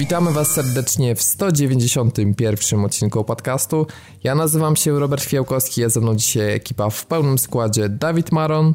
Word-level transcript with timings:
Witamy 0.00 0.32
Was 0.32 0.48
serdecznie 0.48 1.14
w 1.14 1.22
191 1.22 2.84
odcinku 2.84 3.24
podcastu. 3.24 3.86
Ja 4.24 4.34
nazywam 4.34 4.76
się 4.76 4.98
Robert 4.98 5.24
Fiałkowski, 5.24 5.80
jest 5.80 5.94
ze 5.94 6.00
mną 6.00 6.14
dzisiaj 6.14 6.54
ekipa 6.54 6.90
w 6.90 7.06
pełnym 7.06 7.38
składzie 7.38 7.88
Dawid 7.88 8.32
Maron. 8.32 8.74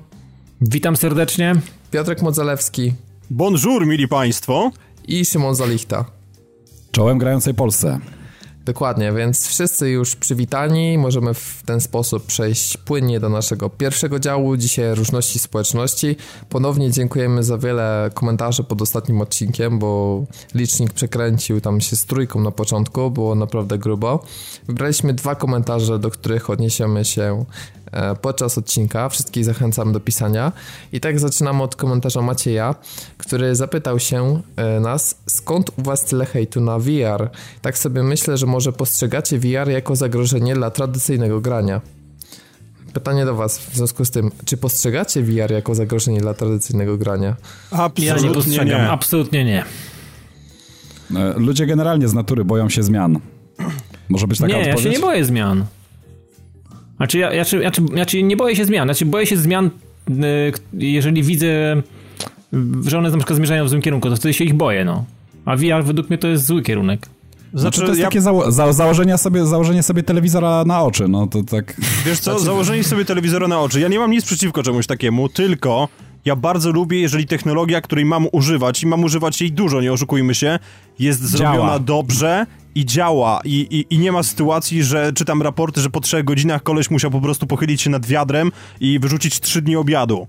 Witam 0.61 0.95
serdecznie. 0.95 1.55
Piotrek 1.91 2.21
Modzalewski. 2.21 2.93
Bonjour, 3.29 3.87
mili 3.87 4.07
Państwo. 4.07 4.71
I 5.07 5.25
Szymon 5.25 5.55
Zalichta. 5.55 6.05
Czołem 6.91 7.17
grającej 7.17 7.53
Polsce. 7.53 7.99
Dokładnie, 8.65 9.13
więc 9.13 9.47
wszyscy 9.47 9.89
już 9.89 10.15
przywitani. 10.15 10.97
Możemy 10.97 11.33
w 11.33 11.63
ten 11.65 11.81
sposób 11.81 12.25
przejść 12.25 12.77
płynnie 12.77 13.19
do 13.19 13.29
naszego 13.29 13.69
pierwszego 13.69 14.19
działu, 14.19 14.57
dzisiaj 14.57 14.95
różności 14.95 15.39
społeczności. 15.39 16.15
Ponownie 16.49 16.91
dziękujemy 16.91 17.43
za 17.43 17.57
wiele 17.57 18.09
komentarzy 18.13 18.63
pod 18.63 18.81
ostatnim 18.81 19.21
odcinkiem, 19.21 19.79
bo 19.79 20.23
licznik 20.55 20.93
przekręcił 20.93 21.61
tam 21.61 21.81
się 21.81 21.95
z 21.95 22.05
trójką 22.05 22.39
na 22.39 22.51
początku, 22.51 23.11
było 23.11 23.35
naprawdę 23.35 23.77
grubo. 23.77 24.23
Wybraliśmy 24.67 25.13
dwa 25.13 25.35
komentarze, 25.35 25.99
do 25.99 26.11
których 26.11 26.49
odniesiemy 26.49 27.05
się 27.05 27.45
podczas 28.21 28.57
odcinka. 28.57 29.09
Wszystkich 29.09 29.45
zachęcam 29.45 29.93
do 29.93 29.99
pisania. 29.99 30.51
I 30.91 30.99
tak 30.99 31.19
zaczynamy 31.19 31.63
od 31.63 31.75
komentarza 31.75 32.21
Macieja, 32.21 32.75
który 33.17 33.55
zapytał 33.55 33.99
się 33.99 34.41
e, 34.55 34.79
nas, 34.79 35.17
skąd 35.25 35.69
u 35.79 35.81
was 35.81 36.05
tyle 36.05 36.25
hejtu 36.25 36.61
na 36.61 36.79
VR? 36.79 37.29
Tak 37.61 37.77
sobie 37.77 38.03
myślę, 38.03 38.37
że 38.37 38.45
może 38.45 38.73
postrzegacie 38.73 39.39
VR 39.39 39.69
jako 39.69 39.95
zagrożenie 39.95 40.55
dla 40.55 40.71
tradycyjnego 40.71 41.41
grania. 41.41 41.81
Pytanie 42.93 43.25
do 43.25 43.35
Was 43.35 43.57
w 43.57 43.75
związku 43.75 44.05
z 44.05 44.11
tym, 44.11 44.31
czy 44.45 44.57
postrzegacie 44.57 45.21
VR 45.21 45.51
jako 45.51 45.75
zagrożenie 45.75 46.21
dla 46.21 46.33
tradycyjnego 46.33 46.97
grania? 46.97 47.35
Absolutnie 47.71 48.05
ja 48.05 48.17
nie 48.17 48.31
postrzegam, 48.31 48.67
nie. 48.67 48.89
absolutnie 48.89 49.45
nie. 49.45 49.65
E, 51.15 51.33
ludzie 51.37 51.65
generalnie 51.65 52.07
z 52.07 52.13
natury 52.13 52.45
boją 52.45 52.69
się 52.69 52.83
zmian. 52.83 53.19
Może 54.09 54.27
być 54.27 54.39
taka 54.39 54.53
nie, 54.53 54.59
odpowiedź? 54.59 54.85
ja 54.85 54.91
się 54.91 54.97
nie 54.97 54.99
boję 54.99 55.25
zmian. 55.25 55.65
Znaczy, 56.97 57.17
ja, 57.17 57.33
ja, 57.33 57.43
ja, 57.61 57.71
ja, 57.95 58.21
nie 58.21 58.37
boję 58.37 58.55
się 58.55 58.65
zmian. 58.65 58.87
Znaczy, 58.87 59.05
boję 59.05 59.25
się 59.25 59.37
zmian, 59.37 59.69
y, 60.09 60.51
jeżeli 60.73 61.23
widzę, 61.23 61.81
że 62.87 62.97
one 62.97 63.09
na 63.09 63.17
przykład 63.17 63.37
zmierzają 63.37 63.65
w 63.65 63.69
złym 63.69 63.81
kierunku, 63.81 64.09
to 64.09 64.15
wtedy 64.15 64.33
się 64.33 64.43
ich 64.43 64.53
boję, 64.53 64.85
no. 64.85 65.05
A 65.45 65.55
VR 65.55 65.83
według 65.83 66.09
mnie 66.09 66.17
to 66.17 66.27
jest 66.27 66.45
zły 66.45 66.61
kierunek. 66.61 67.07
Znaczy, 67.53 67.81
to 67.81 67.87
jest 67.87 67.99
ja... 67.99 68.05
takie 68.05 68.21
zało 68.21 68.51
za 68.51 68.73
założenie, 68.73 69.17
sobie, 69.17 69.45
założenie 69.45 69.83
sobie 69.83 70.03
telewizora 70.03 70.63
na 70.65 70.83
oczy, 70.83 71.07
no 71.07 71.27
to 71.27 71.43
tak... 71.43 71.75
Wiesz 72.05 72.19
co, 72.19 72.31
znaczy... 72.31 72.45
założenie 72.45 72.83
sobie 72.83 73.05
telewizora 73.05 73.47
na 73.47 73.59
oczy. 73.59 73.79
Ja 73.79 73.87
nie 73.87 73.99
mam 73.99 74.11
nic 74.11 74.25
przeciwko 74.25 74.63
czemuś 74.63 74.87
takiemu, 74.87 75.29
tylko 75.29 75.87
ja 76.25 76.35
bardzo 76.35 76.71
lubię, 76.71 76.99
jeżeli 76.99 77.25
technologia, 77.25 77.81
której 77.81 78.05
mam 78.05 78.27
używać 78.31 78.83
i 78.83 78.87
mam 78.87 79.03
używać 79.03 79.41
jej 79.41 79.51
dużo, 79.51 79.81
nie 79.81 79.93
oszukujmy 79.93 80.35
się, 80.35 80.59
jest 80.99 81.21
zrobiona 81.21 81.55
Działa. 81.55 81.79
dobrze 81.79 82.45
i 82.75 82.85
działa 82.85 83.41
i, 83.43 83.67
i, 83.69 83.95
i 83.95 83.99
nie 83.99 84.11
ma 84.11 84.23
sytuacji, 84.23 84.83
że 84.83 85.13
czytam 85.13 85.41
raporty, 85.41 85.81
że 85.81 85.89
po 85.89 86.01
trzech 86.01 86.25
godzinach 86.25 86.63
koleś 86.63 86.89
musiał 86.89 87.11
po 87.11 87.21
prostu 87.21 87.47
pochylić 87.47 87.81
się 87.81 87.89
nad 87.89 88.05
wiadrem 88.05 88.51
i 88.79 88.99
wyrzucić 88.99 89.39
trzy 89.39 89.61
dni 89.61 89.75
obiadu. 89.75 90.27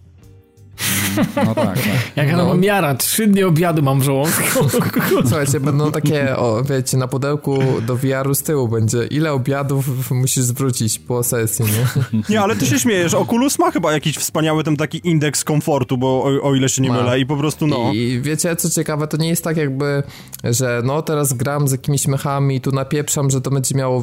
No 1.36 1.54
tak, 1.54 1.54
tak. 1.54 1.78
Jaka 2.16 2.36
no. 2.36 2.54
miara, 2.54 2.94
trzy 2.94 3.26
dni 3.26 3.44
obiadu 3.44 3.82
mam 3.82 4.00
w 4.00 4.02
żołądku. 4.02 4.68
Słuchajcie, 5.28 5.60
będą 5.60 5.92
takie, 5.92 6.36
o, 6.36 6.62
wiecie, 6.62 6.96
na 6.96 7.08
pudełku 7.08 7.58
do 7.86 7.96
VR-u 7.96 8.34
z 8.34 8.42
tyłu 8.42 8.68
będzie, 8.68 9.06
ile 9.06 9.32
obiadów 9.32 10.10
musisz 10.10 10.44
zwrócić 10.44 10.98
po 10.98 11.22
sesji, 11.22 11.64
nie? 11.64 11.86
Nie, 12.30 12.40
ale 12.40 12.56
ty 12.56 12.66
się 12.66 12.78
śmiejesz, 12.78 13.14
Oculus 13.14 13.58
ma 13.58 13.70
chyba 13.70 13.92
jakiś 13.92 14.16
wspaniały 14.16 14.64
tam 14.64 14.76
taki 14.76 15.00
indeks 15.08 15.44
komfortu, 15.44 15.98
bo 15.98 16.06
o, 16.24 16.48
o 16.48 16.54
ile 16.54 16.68
się 16.68 16.82
nie 16.82 16.88
ma. 16.88 16.96
mylę 16.96 17.20
i 17.20 17.26
po 17.26 17.36
prostu 17.36 17.66
no... 17.66 17.92
I 17.94 18.20
wiecie, 18.22 18.56
co 18.56 18.70
ciekawe, 18.70 19.06
to 19.06 19.16
nie 19.16 19.28
jest 19.28 19.44
tak 19.44 19.56
jakby, 19.56 20.02
że 20.44 20.82
no 20.84 21.02
teraz 21.02 21.32
gram 21.32 21.68
z 21.68 21.72
jakimiś 21.72 22.06
mechami 22.06 22.56
i 22.56 22.60
tu 22.60 22.72
napieprzam, 22.72 23.30
że 23.30 23.40
to 23.40 23.50
będzie 23.50 23.74
miało 23.74 24.02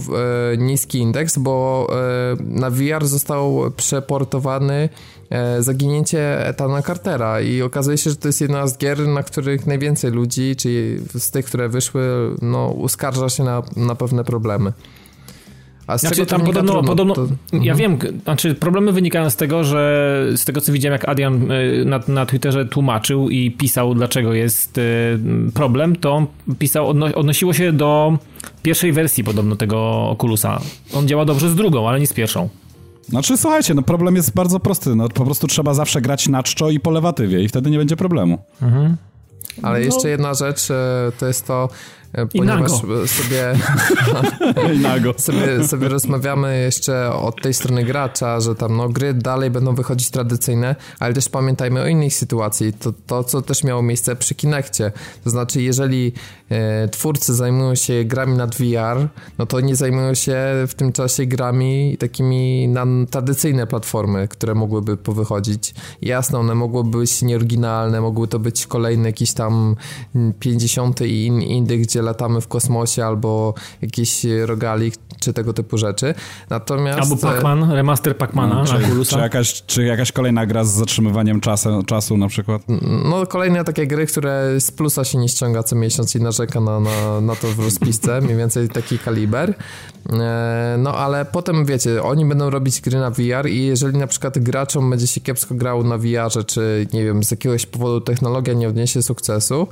e, 0.54 0.58
niski 0.58 0.98
indeks, 0.98 1.38
bo 1.38 1.88
e, 1.92 2.44
na 2.44 2.70
VR 2.70 3.06
został 3.06 3.72
przeportowany 3.78 4.90
zaginięcie 5.60 6.48
Etana 6.48 6.82
Cartera 6.82 7.42
i 7.42 7.62
okazuje 7.62 7.98
się, 7.98 8.10
że 8.10 8.16
to 8.16 8.28
jest 8.28 8.42
jedna 8.42 8.68
z 8.68 8.78
gier, 8.78 9.08
na 9.08 9.24
których 9.24 9.68
najwięcej 9.68 10.12
ludzi, 10.12 10.56
czyli 10.56 11.00
z 11.18 11.32
tych, 11.32 11.46
które 11.46 11.70
wyszły, 11.70 12.02
no, 12.42 12.68
uskarża 12.68 13.30
się 13.30 13.44
na, 13.44 13.62
na 13.76 13.96
pewne 13.96 14.24
problemy. 14.24 14.74
A 15.88 15.98
z 15.98 16.02
znaczy, 16.02 16.26
tam 16.26 16.42
podobno, 16.42 16.74
trudno, 16.74 16.90
podobno 16.90 17.14
to... 17.16 17.28
ja 17.52 17.74
mhm. 17.74 17.78
wiem, 17.78 18.00
znaczy 18.24 18.56
problemy 18.56 18.92
wynikają 18.92 19.30
z 19.30 19.36
tego, 19.36 19.64
że 19.64 20.26
z 20.36 20.46
tego 20.46 20.62
co 20.62 20.72
widziałem, 20.72 20.94
jak 20.94 21.10
Adrian 21.10 21.52
e, 21.52 21.86
na, 21.86 22.00
na 22.08 22.26
Twitterze 22.26 22.66
tłumaczył 22.66 23.30
i 23.30 23.52
pisał, 23.52 23.96
dlaczego 23.96 24.34
jest 24.34 24.78
e, 24.78 24.82
problem, 25.54 25.96
to 25.96 26.28
pisał, 26.60 26.90
odno, 26.90 27.06
odnosiło 27.06 27.54
się 27.54 27.74
do 27.74 28.18
pierwszej 28.62 28.92
wersji 28.92 29.24
podobno 29.24 29.56
tego 29.56 30.10
Oculusa. 30.10 30.62
On 30.94 31.08
działa 31.08 31.26
dobrze 31.26 31.50
z 31.50 31.56
drugą, 31.56 31.90
ale 31.90 32.00
nie 32.00 32.08
z 32.08 32.14
pierwszą. 32.14 32.50
Znaczy, 33.10 33.38
słuchajcie, 33.38 33.74
no 33.74 33.82
problem 33.82 34.16
jest 34.16 34.34
bardzo 34.34 34.60
prosty. 34.60 34.96
No, 34.96 35.10
po 35.10 35.26
prostu 35.26 35.48
trzeba 35.48 35.74
zawsze 35.74 36.02
grać 36.02 36.28
na 36.28 36.44
czczo 36.44 36.70
i 36.70 36.80
po 36.80 36.92
lewatywie 36.92 37.44
i 37.44 37.48
wtedy 37.48 37.70
nie 37.70 37.78
będzie 37.78 37.96
problemu. 37.96 38.38
Mhm. 38.62 38.98
Ale 39.62 39.80
no. 39.80 39.86
jeszcze 39.86 40.10
jedna 40.10 40.34
rzecz, 40.34 40.72
e, 40.72 41.12
to 41.20 41.28
jest 41.28 41.48
to, 41.48 41.70
ponieważ 42.38 42.72
sobie, 42.72 43.56
sobie, 45.18 45.68
sobie 45.68 45.88
rozmawiamy 45.90 46.60
jeszcze 46.60 47.14
od 47.14 47.42
tej 47.42 47.54
strony 47.54 47.84
gracza, 47.84 48.40
że 48.40 48.56
tam 48.56 48.78
no, 48.78 48.90
gry 48.90 49.14
dalej 49.14 49.50
będą 49.50 49.76
wychodzić 49.76 50.10
tradycyjne, 50.10 50.76
ale 51.00 51.14
też 51.14 51.30
pamiętajmy 51.30 51.82
o 51.82 51.88
innej 51.88 52.12
sytuacji. 52.12 52.74
To, 52.74 52.94
to 53.08 53.24
co 53.24 53.42
też 53.42 53.64
miało 53.64 53.82
miejsce 53.82 54.16
przy 54.16 54.36
Kinectie. 54.36 54.92
To 55.24 55.30
znaczy, 55.30 55.62
jeżeli 55.62 56.14
e, 56.50 56.88
twórcy 56.88 57.34
zajmują 57.34 57.76
się 57.76 58.04
grami 58.04 58.34
nad 58.38 58.56
VR, 58.56 59.08
no 59.38 59.46
to 59.46 59.60
nie 59.60 59.76
zajmują 59.76 60.14
się 60.14 60.36
w 60.68 60.74
tym 60.76 60.92
czasie 60.92 61.26
grami 61.26 61.98
takimi 62.00 62.68
na 62.68 62.86
tradycyjne 63.10 63.68
platformy, 63.68 64.28
które 64.28 64.56
mogłyby 64.56 64.98
powychodzić. 64.98 65.74
Jasne, 66.02 66.40
one 66.40 66.56
mogłyby 66.56 66.98
być 66.98 67.22
nieoryginalne, 67.22 68.02
mogły 68.02 68.28
to 68.28 68.40
być 68.40 68.68
kolejny 68.68 69.10
jakiś 69.10 69.34
tam 69.34 69.76
50 70.40 71.02
i 71.02 71.26
inny, 71.26 71.78
gdzie 71.78 72.03
latamy 72.04 72.42
w 72.42 72.48
kosmosie 72.48 73.06
albo 73.06 73.54
jakiś 73.82 74.26
rogalik 74.46 74.96
czy 75.24 75.34
tego 75.34 75.54
typu 75.54 75.78
rzeczy. 75.78 76.14
Natomiast... 76.50 77.00
Albo 77.00 77.16
Pac-Man, 77.16 77.72
remaster 77.72 78.18
Pacmana 78.18 78.66
czy, 78.66 79.06
czy, 79.06 79.18
jakaś, 79.18 79.64
czy 79.64 79.84
jakaś 79.84 80.12
kolejna 80.12 80.46
gra 80.46 80.64
z 80.64 80.72
zatrzymywaniem 80.72 81.42
czasu, 81.42 81.84
czasu 81.84 82.18
na 82.18 82.28
przykład? 82.28 82.62
No 83.06 83.28
kolejne 83.28 83.64
takie 83.64 83.88
gry, 83.88 84.06
które 84.06 84.60
z 84.60 84.72
plusa 84.72 85.04
się 85.04 85.18
nie 85.18 85.30
ściąga 85.30 85.64
co 85.64 85.76
miesiąc 85.76 86.16
i 86.16 86.22
narzeka 86.22 86.60
na, 86.60 86.80
na, 86.80 87.22
na 87.22 87.36
to 87.36 87.48
w 87.48 87.60
rozpisce, 87.60 88.22
mniej 88.22 88.38
więcej 88.38 88.70
taki 88.70 89.00
kaliber. 89.00 89.54
E, 90.10 90.76
no 90.80 90.98
ale 90.98 91.26
potem 91.26 91.66
wiecie, 91.66 92.04
oni 92.04 92.26
będą 92.26 92.50
robić 92.50 92.82
gry 92.82 93.00
na 93.00 93.10
VR 93.10 93.50
i 93.50 93.66
jeżeli 93.66 93.98
na 93.98 94.08
przykład 94.08 94.40
graczom 94.40 94.90
będzie 94.90 95.08
się 95.08 95.22
kiepsko 95.22 95.56
grało 95.56 95.84
na 95.84 95.98
VR-ze, 95.98 96.44
czy 96.44 96.88
nie 96.94 97.04
wiem, 97.04 97.24
z 97.24 97.32
jakiegoś 97.32 97.66
powodu 97.66 98.02
technologia 98.02 98.54
nie 98.54 98.68
odniesie 98.68 99.02
sukcesu, 99.02 99.68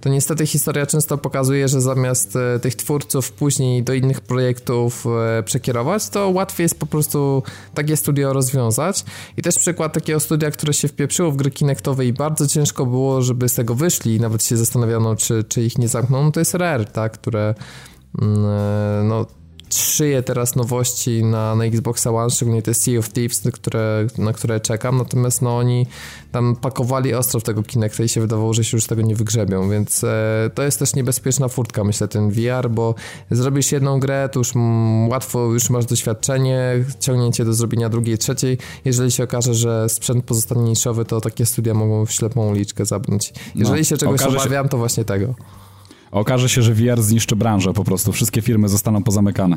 to 0.00 0.08
niestety 0.08 0.46
historia 0.46 0.86
często 0.86 1.18
pokazuje, 1.18 1.68
że 1.68 1.80
zamiast 1.80 2.36
e, 2.36 2.58
tych 2.58 2.74
twórców 2.74 3.32
później 3.32 3.82
do 3.82 3.94
innych 3.94 4.20
projektów 4.20 4.95
e, 5.06 5.42
przekierować, 5.42 6.08
to 6.08 6.28
łatwiej 6.30 6.64
jest 6.64 6.78
po 6.78 6.86
prostu 6.86 7.42
takie 7.74 7.96
studio 7.96 8.32
rozwiązać. 8.32 9.04
I 9.36 9.42
też 9.42 9.58
przykład 9.58 9.92
takiego 9.92 10.20
studia, 10.20 10.50
które 10.50 10.72
się 10.72 10.88
wpieprzyło 10.88 11.30
w 11.30 11.36
gry 11.36 11.50
kinektowe 11.50 12.06
i 12.06 12.12
bardzo 12.12 12.46
ciężko 12.46 12.86
było, 12.86 13.22
żeby 13.22 13.48
z 13.48 13.54
tego 13.54 13.74
wyszli 13.74 14.16
i 14.16 14.20
nawet 14.20 14.44
się 14.44 14.56
zastanawiano, 14.56 15.16
czy, 15.16 15.44
czy 15.44 15.62
ich 15.62 15.78
nie 15.78 15.88
zamkną, 15.88 16.24
no 16.24 16.30
to 16.30 16.40
jest 16.40 16.54
Rare, 16.54 16.84
tak, 16.84 17.12
które 17.12 17.54
mm, 18.22 19.08
no 19.08 19.26
szyję 19.70 20.22
teraz 20.22 20.56
nowości 20.56 21.24
na, 21.24 21.54
na 21.54 21.64
Xbox 21.64 22.06
One, 22.06 22.30
szczególnie 22.30 22.62
te 22.62 22.74
Sea 22.74 22.98
of 22.98 23.08
Thieves, 23.08 23.42
które, 23.52 24.06
na 24.18 24.32
które 24.32 24.60
czekam, 24.60 24.96
natomiast 24.98 25.42
no 25.42 25.56
oni 25.56 25.86
tam 26.32 26.56
pakowali 26.56 27.14
ostro 27.14 27.40
w 27.40 27.42
tego 27.42 27.62
Kinecta 27.62 28.04
i 28.04 28.08
się 28.08 28.20
wydawało, 28.20 28.54
że 28.54 28.64
się 28.64 28.76
już 28.76 28.86
tego 28.86 29.02
nie 29.02 29.16
wygrzebią, 29.16 29.70
więc 29.70 30.04
e, 30.04 30.50
to 30.54 30.62
jest 30.62 30.78
też 30.78 30.94
niebezpieczna 30.94 31.48
furtka, 31.48 31.84
myślę, 31.84 32.08
ten 32.08 32.30
VR, 32.30 32.70
bo 32.70 32.94
zrobisz 33.30 33.72
jedną 33.72 34.00
grę, 34.00 34.28
to 34.32 34.40
już 34.40 34.52
łatwo, 35.08 35.44
już 35.52 35.70
masz 35.70 35.86
doświadczenie, 35.86 36.84
ciągnięcie 37.00 37.44
do 37.44 37.52
zrobienia 37.52 37.88
drugiej, 37.88 38.18
trzeciej, 38.18 38.58
jeżeli 38.84 39.10
się 39.10 39.24
okaże, 39.24 39.54
że 39.54 39.88
sprzęt 39.88 40.24
pozostanie 40.24 40.62
niszowy, 40.62 41.04
to 41.04 41.20
takie 41.20 41.46
studia 41.46 41.74
mogą 41.74 42.06
w 42.06 42.12
ślepą 42.12 42.48
uliczkę 42.48 42.84
zabrać. 42.84 43.32
Jeżeli 43.54 43.80
no, 43.80 43.84
się 43.84 43.96
czegoś 43.96 44.22
obawiam, 44.22 44.64
się... 44.64 44.68
to 44.68 44.78
właśnie 44.78 45.04
tego. 45.04 45.34
Okaże 46.16 46.48
się, 46.48 46.62
że 46.62 46.74
VR 46.74 47.02
zniszczy 47.02 47.36
branżę 47.36 47.72
po 47.72 47.84
prostu. 47.84 48.12
Wszystkie 48.12 48.42
firmy 48.42 48.68
zostaną 48.68 49.02
pozamykane. 49.02 49.56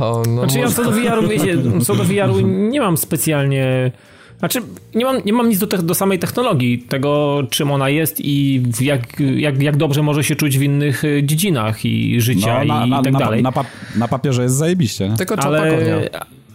O, 0.00 0.22
no 0.28 0.40
znaczy 0.40 0.58
ja 0.58 0.68
co 0.68 0.84
do 0.84 0.90
VR-u, 0.90 1.28
wiecie, 1.28 1.58
co 1.82 1.94
do 1.94 2.04
VR-u 2.04 2.40
nie 2.40 2.80
mam 2.80 2.96
specjalnie... 2.96 3.92
Znaczy, 4.38 4.60
nie 4.94 5.04
mam, 5.04 5.16
nie 5.24 5.32
mam 5.32 5.48
nic 5.48 5.58
do, 5.58 5.66
te, 5.66 5.78
do 5.78 5.94
samej 5.94 6.18
technologii, 6.18 6.78
tego 6.78 7.42
czym 7.50 7.70
ona 7.70 7.88
jest 7.88 8.20
i 8.20 8.62
jak, 8.80 9.20
jak, 9.20 9.62
jak 9.62 9.76
dobrze 9.76 10.02
może 10.02 10.24
się 10.24 10.36
czuć 10.36 10.58
w 10.58 10.62
innych 10.62 11.04
e, 11.04 11.22
dziedzinach 11.22 11.84
i 11.84 12.20
życia 12.20 12.64
no, 12.64 12.74
na, 12.74 12.86
i, 12.86 12.90
na, 12.90 13.02
tak 13.02 13.12
na, 13.12 13.18
dalej. 13.18 13.42
Na, 13.42 13.52
pap 13.52 13.66
na, 13.96 14.08
papierze 14.08 14.42
jest 14.42 14.56
zajebiście. 14.56 15.08
Nie? 15.08 15.16
Tylko 15.16 15.36
czapa 15.36 15.48
ale, 15.48 15.70
konia. 15.70 15.96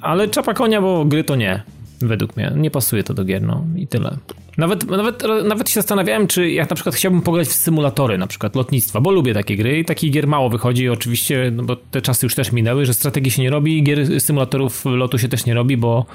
Ale 0.01 0.27
czapa 0.27 0.53
konia, 0.53 0.81
bo 0.81 1.05
gry 1.05 1.23
to 1.23 1.35
nie, 1.35 1.63
według 2.01 2.37
mnie. 2.37 2.51
Nie 2.55 2.71
pasuje 2.71 3.03
to 3.03 3.13
do 3.13 3.25
gier, 3.25 3.41
no 3.41 3.65
i 3.75 3.87
tyle. 3.87 4.17
Nawet, 4.59 4.87
nawet, 4.87 5.23
nawet 5.45 5.69
się 5.69 5.73
zastanawiałem, 5.73 6.27
czy 6.27 6.51
jak 6.51 6.69
na 6.69 6.75
przykład 6.75 6.95
chciałbym 6.95 7.21
pograć 7.21 7.47
w 7.47 7.53
symulatory, 7.53 8.17
na 8.17 8.27
przykład 8.27 8.55
lotnictwa, 8.55 9.01
bo 9.01 9.11
lubię 9.11 9.33
takie 9.33 9.57
gry 9.57 9.79
i 9.79 9.85
takich 9.85 10.11
gier 10.11 10.27
mało 10.27 10.49
wychodzi, 10.49 10.89
oczywiście, 10.89 11.51
no 11.55 11.63
bo 11.63 11.75
te 11.75 12.01
czasy 12.01 12.25
już 12.25 12.35
też 12.35 12.51
minęły, 12.51 12.85
że 12.85 12.93
strategii 12.93 13.31
się 13.31 13.41
nie 13.41 13.49
robi, 13.49 13.83
gier 13.83 14.21
symulatorów 14.21 14.85
lotu 14.85 15.17
się 15.17 15.27
też 15.27 15.45
nie 15.45 15.53
robi, 15.53 15.77
bo, 15.77 16.05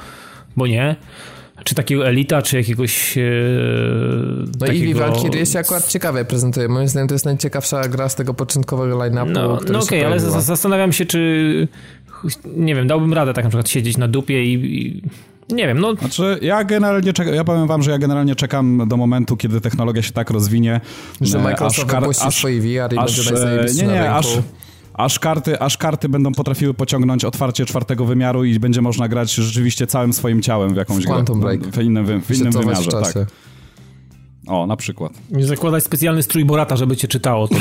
bo 0.56 0.66
nie 0.66 0.96
czy 1.64 1.74
takiego 1.74 2.08
Elita, 2.08 2.42
czy 2.42 2.56
jakiegoś. 2.56 3.18
E, 3.18 3.22
no 4.60 4.66
takiego... 4.66 4.84
i 4.84 4.94
Valkyrie 4.94 5.46
się 5.46 5.58
akurat 5.58 5.88
ciekawie 5.88 6.24
prezentuje. 6.24 6.68
Moim 6.68 6.88
zdaniem 6.88 7.08
to 7.08 7.14
jest 7.14 7.24
najciekawsza 7.24 7.88
gra 7.88 8.08
z 8.08 8.14
tego 8.14 8.34
początkowego 8.34 8.96
line-upu. 8.96 9.30
No, 9.30 9.48
no 9.48 9.80
okej, 9.80 10.00
okay, 10.00 10.06
ale 10.06 10.20
zastanawiam 10.20 10.92
się, 10.92 11.06
czy. 11.06 11.68
Nie 12.44 12.74
wiem, 12.74 12.86
dałbym 12.86 13.12
radę 13.12 13.32
tak 13.32 13.44
na 13.44 13.50
przykład 13.50 13.68
siedzieć 13.68 13.96
na 13.96 14.08
dupie 14.08 14.44
i, 14.44 14.52
i 14.54 15.02
nie 15.48 15.66
wiem, 15.66 15.80
no... 15.80 15.94
Znaczy, 15.94 16.38
ja 16.42 16.64
generalnie 16.64 17.12
czekam, 17.12 17.34
ja 17.34 17.44
powiem 17.44 17.66
wam, 17.66 17.82
że 17.82 17.90
ja 17.90 17.98
generalnie 17.98 18.36
czekam 18.36 18.88
do 18.88 18.96
momentu, 18.96 19.36
kiedy 19.36 19.60
technologia 19.60 20.02
się 20.02 20.12
tak 20.12 20.30
rozwinie, 20.30 20.80
że 21.20 21.38
Microsoft 21.38 21.94
aż, 21.94 22.00
wypuści 22.00 22.24
aż, 22.26 22.38
swoje 22.38 22.60
VR 22.60 22.94
i 22.94 22.98
aż, 22.98 23.32
będzie 23.32 23.82
Nie, 23.82 23.92
nie, 23.92 24.12
aż, 24.12 24.26
aż 24.94 25.18
karty, 25.18 25.60
aż 25.60 25.76
karty 25.76 26.08
będą 26.08 26.32
potrafiły 26.32 26.74
pociągnąć 26.74 27.24
otwarcie 27.24 27.66
czwartego 27.66 28.04
wymiaru 28.04 28.44
i 28.44 28.58
będzie 28.58 28.82
można 28.82 29.08
grać 29.08 29.34
rzeczywiście 29.34 29.86
całym 29.86 30.12
swoim 30.12 30.42
ciałem 30.42 30.74
w 30.74 30.76
jakąś 30.76 31.04
grę. 31.06 31.24
Break. 31.34 31.66
W 31.66 31.82
innym, 31.82 32.22
w 32.22 32.30
innym 32.30 32.52
wymiarze, 32.52 32.90
w 32.90 33.02
tak. 33.02 33.14
O, 34.46 34.66
na 34.66 34.76
przykład. 34.76 35.12
Nie 35.30 35.46
zakładać 35.46 35.84
specjalny 35.84 36.22
strój 36.22 36.44
Borata, 36.44 36.76
żeby 36.76 36.96
cię 36.96 37.08
czytało. 37.08 37.48
To 37.48 37.54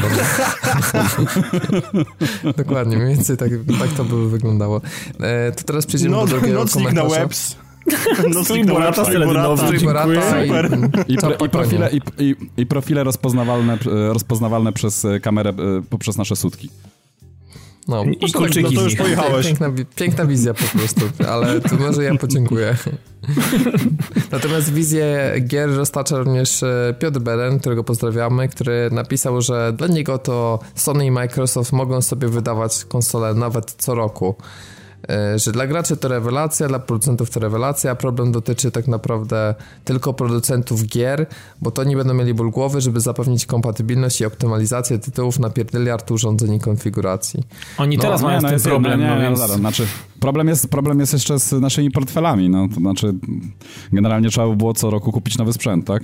Dokładnie, 2.64 2.98
mniej 2.98 3.16
więcej 3.16 3.38
tak, 3.38 3.50
tak 3.80 3.90
to 3.90 4.04
by 4.04 4.30
wyglądało. 4.30 4.82
E, 5.20 5.52
to 5.52 5.64
teraz 5.64 5.86
przejdziemy 5.86 6.16
no, 6.16 6.22
do 6.22 6.28
drugiego 6.28 6.60
nocnik 6.60 6.88
komentarza. 6.88 7.16
na 7.16 7.22
webs. 7.22 7.56
Nocnik 8.34 8.66
na 8.66 8.74
Borata, 8.74 9.06
Strój 9.06 9.80
Borata 9.80 10.44
i, 10.44 10.50
i, 11.08 11.14
i, 11.46 11.50
profile, 11.50 11.90
i, 11.92 12.02
i, 12.20 12.36
i 12.58 12.66
profile 12.66 13.04
rozpoznawalne, 13.04 13.78
rozpoznawalne 13.86 14.74
przez 14.74 15.08
kamerę 15.22 15.50
e, 15.50 15.54
poprzez 15.90 16.18
nasze 16.18 16.36
sutki. 16.36 16.70
No, 17.88 18.04
I 18.04 18.32
kulczyki 18.32 18.76
no 18.76 18.82
to 18.82 18.86
już 18.86 18.96
pojechałeś. 18.96 19.46
Piękna, 19.46 19.72
piękna 19.96 20.26
wizja 20.26 20.54
po 20.54 20.78
prostu, 20.78 21.02
ale 21.28 21.62
to 21.62 21.76
może 21.76 22.04
ja 22.04 22.16
podziękuję. 22.16 22.76
Natomiast 24.32 24.74
wizję 24.74 25.34
gier 25.42 25.70
roztacza 25.76 26.18
również 26.18 26.64
e, 26.64 26.96
Piotr 27.00 27.20
Beren, 27.20 27.60
którego 27.60 27.84
pozdrawiamy, 27.84 28.50
który 28.50 28.90
napisał, 28.92 29.42
że 29.42 29.74
dla 29.78 29.88
niego 29.88 30.18
to 30.18 30.60
Sony 30.76 31.06
i 31.06 31.12
Microsoft 31.12 31.72
mogą 31.72 32.02
sobie 32.02 32.28
wydawać 32.28 32.86
konsole 32.86 33.34
nawet 33.34 33.72
co 33.72 33.96
roku. 33.96 34.36
E, 35.10 35.40
że 35.40 35.52
dla 35.52 35.68
graczy 35.68 35.98
to 35.98 36.08
rewelacja, 36.08 36.68
dla 36.68 36.80
producentów 36.80 37.30
to 37.30 37.40
rewelacja. 37.40 37.96
Problem 37.96 38.32
dotyczy 38.32 38.72
tak 38.72 38.88
naprawdę 38.88 39.56
tylko 39.86 40.14
producentów 40.14 40.86
gier, 40.86 41.26
bo 41.62 41.72
to 41.72 41.84
nie 41.84 41.96
będą 41.96 42.14
mieli 42.14 42.34
ból 42.34 42.52
głowy, 42.52 42.82
żeby 42.82 43.00
zapewnić 43.00 43.46
kompatybilność 43.46 44.22
i 44.22 44.26
optymalizację 44.26 45.00
tytułów 45.00 45.40
na 45.40 45.50
pierdyliard 45.50 46.12
urządzeń 46.12 46.54
i 46.54 46.60
konfiguracji. 46.60 47.44
Oni 47.78 47.98
no, 47.98 48.04
teraz 48.04 48.22
no, 48.22 48.28
mają 48.28 48.42
no, 48.42 48.50
ten 48.50 48.60
problem. 48.60 49.00
Nie, 49.00 49.08
no, 49.08 49.22
więc... 49.22 49.40
no, 49.40 49.48
znaczy, 49.48 49.88
problem, 50.20 50.48
jest, 50.48 50.68
problem 50.68 51.00
jest 51.00 51.14
jeszcze 51.14 51.40
z 51.40 51.52
naszymi 51.52 51.92
portfelami. 51.92 52.50
No, 52.50 52.68
to 52.68 52.76
znaczy, 52.76 53.14
generalnie 53.94 54.30
trzeba 54.30 54.48
by 54.48 54.56
było 54.56 54.74
co 54.74 54.90
roku 54.90 55.12
kupić 55.12 55.38
nowy 55.38 55.54
sprzęt, 55.54 55.88
tak? 55.88 56.04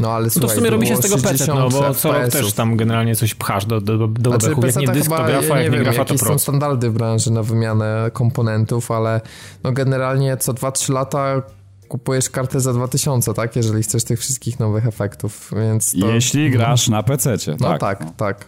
No 0.00 0.12
ale 0.12 0.30
słuchaj, 0.30 0.48
to 0.48 0.54
w 0.54 0.56
sumie 0.58 0.70
robi 0.70 0.86
się 0.86 0.96
z 0.96 1.00
tego 1.00 1.18
PC, 1.18 1.46
no 1.46 1.68
bo 1.68 1.94
co 1.94 2.12
rok 2.12 2.28
też 2.28 2.52
tam 2.52 2.76
generalnie 2.76 3.16
coś 3.16 3.34
pchasz 3.34 3.66
do, 3.66 3.80
do, 3.80 4.08
do 4.08 4.30
znaczy, 4.30 4.48
Jak 4.66 4.76
nie 4.76 4.88
dysk, 4.88 5.10
to 5.10 5.16
grafa, 5.16 5.56
ja 5.56 5.62
jak 5.62 5.72
nie, 5.72 5.78
nie 5.78 5.84
grafa, 5.84 6.04
to 6.04 6.14
pro. 6.14 6.28
są 6.28 6.38
standardy 6.38 6.90
w 6.90 6.94
branży 6.94 7.30
na 7.30 7.42
wymianę 7.42 8.10
komponentów, 8.12 8.90
ale 8.90 9.20
no 9.64 9.72
generalnie 9.72 10.36
co 10.36 10.52
2-3 10.52 10.92
lata 10.92 11.42
kupujesz 11.88 12.30
kartę 12.30 12.60
za 12.60 12.72
2000, 12.72 13.34
tak? 13.34 13.56
Jeżeli 13.56 13.82
chcesz 13.82 14.04
tych 14.04 14.20
wszystkich 14.20 14.60
nowych 14.60 14.86
efektów, 14.86 15.50
więc 15.56 16.00
to... 16.00 16.08
Jeśli 16.08 16.50
grasz 16.50 16.88
na 16.88 17.02
PC, 17.02 17.36
No 17.60 17.68
tak, 17.68 17.80
tak. 17.80 18.16
tak. 18.16 18.44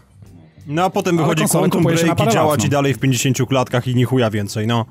No 0.66 0.84
a 0.84 0.90
potem 0.90 1.16
wychodzi 1.16 1.44
Quantum 1.44 1.84
Break 1.84 2.20
i 2.20 2.32
działa 2.32 2.56
ci 2.56 2.64
no. 2.64 2.70
dalej 2.70 2.94
w 2.94 2.98
50 2.98 3.38
klatkach 3.48 3.88
i 3.88 3.94
nie 3.94 4.04
chuja 4.04 4.30
więcej, 4.30 4.66
no. 4.66 4.86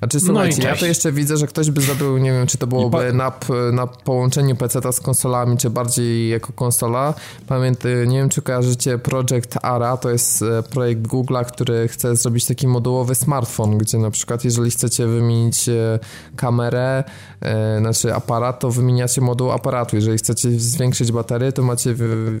Znaczy 0.00 0.20
słuchajcie, 0.20 0.62
no 0.62 0.68
ja 0.68 0.76
to 0.76 0.86
jeszcze 0.86 1.12
widzę, 1.12 1.36
że 1.36 1.46
ktoś 1.46 1.70
by 1.70 1.80
zrobił, 1.80 2.18
nie 2.18 2.32
wiem, 2.32 2.46
czy 2.46 2.58
to 2.58 2.66
byłoby 2.66 3.12
na, 3.12 3.32
na 3.72 3.86
połączeniu 3.86 4.56
PC 4.56 4.92
z 4.92 5.00
konsolami, 5.00 5.56
czy 5.56 5.70
bardziej 5.70 6.28
jako 6.28 6.52
konsola. 6.52 7.14
Pamiętam, 7.46 7.90
nie 8.06 8.18
wiem, 8.18 8.28
czy 8.28 8.42
kojarzycie 8.42 8.98
Project 8.98 9.58
ARA, 9.62 9.96
to 9.96 10.10
jest 10.10 10.42
e, 10.42 10.62
projekt 10.62 11.02
Google'a, 11.02 11.44
który 11.44 11.88
chce 11.88 12.16
zrobić 12.16 12.44
taki 12.44 12.68
modułowy 12.68 13.14
smartfon, 13.14 13.78
gdzie 13.78 13.98
na 13.98 14.10
przykład 14.10 14.44
jeżeli 14.44 14.70
chcecie 14.70 15.06
wymienić 15.06 15.68
e, 15.68 15.98
kamerę, 16.36 17.04
e, 17.40 17.78
znaczy 17.78 18.14
aparat, 18.14 18.60
to 18.60 18.70
wymieniacie 18.70 19.20
moduł 19.20 19.52
aparatu. 19.52 19.96
Jeżeli 19.96 20.18
chcecie 20.18 20.50
zwiększyć 20.50 21.12
baterię, 21.12 21.52
to 21.52 21.62
macie 21.62 21.94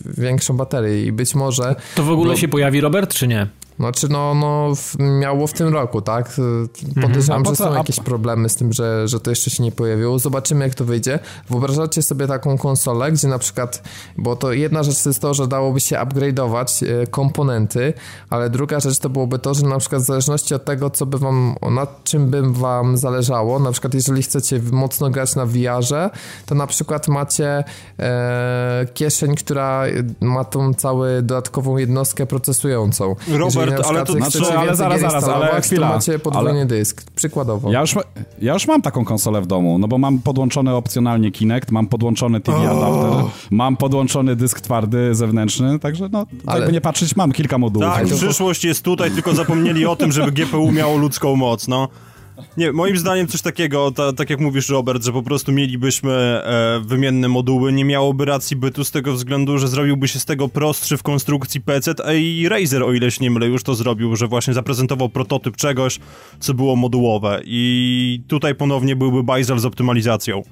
większą 0.04 0.56
baterię 0.56 1.04
i 1.04 1.12
być 1.12 1.34
może... 1.34 1.76
To 1.94 2.02
w 2.02 2.10
ogóle 2.10 2.30
bo... 2.30 2.36
się 2.36 2.48
pojawi, 2.48 2.80
Robert, 2.80 3.14
czy 3.14 3.28
nie? 3.28 3.46
Znaczy, 3.80 4.08
no, 4.08 4.34
no 4.34 4.72
miało 5.20 5.46
w 5.46 5.52
tym 5.52 5.68
roku, 5.68 6.02
tak? 6.02 6.40
Podejrzewam, 7.02 7.38
mhm. 7.38 7.56
że 7.56 7.64
są 7.64 7.74
jakieś 7.74 8.00
problemy 8.00 8.48
z 8.48 8.56
tym, 8.56 8.72
że, 8.72 9.08
że 9.08 9.20
to 9.20 9.30
jeszcze 9.30 9.50
się 9.50 9.62
nie 9.62 9.72
pojawiło. 9.72 10.18
Zobaczymy, 10.18 10.64
jak 10.64 10.74
to 10.74 10.84
wyjdzie. 10.84 11.18
Wyobrażacie 11.50 12.02
sobie 12.02 12.26
taką 12.26 12.58
konsolę, 12.58 13.12
gdzie 13.12 13.28
na 13.28 13.38
przykład, 13.38 13.82
bo 14.18 14.36
to 14.36 14.52
jedna 14.52 14.82
rzecz 14.82 15.02
to 15.02 15.08
jest 15.08 15.20
to, 15.20 15.34
że 15.34 15.46
dałoby 15.46 15.80
się 15.80 15.96
upgrade'ować 15.96 16.86
e, 16.86 17.06
komponenty, 17.06 17.92
ale 18.30 18.50
druga 18.50 18.80
rzecz 18.80 18.98
to 18.98 19.08
byłoby 19.08 19.38
to, 19.38 19.54
że 19.54 19.66
na 19.66 19.78
przykład 19.78 20.02
w 20.02 20.04
zależności 20.04 20.54
od 20.54 20.64
tego, 20.64 20.90
co 20.90 21.06
by 21.06 21.18
wam, 21.18 21.54
nad 21.70 22.04
czym 22.04 22.30
by 22.30 22.42
wam 22.52 22.96
zależało, 22.96 23.58
na 23.58 23.72
przykład 23.72 23.94
jeżeli 23.94 24.22
chcecie 24.22 24.60
mocno 24.72 25.10
grać 25.10 25.36
na 25.36 25.46
VR-ze, 25.46 26.10
to 26.46 26.54
na 26.54 26.66
przykład 26.66 27.08
macie 27.08 27.64
e, 27.98 28.86
kieszeń, 28.94 29.34
która 29.34 29.84
ma 30.20 30.44
tą 30.44 30.74
całą 30.74 31.04
dodatkową 31.22 31.76
jednostkę 31.76 32.26
procesującą. 32.26 33.16
Robert, 33.28 33.69
ale 33.88 34.04
to 34.04 34.12
znaczy, 34.12 34.58
ale 34.58 34.76
zaraz, 34.76 35.00
zaraz, 35.00 35.24
ale 35.24 35.60
chwila. 35.60 35.88
To 35.88 35.94
macie 35.94 36.18
podwójny 36.18 36.50
ale... 36.50 36.66
dysk, 36.66 37.10
przykładowo. 37.10 37.72
Ja 37.72 37.80
już, 37.80 37.94
ja 38.42 38.52
już 38.52 38.66
mam 38.66 38.82
taką 38.82 39.04
konsolę 39.04 39.40
w 39.40 39.46
domu, 39.46 39.78
no 39.78 39.88
bo 39.88 39.98
mam 39.98 40.18
podłączony 40.18 40.74
opcjonalnie 40.74 41.30
Kinect, 41.30 41.70
mam 41.70 41.86
podłączony 41.86 42.40
TV 42.40 42.58
oh. 42.58 42.70
adapter, 42.70 43.30
mam 43.50 43.76
podłączony 43.76 44.36
dysk 44.36 44.60
twardy 44.60 45.14
zewnętrzny, 45.14 45.78
także 45.78 46.08
no, 46.12 46.26
ale... 46.46 46.58
jakby 46.58 46.72
nie 46.72 46.80
patrzeć, 46.80 47.16
mam 47.16 47.32
kilka 47.32 47.58
modułów. 47.58 47.88
Tak, 47.94 48.06
przyszłość 48.06 48.64
jest 48.64 48.82
tutaj, 48.82 49.10
tylko 49.10 49.34
zapomnieli 49.34 49.86
o 49.86 49.96
tym, 49.96 50.12
żeby 50.12 50.32
GPU 50.32 50.72
miało 50.72 50.96
ludzką 50.96 51.36
moc, 51.36 51.68
no. 51.68 51.88
Nie, 52.56 52.72
moim 52.72 52.96
zdaniem 52.96 53.26
coś 53.26 53.42
takiego, 53.42 53.90
ta, 53.90 54.12
tak 54.12 54.30
jak 54.30 54.40
mówisz 54.40 54.68
Robert, 54.68 55.04
że 55.04 55.12
po 55.12 55.22
prostu 55.22 55.52
mielibyśmy 55.52 56.12
e, 56.12 56.80
wymienne 56.84 57.28
moduły, 57.28 57.72
nie 57.72 57.84
miałoby 57.84 58.24
racji 58.24 58.56
bytu 58.56 58.84
z 58.84 58.90
tego 58.90 59.12
względu, 59.12 59.58
że 59.58 59.68
zrobiłby 59.68 60.08
się 60.08 60.18
z 60.18 60.24
tego 60.24 60.48
prostszy 60.48 60.96
w 60.96 61.02
konstrukcji 61.02 61.60
PC, 61.60 61.94
a 62.04 62.12
i 62.12 62.48
Razer, 62.48 62.82
o 62.82 62.92
ileś 62.92 63.20
nie 63.20 63.30
mylę, 63.30 63.46
już 63.46 63.62
to 63.62 63.74
zrobił, 63.74 64.16
że 64.16 64.26
właśnie 64.26 64.54
zaprezentował 64.54 65.08
prototyp 65.08 65.56
czegoś, 65.56 65.98
co 66.40 66.54
było 66.54 66.76
modułowe 66.76 67.40
i 67.44 68.22
tutaj 68.28 68.54
ponownie 68.54 68.96
byłby 68.96 69.22
bajzel 69.22 69.58
z 69.58 69.64
optymalizacją. 69.64 70.42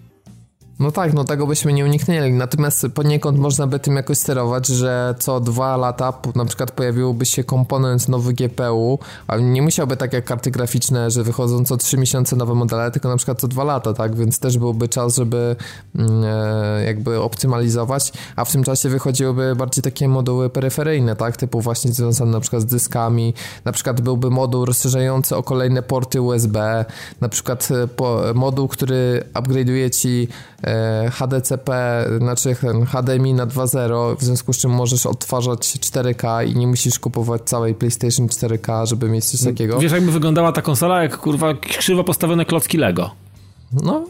No 0.80 0.90
tak, 0.92 1.14
no 1.14 1.24
tego 1.24 1.46
byśmy 1.46 1.72
nie 1.72 1.84
uniknęli. 1.84 2.32
Natomiast 2.32 2.86
poniekąd 2.94 3.38
można 3.38 3.66
by 3.66 3.78
tym 3.78 3.96
jakoś 3.96 4.18
sterować, 4.18 4.66
że 4.66 5.14
co 5.18 5.40
dwa 5.40 5.76
lata 5.76 6.12
na 6.34 6.44
przykład 6.44 6.70
pojawiłby 6.70 7.26
się 7.26 7.44
komponent 7.44 8.08
nowy 8.08 8.34
GPU, 8.34 8.98
ale 9.26 9.42
nie 9.42 9.62
musiałby 9.62 9.96
tak 9.96 10.12
jak 10.12 10.24
karty 10.24 10.50
graficzne, 10.50 11.10
że 11.10 11.22
wychodzą 11.22 11.64
co 11.64 11.76
trzy 11.76 11.98
miesiące 11.98 12.36
nowe 12.36 12.54
modele, 12.54 12.90
tylko 12.90 13.08
na 13.08 13.16
przykład 13.16 13.40
co 13.40 13.48
dwa 13.48 13.64
lata, 13.64 13.94
tak? 13.94 14.16
Więc 14.16 14.38
też 14.38 14.58
byłby 14.58 14.88
czas, 14.88 15.16
żeby 15.16 15.56
mm, 15.94 16.24
e, 16.24 16.84
jakby 16.84 17.20
optymalizować, 17.20 18.12
a 18.36 18.44
w 18.44 18.52
tym 18.52 18.64
czasie 18.64 18.88
wychodziłyby 18.88 19.56
bardziej 19.56 19.82
takie 19.82 20.08
moduły 20.08 20.50
peryferyjne, 20.50 21.16
tak? 21.16 21.36
Typu 21.36 21.60
właśnie 21.60 21.92
związane 21.92 22.30
na 22.30 22.40
przykład 22.40 22.62
z 22.62 22.66
dyskami, 22.66 23.34
na 23.64 23.72
przykład 23.72 24.00
byłby 24.00 24.30
moduł 24.30 24.64
rozszerzający 24.64 25.36
o 25.36 25.42
kolejne 25.42 25.82
porty 25.82 26.20
USB, 26.20 26.84
na 27.20 27.28
przykład 27.28 27.68
e, 27.70 28.34
moduł, 28.34 28.68
który 28.68 29.22
upgrade'uje 29.34 29.90
ci 29.90 30.28
HDCP, 31.10 32.04
znaczy 32.18 32.56
HDMI 32.86 33.34
na 33.34 33.46
2.0, 33.46 34.16
w 34.18 34.24
związku 34.24 34.52
z 34.52 34.58
czym 34.58 34.70
możesz 34.70 35.06
odtwarzać 35.06 35.60
4K 35.60 36.46
i 36.46 36.56
nie 36.56 36.66
musisz 36.66 36.98
kupować 36.98 37.42
całej 37.42 37.74
PlayStation 37.74 38.26
4K, 38.26 38.86
żeby 38.86 39.08
mieć 39.08 39.24
coś 39.24 39.40
takiego. 39.40 39.78
Wiesz, 39.78 39.92
jakby 39.92 40.12
wyglądała 40.12 40.52
ta 40.52 40.62
konsola, 40.62 41.02
jak 41.02 41.18
kurwa 41.18 41.54
krzywo 41.54 42.04
postawione 42.04 42.44
klocki 42.44 42.78
Lego. 42.78 43.10
No, 43.72 44.04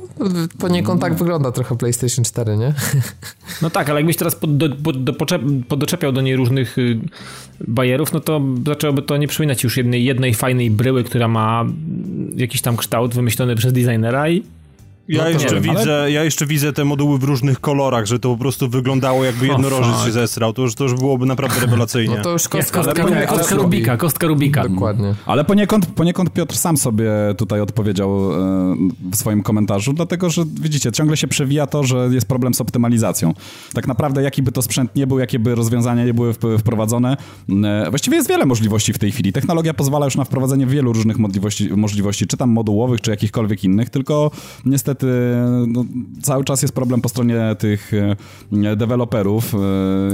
poniekąd 0.58 1.00
tak 1.00 1.14
wygląda 1.14 1.52
trochę 1.52 1.76
PlayStation 1.76 2.24
4, 2.24 2.56
nie? 2.56 2.74
No 3.62 3.70
tak, 3.70 3.90
ale 3.90 4.00
jakbyś 4.00 4.16
teraz 4.16 4.34
pod, 4.34 4.56
do, 4.56 4.76
pod, 4.76 5.04
do, 5.04 5.12
podoczepiał 5.68 6.12
do 6.12 6.20
niej 6.20 6.36
różnych 6.36 6.78
y, 6.78 7.00
bajerów, 7.68 8.12
no 8.12 8.20
to 8.20 8.40
zaczęłoby 8.66 9.02
to 9.02 9.16
nie 9.16 9.28
przypominać 9.28 9.64
już 9.64 9.76
jednej, 9.76 10.04
jednej 10.04 10.34
fajnej 10.34 10.70
bryły, 10.70 11.04
która 11.04 11.28
ma 11.28 11.64
jakiś 12.36 12.62
tam 12.62 12.76
kształt 12.76 13.14
wymyślony 13.14 13.56
przez 13.56 13.72
designera 13.72 14.30
i 14.30 14.42
Ja, 15.08 15.24
no 15.24 15.30
jeszcze 15.30 15.60
wiem, 15.60 15.62
widzę, 15.62 15.98
ale... 15.98 16.12
ja 16.12 16.24
jeszcze 16.24 16.46
widzę 16.46 16.72
te 16.72 16.84
moduły 16.84 17.18
w 17.18 17.24
różnych 17.24 17.60
kolorach, 17.60 18.06
że 18.06 18.18
to 18.18 18.30
po 18.30 18.36
prostu 18.36 18.68
wyglądało 18.68 19.24
jakby 19.24 19.46
jednorożec 19.46 19.94
oh, 19.94 20.06
się 20.06 20.12
zesrał. 20.12 20.52
To 20.52 20.62
już, 20.62 20.74
to 20.74 20.84
już 20.84 20.94
byłoby 20.94 21.26
naprawdę 21.26 21.60
rewelacyjnie. 21.60 22.16
No 22.16 22.22
to 22.22 22.30
już 22.30 22.48
kostka, 22.48 22.82
kostka, 22.82 23.02
kostka, 23.02 23.26
kostka 23.26 23.54
Rubika, 23.54 23.96
kostka 23.96 24.26
Rubika. 24.26 24.68
Dokładnie. 24.68 25.14
Ale 25.26 25.44
poniekąd, 25.44 25.86
poniekąd 25.86 26.32
Piotr 26.32 26.56
sam 26.56 26.76
sobie 26.76 27.10
tutaj 27.36 27.60
odpowiedział 27.60 28.32
e, 28.32 28.76
w 29.12 29.16
swoim 29.16 29.42
komentarzu, 29.42 29.92
dlatego 29.92 30.30
że 30.30 30.44
widzicie, 30.60 30.92
ciągle 30.92 31.16
się 31.16 31.28
przewija 31.28 31.66
to, 31.66 31.84
że 31.84 32.08
jest 32.12 32.28
problem 32.28 32.54
z 32.54 32.60
optymalizacją. 32.60 33.34
Tak 33.74 33.86
naprawdę 33.86 34.22
jaki 34.22 34.42
by 34.42 34.52
to 34.52 34.62
sprzęt 34.62 34.96
nie 34.96 35.06
był, 35.06 35.18
jakie 35.18 35.38
by 35.38 35.54
rozwiązania 35.54 36.04
nie 36.04 36.14
były 36.14 36.34
wprowadzone, 36.58 37.16
e, 37.64 37.90
właściwie 37.90 38.16
jest 38.16 38.28
wiele 38.28 38.46
możliwości 38.46 38.92
w 38.92 38.98
tej 38.98 39.12
chwili. 39.12 39.32
Technologia 39.32 39.74
pozwala 39.74 40.04
już 40.04 40.16
na 40.16 40.24
wprowadzenie 40.24 40.66
wielu 40.66 40.92
różnych 40.92 41.18
możliwości, 41.18 41.68
możliwości 41.76 42.26
czy 42.26 42.36
tam 42.36 42.50
modułowych, 42.50 43.00
czy 43.00 43.10
jakichkolwiek 43.10 43.64
innych, 43.64 43.90
tylko 43.90 44.30
niestety 44.64 44.97
no, 45.66 45.84
cały 46.22 46.44
czas 46.44 46.62
jest 46.62 46.74
problem 46.74 47.00
po 47.00 47.08
stronie 47.08 47.56
tych 47.58 47.92
e, 48.52 48.76
deweloperów. 48.76 49.54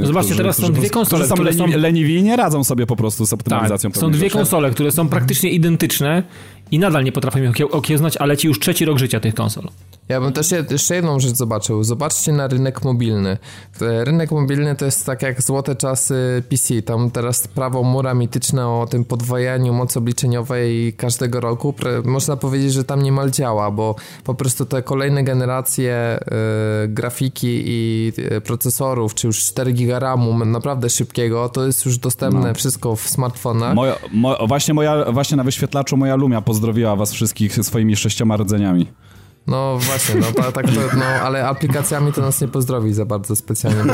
E, 0.03 0.07
Zobaczcie, 0.07 0.29
którzy, 0.29 0.37
teraz 0.37 0.57
są 0.57 0.73
dwie 0.73 0.91
konsole, 0.91 1.27
są, 1.27 1.37
leniwi, 1.37 1.73
są 1.73 1.79
leniwi 1.79 2.15
i 2.15 2.23
nie 2.23 2.37
radzą 2.37 2.65
sobie 2.65 2.87
po 2.87 2.97
prostu 2.97 3.27
z 3.27 3.33
optymalizacją. 3.33 3.91
Tak, 3.91 4.01
są 4.01 4.11
dwie 4.11 4.31
konsole, 4.31 4.71
które 4.71 4.93
są 4.93 5.09
praktycznie 5.09 5.51
identyczne 5.51 6.23
i 6.75 6.79
nadal 6.79 7.05
nie 7.05 7.13
potrafią 7.13 7.43
ich 7.43 7.75
okiełznać, 7.75 8.17
a 8.17 8.27
leci 8.27 8.49
już 8.49 8.61
trzeci 8.61 8.85
rok 8.85 8.99
życia 8.99 9.21
tych 9.21 9.35
konsol. 9.35 9.69
Ja 10.09 10.21
bym 10.21 10.33
też 10.33 10.51
jeszcze 10.71 10.95
jedną 10.95 11.21
rzecz 11.21 11.35
zobaczył. 11.37 11.85
Zobaczcie 11.85 12.33
na 12.33 12.47
rynek 12.47 12.85
mobilny. 12.85 13.39
Rynek 13.81 14.31
mobilny 14.31 14.77
to 14.77 14.85
jest 14.85 15.07
tak 15.07 15.23
jak 15.23 15.43
złote 15.43 15.77
czasy 15.77 16.43
PC. 16.49 16.83
Tam 16.83 17.11
teraz 17.11 17.49
prawo 17.49 17.83
mura 17.83 18.15
mityczne 18.15 18.69
o 18.69 18.87
tym 18.91 19.05
podwajaniu 19.05 19.73
mocy 19.73 19.99
obliczeniowej 19.99 20.93
każdego 20.93 21.41
roku. 21.41 21.75
Można 22.05 22.37
powiedzieć, 22.37 22.73
że 22.73 22.85
tam 22.85 23.03
niemal 23.03 23.31
działa, 23.31 23.71
bo 23.71 23.95
po 24.25 24.35
prostu 24.35 24.67
te 24.67 24.83
kolejne 24.83 25.25
generacje 25.25 26.19
y, 26.85 26.89
grafiki 26.89 27.63
i 27.67 28.13
y, 28.19 28.41
procesorów, 28.41 29.15
czy 29.15 29.27
już 29.27 29.45
4 29.45 29.73
giga 29.73 29.99
RAMu 29.99 30.45
naprawdę 30.45 30.91
szybkiego, 30.91 31.49
to 31.49 31.67
jest 31.67 31.87
już 31.87 31.99
dostępne 31.99 32.49
no. 32.49 32.55
wszystko 32.55 32.97
w 32.97 33.09
smartfonach. 33.09 33.75
Moja, 33.75 33.97
mo, 34.13 34.47
właśnie, 34.47 34.75
moja, 34.75 35.13
właśnie 35.13 35.37
na 35.37 35.45
wyświetlaczu 35.45 35.97
moja 35.97 36.17
Lumia 36.17 36.41
pozdrowiła 36.41 36.64
was 36.97 37.13
wszystkich 37.13 37.65
swoimi 37.65 37.97
sześcioma 37.97 38.37
rdzeniami. 38.37 38.87
No 39.47 39.79
właśnie, 39.79 40.15
no 40.15 40.27
tak, 40.33 40.53
tak 40.53 40.67
to, 40.67 40.97
no, 40.97 41.05
ale 41.05 41.49
aplikacjami 41.49 42.13
to 42.13 42.21
nas 42.21 42.41
nie 42.41 42.49
pozdrowi 42.49 42.95
za 42.95 43.05
bardzo 43.05 43.37
specjalnie. 43.37 43.83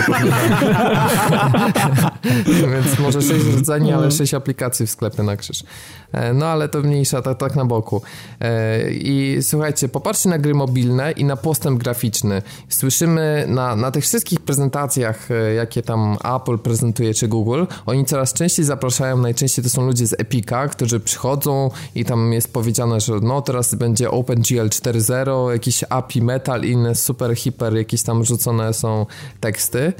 Więc 2.72 2.98
może 2.98 3.22
6 3.22 3.44
rdzeni, 3.46 3.92
ale 3.92 4.10
6 4.10 4.34
aplikacji 4.34 4.86
w 4.86 4.90
sklepie 4.90 5.22
na 5.22 5.36
krzyż. 5.36 5.64
E, 6.12 6.32
no 6.34 6.46
ale 6.46 6.68
to 6.68 6.80
mniejsza, 6.80 7.22
tak, 7.22 7.38
tak 7.38 7.56
na 7.56 7.64
boku. 7.64 8.02
E, 8.40 8.90
I 8.90 9.38
słuchajcie, 9.42 9.88
popatrzcie 9.88 10.28
na 10.28 10.38
gry 10.38 10.54
mobilne 10.54 11.12
i 11.12 11.24
na 11.24 11.36
postęp 11.36 11.82
graficzny. 11.82 12.42
Słyszymy 12.68 13.44
na, 13.48 13.76
na 13.76 13.90
tych 13.90 14.04
wszystkich 14.04 14.40
prezentacjach, 14.40 15.30
e, 15.30 15.54
jakie 15.54 15.82
tam 15.82 16.16
Apple 16.36 16.58
prezentuje, 16.58 17.14
czy 17.14 17.28
Google, 17.28 17.64
oni 17.86 18.04
coraz 18.04 18.32
częściej 18.32 18.64
zapraszają, 18.64 19.16
najczęściej 19.16 19.64
to 19.64 19.70
są 19.70 19.86
ludzie 19.86 20.06
z 20.06 20.12
Epica, 20.12 20.68
którzy 20.68 21.00
przychodzą 21.00 21.70
i 21.94 22.04
tam 22.04 22.32
jest 22.32 22.52
powiedziane, 22.52 23.00
że 23.00 23.12
no 23.22 23.42
teraz 23.42 23.74
będzie 23.74 24.10
OpenGL 24.10 24.68
4.0, 24.68 25.39
jakiś 25.48 25.84
API 25.88 26.22
Metal 26.22 26.64
inne 26.64 26.94
super, 26.94 27.36
hiper, 27.36 27.76
jakieś 27.76 28.02
tam 28.02 28.24
rzucone 28.24 28.74
są 28.74 29.06
teksty 29.40 29.92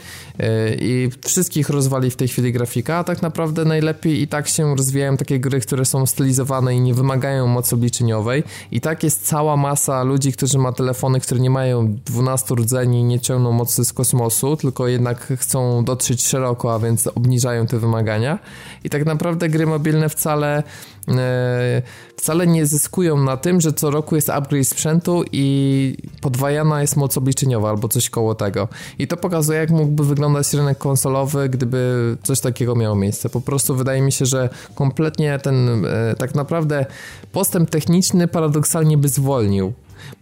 i 0.79 1.09
wszystkich 1.27 1.69
rozwali 1.69 2.11
w 2.11 2.17
tej 2.17 2.29
chwili 2.29 2.53
grafika, 2.53 2.97
a 2.97 3.05
tak 3.05 3.23
naprawdę 3.23 3.65
najlepiej 3.65 4.23
i 4.23 4.29
tak 4.29 4.49
się 4.49 4.77
rozwijają 4.77 5.17
takie 5.17 5.41
gry, 5.41 5.61
które 5.61 5.85
są 5.85 6.07
stylizowane 6.07 6.75
i 6.75 6.81
nie 6.81 6.95
wymagają 6.95 7.47
mocy 7.47 7.75
obliczeniowej. 7.75 8.43
I 8.73 8.81
tak 8.81 9.03
jest 9.03 9.27
cała 9.27 9.57
masa 9.57 10.03
ludzi, 10.03 10.33
którzy 10.33 10.59
ma 10.59 10.73
telefony, 10.73 11.21
które 11.21 11.41
nie 11.41 11.51
mają 11.51 11.95
12 12.05 12.55
rdzeni 12.55 13.01
i 13.01 13.05
nie 13.05 13.21
ciągną 13.21 13.53
mocy 13.53 13.85
z 13.85 13.93
kosmosu, 13.93 14.57
tylko 14.57 14.89
jednak 14.89 15.33
chcą 15.37 15.85
dotrzeć 15.85 16.27
szeroko, 16.27 16.75
a 16.75 16.79
więc 16.79 17.07
obniżają 17.07 17.67
te 17.67 17.79
wymagania. 17.79 18.39
I 18.85 18.91
tak 18.91 19.07
naprawdę 19.07 19.49
gry 19.49 19.67
mobilne 19.67 20.09
wcale 20.09 20.63
E, 21.09 21.83
wcale 22.21 22.47
nie 22.47 22.67
zyskują 22.67 23.17
na 23.17 23.37
tym, 23.37 23.61
że 23.61 23.73
co 23.73 23.91
roku 23.91 24.15
jest 24.15 24.31
upgrade 24.31 24.69
sprzętu 24.69 25.25
i 25.33 25.97
podwajana 26.21 26.81
jest 26.81 26.97
moc 26.97 27.17
obliczeniowa 27.17 27.71
albo 27.71 27.89
coś 27.89 28.11
koło 28.11 28.35
tego. 28.35 28.69
I 28.99 29.07
to 29.07 29.17
pokazuje, 29.17 29.59
jak 29.59 29.71
mógłby 29.71 30.05
wyglądać 30.05 30.55
rynek 30.55 30.79
konsolowy, 30.79 31.49
gdyby 31.49 32.17
coś 32.23 32.41
takiego 32.41 32.75
miało 32.75 32.97
miejsce. 32.97 33.29
Po 33.29 33.41
prostu 33.41 33.77
wydaje 33.77 34.03
mi 34.03 34.13
się, 34.13 34.27
że 34.27 34.49
kompletnie 34.75 35.39
ten 35.39 35.87
e, 35.87 36.15
tak 36.19 36.35
naprawdę 36.35 36.87
postęp 37.33 37.71
techniczny 37.71 38.29
paradoksalnie 38.29 38.99
by 38.99 39.09
zwolnił 39.09 39.73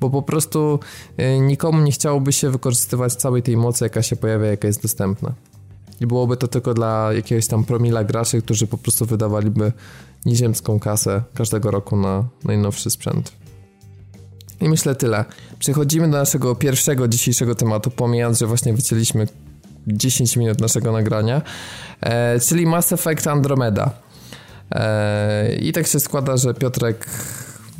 bo 0.01 0.11
po 0.11 0.23
prostu 0.23 0.81
e, 1.17 1.39
nikomu 1.41 1.81
nie 1.81 1.93
chciałoby 1.93 2.33
się 2.33 2.51
wykorzystywać 2.51 3.15
całej 3.15 3.43
tej 3.43 3.57
mocy, 3.57 3.85
jaka 3.85 4.03
się 4.03 4.17
pojawia, 4.17 4.47
jaka 4.47 4.67
jest 4.67 4.83
dostępna. 4.83 5.33
I 6.01 6.07
byłoby 6.07 6.37
to 6.37 6.49
tylko 6.49 6.75
dla 6.75 7.13
jakiegoś 7.13 7.47
tam 7.47 7.65
promila 7.65 8.05
graczy, 8.05 8.43
którzy 8.43 8.67
po 8.67 8.79
prostu 8.79 9.07
wydawaliby 9.07 9.73
nieziemską 10.29 10.81
kasę 10.81 11.23
każdego 11.35 11.71
roku 11.71 11.97
na 11.97 12.25
najnowszy 12.45 12.91
sprzęt. 12.91 13.33
I 14.61 14.69
myślę 14.69 14.95
tyle. 14.95 15.25
Przechodzimy 15.59 16.11
do 16.11 16.19
naszego 16.19 16.55
pierwszego 16.55 17.09
dzisiejszego 17.09 17.55
tematu, 17.55 17.91
pomijając, 17.91 18.39
że 18.39 18.47
właśnie 18.47 18.75
wycięliśmy 18.75 19.27
10 19.87 20.37
minut 20.37 20.61
naszego 20.61 20.93
nagrania, 20.93 21.43
e, 22.01 22.41
czyli 22.41 22.67
Mass 22.67 22.93
Effect 22.93 23.27
Andromeda. 23.27 23.91
E, 24.73 25.57
I 25.57 25.73
tak 25.73 25.87
się 25.87 26.01
składa, 26.01 26.37
że 26.37 26.55
Piotrek 26.55 27.07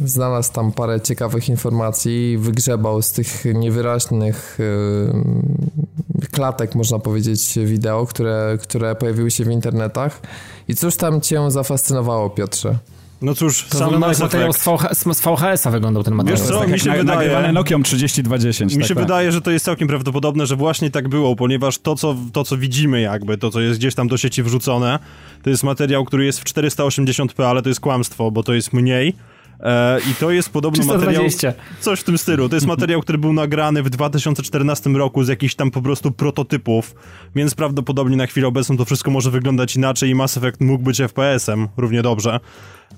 znalazł 0.05 0.53
tam 0.53 0.73
parę 0.73 1.01
ciekawych 1.01 1.49
informacji, 1.49 2.39
wygrzebał 2.39 3.03
z 3.03 3.13
tych 3.13 3.45
niewyraźnych 3.55 4.59
yy, 4.59 6.27
klatek, 6.33 6.75
można 6.75 6.99
powiedzieć, 6.99 7.59
wideo, 7.65 8.07
które, 8.07 8.59
które 8.63 8.95
pojawiły 8.95 9.31
się 9.31 9.45
w 9.45 9.51
internetach. 9.51 10.21
I 10.69 10.75
cóż 10.75 10.97
tam 10.97 11.21
cię 11.21 11.51
zafascynowało, 11.51 12.31
Piotrze? 12.31 12.79
No 13.23 13.35
cóż, 13.35 13.65
to 13.69 13.79
sam 13.79 13.99
Mass 13.99 14.21
materiał 14.21 14.53
z, 14.53 14.59
VH, 14.59 14.95
z 14.95 15.21
VHS-a 15.21 15.71
wyglądał 15.71 16.03
ten 16.03 16.15
materiał. 16.15 16.39
Wiesz 16.39 16.49
co, 16.49 16.61
tak 16.61 16.71
mi 16.71 16.81
się 16.81 16.91
wydaje... 16.91 17.05
Nagrywane 17.05 17.53
Nokią 17.53 17.83
3210. 17.83 18.73
Mi 18.73 18.79
tak, 18.79 18.89
się 18.89 18.95
tak. 18.95 19.05
wydaje, 19.05 19.33
że 19.33 19.41
to 19.41 19.51
jest 19.51 19.65
całkiem 19.65 19.89
prawdopodobne, 19.89 20.47
że 20.47 20.57
właśnie 20.57 20.91
tak 20.91 21.09
było, 21.09 21.37
ponieważ 21.37 21.79
to 21.79 21.97
co, 21.97 22.17
to, 22.33 22.45
co 22.45 22.57
widzimy 22.57 23.01
jakby, 23.01 23.39
to, 23.39 23.51
co 23.51 23.61
jest 23.61 23.79
gdzieś 23.79 23.95
tam 23.95 24.09
do 24.09 24.17
sieci 24.17 24.43
wrzucone, 24.43 24.99
to 25.43 25.51
jest 25.51 25.63
materiał, 25.63 26.05
który 26.05 26.25
jest 26.25 26.41
w 26.41 26.45
480p, 26.45 27.45
ale 27.45 27.63
to 27.63 27.69
jest 27.69 27.81
kłamstwo, 27.81 28.31
bo 28.31 28.43
to 28.43 28.55
jest 28.55 28.73
mniej 28.73 29.15
E, 29.61 29.99
I 30.11 30.15
to 30.15 30.31
jest 30.31 30.51
podobny 30.51 30.79
320. 30.79 31.49
materiał. 31.49 31.65
Coś 31.81 32.01
w 32.01 32.05
tym 32.05 32.19
stylu. 32.19 32.49
To 32.49 32.57
jest 32.57 32.67
materiał, 32.77 33.01
który 33.01 33.19
był 33.19 33.33
nagrany 33.33 33.83
w 33.83 33.91
2014 33.91 34.91
roku 34.91 35.25
z 35.25 35.29
jakichś 35.29 35.55
tam 35.55 35.71
po 35.71 35.83
prostu 35.83 36.11
prototypów, 36.11 36.95
więc 37.35 37.55
prawdopodobnie 37.55 38.17
na 38.17 38.27
chwilę 38.27 38.47
obecną 38.47 38.77
to 38.77 38.85
wszystko 38.85 39.11
może 39.11 39.31
wyglądać 39.31 39.77
inaczej 39.77 40.11
i 40.11 40.15
Mass 40.15 40.37
Effect 40.37 40.61
mógł 40.61 40.85
być 40.85 41.01
FPS-em 41.01 41.69
równie 41.77 42.03
dobrze. 42.03 42.41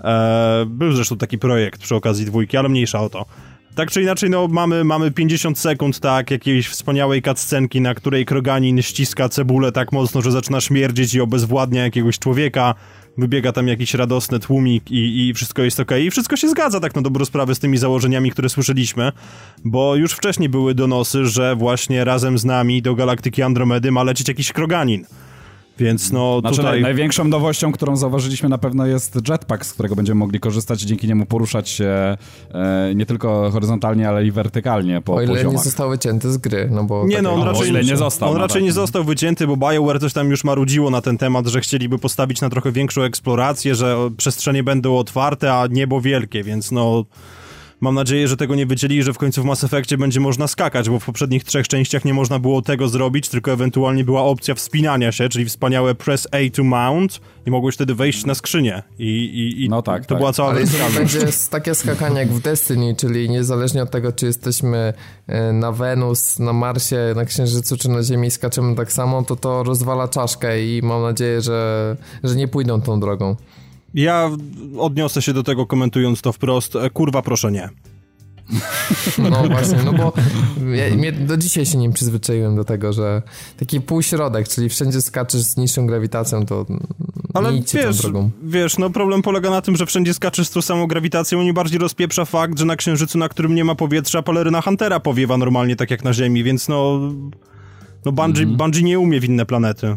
E, 0.00 0.64
był 0.66 0.92
zresztą 0.92 1.16
taki 1.16 1.38
projekt 1.38 1.80
przy 1.80 1.94
okazji 1.94 2.26
dwójki, 2.26 2.56
ale 2.56 2.68
mniejsza 2.68 3.00
o 3.00 3.10
to. 3.10 3.26
Tak 3.74 3.90
czy 3.90 4.02
inaczej, 4.02 4.30
no 4.30 4.48
mamy, 4.48 4.84
mamy 4.84 5.10
50 5.10 5.58
sekund, 5.58 6.00
tak, 6.00 6.30
jakiejś 6.30 6.68
wspaniałej 6.68 7.22
cutscenki, 7.22 7.80
na 7.80 7.94
której 7.94 8.26
Kroganin 8.26 8.82
ściska 8.82 9.28
cebulę 9.28 9.72
tak 9.72 9.92
mocno, 9.92 10.22
że 10.22 10.32
zaczyna 10.32 10.60
śmierdzić 10.60 11.14
i 11.14 11.20
obezwładnia 11.20 11.84
jakiegoś 11.84 12.18
człowieka 12.18 12.74
wybiega 13.20 13.52
tam 13.52 13.68
jakiś 13.68 13.94
radosny 13.94 14.38
tłumik 14.38 14.90
i, 14.90 15.28
i 15.28 15.34
wszystko 15.34 15.62
jest 15.62 15.80
ok. 15.80 15.90
I 16.00 16.10
wszystko 16.10 16.36
się 16.36 16.48
zgadza 16.48 16.80
tak 16.80 16.94
na 16.94 17.02
dobrą 17.02 17.24
sprawę 17.24 17.54
z 17.54 17.58
tymi 17.58 17.78
założeniami, 17.78 18.30
które 18.30 18.48
słyszeliśmy, 18.48 19.12
bo 19.64 19.96
już 19.96 20.12
wcześniej 20.12 20.48
były 20.48 20.74
donosy, 20.74 21.26
że 21.26 21.56
właśnie 21.56 22.04
razem 22.04 22.38
z 22.38 22.44
nami 22.44 22.82
do 22.82 22.94
galaktyki 22.94 23.42
Andromedy 23.42 23.92
ma 23.92 24.02
lecieć 24.02 24.28
jakiś 24.28 24.52
kroganin. 24.52 25.04
Więc 25.80 26.12
no 26.12 26.40
znaczy, 26.40 26.56
tutaj... 26.56 26.82
Największą 26.82 27.24
nowością, 27.24 27.72
którą 27.72 27.96
zauważyliśmy 27.96 28.48
na 28.48 28.58
pewno 28.58 28.86
jest 28.86 29.18
jetpack, 29.28 29.66
z 29.66 29.72
którego 29.72 29.96
będziemy 29.96 30.18
mogli 30.18 30.40
korzystać 30.40 30.82
i 30.82 30.86
dzięki 30.86 31.08
niemu 31.08 31.26
poruszać 31.26 31.68
się 31.68 32.16
e, 32.54 32.92
nie 32.94 33.06
tylko 33.06 33.50
horyzontalnie, 33.50 34.08
ale 34.08 34.26
i 34.26 34.30
wertykalnie 34.30 35.00
po 35.00 35.14
O 35.14 35.22
ile 35.22 35.32
poziomach. 35.32 35.52
nie 35.52 35.62
został 35.62 35.90
wycięty 35.90 36.32
z 36.32 36.38
gry, 36.38 36.68
no 36.72 36.84
bo... 36.84 37.06
Nie 37.06 37.22
no, 37.22 37.32
on 37.32 37.42
raczej, 37.42 37.72
nie 37.72 37.96
został. 37.96 38.28
On 38.28 38.34
no 38.34 38.40
raczej 38.40 38.60
tak. 38.60 38.64
nie 38.64 38.72
został 38.72 39.04
wycięty, 39.04 39.46
bo 39.46 39.56
BioWare 39.56 40.00
coś 40.00 40.12
tam 40.12 40.30
już 40.30 40.44
marudziło 40.44 40.90
na 40.90 41.00
ten 41.00 41.18
temat, 41.18 41.46
że 41.46 41.60
chcieliby 41.60 41.98
postawić 41.98 42.40
na 42.40 42.50
trochę 42.50 42.72
większą 42.72 43.02
eksplorację, 43.02 43.74
że 43.74 43.96
przestrzenie 44.16 44.62
będą 44.62 44.96
otwarte, 44.96 45.54
a 45.54 45.66
niebo 45.70 46.00
wielkie, 46.00 46.42
więc 46.42 46.72
no... 46.72 47.04
Mam 47.80 47.94
nadzieję, 47.94 48.28
że 48.28 48.36
tego 48.36 48.54
nie 48.54 48.66
wycięli 48.66 48.96
i 48.96 49.02
że 49.02 49.12
w 49.12 49.18
końcu 49.18 49.42
w 49.42 49.44
Mass 49.44 49.64
Effectie 49.64 49.98
będzie 49.98 50.20
można 50.20 50.46
skakać, 50.46 50.90
bo 50.90 51.00
w 51.00 51.04
poprzednich 51.04 51.44
trzech 51.44 51.68
częściach 51.68 52.04
nie 52.04 52.14
można 52.14 52.38
było 52.38 52.62
tego 52.62 52.88
zrobić, 52.88 53.28
tylko 53.28 53.52
ewentualnie 53.52 54.04
była 54.04 54.22
opcja 54.22 54.54
wspinania 54.54 55.12
się, 55.12 55.28
czyli 55.28 55.44
wspaniałe 55.44 55.94
press 55.94 56.28
A 56.32 56.56
to 56.56 56.64
mount 56.64 57.20
i 57.46 57.50
mogłeś 57.50 57.74
wtedy 57.74 57.94
wejść 57.94 58.26
na 58.26 58.34
skrzynię 58.34 58.82
i, 58.98 59.04
i, 59.04 59.64
i 59.64 59.68
no 59.68 59.82
tak, 59.82 60.02
to 60.02 60.08
tak. 60.08 60.18
była 60.18 60.32
cała 60.32 60.50
Ale 60.50 60.60
będzie 60.94 61.20
takie 61.50 61.74
skakanie 61.74 62.18
jak 62.18 62.28
w 62.28 62.40
Destiny, 62.40 62.94
czyli 62.96 63.30
niezależnie 63.30 63.82
od 63.82 63.90
tego, 63.90 64.12
czy 64.12 64.26
jesteśmy 64.26 64.92
e, 65.26 65.52
na 65.52 65.72
Wenus, 65.72 66.38
na 66.38 66.52
Marsie, 66.52 66.96
na 67.16 67.24
Księżycu, 67.24 67.76
czy 67.76 67.88
na 67.88 68.02
Ziemi 68.02 68.30
skaczemy 68.30 68.76
tak 68.76 68.92
samo, 68.92 69.22
to 69.22 69.36
to 69.36 69.62
rozwala 69.62 70.08
czaszkę 70.08 70.64
i 70.66 70.82
mam 70.82 71.02
nadzieję, 71.02 71.40
że, 71.40 71.96
że 72.24 72.36
nie 72.36 72.48
pójdą 72.48 72.80
tą 72.82 73.00
drogą. 73.00 73.36
Ja 73.94 74.30
odniosę 74.78 75.22
się 75.22 75.32
do 75.32 75.42
tego 75.42 75.66
komentując 75.66 76.22
to 76.22 76.32
wprost. 76.32 76.76
E, 76.76 76.90
kurwa, 76.90 77.22
proszę 77.22 77.52
nie. 77.52 77.68
No 79.18 79.44
właśnie, 79.50 79.78
no 79.84 79.92
bo 79.92 80.12
ja, 80.74 81.12
do 81.12 81.36
dzisiaj 81.36 81.66
się 81.66 81.78
nim 81.78 81.92
przyzwyczaiłem 81.92 82.56
do 82.56 82.64
tego, 82.64 82.92
że 82.92 83.22
taki 83.56 83.80
półśrodek, 83.80 84.48
czyli 84.48 84.68
wszędzie 84.68 85.02
skaczesz 85.02 85.42
z 85.42 85.56
niższą 85.56 85.86
grawitacją, 85.86 86.46
to 86.46 86.66
Ale 87.34 87.52
nie 87.52 87.62
wiesz, 87.74 88.06
wiesz, 88.42 88.78
no 88.78 88.90
problem 88.90 89.22
polega 89.22 89.50
na 89.50 89.62
tym, 89.62 89.76
że 89.76 89.86
wszędzie 89.86 90.14
skaczesz 90.14 90.48
z 90.48 90.50
tą 90.50 90.62
samą 90.62 90.86
grawitacją 90.86 91.40
i 91.42 91.52
bardziej 91.52 91.78
rozpieprza 91.78 92.24
fakt, 92.24 92.58
że 92.58 92.64
na 92.64 92.76
Księżycu, 92.76 93.18
na 93.18 93.28
którym 93.28 93.54
nie 93.54 93.64
ma 93.64 93.74
powietrza, 93.74 94.22
paleryna 94.22 94.60
Huntera 94.60 95.00
powiewa 95.00 95.36
normalnie 95.36 95.76
tak 95.76 95.90
jak 95.90 96.04
na 96.04 96.12
Ziemi, 96.12 96.44
więc 96.44 96.68
no... 96.68 97.00
No 98.04 98.12
Bungie, 98.12 98.42
mm. 98.42 98.56
Bungie 98.56 98.82
nie 98.82 98.98
umie 98.98 99.20
w 99.20 99.24
inne 99.24 99.46
planety. 99.46 99.96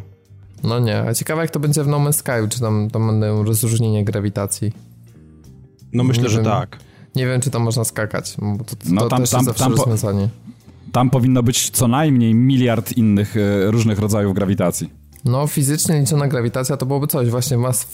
No 0.64 0.80
nie, 0.80 1.02
a 1.02 1.14
ciekawe 1.14 1.42
jak 1.42 1.52
to 1.52 1.60
będzie 1.60 1.84
w 1.84 1.88
No 1.88 1.98
Man's 1.98 2.14
Sky, 2.14 2.50
czy 2.50 2.60
tam, 2.60 2.90
tam 2.90 3.08
będą 3.08 3.44
rozróżnienie 3.44 4.06
grawitacji. 4.06 4.72
No 5.94 6.04
myślę, 6.04 6.24
nie 6.24 6.30
że 6.30 6.38
wiem, 6.38 6.46
tak. 6.46 6.80
Nie 7.16 7.26
wiem, 7.26 7.42
czy 7.42 7.50
tam 7.50 7.62
można 7.62 7.84
skakać, 7.84 8.36
bo 8.58 8.64
to, 8.64 8.76
to, 8.76 8.86
no, 8.90 9.08
tam, 9.08 9.20
też 9.20 9.30
tam, 9.30 9.40
jest 9.40 9.46
zawsze 9.46 9.64
tam, 9.64 9.74
rozwiązanie. 9.74 10.30
Tam 10.92 11.10
powinno 11.10 11.44
być 11.44 11.70
co 11.70 11.88
najmniej 11.88 12.36
miliard 12.36 12.98
innych 12.98 13.38
e, 13.38 13.72
różnych 13.72 14.00
rodzajów 14.00 14.34
grawitacji. 14.34 14.90
No, 15.26 15.48
fizycznie 15.48 16.00
liczona 16.00 16.28
grawitacja 16.28 16.78
to 16.78 16.86
byłoby 16.86 17.08
coś. 17.08 17.30
Właśnie 17.30 17.58
mas... 17.58 17.88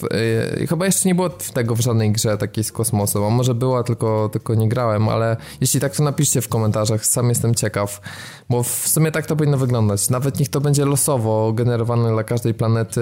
Yy, 0.58 0.68
chyba 0.68 0.86
jeszcze 0.86 1.10
nie 1.10 1.16
było 1.16 1.30
tego 1.30 1.76
w 1.76 1.80
żadnej 1.80 2.12
grze 2.12 2.38
takiej 2.38 2.64
z 2.64 2.72
kosmosu. 2.72 3.26
A 3.26 3.30
może 3.30 3.56
była, 3.56 3.84
tylko, 3.84 4.30
tylko 4.30 4.56
nie 4.56 4.70
grałem, 4.70 5.10
ale 5.10 5.38
jeśli 5.62 5.80
tak, 5.80 5.96
to 5.96 6.04
napiszcie 6.04 6.42
w 6.42 6.48
komentarzach. 6.48 7.06
Sam 7.06 7.30
jestem 7.30 7.56
ciekaw, 7.56 8.02
bo 8.50 8.64
w 8.64 8.88
sumie 8.88 9.12
tak 9.12 9.26
to 9.26 9.36
powinno 9.36 9.58
wyglądać. 9.58 10.10
Nawet 10.10 10.40
niech 10.40 10.50
to 10.50 10.62
będzie 10.62 10.86
losowo 10.86 11.54
generowane 11.54 12.12
dla 12.12 12.24
każdej 12.24 12.54
planety. 12.54 13.02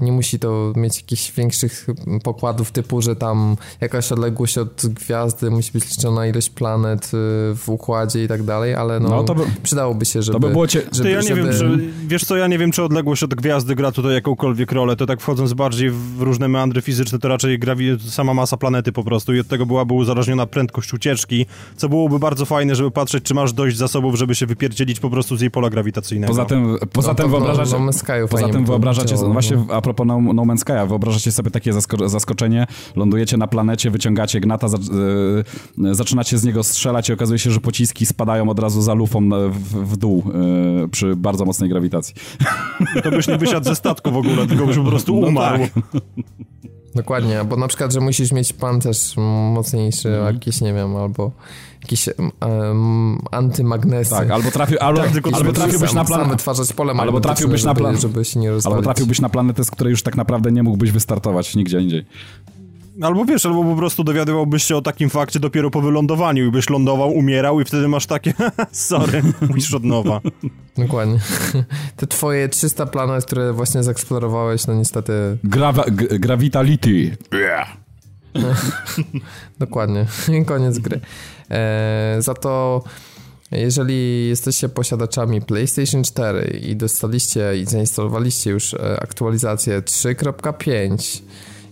Yy, 0.00 0.06
nie 0.06 0.12
musi 0.12 0.38
to 0.38 0.72
mieć 0.76 0.96
jakichś 0.96 1.32
większych 1.32 1.86
pokładów 2.22 2.72
typu, 2.72 3.02
że 3.02 3.16
tam 3.16 3.56
jakaś 3.80 4.12
odległość 4.12 4.58
od 4.58 4.82
gwiazdy 4.86 5.50
musi 5.50 5.72
być 5.72 5.90
liczona 5.96 6.26
ilość 6.26 6.50
planet 6.50 7.12
yy, 7.12 7.18
w 7.54 7.64
układzie 7.68 8.24
i 8.24 8.28
tak 8.28 8.42
dalej, 8.42 8.74
ale 8.74 9.00
no, 9.00 9.24
no 9.28 9.34
by... 9.34 9.44
przydałoby 9.62 10.04
się, 10.04 10.22
żeby... 10.22 10.32
To 10.32 10.40
by 10.40 10.50
było 10.52 10.66
cie... 10.66 10.82
żeby, 10.92 11.10
ja 11.10 11.20
nie 11.20 11.28
żeby... 11.28 11.42
wiem, 11.42 11.52
czy... 11.52 11.92
Wiesz 12.06 12.24
co, 12.24 12.36
ja 12.36 12.46
nie 12.46 12.58
wiem, 12.58 12.72
czy 12.72 12.82
odległość 12.82 12.99
odległość 13.00 13.22
od 13.22 13.34
gwiazdy 13.34 13.74
gra 13.74 13.92
tutaj 13.92 14.12
jakąkolwiek 14.14 14.72
rolę, 14.72 14.96
to 14.96 15.06
tak 15.06 15.20
wchodząc 15.20 15.52
bardziej 15.52 15.90
w 15.90 16.20
różne 16.20 16.48
meandry 16.48 16.82
fizyczne, 16.82 17.18
to 17.18 17.28
raczej 17.28 17.58
grawi 17.58 17.96
sama 18.08 18.34
masa 18.34 18.56
planety 18.56 18.92
po 18.92 19.04
prostu 19.04 19.34
i 19.34 19.40
od 19.40 19.46
tego 19.46 19.66
byłaby 19.66 19.94
uzależniona 19.94 20.46
prędkość 20.46 20.94
ucieczki, 20.94 21.46
co 21.76 21.88
byłoby 21.88 22.18
bardzo 22.18 22.46
fajne, 22.46 22.74
żeby 22.74 22.90
patrzeć, 22.90 23.24
czy 23.24 23.34
masz 23.34 23.52
dość 23.52 23.76
zasobów, 23.76 24.14
żeby 24.14 24.34
się 24.34 24.46
wypierdzielić 24.46 25.00
po 25.00 25.10
prostu 25.10 25.36
z 25.36 25.40
jej 25.40 25.50
pola 25.50 25.70
grawitacyjnego. 25.70 26.32
Poza 26.32 26.44
tym, 26.44 26.76
poza 26.92 27.08
no, 27.08 27.14
tym 27.14 27.30
wyobrażacie, 27.30 27.78
no, 27.78 27.90
no 28.20 28.28
poza 28.28 28.48
tym 28.48 28.64
wyobrażacie, 28.64 29.14
no, 29.14 29.32
właśnie 29.32 29.64
a 29.72 29.80
propos 29.80 30.06
No, 30.06 30.20
no 30.20 30.42
Man's 30.42 30.64
Sky'a, 30.64 30.88
wyobrażacie 30.88 31.32
sobie 31.32 31.50
takie 31.50 31.72
zasko 31.72 32.08
zaskoczenie, 32.08 32.66
lądujecie 32.96 33.36
na 33.36 33.46
planecie, 33.46 33.90
wyciągacie 33.90 34.40
gnata, 34.40 34.68
za, 34.68 34.78
yy, 35.78 35.94
zaczynacie 35.94 36.38
z 36.38 36.44
niego 36.44 36.62
strzelać 36.62 37.08
i 37.08 37.12
okazuje 37.12 37.38
się, 37.38 37.50
że 37.50 37.60
pociski 37.60 38.06
spadają 38.06 38.48
od 38.48 38.58
razu 38.58 38.82
za 38.82 38.94
lufą 38.94 39.28
w, 39.50 39.92
w 39.92 39.96
dół 39.96 40.22
yy, 40.80 40.88
przy 40.88 41.16
bardzo 41.16 41.44
mocnej 41.44 41.70
grawitacji. 41.70 42.14
To 43.02 43.10
byś 43.10 43.28
nie 43.28 43.38
wysiadł 43.38 43.64
ze 43.64 43.76
statku 43.76 44.10
w 44.10 44.16
ogóle, 44.16 44.46
tylko 44.46 44.66
byś 44.66 44.76
po 44.76 44.84
prostu 44.84 45.20
no 45.20 45.26
umarł. 45.26 45.58
Tak. 45.58 46.02
Dokładnie, 46.94 47.44
bo 47.44 47.56
na 47.56 47.68
przykład, 47.68 47.92
że 47.92 48.00
musisz 48.00 48.32
mieć 48.32 48.52
pancerz 48.52 49.16
mocniejszy, 49.54 50.08
mm. 50.08 50.34
jakiś, 50.34 50.60
nie 50.60 50.72
wiem, 50.72 50.96
albo 50.96 51.30
jakiś 51.82 52.08
um, 52.40 53.18
antymagnesy. 53.30 54.10
Tak, 54.10 54.30
albo, 54.30 54.50
trafił, 54.50 54.78
albo, 54.80 55.00
tak, 55.00 55.10
tylko 55.10 55.30
albo 55.34 55.52
trafiłbyś 55.52 55.92
na 55.92 56.04
planetę. 56.04 56.30
wytwarzać 56.30 56.72
pole 56.72 56.92
albo 56.92 57.20
trafiłbyś 57.20 57.64
na 57.64 57.74
planetę, 57.74 58.00
żeby, 58.00 58.14
żeby 58.14 58.24
się 58.24 58.40
nie 58.40 58.50
rozwalić. 58.50 58.76
Albo 58.76 58.84
trafiłbyś 58.84 59.20
na 59.20 59.28
planetę, 59.28 59.64
z 59.64 59.70
której 59.70 59.90
już 59.90 60.02
tak 60.02 60.16
naprawdę 60.16 60.52
nie 60.52 60.62
mógłbyś 60.62 60.92
wystartować 60.92 61.54
nigdzie 61.54 61.80
indziej. 61.80 62.06
Albo 63.00 63.24
wiesz, 63.24 63.46
albo 63.46 63.64
po 63.64 63.76
prostu 63.76 64.04
dowiadywałbyś 64.04 64.64
się 64.64 64.76
o 64.76 64.82
takim 64.82 65.10
fakcie 65.10 65.40
dopiero 65.40 65.70
po 65.70 65.80
wylądowaniu 65.80 66.46
i 66.46 66.50
byś 66.50 66.70
lądował, 66.70 67.10
umierał 67.10 67.60
i 67.60 67.64
wtedy 67.64 67.88
masz 67.88 68.06
takie 68.06 68.34
sorry, 68.72 69.22
musisz 69.48 69.74
od 69.74 69.84
nowa. 69.84 70.20
Dokładnie. 70.78 71.18
Te 71.96 72.06
twoje 72.06 72.48
300 72.48 72.86
planet, 72.86 73.24
które 73.24 73.52
właśnie 73.52 73.82
zeksplorowałeś, 73.82 74.66
no 74.66 74.74
niestety... 74.74 75.12
Grawa 75.44 75.84
gravitality. 76.20 77.16
Dokładnie. 79.58 80.06
Koniec 80.46 80.78
gry. 80.78 81.00
E, 81.50 82.16
za 82.18 82.34
to 82.34 82.82
jeżeli 83.52 84.28
jesteście 84.28 84.68
posiadaczami 84.68 85.42
PlayStation 85.42 86.04
4 86.04 86.60
i 86.62 86.76
dostaliście 86.76 87.56
i 87.56 87.66
zainstalowaliście 87.66 88.50
już 88.50 88.74
e, 88.74 89.00
aktualizację 89.02 89.80
3.5 89.80 91.22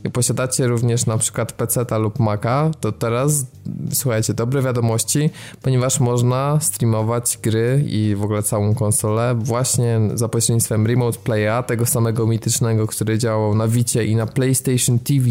i 0.05 0.11
posiadacie 0.11 0.67
również 0.67 1.07
na 1.07 1.19
przykład 1.19 1.53
PC 1.53 1.99
lub 1.99 2.19
Maca, 2.19 2.71
to 2.81 2.93
teraz 2.93 3.47
słuchajcie, 3.93 4.35
dobre 4.35 4.63
wiadomości, 4.63 5.31
ponieważ 5.63 6.01
można 6.01 6.59
streamować 6.61 7.39
gry 7.43 7.85
i 7.87 8.15
w 8.15 8.23
ogóle 8.23 8.43
całą 8.43 8.75
konsolę 8.75 9.35
właśnie 9.39 10.01
za 10.15 10.29
pośrednictwem 10.29 10.87
Remote 10.87 11.19
Playa, 11.19 11.63
tego 11.67 11.87
samego 11.87 12.27
mitycznego, 12.27 12.87
który 12.87 13.19
działał 13.19 13.55
na 13.55 13.69
Vicie 13.69 14.05
i 14.05 14.17
na 14.17 14.27
PlayStation 14.27 14.99
TV. 14.99 15.27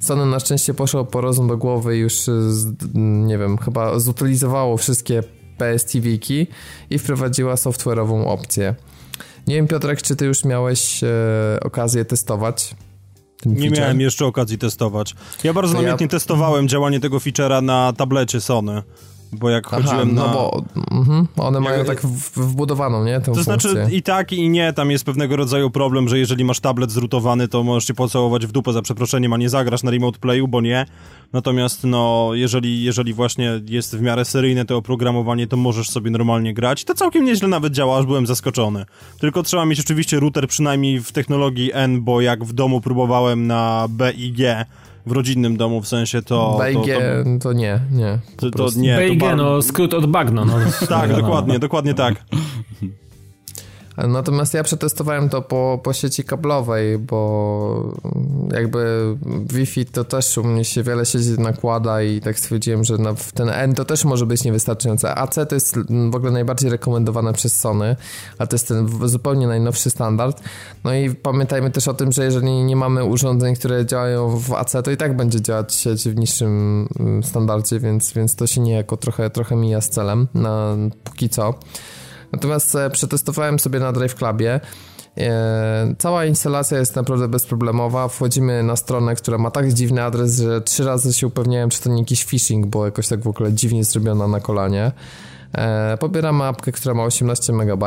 Sony 0.00 0.26
na 0.26 0.40
szczęście 0.40 0.74
poszło 0.74 1.04
po 1.04 1.20
rozum 1.20 1.48
do 1.48 1.56
głowy 1.56 1.96
już, 1.96 2.14
nie 2.94 3.38
wiem, 3.38 3.58
chyba 3.58 3.98
zutylizowało 3.98 4.76
wszystkie 4.76 5.22
PS 5.58 5.84
TV-ki 5.84 6.46
i 6.90 6.98
wprowadziła 6.98 7.54
software'ową 7.54 8.26
opcję. 8.26 8.74
Nie 9.46 9.54
wiem, 9.54 9.66
Piotrek, 9.66 10.02
czy 10.02 10.16
ty 10.16 10.24
już 10.24 10.44
miałeś 10.44 11.04
e, 11.04 11.08
okazję 11.60 12.04
testować 12.04 12.74
nie 13.46 13.60
feature? 13.60 13.80
miałem 13.80 14.00
jeszcze 14.00 14.26
okazji 14.26 14.58
testować. 14.58 15.14
Ja 15.44 15.52
bardzo 15.52 15.74
to 15.74 15.82
namiętnie 15.82 16.04
ja... 16.04 16.10
testowałem 16.10 16.68
działanie 16.68 17.00
tego 17.00 17.18
feature'a 17.18 17.62
na 17.62 17.92
tablecie 17.96 18.40
Sony. 18.40 18.82
Bo 19.32 19.50
jak 19.50 19.66
Aha, 19.66 19.76
chodziłem 19.76 20.14
no 20.14 20.26
na... 20.26 20.32
No 20.32 20.34
bo 20.34 20.62
mm, 20.90 21.28
one 21.36 21.60
mają 21.60 21.84
tak 21.84 22.02
wbudowaną, 22.36 23.04
nie? 23.04 23.20
Tę 23.20 23.32
to 23.32 23.34
znaczy 23.34 23.68
funkcję. 23.68 23.70
znaczy 23.70 23.96
i 23.96 24.02
tak 24.02 24.32
i 24.32 24.48
nie, 24.48 24.72
tam 24.72 24.90
jest 24.90 25.04
pewnego 25.04 25.36
rodzaju 25.36 25.70
problem, 25.70 26.08
że 26.08 26.18
jeżeli 26.18 26.44
masz 26.44 26.60
tablet 26.60 26.90
zrutowany, 26.90 27.48
to 27.48 27.62
możesz 27.62 27.86
się 27.86 27.94
pocałować 27.94 28.46
w 28.46 28.52
dupę 28.52 28.72
za 28.72 28.82
przeproszeniem, 28.82 29.32
a 29.32 29.36
nie 29.36 29.48
zagrasz 29.48 29.82
na 29.82 29.90
remote 29.90 30.18
playu, 30.18 30.48
bo 30.48 30.60
nie. 30.60 30.86
Natomiast 31.32 31.84
no, 31.84 32.30
jeżeli, 32.32 32.82
jeżeli 32.82 33.14
właśnie 33.14 33.60
jest 33.68 33.96
w 33.96 34.00
miarę 34.00 34.24
seryjne 34.24 34.64
to 34.64 34.76
oprogramowanie, 34.76 35.46
to 35.46 35.56
możesz 35.56 35.90
sobie 35.90 36.10
normalnie 36.10 36.54
grać. 36.54 36.84
To 36.84 36.94
całkiem 36.94 37.24
nieźle 37.24 37.48
nawet 37.48 37.72
działa, 37.72 37.98
aż 37.98 38.06
byłem 38.06 38.26
zaskoczony. 38.26 38.84
Tylko 39.20 39.42
trzeba 39.42 39.64
mieć 39.64 39.80
oczywiście 39.80 40.20
router 40.20 40.48
przynajmniej 40.48 41.00
w 41.00 41.12
technologii 41.12 41.70
N, 41.74 42.02
bo 42.02 42.20
jak 42.20 42.44
w 42.44 42.52
domu 42.52 42.80
próbowałem 42.80 43.46
na 43.46 43.86
B 43.88 44.12
i 44.12 44.32
G, 44.32 44.64
w 45.06 45.12
rodzinnym 45.12 45.56
domu, 45.56 45.80
w 45.80 45.88
sensie 45.88 46.22
to... 46.22 46.60
BG 46.60 46.94
to, 46.94 47.24
to, 47.24 47.38
to 47.40 47.52
nie, 47.52 47.80
nie. 47.90 48.18
To, 48.36 48.50
to 48.50 48.68
nie. 48.76 48.96
BG, 48.96 49.20
bar... 49.20 49.36
no 49.36 49.62
skrót 49.62 49.94
od 49.94 50.06
bagno. 50.06 50.44
No. 50.44 50.52
tak, 50.88 51.14
dokładnie, 51.14 51.58
dokładnie 51.58 51.94
tak. 51.94 52.14
Natomiast 53.96 54.54
ja 54.54 54.62
przetestowałem 54.62 55.28
to 55.28 55.42
po, 55.42 55.80
po 55.82 55.92
sieci 55.92 56.24
kablowej, 56.24 56.98
bo 56.98 57.92
jakby 58.52 59.14
Wi-Fi 59.52 59.86
to 59.86 60.04
też 60.04 60.38
u 60.38 60.44
mnie 60.44 60.64
się 60.64 60.82
wiele 60.82 61.06
sieci 61.06 61.28
nakłada 61.38 62.02
i 62.02 62.20
tak 62.20 62.38
stwierdziłem, 62.38 62.84
że 62.84 62.98
na, 62.98 63.14
ten 63.34 63.48
N 63.48 63.74
to 63.74 63.84
też 63.84 64.04
może 64.04 64.26
być 64.26 64.44
niewystarczające. 64.44 65.14
AC 65.14 65.34
to 65.48 65.54
jest 65.54 65.78
w 66.10 66.14
ogóle 66.14 66.32
najbardziej 66.32 66.70
rekomendowane 66.70 67.32
przez 67.32 67.60
Sony, 67.60 67.96
a 68.38 68.46
to 68.46 68.54
jest 68.56 68.68
ten 68.68 69.08
zupełnie 69.08 69.46
najnowszy 69.46 69.90
standard. 69.90 70.42
No 70.84 70.94
i 70.94 71.10
pamiętajmy 71.10 71.70
też 71.70 71.88
o 71.88 71.94
tym, 71.94 72.12
że 72.12 72.24
jeżeli 72.24 72.64
nie 72.64 72.76
mamy 72.76 73.04
urządzeń, 73.04 73.54
które 73.54 73.86
działają 73.86 74.38
w 74.38 74.52
AC, 74.52 74.72
to 74.84 74.90
i 74.90 74.96
tak 74.96 75.16
będzie 75.16 75.40
działać 75.40 75.74
sieć 75.74 76.08
w 76.08 76.16
niższym 76.16 76.88
mm, 77.00 77.22
standardzie, 77.22 77.80
więc, 77.80 78.12
więc 78.12 78.36
to 78.36 78.46
się 78.46 78.60
niejako 78.60 78.96
trochę, 78.96 79.30
trochę 79.30 79.56
mija 79.56 79.80
z 79.80 79.88
celem 79.88 80.28
na 80.34 80.76
póki 81.04 81.28
co. 81.28 81.54
Natomiast 82.32 82.74
e, 82.74 82.90
przetestowałem 82.90 83.58
sobie 83.58 83.80
na 83.80 83.92
Drive 83.92 84.14
Clubie. 84.14 84.60
E, 85.18 85.94
cała 85.98 86.24
instalacja 86.24 86.78
jest 86.78 86.96
naprawdę 86.96 87.28
bezproblemowa. 87.28 88.08
Wchodzimy 88.08 88.62
na 88.62 88.76
stronę, 88.76 89.14
która 89.14 89.38
ma 89.38 89.50
tak 89.50 89.72
dziwny 89.72 90.02
adres, 90.02 90.38
że 90.38 90.60
trzy 90.60 90.84
razy 90.84 91.12
się 91.12 91.26
upewniałem, 91.26 91.70
czy 91.70 91.82
to 91.82 91.90
nie 91.90 91.98
jakiś 91.98 92.24
phishing, 92.24 92.66
bo 92.66 92.84
jakoś 92.84 93.08
tak 93.08 93.20
w 93.20 93.28
ogóle 93.28 93.52
dziwnie 93.52 93.84
zrobiona 93.84 94.28
na 94.28 94.40
kolanie. 94.40 94.92
E, 95.54 95.96
pobieramy 96.00 96.44
apkę, 96.44 96.72
która 96.72 96.94
ma 96.94 97.04
18 97.04 97.52
MB, 97.52 97.84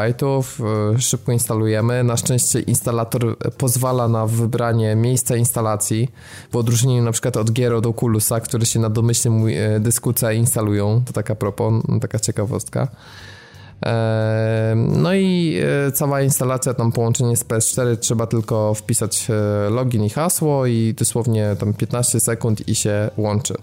szybko 0.98 1.32
instalujemy. 1.32 2.04
Na 2.04 2.18
szczęście 2.18 2.60
instalator 2.60 3.38
pozwala 3.58 4.08
na 4.08 4.26
wybranie 4.28 4.96
miejsca 4.96 5.36
instalacji, 5.36 6.12
w 6.52 6.56
odróżnieniu 6.56 7.04
na 7.04 7.12
przykład 7.12 7.38
od 7.38 7.52
gier 7.52 7.74
od 7.74 7.86
Oculusa, 7.86 8.40
które 8.40 8.66
się 8.66 8.80
na 8.80 8.90
domyślnym 8.90 9.46
dysku 9.80 10.14
C 10.14 10.36
instalują. 10.36 11.02
To 11.06 11.14
taka 11.14 11.36
propos, 11.36 11.74
taka 12.02 12.20
ciekawostka. 12.20 12.88
No 14.76 15.14
i 15.14 15.58
e, 15.88 15.92
cała 15.92 16.22
instalacja, 16.22 16.74
tam 16.74 16.92
połączenie 16.92 17.38
z 17.38 17.46
PS4, 17.46 17.98
trzeba 17.98 18.28
tylko 18.28 18.74
wpisać 18.74 19.28
e, 19.30 19.70
login 19.70 20.04
i 20.04 20.10
hasło 20.10 20.66
i 20.66 20.94
dosłownie 20.94 21.56
tam 21.60 21.74
15 21.74 22.20
sekund 22.20 22.68
i 22.68 22.76
się 22.76 23.10
łączy. 23.18 23.54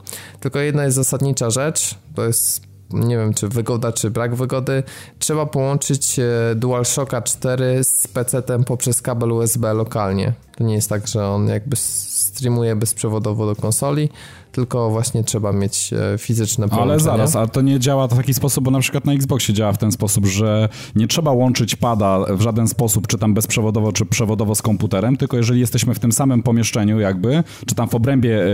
Tylko 0.40 0.58
jedna 0.58 0.84
jest 0.84 0.96
zasadnicza 0.96 1.50
rzecz, 1.50 1.94
to 2.14 2.26
jest 2.26 2.72
nie 2.92 3.16
wiem 3.16 3.34
czy 3.34 3.48
wygoda, 3.48 3.92
czy 3.92 4.10
brak 4.10 4.34
wygody, 4.34 4.82
trzeba 5.18 5.46
połączyć 5.46 6.18
e, 6.18 6.54
DualShocka 6.54 7.22
4 7.22 7.84
z 7.84 8.08
PC-tem 8.08 8.64
poprzez 8.64 9.02
kabel 9.02 9.32
USB 9.32 9.72
lokalnie. 9.72 10.32
To 10.56 10.64
nie 10.64 10.74
jest 10.74 10.88
tak, 10.88 11.08
że 11.08 11.26
on 11.26 11.48
jakby 11.48 11.76
streamuje 11.76 12.76
bezprzewodowo 12.76 13.46
do 13.46 13.56
konsoli, 13.56 14.08
tylko 14.52 14.90
właśnie 14.90 15.24
trzeba 15.24 15.52
mieć 15.52 15.92
e, 15.92 16.18
fizyczne 16.18 16.68
połączenie. 16.68 16.92
Ale 16.92 17.00
zaraz, 17.00 17.36
a 17.36 17.46
to 17.46 17.60
nie 17.60 17.80
działa 17.80 18.08
w 18.08 18.16
taki 18.16 18.34
sposób, 18.34 18.64
bo 18.64 18.70
na 18.70 18.80
przykład 18.80 19.04
na 19.04 19.12
Xboxie 19.12 19.54
działa 19.54 19.72
w 19.72 19.78
ten 19.78 19.92
sposób, 19.92 20.26
że 20.26 20.68
nie 20.96 21.06
trzeba 21.08 21.32
łączyć 21.32 21.76
pada 21.76 22.18
w 22.28 22.40
żaden 22.40 22.68
sposób, 22.68 23.06
czy 23.06 23.18
tam 23.18 23.34
bezprzewodowo, 23.34 23.92
czy 23.92 24.06
przewodowo 24.06 24.54
z 24.54 24.62
komputerem, 24.62 25.16
tylko 25.16 25.36
jeżeli 25.36 25.60
jesteśmy 25.60 25.94
w 25.94 25.98
tym 25.98 26.12
samym 26.12 26.42
pomieszczeniu 26.42 27.00
jakby, 27.00 27.44
czy 27.66 27.74
tam 27.74 27.88
w 27.88 27.94
obrębie 27.94 28.44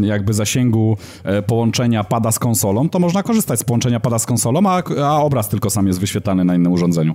jakby 0.00 0.34
zasięgu 0.34 0.96
e, 1.24 1.42
połączenia 1.42 2.04
pada 2.04 2.32
z 2.32 2.38
konsolą, 2.38 2.88
to 2.88 2.98
można 2.98 3.22
korzystać 3.22 3.60
z 3.60 3.64
połączenia 3.64 4.00
pada 4.00 4.18
z 4.18 4.26
konsolą, 4.26 4.60
a, 4.66 4.82
a 5.04 5.22
obraz 5.22 5.48
tylko 5.48 5.70
sam 5.70 5.86
jest 5.86 6.00
wyświetlany 6.00 6.44
na 6.44 6.54
innym 6.54 6.72
urządzeniu. 6.72 7.14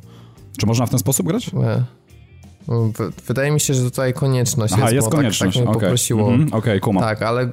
Czy 0.58 0.66
można 0.66 0.86
w 0.86 0.90
ten 0.90 1.00
sposób 1.00 1.28
grać? 1.28 1.54
Nie. 1.54 1.84
Wydaje 3.28 3.52
mi 3.52 3.60
się, 3.60 3.74
że 3.74 3.84
tutaj 3.84 4.14
konieczność 4.14 4.74
Aha, 4.74 4.82
jest, 4.82 4.94
jest 4.94 5.10
bo 5.10 5.18
konieczność. 5.18 5.40
tak, 5.40 5.64
tak 5.64 5.64
mnie 5.64 5.78
okay. 5.78 5.82
poprosiło. 5.82 6.28
Mm 6.28 6.46
-hmm. 6.46 6.56
Okej, 6.56 6.82
okay, 6.82 7.00
Tak, 7.00 7.22
ale, 7.22 7.50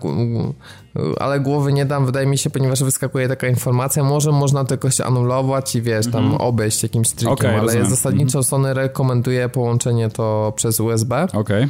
ale 1.20 1.40
głowy 1.40 1.72
nie 1.72 1.84
dam, 1.84 2.06
wydaje 2.06 2.26
mi 2.26 2.38
się, 2.38 2.50
ponieważ 2.50 2.82
wyskakuje 2.82 3.28
taka 3.28 3.48
informacja, 3.48 4.04
może 4.04 4.32
można 4.32 4.64
to 4.64 4.74
jakoś 4.74 5.00
anulować 5.00 5.76
i 5.76 5.82
wiesz, 5.82 6.06
tam 6.06 6.24
mm 6.24 6.36
-hmm. 6.36 6.42
obejść 6.42 6.82
jakimś 6.82 7.10
trikiem, 7.10 7.32
okay, 7.32 7.54
ale 7.54 7.62
rozumiem. 7.62 7.90
zasadniczo 7.90 8.38
mm 8.38 8.44
-hmm. 8.44 8.48
Sony 8.48 8.74
rekomenduje 8.74 9.48
połączenie 9.48 10.08
to 10.08 10.52
przez 10.56 10.80
USB. 10.80 11.26
Okej. 11.32 11.66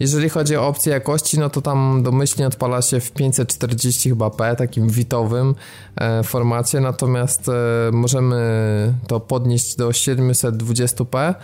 Jeżeli 0.00 0.28
chodzi 0.28 0.56
o 0.56 0.66
opcję 0.66 0.92
jakości, 0.92 1.38
no 1.38 1.50
to 1.50 1.62
tam 1.62 2.02
domyślnie 2.02 2.46
odpala 2.46 2.82
się 2.82 3.00
w 3.00 3.12
540 3.12 4.08
chyba 4.08 4.30
p, 4.30 4.56
takim 4.56 4.88
witowym 4.88 5.54
e, 5.96 6.22
formacie, 6.22 6.80
natomiast 6.80 7.48
e, 7.48 7.52
możemy 7.92 8.94
to 9.06 9.20
podnieść 9.20 9.76
do 9.76 9.88
720p 9.88 11.18
e, 11.18 11.34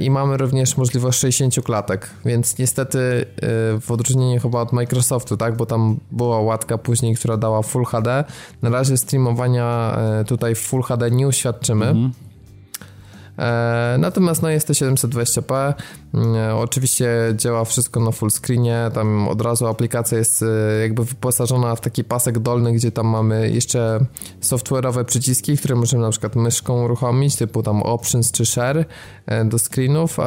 i 0.00 0.10
mamy 0.10 0.36
również 0.36 0.76
możliwość 0.76 1.18
60 1.18 1.64
klatek, 1.64 2.10
więc 2.24 2.58
niestety 2.58 2.98
e, 2.98 3.24
w 3.80 3.90
odróżnieniu 3.90 4.40
chyba 4.40 4.60
od 4.60 4.72
Microsoftu, 4.72 5.36
tak, 5.36 5.56
bo 5.56 5.66
tam 5.66 5.96
była 6.10 6.40
łatka 6.40 6.78
później, 6.78 7.16
która 7.16 7.36
dała 7.36 7.62
Full 7.62 7.84
HD, 7.84 8.24
na 8.62 8.70
razie 8.70 8.96
streamowania 8.96 9.96
e, 10.20 10.24
tutaj 10.24 10.54
w 10.54 10.58
Full 10.58 10.82
HD 10.82 11.10
nie 11.10 11.28
uświadczymy. 11.28 11.86
Mhm. 11.86 12.12
E, 13.38 13.96
natomiast 13.98 14.42
no 14.42 14.48
jest 14.48 14.66
to 14.66 14.72
720p, 14.72 15.74
e, 16.14 16.54
oczywiście 16.54 17.08
działa 17.36 17.64
wszystko 17.64 18.00
na 18.00 18.10
full 18.10 18.30
screenie, 18.30 18.90
tam 18.94 19.28
od 19.28 19.42
razu 19.42 19.66
aplikacja 19.66 20.18
jest 20.18 20.42
e, 20.42 20.46
jakby 20.82 21.04
wyposażona 21.04 21.76
w 21.76 21.80
taki 21.80 22.04
pasek 22.04 22.38
dolny, 22.38 22.72
gdzie 22.72 22.92
tam 22.92 23.06
mamy 23.06 23.50
jeszcze 23.50 24.00
software'owe 24.42 25.04
przyciski, 25.04 25.56
które 25.56 25.74
możemy 25.74 26.02
na 26.02 26.10
przykład 26.10 26.36
myszką 26.36 26.84
uruchomić, 26.84 27.36
typu 27.36 27.62
tam 27.62 27.82
options 27.82 28.32
czy 28.32 28.46
share 28.46 28.84
do 29.44 29.58
screenów, 29.58 30.18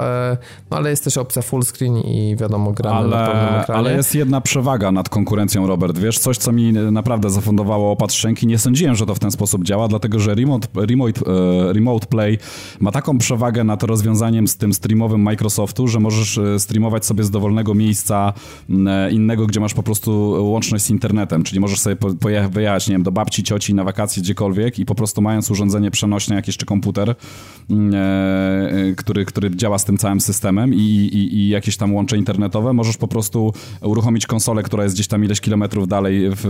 no 0.72 0.78
ale 0.78 0.90
jest 0.90 1.04
też 1.04 1.18
opcja 1.18 1.42
full 1.42 1.64
screen 1.64 1.98
i 1.98 2.36
wiadomo 2.40 2.72
gramy 2.72 2.98
ale, 2.98 3.10
na 3.10 3.26
pełnym 3.26 3.62
ekranie. 3.62 3.80
Ale 3.80 3.94
jest 3.94 4.16
jedna 4.16 4.42
przewaga 4.42 4.92
nad 4.92 5.10
konkurencją, 5.10 5.68
Robert, 5.68 5.98
wiesz, 5.98 6.20
coś 6.20 6.38
co 6.38 6.52
mi 6.52 6.74
naprawdę 6.74 7.30
zafundowało 7.30 7.92
opat 7.92 8.14
szczęki, 8.14 8.48
nie 8.48 8.58
sądziłem, 8.58 8.96
że 8.96 9.06
to 9.06 9.16
w 9.16 9.20
ten 9.20 9.32
sposób 9.32 9.64
działa, 9.64 9.88
dlatego 9.88 10.20
że 10.20 10.36
Remote, 10.36 10.68
remote, 10.76 11.22
remote 11.74 12.08
Play 12.08 12.38
ma 12.80 12.92
taką 13.02 13.18
przewagę 13.18 13.64
nad 13.64 13.84
rozwiązaniem 13.84 14.48
z 14.48 14.58
tym 14.58 14.74
streamowym 14.74 15.22
Microsoftu, 15.22 15.88
że 15.88 16.00
możesz 16.00 16.38
e, 16.38 16.60
streamować 16.60 17.06
sobie 17.06 17.24
z 17.24 17.32
dowolnego 17.32 17.74
miejsca 17.74 18.34
e, 18.88 19.12
innego, 19.12 19.48
gdzie 19.48 19.60
masz 19.60 19.74
po 19.74 19.84
prostu 19.84 20.12
łączność 20.52 20.86
z 20.86 20.90
internetem, 20.90 21.44
czyli 21.44 21.60
możesz 21.60 21.80
sobie 21.80 21.96
wyjechać, 22.52 22.88
nie 22.88 22.96
wiem, 22.96 23.04
do 23.04 23.12
babci, 23.12 23.44
cioci 23.44 23.74
na 23.74 23.84
wakacje 23.84 24.24
gdziekolwiek 24.24 24.80
i 24.80 24.86
po 24.86 24.96
prostu 24.96 25.22
mając 25.22 25.52
urządzenie 25.52 25.92
przenośne, 25.92 26.36
jak 26.36 26.48
jeszcze 26.48 26.66
komputer, 26.66 27.10
e, 27.10 27.16
który, 28.98 29.26
który 29.26 29.56
działa 29.56 29.80
z 29.80 29.86
tym 29.86 29.98
całym 29.98 30.22
systemem 30.22 30.74
i, 30.74 30.78
i, 30.78 31.36
i 31.36 31.50
jakieś 31.50 31.78
tam 31.78 31.94
łącze 31.94 32.18
internetowe, 32.18 32.74
możesz 32.74 32.98
po 32.98 33.08
prostu 33.08 33.54
uruchomić 33.82 34.26
konsolę, 34.28 34.64
która 34.64 34.84
jest 34.84 34.96
gdzieś 34.96 35.08
tam 35.08 35.26
ileś 35.26 35.42
kilometrów 35.42 35.88
dalej 35.88 36.30
w, 36.30 36.42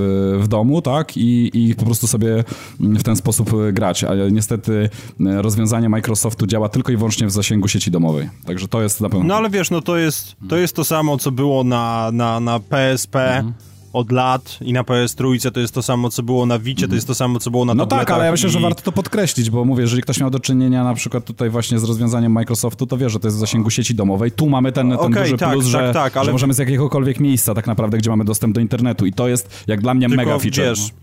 w 0.41 0.47
domu, 0.47 0.81
tak, 0.81 1.17
i, 1.17 1.51
i 1.53 1.75
po 1.75 1.85
prostu 1.85 2.07
sobie 2.07 2.43
w 2.79 3.03
ten 3.03 3.15
sposób 3.15 3.51
grać. 3.73 4.03
Ale 4.03 4.31
niestety 4.31 4.89
rozwiązanie 5.19 5.89
Microsoftu 5.89 6.40
działa 6.47 6.69
tylko 6.69 6.91
i 6.91 6.97
wyłącznie 6.97 7.27
w 7.27 7.31
zasięgu 7.31 7.67
sieci 7.67 7.91
domowej. 7.91 8.29
Także 8.45 8.67
to 8.67 8.81
jest 8.81 9.01
na 9.01 9.09
pewno. 9.09 9.25
No 9.25 9.35
ale 9.35 9.49
wiesz, 9.49 9.71
no 9.71 9.81
to 9.81 9.97
jest, 9.97 10.35
to 10.49 10.57
jest 10.57 10.75
to 10.75 10.83
samo, 10.83 11.17
co 11.17 11.31
było 11.31 11.63
na, 11.63 12.09
na, 12.13 12.39
na 12.39 12.59
PSP. 12.59 13.37
Mhm 13.37 13.53
od 13.93 14.11
lat 14.11 14.57
i 14.61 14.73
na 14.73 14.83
PS3 14.83 15.51
to 15.51 15.59
jest 15.59 15.73
to 15.73 15.81
samo, 15.81 16.09
co 16.09 16.23
było 16.23 16.45
na 16.45 16.59
Wicie, 16.59 16.87
to 16.87 16.95
jest 16.95 17.07
to 17.07 17.15
samo, 17.15 17.39
co 17.39 17.51
było 17.51 17.65
na 17.65 17.73
No 17.73 17.85
tak, 17.85 18.11
ale 18.11 18.25
ja 18.25 18.31
myślę, 18.31 18.49
i... 18.49 18.51
że 18.51 18.59
warto 18.59 18.81
to 18.81 18.91
podkreślić, 18.91 19.49
bo 19.49 19.65
mówię, 19.65 19.81
jeżeli 19.81 20.01
ktoś 20.01 20.19
miał 20.19 20.29
do 20.29 20.39
czynienia 20.39 20.83
na 20.83 20.93
przykład 20.93 21.25
tutaj 21.25 21.49
właśnie 21.49 21.79
z 21.79 21.83
rozwiązaniem 21.83 22.31
Microsoftu, 22.31 22.85
to 22.87 22.97
wie, 22.97 23.09
że 23.09 23.19
to 23.19 23.27
jest 23.27 23.37
w 23.37 23.39
zasięgu 23.39 23.69
sieci 23.69 23.95
domowej. 23.95 24.31
Tu 24.31 24.49
mamy 24.49 24.71
ten, 24.71 24.89
ten 24.89 24.99
okay, 24.99 25.23
duży 25.23 25.37
tak, 25.37 25.51
plus, 25.51 25.71
tak, 25.71 25.71
że, 25.71 25.93
tak, 25.93 26.17
ale... 26.17 26.25
że 26.25 26.31
możemy 26.31 26.53
z 26.53 26.57
jakiegokolwiek 26.57 27.19
miejsca 27.19 27.53
tak 27.53 27.67
naprawdę, 27.67 27.97
gdzie 27.97 28.09
mamy 28.09 28.25
dostęp 28.25 28.55
do 28.55 28.61
internetu 28.61 29.05
i 29.05 29.13
to 29.13 29.27
jest 29.27 29.63
jak 29.67 29.81
dla 29.81 29.93
mnie 29.93 30.07
Tylko, 30.07 30.23
mega 30.23 30.39
feature. 30.39 30.65
Wiesz, 30.65 30.79
no 30.79 31.00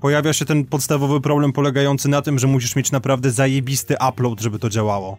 pojawia 0.00 0.32
się 0.32 0.44
ten 0.44 0.64
podstawowy 0.64 1.20
problem 1.20 1.52
polegający 1.52 2.08
na 2.08 2.22
tym, 2.22 2.38
że 2.38 2.46
musisz 2.46 2.76
mieć 2.76 2.92
naprawdę 2.92 3.30
zajebisty 3.30 3.96
upload, 4.08 4.40
żeby 4.40 4.58
to 4.58 4.68
działało. 4.68 5.18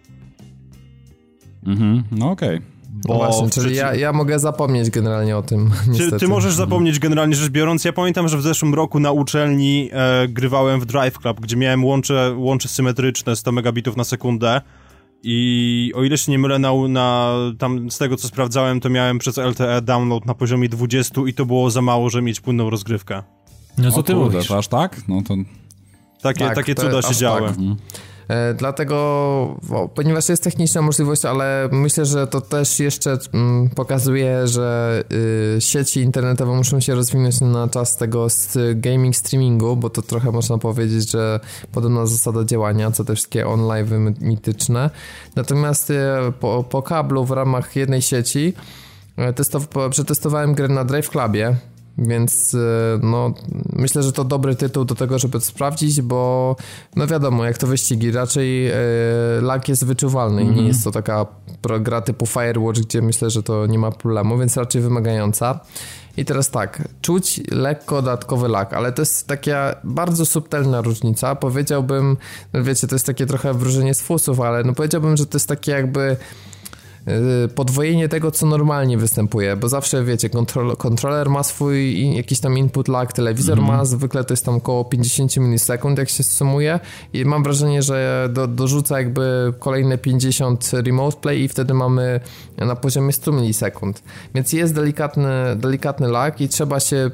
Mhm, 1.65 2.03
no 2.11 2.31
okej. 2.31 2.57
Okay. 2.57 2.79
Bo 3.07 3.13
no 3.13 3.19
właśnie, 3.19 3.49
czyli 3.49 3.75
ja, 3.75 3.95
ja 3.95 4.13
mogę 4.13 4.39
zapomnieć 4.39 4.89
generalnie 4.89 5.37
o 5.37 5.41
tym. 5.41 5.71
Ty, 5.97 6.19
ty, 6.19 6.27
możesz 6.27 6.53
zapomnieć 6.53 6.99
generalnie 6.99 7.35
rzecz 7.35 7.49
biorąc. 7.49 7.85
Ja 7.85 7.93
pamiętam, 7.93 8.27
że 8.27 8.37
w 8.37 8.41
zeszłym 8.41 8.73
roku 8.73 8.99
na 8.99 9.11
uczelni 9.11 9.89
e, 9.91 10.27
grywałem 10.27 10.79
w 10.79 10.85
Drive 10.85 11.19
Club, 11.19 11.39
gdzie 11.39 11.55
miałem 11.55 11.85
łącze, 11.85 12.33
łącze 12.37 12.67
symetryczne 12.67 13.35
100 13.35 13.51
megabitów 13.51 13.97
na 13.97 14.03
sekundę. 14.03 14.61
I 15.23 15.91
o 15.95 16.03
ile 16.03 16.17
się 16.17 16.31
nie 16.31 16.39
mylę, 16.39 16.59
na, 16.59 16.71
na, 16.87 17.35
tam 17.57 17.91
z 17.91 17.97
tego 17.97 18.17
co 18.17 18.27
sprawdzałem, 18.27 18.79
to 18.79 18.89
miałem 18.89 19.19
przez 19.19 19.37
LTE 19.37 19.81
download 19.81 20.25
na 20.25 20.33
poziomie 20.33 20.69
20 20.69 21.21
i 21.27 21.33
to 21.33 21.45
było 21.45 21.69
za 21.69 21.81
mało, 21.81 22.09
żeby 22.09 22.21
mieć 22.21 22.41
płynną 22.41 22.69
rozgrywkę. 22.69 23.23
No 23.83 23.91
co 23.91 24.03
ty 24.03 24.13
kurde, 24.13 24.37
mówisz? 24.37 24.51
aż 24.51 24.67
tak? 24.67 25.01
No 25.07 25.21
to... 25.27 25.35
Takie, 26.21 26.45
tak, 26.45 26.55
takie 26.55 26.75
cuda 26.75 27.01
się 27.01 27.15
działy. 27.15 27.41
Tak. 27.41 27.49
Mhm. 27.49 27.75
Dlatego, 28.57 28.95
o, 29.69 29.89
ponieważ 29.95 30.29
jest 30.29 30.43
techniczna 30.43 30.81
możliwość, 30.81 31.25
ale 31.25 31.69
myślę, 31.71 32.05
że 32.05 32.27
to 32.27 32.41
też 32.41 32.79
jeszcze 32.79 33.17
mm, 33.33 33.69
pokazuje, 33.69 34.47
że 34.47 35.03
y, 35.57 35.61
sieci 35.61 36.01
internetowe 36.01 36.55
muszą 36.55 36.79
się 36.79 36.95
rozwinąć 36.95 37.41
na 37.41 37.67
czas 37.67 37.97
tego 37.97 38.27
gaming 38.75 39.15
streamingu, 39.15 39.75
bo 39.75 39.89
to 39.89 40.01
trochę 40.01 40.31
można 40.31 40.57
powiedzieć, 40.57 41.11
że 41.11 41.39
podobna 41.71 42.05
zasada 42.05 42.43
działania, 42.43 42.91
co 42.91 43.03
te 43.03 43.15
wszystkie 43.15 43.47
online 43.47 44.15
mityczne. 44.21 44.89
Natomiast 45.35 45.89
y, 45.89 45.95
po, 46.39 46.63
po 46.63 46.81
kablu 46.81 47.25
w 47.25 47.31
ramach 47.31 47.75
jednej 47.75 48.01
sieci 48.01 48.53
e, 49.17 49.33
testow, 49.33 49.67
przetestowałem 49.89 50.53
grę 50.53 50.67
na 50.67 50.85
Drive 50.85 51.09
Clubie 51.09 51.55
więc 52.07 52.53
e, 52.53 52.99
no, 53.01 53.33
myślę, 53.73 54.03
że 54.03 54.11
to 54.11 54.23
dobry 54.23 54.55
tytuł 54.55 54.85
do 54.85 54.95
tego, 54.95 55.19
żeby 55.19 55.33
to 55.33 55.45
sprawdzić, 55.45 56.01
bo 56.01 56.55
no 56.95 57.07
wiadomo, 57.07 57.45
jak 57.45 57.57
to 57.57 57.67
wyścigi, 57.67 58.11
raczej 58.11 58.67
e, 58.67 58.75
lag 59.41 59.69
jest 59.69 59.85
wyczuwalny 59.85 60.41
mm 60.41 60.47
-hmm. 60.47 60.51
i 60.51 60.55
nie 60.55 60.61
mhm. 60.61 60.67
jest 60.67 60.83
to 60.83 60.91
taka 60.91 61.25
gra 61.79 62.01
typu 62.01 62.25
Firewatch, 62.25 62.79
gdzie 62.79 63.01
myślę, 63.01 63.29
że 63.29 63.43
to 63.43 63.65
nie 63.65 63.79
ma 63.79 63.91
problemu, 63.91 64.37
więc 64.37 64.57
raczej 64.57 64.81
wymagająca. 64.81 65.59
I 66.17 66.25
teraz 66.25 66.49
tak, 66.49 66.87
czuć 67.01 67.41
lekko 67.51 68.01
dodatkowy 68.01 68.47
lag, 68.47 68.73
ale 68.73 68.91
to 68.91 69.01
jest 69.01 69.27
taka 69.27 69.75
bardzo 69.83 70.25
subtelna 70.25 70.81
różnica. 70.81 71.35
Powiedziałbym, 71.35 72.17
no 72.53 72.63
wiecie, 72.63 72.87
to 72.87 72.95
jest 72.95 73.05
takie 73.05 73.25
trochę 73.25 73.53
wróżenie 73.53 73.93
z 73.93 74.01
fusów, 74.01 74.39
ale 74.39 74.63
no 74.63 74.73
powiedziałbym, 74.73 75.17
że 75.17 75.25
to 75.25 75.35
jest 75.37 75.47
takie 75.47 75.71
jakby 75.71 75.99
Y, 76.09 76.17
podwojenie 77.55 78.09
tego, 78.09 78.31
co 78.31 78.45
normalnie 78.45 78.97
występuje, 78.97 79.55
bo 79.55 79.69
zawsze 79.69 80.03
wiecie, 80.03 80.29
kontrol, 80.29 80.75
kontroler 80.75 81.29
ma 81.29 81.43
swój 81.43 82.15
jakiś 82.15 82.39
tam 82.39 82.57
input 82.57 82.87
lag, 82.87 83.13
telewizor 83.13 83.59
mm 83.59 83.71
-hmm. 83.71 83.77
ma, 83.77 83.85
zwykle 83.85 84.23
to 84.23 84.33
jest 84.33 84.45
tam 84.45 84.55
około 84.55 84.85
50 84.85 85.37
milisekund, 85.37 85.97
jak 85.97 86.09
się 86.09 86.23
sumuje. 86.23 86.79
I 87.13 87.25
mam 87.25 87.43
wrażenie, 87.43 87.81
że 87.81 88.29
do, 88.33 88.47
dorzuca 88.47 88.97
jakby 88.97 89.53
kolejne 89.59 89.97
50 89.97 90.71
remote 90.73 91.17
play 91.17 91.41
i 91.41 91.47
wtedy 91.47 91.73
mamy 91.73 92.19
na 92.57 92.75
poziomie 92.75 93.13
100 93.13 93.31
milisekund, 93.31 94.03
więc 94.35 94.53
jest 94.53 94.73
delikatny, 94.73 95.29
delikatny 95.55 96.07
lag 96.07 96.41
i 96.41 96.49
trzeba 96.49 96.79
się, 96.79 97.11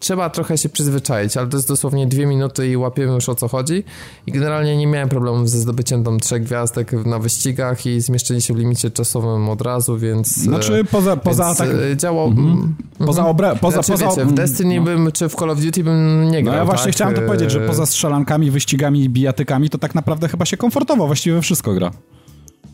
trzeba 0.00 0.30
trochę 0.30 0.58
się 0.58 0.68
przyzwyczaić, 0.68 1.36
ale 1.36 1.48
to 1.48 1.56
jest 1.56 1.68
dosłownie 1.68 2.06
dwie 2.06 2.26
minuty 2.26 2.68
i 2.68 2.76
łapiemy 2.76 3.12
już 3.12 3.28
o 3.28 3.34
co 3.34 3.48
chodzi. 3.48 3.84
I 4.26 4.32
generalnie 4.32 4.76
nie 4.76 4.86
miałem 4.86 5.08
problemów 5.08 5.50
ze 5.50 5.58
zdobyciem 5.58 6.04
tam 6.04 6.20
trzech 6.20 6.42
gwiazdek 6.42 6.92
na 6.92 7.18
wyścigach 7.18 7.86
i 7.86 8.00
zmieszczenie 8.00 8.40
się 8.40 8.54
w 8.54 8.56
limicie 8.56 8.90
czasowym 9.04 9.48
od 9.48 9.62
razu, 9.62 9.98
więc... 9.98 10.36
Znaczy 10.36 10.84
poza, 10.90 11.16
poza 11.16 11.44
więc 11.44 11.58
tak... 11.58 11.68
Działo... 11.96 12.24
Mhm. 12.24 12.74
Poza 12.98 13.26
obra... 13.26 13.54
Poza, 13.54 13.82
znaczy, 13.82 13.92
poza... 14.04 14.10
Wiecie, 14.10 14.24
w 14.24 14.32
Destiny 14.32 14.76
no. 14.76 14.82
bym, 14.82 15.12
czy 15.12 15.28
w 15.28 15.34
Call 15.34 15.50
of 15.50 15.60
Duty 15.60 15.84
bym 15.84 16.30
nie 16.30 16.42
grał, 16.42 16.54
No 16.54 16.58
ja 16.58 16.64
właśnie 16.64 16.84
tak? 16.84 16.94
chciałem 16.94 17.14
to 17.14 17.22
powiedzieć, 17.22 17.50
że 17.50 17.60
poza 17.60 17.86
strzelankami, 17.86 18.50
wyścigami 18.50 19.04
i 19.04 19.08
bijatykami 19.08 19.70
to 19.70 19.78
tak 19.78 19.94
naprawdę 19.94 20.28
chyba 20.28 20.44
się 20.44 20.56
komfortowo 20.56 21.06
właściwie 21.06 21.40
wszystko 21.40 21.74
gra. 21.74 21.90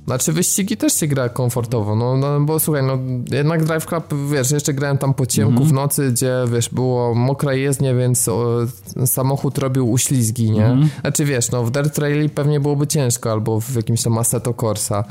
Znaczy 0.07 0.33
wyścigi 0.33 0.77
też 0.77 0.93
się 0.95 1.07
gra 1.07 1.29
komfortowo, 1.29 1.97
no, 1.97 2.17
no 2.17 2.41
bo 2.41 2.61
słuchaj, 2.61 2.83
no 2.83 2.99
jednak 3.31 3.65
Drive 3.65 3.87
Club, 3.87 4.15
wiesz, 4.33 4.51
jeszcze 4.51 4.75
grałem 4.75 4.99
tam 4.99 5.15
po 5.15 5.27
ciemku 5.27 5.53
mm 5.53 5.65
-hmm. 5.65 5.69
w 5.69 5.73
nocy, 5.73 6.11
gdzie, 6.13 6.35
wiesz, 6.53 6.69
było 6.69 7.15
mokra 7.15 7.55
jezdnia, 7.55 7.95
więc 7.95 8.29
o, 8.29 8.59
samochód 9.07 9.59
robił 9.59 9.91
uślizgi, 9.91 10.51
nie? 10.51 10.67
Mm 10.67 10.83
-hmm. 10.83 11.01
Znaczy, 11.01 11.25
wiesz, 11.25 11.51
no 11.51 11.65
w 11.65 11.71
Dirt 11.71 11.95
Traili 11.95 12.29
pewnie 12.29 12.61
byłoby 12.61 12.87
ciężko, 12.87 13.33
albo 13.33 13.61
w 13.61 13.75
jakimś 13.75 14.03
tam 14.03 14.19
Assetto 14.19 14.55
Corsa. 14.55 15.05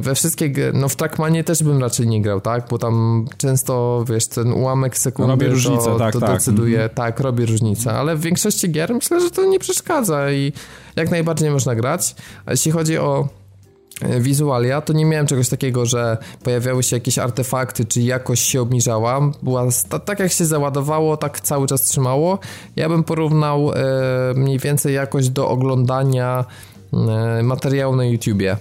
We 0.00 0.14
wszystkie, 0.14 0.50
no 0.74 0.88
w 0.88 0.96
Trackmanie 0.96 1.44
też 1.44 1.62
bym 1.62 1.80
raczej 1.80 2.06
nie 2.06 2.22
grał, 2.22 2.40
tak? 2.40 2.68
Bo 2.70 2.78
tam 2.78 3.24
często, 3.38 4.04
wiesz, 4.08 4.26
ten 4.26 4.52
ułamek 4.52 4.98
sekundy 4.98 5.30
robi 5.30 5.46
różnicę, 5.46 5.84
to, 5.84 5.98
tak, 5.98 6.12
to 6.12 6.20
tak. 6.20 6.30
decyduje, 6.30 6.78
mm. 6.78 6.90
tak, 6.90 7.20
robi 7.20 7.46
różnicę, 7.46 7.92
ale 7.92 8.16
w 8.16 8.20
większości 8.20 8.70
gier 8.70 8.94
myślę, 8.94 9.20
że 9.20 9.30
to 9.30 9.44
nie 9.44 9.58
przeszkadza 9.58 10.30
i 10.30 10.52
jak 10.96 11.10
najbardziej 11.10 11.50
można 11.50 11.74
grać. 11.74 12.14
A 12.46 12.50
jeśli 12.50 12.72
chodzi 12.72 12.98
o 12.98 13.28
e, 14.02 14.20
wizualia, 14.20 14.80
to 14.80 14.92
nie 14.92 15.04
miałem 15.04 15.26
czegoś 15.26 15.48
takiego, 15.48 15.86
że 15.86 16.18
pojawiały 16.42 16.82
się 16.82 16.96
jakieś 16.96 17.18
artefakty, 17.18 17.84
czy 17.84 18.00
jakość 18.00 18.48
się 18.48 18.60
obniżała. 18.60 19.20
Była 19.42 19.66
tak 20.04 20.20
jak 20.20 20.32
się 20.32 20.44
załadowało, 20.44 21.16
tak 21.16 21.40
cały 21.40 21.66
czas 21.66 21.82
trzymało. 21.82 22.38
Ja 22.76 22.88
bym 22.88 23.04
porównał 23.04 23.72
e, 23.72 23.76
mniej 24.34 24.58
więcej 24.58 24.94
jakość 24.94 25.28
do 25.28 25.48
oglądania 25.48 26.44
e, 26.92 27.42
materiału 27.42 27.96
na 27.96 28.04
YouTubie. 28.04 28.56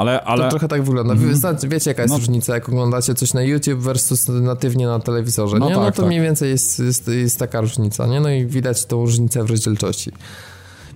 Ale, 0.00 0.24
ale... 0.24 0.44
To 0.44 0.50
trochę 0.50 0.68
tak 0.68 0.82
wygląda. 0.82 1.12
Mm 1.12 1.34
-hmm. 1.34 1.68
Wiecie, 1.68 1.90
jaka 1.90 2.02
jest 2.02 2.12
no. 2.12 2.18
różnica, 2.18 2.54
jak 2.54 2.68
oglądacie 2.68 3.14
coś 3.14 3.34
na 3.34 3.42
YouTube 3.42 3.80
versus 3.80 4.28
natywnie 4.28 4.86
na 4.86 5.00
telewizorze, 5.00 5.58
no 5.58 5.68
nie? 5.68 5.74
Tak, 5.74 5.84
no 5.84 5.90
to 5.90 5.96
tak. 5.96 6.06
mniej 6.06 6.20
więcej 6.20 6.50
jest, 6.50 6.78
jest, 6.78 7.08
jest 7.08 7.38
taka 7.38 7.60
różnica, 7.60 8.06
nie? 8.06 8.20
No 8.20 8.30
i 8.30 8.46
widać 8.46 8.84
tą 8.84 8.96
różnicę 8.96 9.44
w 9.44 9.50
rozdzielczości. 9.50 10.12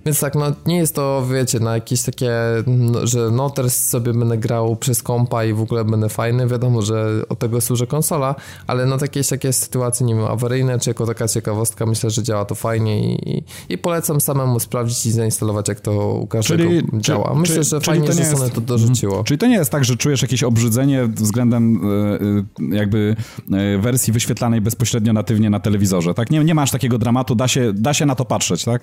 Więc 0.05 0.19
tak, 0.19 0.35
no 0.35 0.45
nie 0.65 0.77
jest 0.77 0.95
to, 0.95 1.25
wiecie, 1.31 1.59
na 1.59 1.73
jakieś 1.73 2.01
takie, 2.01 2.31
no, 2.67 3.07
że 3.07 3.31
no 3.31 3.49
teraz 3.49 3.89
sobie 3.89 4.13
będę 4.13 4.37
grał 4.37 4.75
przez 4.75 5.03
kompa 5.03 5.45
i 5.45 5.53
w 5.53 5.61
ogóle 5.61 5.85
będę 5.85 6.09
fajny, 6.09 6.47
wiadomo, 6.47 6.81
że 6.81 7.21
od 7.29 7.39
tego 7.39 7.61
służy 7.61 7.87
konsola, 7.87 8.35
ale 8.67 8.85
na 8.85 8.97
takie, 8.97 9.23
takie 9.23 9.53
sytuacje, 9.53 10.05
nie 10.05 10.15
wiem, 10.15 10.25
awaryjne, 10.25 10.79
czy 10.79 10.89
jako 10.89 11.05
taka 11.05 11.27
ciekawostka, 11.27 11.85
myślę, 11.85 12.09
że 12.09 12.23
działa 12.23 12.45
to 12.45 12.55
fajnie 12.55 13.15
i, 13.15 13.43
i 13.69 13.77
polecam 13.77 14.21
samemu 14.21 14.59
sprawdzić 14.59 15.05
i 15.05 15.11
zainstalować, 15.11 15.67
jak 15.67 15.79
to 15.79 16.13
u 16.13 16.27
każdego 16.27 16.63
czyli, 16.63 16.83
działa. 16.93 17.35
Myślę, 17.35 17.55
czy, 17.55 17.63
że 17.63 17.81
fajnie, 17.81 18.13
że 18.13 18.25
Sony 18.25 18.49
to 18.49 18.61
dorzuciło. 18.61 19.13
Mhm. 19.13 19.25
Czyli 19.25 19.37
to 19.37 19.47
nie 19.47 19.55
jest 19.55 19.71
tak, 19.71 19.85
że 19.85 19.97
czujesz 19.97 20.21
jakieś 20.21 20.43
obrzydzenie 20.43 21.07
względem 21.07 21.81
e, 21.83 22.73
e, 22.73 22.75
jakby 22.75 23.15
e, 23.51 23.77
wersji 23.77 24.13
wyświetlanej 24.13 24.61
bezpośrednio 24.61 25.13
natywnie 25.13 25.49
na 25.49 25.59
telewizorze, 25.59 26.13
tak? 26.13 26.31
Nie, 26.31 26.43
nie 26.43 26.55
masz 26.55 26.71
takiego 26.71 26.97
dramatu, 26.97 27.35
da 27.35 27.47
się, 27.47 27.73
da 27.73 27.93
się 27.93 28.05
na 28.05 28.15
to 28.15 28.25
patrzeć, 28.25 28.65
tak? 28.65 28.81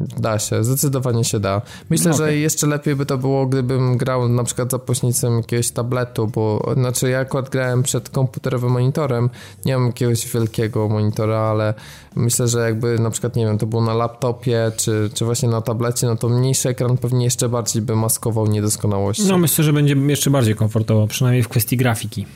Da 0.00 0.38
się, 0.38 0.64
zdecydowanie 0.64 1.24
się 1.24 1.40
da. 1.40 1.62
Myślę, 1.90 2.10
okay. 2.10 2.26
że 2.26 2.36
jeszcze 2.36 2.66
lepiej 2.66 2.96
by 2.96 3.06
to 3.06 3.18
było, 3.18 3.46
gdybym 3.46 3.96
grał 3.96 4.28
na 4.28 4.44
przykład 4.44 4.70
za 4.70 4.78
pośrednictwem 4.78 5.36
jakiegoś 5.36 5.70
tabletu, 5.70 6.26
bo 6.26 6.72
znaczy 6.76 7.10
ja 7.10 7.18
akurat 7.18 7.48
grałem 7.48 7.82
przed 7.82 8.08
komputerowym 8.08 8.70
monitorem, 8.70 9.30
nie 9.64 9.76
mam 9.76 9.86
jakiegoś 9.86 10.32
wielkiego 10.32 10.88
monitora, 10.88 11.38
ale 11.38 11.74
myślę, 12.16 12.48
że 12.48 12.60
jakby 12.60 12.98
na 12.98 13.10
przykład, 13.10 13.36
nie 13.36 13.46
wiem, 13.46 13.58
to 13.58 13.66
było 13.66 13.82
na 13.82 13.94
laptopie, 13.94 14.72
czy, 14.76 15.10
czy 15.14 15.24
właśnie 15.24 15.48
na 15.48 15.60
tablecie, 15.60 16.06
no 16.06 16.16
to 16.16 16.28
mniejszy 16.28 16.68
ekran 16.68 16.96
pewnie 16.96 17.24
jeszcze 17.24 17.48
bardziej 17.48 17.82
by 17.82 17.96
maskował 17.96 18.46
niedoskonałości. 18.46 19.28
No 19.28 19.38
myślę, 19.38 19.64
że 19.64 19.72
będzie 19.72 19.94
jeszcze 19.94 20.30
bardziej 20.30 20.54
komfortowo, 20.54 21.06
przynajmniej 21.06 21.42
w 21.42 21.48
kwestii 21.48 21.76
grafiki. 21.76 22.26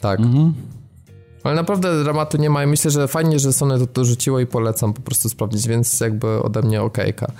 Tak. 0.00 0.20
Mhm. 0.20 0.54
Ale 1.44 1.54
naprawdę 1.54 2.04
dramatu 2.04 2.36
nie 2.36 2.50
ma 2.50 2.64
i 2.64 2.66
myślę, 2.66 2.90
że 2.90 3.08
fajnie, 3.08 3.38
że 3.38 3.52
Sony 3.52 3.78
to 3.78 3.86
dorzuciło 3.86 4.40
i 4.40 4.46
polecam 4.46 4.92
po 4.92 5.02
prostu 5.02 5.28
sprawdzić, 5.28 5.68
więc 5.68 6.00
jakby 6.00 6.42
ode 6.42 6.62
mnie 6.62 6.82
okejka. 6.82 7.32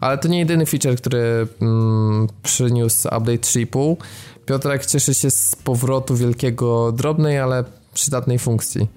Ale 0.00 0.18
to 0.18 0.28
nie 0.28 0.38
jedyny 0.38 0.66
feature, 0.66 0.96
który 0.96 1.46
mm, 1.62 2.28
przyniósł 2.42 3.08
update 3.08 3.38
3.5. 3.38 3.96
Piotrek 4.46 4.86
cieszy 4.86 5.14
się 5.14 5.30
z 5.30 5.56
powrotu 5.56 6.16
wielkiego, 6.16 6.92
drobnej, 6.92 7.38
ale 7.38 7.64
przydatnej 7.94 8.38
funkcji. 8.38 8.88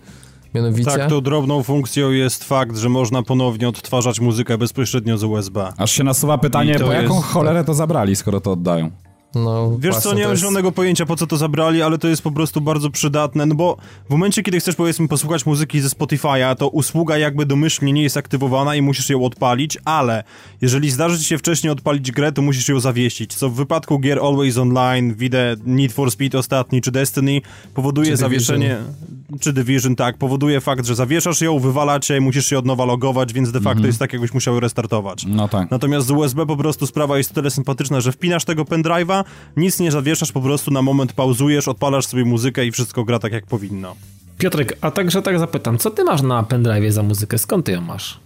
Mianowicie... 0.55 0.91
Tak, 0.91 1.09
tą 1.09 1.21
drobną 1.21 1.63
funkcją 1.63 2.11
jest 2.11 2.43
fakt, 2.43 2.77
że 2.77 2.89
można 2.89 3.23
ponownie 3.23 3.69
odtwarzać 3.69 4.19
muzykę 4.19 4.57
bezpośrednio 4.57 5.17
z 5.17 5.23
USB. 5.23 5.73
Aż 5.77 5.91
się 5.91 6.03
nasuwa 6.03 6.37
pytanie, 6.37 6.79
po 6.79 6.91
jaką 6.91 7.15
jest... 7.15 7.27
cholerę 7.27 7.63
to 7.63 7.73
zabrali, 7.73 8.15
skoro 8.15 8.41
to 8.41 8.51
oddają? 8.51 8.91
No, 9.35 9.77
Wiesz 9.79 9.95
co, 9.95 10.13
nie 10.13 10.21
mam 10.21 10.31
jest... 10.31 10.43
żadnego 10.43 10.71
pojęcia 10.71 11.05
po 11.05 11.15
co 11.15 11.27
to 11.27 11.37
zabrali, 11.37 11.81
ale 11.81 11.97
to 11.97 12.07
jest 12.07 12.21
po 12.21 12.31
prostu 12.31 12.61
bardzo 12.61 12.89
przydatne, 12.89 13.45
no 13.45 13.55
bo 13.55 13.77
w 14.07 14.09
momencie, 14.09 14.43
kiedy 14.43 14.59
chcesz 14.59 14.75
powiedzmy 14.75 15.07
posłuchać 15.07 15.45
muzyki 15.45 15.81
ze 15.81 15.89
Spotify'a, 15.89 16.55
to 16.55 16.67
usługa 16.67 17.17
jakby 17.17 17.45
domyślnie 17.45 17.93
nie 17.93 18.03
jest 18.03 18.17
aktywowana 18.17 18.75
i 18.75 18.81
musisz 18.81 19.09
ją 19.09 19.25
odpalić, 19.25 19.77
ale 19.85 20.23
jeżeli 20.61 20.91
zdarzy 20.91 21.19
ci 21.19 21.25
się 21.25 21.37
wcześniej 21.37 21.71
odpalić 21.71 22.11
grę, 22.11 22.31
to 22.31 22.41
musisz 22.41 22.69
ją 22.69 22.79
zawiesić, 22.79 23.33
co 23.35 23.49
w 23.49 23.55
wypadku 23.55 23.99
gier 23.99 24.19
Always 24.19 24.57
Online, 24.57 25.13
widzę 25.15 25.55
Need 25.65 25.93
for 25.93 26.11
Speed 26.11 26.39
ostatni, 26.39 26.81
czy 26.81 26.91
Destiny, 26.91 27.41
powoduje 27.73 28.11
czy 28.11 28.17
zawieszenie... 28.17 28.75
Division. 28.75 29.23
Czy 29.39 29.53
Division, 29.53 29.95
tak, 29.95 30.17
powoduje 30.17 30.61
fakt, 30.61 30.85
że 30.85 30.95
zawieszasz 30.95 31.41
ją, 31.41 31.59
wywala 31.59 31.99
cię, 31.99 32.21
musisz 32.21 32.45
się 32.45 32.57
od 32.57 32.65
nowa 32.65 32.85
logować, 32.85 33.33
więc 33.33 33.51
de 33.51 33.61
facto 33.61 33.83
-hmm. 33.83 33.85
jest 33.85 33.99
tak, 33.99 34.13
jakbyś 34.13 34.33
musiał 34.33 34.59
restartować. 34.59 35.25
No 35.27 35.47
tak. 35.47 35.71
Natomiast 35.71 36.07
z 36.07 36.11
USB 36.11 36.45
po 36.45 36.57
prostu 36.57 36.87
sprawa 36.87 37.17
jest 37.17 37.33
tyle 37.33 37.49
sympatyczna, 37.49 38.01
że 38.01 38.11
wpinasz 38.11 38.45
tego 38.45 38.63
pendrive'a, 38.63 39.22
nic 39.57 39.79
nie 39.79 39.91
zawieszasz, 39.91 40.31
po 40.31 40.41
prostu 40.41 40.71
na 40.71 40.81
moment 40.81 41.13
pauzujesz, 41.13 41.67
odpalasz 41.67 42.05
sobie 42.05 42.25
muzykę 42.25 42.65
i 42.65 42.71
wszystko 42.71 43.03
gra 43.03 43.19
tak 43.19 43.33
jak 43.33 43.45
powinno. 43.45 43.95
Piotrek, 44.37 44.77
a 44.81 44.91
także 44.91 45.21
tak 45.21 45.39
zapytam, 45.39 45.77
co 45.77 45.91
ty 45.91 46.03
masz 46.03 46.21
na 46.21 46.43
pendrive 46.43 46.93
za 46.93 47.03
muzykę? 47.03 47.37
Skąd 47.37 47.65
ty 47.65 47.71
ją 47.71 47.81
masz? 47.81 48.19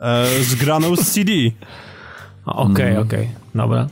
E, 0.00 0.26
zgraną 0.42 0.96
z 0.96 1.10
CD. 1.12 1.32
Okej, 2.46 2.72
okay, 2.72 2.90
mm. 2.90 3.02
okej, 3.02 3.20
okay. 3.20 3.34
dobra. 3.54 3.88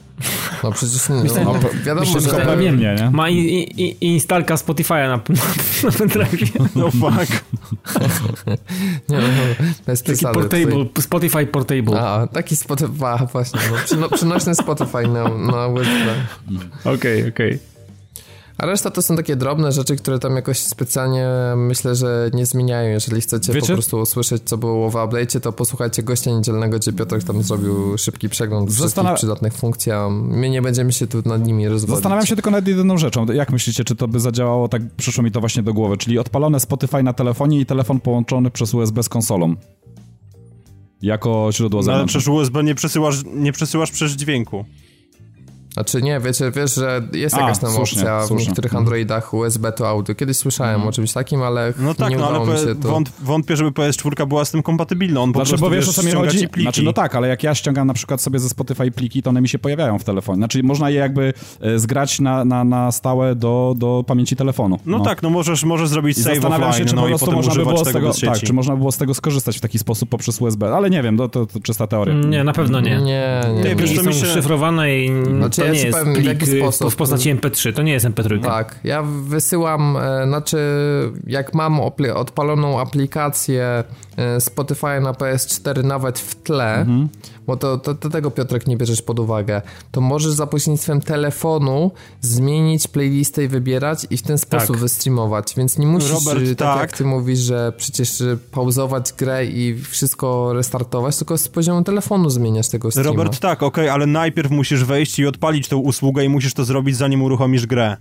No 0.63 0.73
przecież 0.73 1.09
nie, 1.09 1.17
myślę, 1.17 1.45
no, 1.45 1.55
wiadomo, 1.85 2.13
myślę, 2.15 2.21
że 2.21 2.47
pewnie 2.47 2.73
mnie, 2.73 2.97
nie? 3.01 3.11
ma 3.11 3.31
i, 3.31 3.97
instalka 4.01 4.55
Spotify'a 4.55 5.09
na, 5.09 5.17
na 5.85 5.99
pendrive. 5.99 6.75
No 6.75 6.91
fuck. 6.91 7.45
nie, 9.09 9.19
no, 9.19 9.23
bez 9.87 10.03
taki 10.03 10.25
portable, 10.25 10.85
Spotify 11.01 11.47
portable. 11.47 12.01
A, 12.01 12.27
taki 12.27 12.57
Spotify, 12.57 13.27
właśnie, 13.33 13.61
no, 13.71 13.77
przyno, 13.85 14.09
przynośny 14.09 14.55
Spotify 14.55 15.09
na, 15.09 15.29
na 15.29 15.67
USB. 15.67 15.91
Okej, 16.85 16.93
okej. 16.95 17.29
Okay, 17.29 17.29
okay. 17.29 17.72
A 18.63 18.67
reszta 18.67 18.91
to 18.91 19.03
są 19.03 19.17
takie 19.17 19.37
drobne 19.37 19.73
rzeczy, 19.73 19.97
które 19.97 20.19
tam 20.19 20.37
jakoś 20.37 20.59
specjalnie 20.59 21.27
myślę, 21.57 21.95
że 21.95 22.31
nie 22.35 22.47
zmieniają. 22.47 22.91
Jeżeli 22.91 23.21
chcecie 23.21 23.53
Wiecie? 23.53 23.67
po 23.67 23.73
prostu 23.73 23.99
usłyszeć, 23.99 24.43
co 24.45 24.59
było 24.59 24.91
w 24.91 24.95
update'cie, 24.95 25.41
to 25.41 25.53
posłuchajcie 25.53 26.03
gościa 26.03 26.31
niedzielnego, 26.31 26.79
gdzie 26.79 26.93
Piotr 26.93 27.25
tam 27.25 27.43
zrobił 27.43 27.99
szybki 27.99 28.29
przegląd 28.29 28.71
Zastan... 28.71 28.89
wszystkich 28.89 29.17
przydatnych 29.17 29.55
funkcji, 29.55 29.93
a 29.93 30.09
my 30.11 30.51
nie 30.51 30.63
będziemy 30.63 30.93
się 30.93 31.07
tu 31.07 31.23
nad 31.25 31.47
nimi 31.47 31.69
rozwodzić. 31.69 31.95
Zastanawiam 31.95 32.27
się 32.27 32.35
tylko 32.35 32.51
nad 32.51 32.69
jedną 32.69 32.99
rzeczą. 32.99 33.27
Jak 33.27 33.53
myślicie, 33.53 33.85
czy 33.85 33.97
to 33.97 34.09
by 34.09 34.21
zadziałało, 34.21 34.69
tak 34.69 34.83
przyszło 34.97 35.25
mi 35.25 35.31
to 35.31 35.41
właśnie 35.41 35.63
do 35.63 35.75
głowy, 35.75 35.97
czyli 35.97 36.19
odpalone 36.19 36.61
Spotify 36.61 37.03
na 37.03 37.13
telefonie 37.13 37.61
i 37.61 37.67
telefon 37.67 38.01
połączony 38.01 38.51
przez 38.51 38.75
USB 38.75 39.03
z 39.03 39.09
konsolą 39.09 39.57
jako 41.03 41.49
źródło 41.53 41.83
no. 41.83 41.93
Ale 41.93 42.07
przez 42.07 42.29
USB 42.29 42.65
nie 42.65 42.75
przesyłasz, 42.75 43.17
nie 43.35 43.53
przesyłasz 43.53 43.91
przez 43.91 44.13
dźwięku. 44.13 44.65
Znaczy 45.73 46.03
nie, 46.03 46.21
wiecie, 46.21 46.51
wiesz, 46.51 46.75
że 46.75 47.03
jest 47.13 47.37
jakaś 47.37 47.59
tam 47.59 47.71
słusznie, 47.71 48.01
opcja 48.01 48.27
słusznie. 48.27 48.45
w 48.45 48.49
niektórych 48.49 48.73
mhm. 48.73 48.83
Androidach 48.83 49.35
USB 49.35 49.73
to 49.73 49.89
audio. 49.89 50.15
Kiedyś 50.15 50.37
słyszałem 50.37 50.75
mm. 50.75 50.89
o 50.89 50.93
czymś 50.93 51.13
takim, 51.13 51.43
ale 51.43 51.73
no 51.79 51.95
tak, 51.95 52.11
nie 52.11 52.17
no, 52.17 52.29
ale 52.29 52.53
mi 52.53 52.59
się 52.59 52.75
to... 52.75 52.89
Wąt, 52.89 53.13
wątpię, 53.23 53.57
żeby 53.57 53.71
PS4 53.71 54.27
była 54.27 54.45
z 54.45 54.51
tym 54.51 54.63
kompatybilna. 54.63 55.21
On 55.21 55.33
znaczy, 55.33 55.57
bo 55.59 55.71
wiesz, 55.71 55.89
o 55.89 55.93
co 55.93 56.03
mi 56.03 56.13
chodzi? 56.13 56.49
Znaczy, 56.61 56.83
no 56.83 56.93
tak, 56.93 57.15
ale 57.15 57.29
jak 57.29 57.43
ja 57.43 57.55
ściągam 57.55 57.87
na 57.87 57.95
przykład 57.95 58.21
sobie 58.23 58.39
ze 58.39 58.49
Spotify 58.49 58.91
pliki, 58.91 59.23
to 59.23 59.31
one 59.31 59.41
mi 59.41 59.49
się 59.49 59.59
pojawiają 59.59 59.99
w 59.99 60.05
telefonie. 60.05 60.37
Znaczy, 60.37 60.63
można 60.63 60.91
je 60.91 60.97
jakby 60.97 61.33
e, 61.61 61.79
zgrać 61.79 62.21
na, 62.21 62.45
na, 62.45 62.65
na 62.65 62.93
stałe 62.93 63.35
do, 63.35 63.75
do 63.77 64.05
pamięci 64.07 64.37
telefonu. 64.37 64.79
No, 64.87 64.99
no. 64.99 65.05
tak, 65.05 65.23
no 65.23 65.31
możesz, 65.31 65.65
możesz 65.65 65.89
zrobić 65.89 66.19
I 66.19 66.23
save 66.23 66.45
offline, 66.45 66.73
się, 66.73 66.85
czy 66.85 66.95
no 66.95 67.03
po 67.03 67.09
prostu 67.09 67.33
można 67.33 67.55
by 67.55 67.65
było 67.65 67.85
z 67.85 67.93
tego, 67.93 68.13
tak, 68.27 68.39
czy 68.39 68.53
można 68.53 68.77
było 68.77 68.93
z 68.93 68.99
tego 68.99 69.15
skorzystać 69.15 69.59
w 69.59 69.61
taki 69.61 69.79
sposób 69.79 70.09
poprzez 70.09 70.41
USB, 70.41 70.75
ale 70.75 70.91
nie 70.91 71.03
wiem, 71.03 71.17
to, 71.17 71.29
to, 71.29 71.47
to 71.47 71.61
czysta 71.61 71.87
teoria. 71.87 72.15
Nie, 72.15 72.45
na 72.45 72.53
pewno 72.53 72.81
nie. 72.81 72.91
Nie, 72.91 73.41
nie. 73.55 73.75
nie, 73.75 73.75
nie. 73.75 74.03
są 74.03 74.13
szyfrowane 74.13 74.99
i 74.99 75.11
znaczy, 75.37 75.62
to 75.67 75.73
nie 75.73 75.83
jest 75.83 75.99
plik 76.15 76.25
jaki 76.27 76.47
sposób. 76.47 76.93
w 76.93 76.97
postaci 76.97 77.35
MP3, 77.35 77.73
to 77.73 77.83
nie 77.83 77.93
jest 77.93 78.07
MP3. 78.07 78.43
Tak, 78.43 78.79
ja 78.85 79.03
wysyłam, 79.03 79.97
e, 79.97 80.27
znaczy 80.27 80.59
jak 81.27 81.55
mam 81.55 81.81
odpaloną 82.15 82.81
aplikację 82.81 83.85
Spotify 84.39 85.01
na 85.03 85.13
PS4 85.13 85.85
nawet 85.85 86.19
w 86.19 86.35
tle, 86.35 86.75
mhm. 86.75 87.09
bo 87.47 87.57
to, 87.57 87.79
to, 87.79 87.95
to, 87.95 88.11
tego 88.11 88.31
Piotrek 88.31 88.67
nie 88.67 88.77
bierzesz 88.77 89.03
pod 89.03 89.19
uwagę, 89.19 89.63
to 89.91 90.01
możesz 90.01 90.33
za 90.33 90.47
pośrednictwem 90.47 91.01
telefonu 91.01 91.91
zmienić 92.21 92.89
playlistę 92.89 93.45
i 93.45 93.49
wybierać 93.49 94.07
i 94.11 94.17
w 94.17 94.23
ten 94.23 94.39
sposób 94.39 94.77
tak. 94.77 94.77
wystreamować, 94.77 95.55
więc 95.57 95.79
nie 95.79 95.87
musisz, 95.87 96.11
Robert, 96.11 96.49
tak, 96.49 96.59
tak 96.59 96.81
jak 96.81 96.93
ty 96.93 97.05
mówisz, 97.05 97.39
że 97.39 97.73
przecież 97.77 98.23
pauzować 98.51 99.13
grę 99.13 99.47
i 99.47 99.83
wszystko 99.83 100.53
restartować, 100.53 101.17
tylko 101.17 101.39
z 101.39 101.49
poziomu 101.49 101.85
telefonu 101.85 102.31
zmieniasz 102.31 102.69
tego 102.69 102.91
streama. 102.91 103.11
Robert, 103.11 103.41
tak, 103.41 103.63
okej, 103.63 103.85
okay, 103.85 103.93
ale 103.93 104.07
najpierw 104.07 104.51
musisz 104.51 104.85
wejść 104.85 105.19
i 105.19 105.27
odpalić 105.27 105.69
tą 105.69 105.79
usługę 105.79 106.25
i 106.25 106.29
musisz 106.29 106.55
to 106.55 106.65
zrobić 106.65 106.97
zanim 106.97 107.23
uruchomisz 107.23 107.67
grę. 107.67 107.97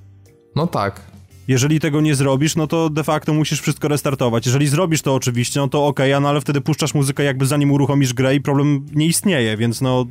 No 0.55 0.67
tak. 0.67 1.10
Jeżeli 1.47 1.79
tego 1.79 2.01
nie 2.01 2.15
zrobisz, 2.15 2.55
no 2.55 2.67
to 2.67 2.89
de 2.89 3.03
facto 3.03 3.33
musisz 3.33 3.61
wszystko 3.61 3.87
restartować. 3.87 4.45
Jeżeli 4.45 4.67
zrobisz 4.67 5.01
to 5.01 5.15
oczywiście, 5.15 5.59
no 5.59 5.67
to 5.67 5.87
okej, 5.87 6.13
okay, 6.13 6.21
no 6.21 6.29
ale 6.29 6.41
wtedy 6.41 6.61
puszczasz 6.61 6.93
muzykę 6.93 7.23
jakby 7.23 7.45
zanim 7.45 7.71
uruchomisz 7.71 8.13
grę 8.13 8.35
i 8.35 8.41
problem 8.41 8.85
nie 8.95 9.05
istnieje, 9.05 9.57
więc 9.57 9.81
no... 9.81 10.05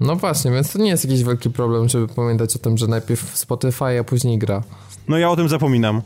No 0.00 0.16
właśnie, 0.16 0.50
więc 0.50 0.72
to 0.72 0.78
nie 0.78 0.88
jest 0.88 1.04
jakiś 1.04 1.24
wielki 1.24 1.50
problem, 1.50 1.88
żeby 1.88 2.08
pamiętać 2.08 2.56
o 2.56 2.58
tym, 2.58 2.78
że 2.78 2.86
najpierw 2.86 3.38
Spotify, 3.38 3.98
a 4.00 4.04
później 4.04 4.38
gra. 4.38 4.62
No 5.08 5.18
ja 5.18 5.30
o 5.30 5.36
tym 5.36 5.48
zapominam. 5.48 6.02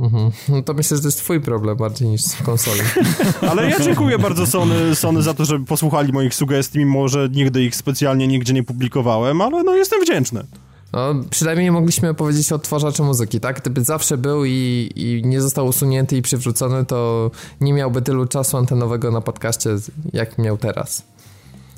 Mhm. 0.00 0.30
No 0.48 0.62
to 0.62 0.74
myślę, 0.74 0.96
że 0.96 1.02
to 1.02 1.08
jest 1.08 1.18
twój 1.18 1.40
problem 1.40 1.76
bardziej 1.76 2.08
niż 2.08 2.22
konsoli. 2.44 2.80
Ale 3.50 3.70
ja 3.70 3.80
dziękuję 3.80 4.18
bardzo 4.18 4.46
Sony, 4.46 4.94
Sony 4.94 5.22
za 5.22 5.34
to, 5.34 5.44
że 5.44 5.58
posłuchali 5.58 6.12
moich 6.12 6.34
sugestii, 6.34 6.78
mimo 6.78 7.08
że 7.08 7.28
nigdy 7.32 7.62
ich 7.64 7.76
specjalnie 7.76 8.28
nigdzie 8.28 8.52
nie 8.52 8.62
publikowałem, 8.62 9.40
ale 9.40 9.62
no 9.62 9.74
jestem 9.74 10.00
wdzięczny. 10.00 10.44
No, 10.92 11.14
przynajmniej 11.30 11.70
mogliśmy 11.70 12.14
powiedzieć 12.14 12.52
o 12.52 12.54
odtwarzaczu 12.54 13.04
muzyki, 13.04 13.40
tak? 13.40 13.60
Gdyby 13.60 13.84
zawsze 13.84 14.18
był 14.18 14.44
i, 14.44 14.90
i 14.96 15.22
nie 15.24 15.40
został 15.40 15.66
usunięty 15.66 16.16
i 16.16 16.22
przywrócony, 16.22 16.84
to 16.84 17.30
nie 17.60 17.72
miałby 17.72 18.02
tylu 18.02 18.26
czasu 18.26 18.56
antenowego 18.56 19.10
na 19.10 19.20
podcaście, 19.20 19.70
jak 20.12 20.38
miał 20.38 20.56
teraz. 20.56 21.02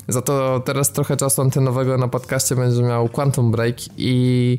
Za 0.07 0.21
to 0.21 0.61
teraz 0.65 0.91
trochę 0.91 1.17
czasu 1.17 1.41
antenowego 1.41 1.97
na 1.97 2.07
podcaście 2.07 2.55
będzie 2.55 2.81
miał 2.81 3.09
Quantum 3.09 3.51
Break 3.51 3.75
i 3.97 4.57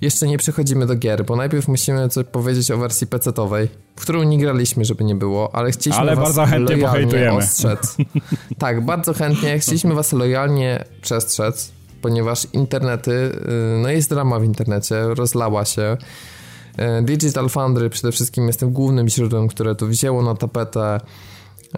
jeszcze 0.00 0.26
nie 0.26 0.38
przechodzimy 0.38 0.86
do 0.86 0.96
gier, 0.96 1.24
bo 1.24 1.36
najpierw 1.36 1.68
musimy 1.68 2.08
coś 2.08 2.26
powiedzieć 2.26 2.70
o 2.70 2.78
wersji 2.78 3.06
PC-owej, 3.06 3.68
w 3.96 4.00
którą 4.00 4.22
nie 4.22 4.38
graliśmy, 4.38 4.84
żeby 4.84 5.04
nie 5.04 5.14
było, 5.14 5.54
ale 5.54 5.70
chcieliśmy 5.70 6.00
ale 6.00 6.16
was 6.16 6.24
bardzo 6.24 6.46
chętnie 6.46 6.76
lojalnie 6.76 7.32
ostrzec. 7.32 7.96
tak, 8.58 8.84
bardzo 8.84 9.14
chętnie. 9.14 9.58
Chcieliśmy 9.58 9.94
was 9.94 10.12
lojalnie 10.12 10.84
przestrzec, 11.02 11.72
ponieważ 12.02 12.46
internety, 12.52 13.12
y, 13.12 13.78
no 13.82 13.88
jest 13.88 14.10
drama 14.10 14.38
w 14.38 14.44
internecie, 14.44 15.02
rozlała 15.14 15.64
się. 15.64 15.96
Y, 17.00 17.02
Digital 17.02 17.48
Foundry 17.48 17.90
przede 17.90 18.12
wszystkim 18.12 18.46
jest 18.46 18.60
tym 18.60 18.72
głównym 18.72 19.08
źródłem, 19.08 19.48
które 19.48 19.74
tu 19.74 19.86
wzięło 19.86 20.22
na 20.22 20.34
tapetę 20.34 21.00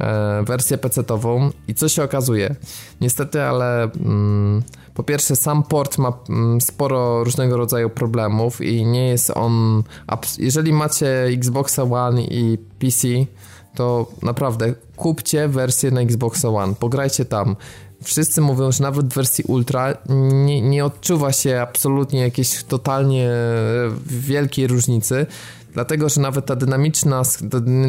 e, 0.00 0.42
wersję 0.46 0.78
PC-ową 0.78 1.50
i 1.68 1.74
co 1.74 1.88
się 1.88 2.02
okazuje? 2.02 2.56
Niestety, 3.00 3.42
ale 3.42 3.82
mm, 3.82 4.62
po 4.94 5.02
pierwsze 5.02 5.36
sam 5.36 5.62
port 5.62 5.98
ma 5.98 6.12
mm, 6.28 6.60
sporo 6.60 7.24
różnego 7.24 7.56
rodzaju 7.56 7.90
problemów 7.90 8.60
i 8.60 8.86
nie 8.86 9.08
jest 9.08 9.30
on... 9.30 9.82
Jeżeli 10.38 10.72
macie 10.72 11.24
Xboxa 11.24 11.82
One 11.82 12.22
i 12.22 12.58
PC, 12.78 13.08
to 13.74 14.06
naprawdę 14.22 14.74
kupcie 14.96 15.48
wersję 15.48 15.90
na 15.90 16.00
Xboxa 16.00 16.48
One, 16.48 16.74
pograjcie 16.74 17.24
tam 17.24 17.56
wszyscy 18.04 18.40
mówią, 18.40 18.72
że 18.72 18.82
nawet 18.82 19.06
w 19.06 19.14
wersji 19.14 19.44
Ultra 19.46 19.96
nie, 20.44 20.60
nie 20.60 20.84
odczuwa 20.84 21.32
się 21.32 21.60
absolutnie 21.60 22.20
jakiejś 22.20 22.64
totalnie 22.64 23.30
wielkiej 24.06 24.66
różnicy, 24.66 25.26
dlatego 25.74 26.08
że 26.08 26.20
nawet 26.20 26.46
ta 26.46 26.56
dynamiczna, 26.56 27.22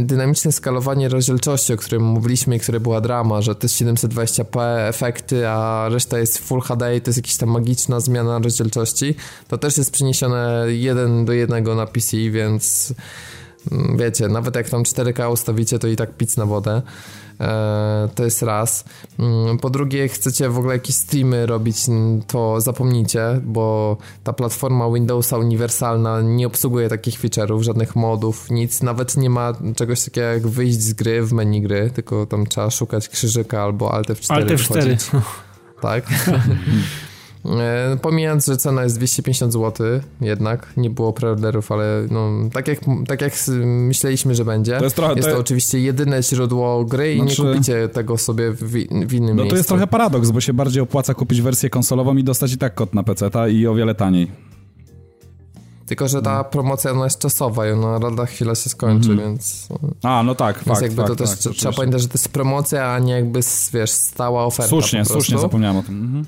dynamiczne 0.01 0.51
skalowanie 0.51 1.09
rozdzielczości, 1.09 1.73
o 1.73 1.77
którym 1.77 2.03
mówiliśmy 2.03 2.55
i 2.55 2.59
które 2.59 2.79
była 2.79 3.01
drama, 3.01 3.41
że 3.41 3.55
to 3.55 3.65
jest 3.65 3.75
720p 3.75 4.59
efekty, 4.89 5.47
a 5.47 5.89
reszta 5.89 6.19
jest 6.19 6.37
Full 6.37 6.61
HD 6.61 6.97
i 6.97 7.01
to 7.01 7.09
jest 7.09 7.17
jakaś 7.17 7.37
tam 7.37 7.49
magiczna 7.49 7.99
zmiana 7.99 8.39
rozdzielczości, 8.39 9.15
to 9.47 9.57
też 9.57 9.77
jest 9.77 9.91
przeniesione 9.91 10.65
jeden 10.67 11.25
do 11.25 11.33
jednego 11.33 11.75
na 11.75 11.85
PC, 11.85 12.17
więc 12.17 12.93
mm, 13.71 13.97
wiecie, 13.97 14.27
nawet 14.27 14.55
jak 14.55 14.69
tam 14.69 14.83
4K 14.83 15.31
ustawicie, 15.31 15.79
to 15.79 15.87
i 15.87 15.95
tak 15.95 16.17
pic 16.17 16.37
na 16.37 16.45
wodę. 16.45 16.81
E, 17.39 18.09
to 18.15 18.23
jest 18.23 18.41
raz. 18.41 18.85
Mm, 19.19 19.57
po 19.57 19.69
drugie, 19.69 20.07
chcecie 20.07 20.49
w 20.49 20.57
ogóle 20.57 20.73
jakieś 20.73 20.95
streamy 20.95 21.45
robić, 21.45 21.77
to 22.27 22.61
zapomnijcie, 22.61 23.41
bo 23.43 23.97
ta 24.23 24.33
platforma 24.33 24.91
Windowsa 24.91 25.37
uniwersalna 25.37 26.21
nie 26.21 26.47
obsługuje 26.47 26.89
takich 26.89 27.19
feature'ów, 27.19 27.61
żadnych 27.61 27.95
modów, 27.95 28.51
nic. 28.51 28.83
Nawet 28.83 29.17
nie 29.17 29.29
ma 29.29 29.53
czegoś 29.75 30.05
takiego 30.05 30.27
jak 30.27 30.47
wyjść 30.47 30.81
z 30.81 30.93
gry 30.93 31.23
w 31.23 31.33
menu 31.33 31.61
gry, 31.61 31.91
tylko 31.95 32.25
tam 32.25 32.47
trzeba 32.47 32.69
szukać 32.69 33.09
krzyżyka 33.09 33.63
albo 33.63 33.93
Alt 33.93 34.07
F4. 34.07 34.33
Alt 34.33 34.47
F4. 34.47 35.21
Tak. 35.81 36.05
E, 37.45 37.97
pomijając, 38.01 38.45
że 38.45 38.57
cena 38.57 38.83
jest 38.83 38.97
250 38.97 39.53
zł, 39.53 39.87
jednak 40.21 40.73
nie 40.77 40.89
było 40.89 41.13
preorderów, 41.13 41.71
ale 41.71 42.07
no, 42.11 42.29
tak, 42.53 42.67
jak, 42.67 42.79
tak 43.07 43.21
jak 43.21 43.33
myśleliśmy, 43.65 44.35
że 44.35 44.45
będzie. 44.45 44.77
To 44.77 44.83
jest, 44.83 44.95
trochę, 44.95 45.13
jest 45.13 45.27
to, 45.27 45.33
to 45.33 45.41
oczywiście 45.41 45.79
jedyne 45.79 46.23
źródło 46.23 46.85
gry 46.85 47.15
i 47.15 47.19
znaczy... 47.19 47.41
nie 47.41 47.51
kupicie 47.51 47.89
tego 47.89 48.17
sobie 48.17 48.51
w, 48.51 48.57
w 48.57 48.75
innym 49.13 49.35
miejscu. 49.35 49.35
No 49.35 49.45
to 49.49 49.55
jest 49.55 49.69
trochę 49.69 49.87
paradoks, 49.87 50.31
bo 50.31 50.41
się 50.41 50.53
bardziej 50.53 50.83
opłaca 50.83 51.13
kupić 51.13 51.41
wersję 51.41 51.69
konsolową 51.69 52.17
i 52.17 52.23
dostać 52.23 52.53
i 52.53 52.57
tak 52.57 52.75
kod 52.75 52.95
na 52.95 53.03
PC 53.03 53.29
i 53.51 53.67
o 53.67 53.75
wiele 53.75 53.95
taniej. 53.95 54.31
Tylko, 55.85 56.07
że 56.07 56.21
ta 56.21 56.43
promocja 56.43 56.91
ona 56.91 57.03
jest 57.03 57.19
czasowa 57.19 57.67
i 57.67 57.71
ona 57.71 57.99
lada 57.99 58.25
chwila 58.25 58.55
się 58.55 58.69
skończy, 58.69 59.11
mm 59.11 59.19
-hmm. 59.19 59.27
więc... 59.27 59.67
A, 60.03 60.23
no 60.23 60.35
tak, 60.35 60.55
więc 60.55 60.67
fakt, 60.67 60.81
jakby 60.81 60.95
fakt, 60.95 61.07
to 61.07 61.15
też 61.15 61.29
fakt, 61.29 61.57
trzeba 61.57 61.73
pamiętać, 61.73 62.01
że 62.01 62.07
to 62.07 62.13
jest 62.13 62.29
promocja, 62.29 62.93
a 62.93 62.99
nie 62.99 63.13
jakby, 63.13 63.39
wiesz, 63.73 63.91
stała 63.91 64.45
oferta 64.45 64.69
Słusznie, 64.69 65.05
słusznie 65.05 65.37
zapomniałem 65.37 65.77
o 65.77 65.83
tym. 65.83 66.01
Mhm. 66.01 66.25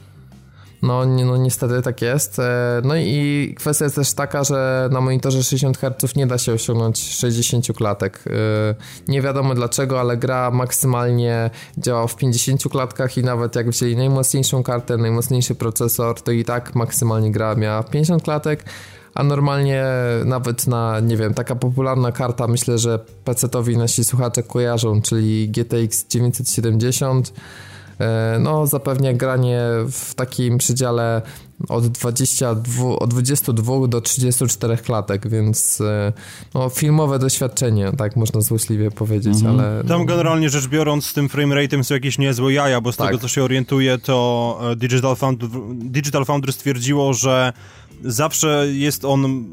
No, 0.82 1.06
no 1.06 1.38
niestety 1.38 1.82
tak 1.82 2.02
jest. 2.02 2.40
E, 2.40 2.82
no 2.84 2.96
i 2.96 3.54
kwestia 3.58 3.86
jest 3.86 3.96
też 3.96 4.14
taka, 4.14 4.44
że 4.44 4.90
na 4.92 5.02
monitorze 5.02 5.44
60 5.44 5.78
Hz 5.78 6.16
nie 6.16 6.28
da 6.28 6.38
się 6.38 6.54
osiągnąć 6.54 7.00
60 7.00 7.68
klatek. 7.78 8.24
E, 8.28 8.32
nie 9.08 9.22
wiadomo 9.22 9.56
dlaczego, 9.56 10.00
ale 10.00 10.18
gra 10.18 10.52
maksymalnie 10.52 11.50
działa 11.78 12.08
w 12.08 12.16
50 12.16 12.64
klatkach 12.72 13.18
i 13.18 13.24
nawet 13.24 13.56
jak 13.56 13.70
wzięli 13.70 13.96
najmocniejszą 13.96 14.64
kartę, 14.64 14.98
najmocniejszy 14.98 15.56
procesor, 15.56 16.22
to 16.22 16.32
i 16.32 16.44
tak 16.44 16.76
maksymalnie 16.76 17.32
gra 17.32 17.56
miała 17.56 17.84
50 17.84 18.24
klatek 18.24 18.64
a 19.14 19.24
normalnie 19.24 19.86
nawet 20.26 20.68
na, 20.68 21.00
nie 21.00 21.18
wiem, 21.18 21.34
taka 21.34 21.56
popularna 21.56 22.12
karta, 22.12 22.48
myślę, 22.48 22.78
że 22.78 23.00
PC-towi 23.26 23.78
nasi 23.78 24.04
słuchacze 24.04 24.44
kojarzą, 24.44 25.02
czyli 25.02 25.50
GTX 25.50 26.08
970 26.08 27.34
E, 27.34 27.67
no, 28.40 28.68
zapewnia 28.68 29.14
granie 29.14 29.62
w 29.92 30.16
takim 30.16 30.58
przedziale 30.58 31.22
od, 31.70 31.88
22, 31.88 32.86
od 33.00 33.10
22 33.10 33.88
do 33.88 34.02
34 34.02 34.78
klatek, 34.78 35.30
więc 35.30 35.82
e, 35.82 36.14
no, 36.54 36.70
filmowe 36.70 37.20
doświadczenie, 37.20 37.92
tak 37.98 38.16
można 38.16 38.42
złośliwie 38.42 38.92
powiedzieć, 38.92 39.36
mhm. 39.36 39.60
ale... 39.60 39.84
Tam 39.84 40.06
generalnie 40.06 40.50
rzecz 40.50 40.68
biorąc 40.68 41.06
z 41.06 41.14
tym 41.14 41.30
frame 41.30 41.84
są 41.84 41.94
jakieś 41.94 42.18
niezłe 42.18 42.54
jaja, 42.54 42.82
bo 42.82 42.92
z 42.92 42.98
tak. 42.98 43.08
tego 43.08 43.20
co 43.20 43.28
się 43.28 43.44
orientuję, 43.44 43.98
to 43.98 44.60
e, 44.72 44.76
Digital 44.76 45.16
Foundry, 45.16 45.50
Digital 45.74 46.26
Foundry 46.26 46.52
stwierdziło, 46.52 47.14
że 47.14 47.54
zawsze 48.04 48.68
jest 48.72 49.06
on 49.06 49.46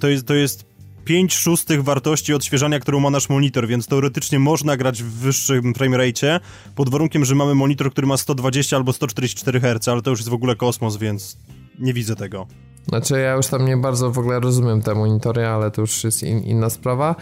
to 0.00 0.08
jest, 0.08 0.26
to 0.26 0.34
jest 0.34 0.65
5 1.06 1.34
szóstych 1.34 1.84
wartości 1.84 2.34
odświeżania, 2.34 2.80
którą 2.80 3.00
ma 3.00 3.10
nasz 3.10 3.28
monitor, 3.28 3.66
więc 3.66 3.86
teoretycznie 3.86 4.38
można 4.38 4.76
grać 4.76 5.02
w 5.02 5.06
wyższym 5.06 5.74
framerate, 5.74 6.40
pod 6.74 6.88
warunkiem, 6.88 7.24
że 7.24 7.34
mamy 7.34 7.54
monitor, 7.54 7.92
który 7.92 8.06
ma 8.06 8.16
120 8.16 8.76
albo 8.76 8.92
144 8.92 9.60
Hz, 9.60 9.88
ale 9.88 10.02
to 10.02 10.10
już 10.10 10.18
jest 10.18 10.28
w 10.28 10.34
ogóle 10.34 10.56
kosmos, 10.56 10.96
więc 10.96 11.36
nie 11.78 11.92
widzę 11.92 12.16
tego. 12.16 12.46
Znaczy 12.88 13.20
ja 13.20 13.32
już 13.32 13.46
tam 13.46 13.66
nie 13.66 13.76
bardzo 13.76 14.10
w 14.10 14.18
ogóle 14.18 14.40
rozumiem 14.40 14.82
te 14.82 14.94
monitory, 14.94 15.46
ale 15.46 15.70
to 15.70 15.80
już 15.80 16.04
jest 16.04 16.22
in, 16.22 16.38
inna 16.38 16.70
sprawa. 16.70 17.14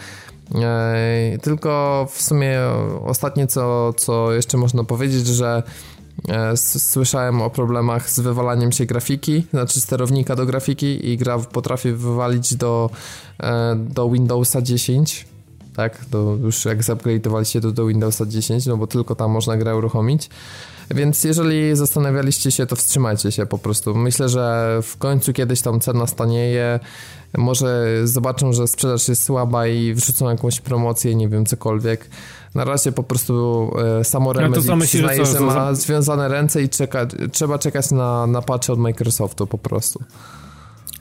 Eee, 0.54 1.38
tylko 1.38 2.06
w 2.10 2.22
sumie 2.22 2.60
ostatnie 3.04 3.46
co, 3.46 3.92
co 3.92 4.32
jeszcze 4.32 4.58
można 4.58 4.84
powiedzieć, 4.84 5.26
że 5.26 5.62
słyszałem 6.56 7.42
o 7.42 7.50
problemach 7.50 8.10
z 8.10 8.20
wywalaniem 8.20 8.72
się 8.72 8.86
grafiki, 8.86 9.46
znaczy 9.50 9.80
sterownika 9.80 10.36
do 10.36 10.46
grafiki 10.46 11.08
i 11.10 11.16
gra 11.16 11.38
potrafi 11.38 11.92
wywalić 11.92 12.54
do, 12.54 12.90
e, 13.40 13.76
do 13.76 14.10
Windowsa 14.10 14.62
10 14.62 15.26
tak, 15.76 16.04
to 16.10 16.36
już 16.42 16.64
jak 16.64 16.80
zupgrade'owaliście 16.80 17.60
to 17.60 17.72
do 17.72 17.86
Windowsa 17.86 18.26
10, 18.26 18.66
no 18.66 18.76
bo 18.76 18.86
tylko 18.86 19.14
tam 19.14 19.30
można 19.30 19.56
grę 19.56 19.76
uruchomić. 19.76 20.30
Więc 20.90 21.24
jeżeli 21.24 21.76
zastanawialiście 21.76 22.50
się, 22.50 22.66
to 22.66 22.76
wstrzymajcie 22.76 23.32
się 23.32 23.46
po 23.46 23.58
prostu. 23.58 23.94
Myślę, 23.94 24.28
że 24.28 24.78
w 24.82 24.96
końcu 24.96 25.32
kiedyś 25.32 25.62
tam 25.62 25.80
cena 25.80 26.06
stanieje, 26.06 26.80
może 27.38 27.86
zobaczą, 28.04 28.52
że 28.52 28.68
sprzedaż 28.68 29.08
jest 29.08 29.22
słaba 29.22 29.66
i 29.66 29.94
wrzucą 29.94 30.30
jakąś 30.30 30.60
promocję, 30.60 31.14
nie 31.14 31.28
wiem, 31.28 31.46
cokolwiek. 31.46 32.08
Na 32.54 32.64
razie 32.64 32.92
po 32.92 33.02
prostu 33.02 33.70
e, 34.00 34.04
samo 34.04 34.32
Remedy 34.32 34.68
ja 34.68 34.76
przyznaje, 34.76 35.26
że 35.26 35.40
ma 35.40 35.74
związane 35.74 36.28
ręce 36.28 36.62
i 36.62 36.68
czeka, 36.68 37.06
trzeba 37.32 37.58
czekać 37.58 37.90
na, 37.90 38.26
na 38.26 38.38
od 38.68 38.78
Microsoftu 38.78 39.46
po 39.46 39.58
prostu. 39.58 40.04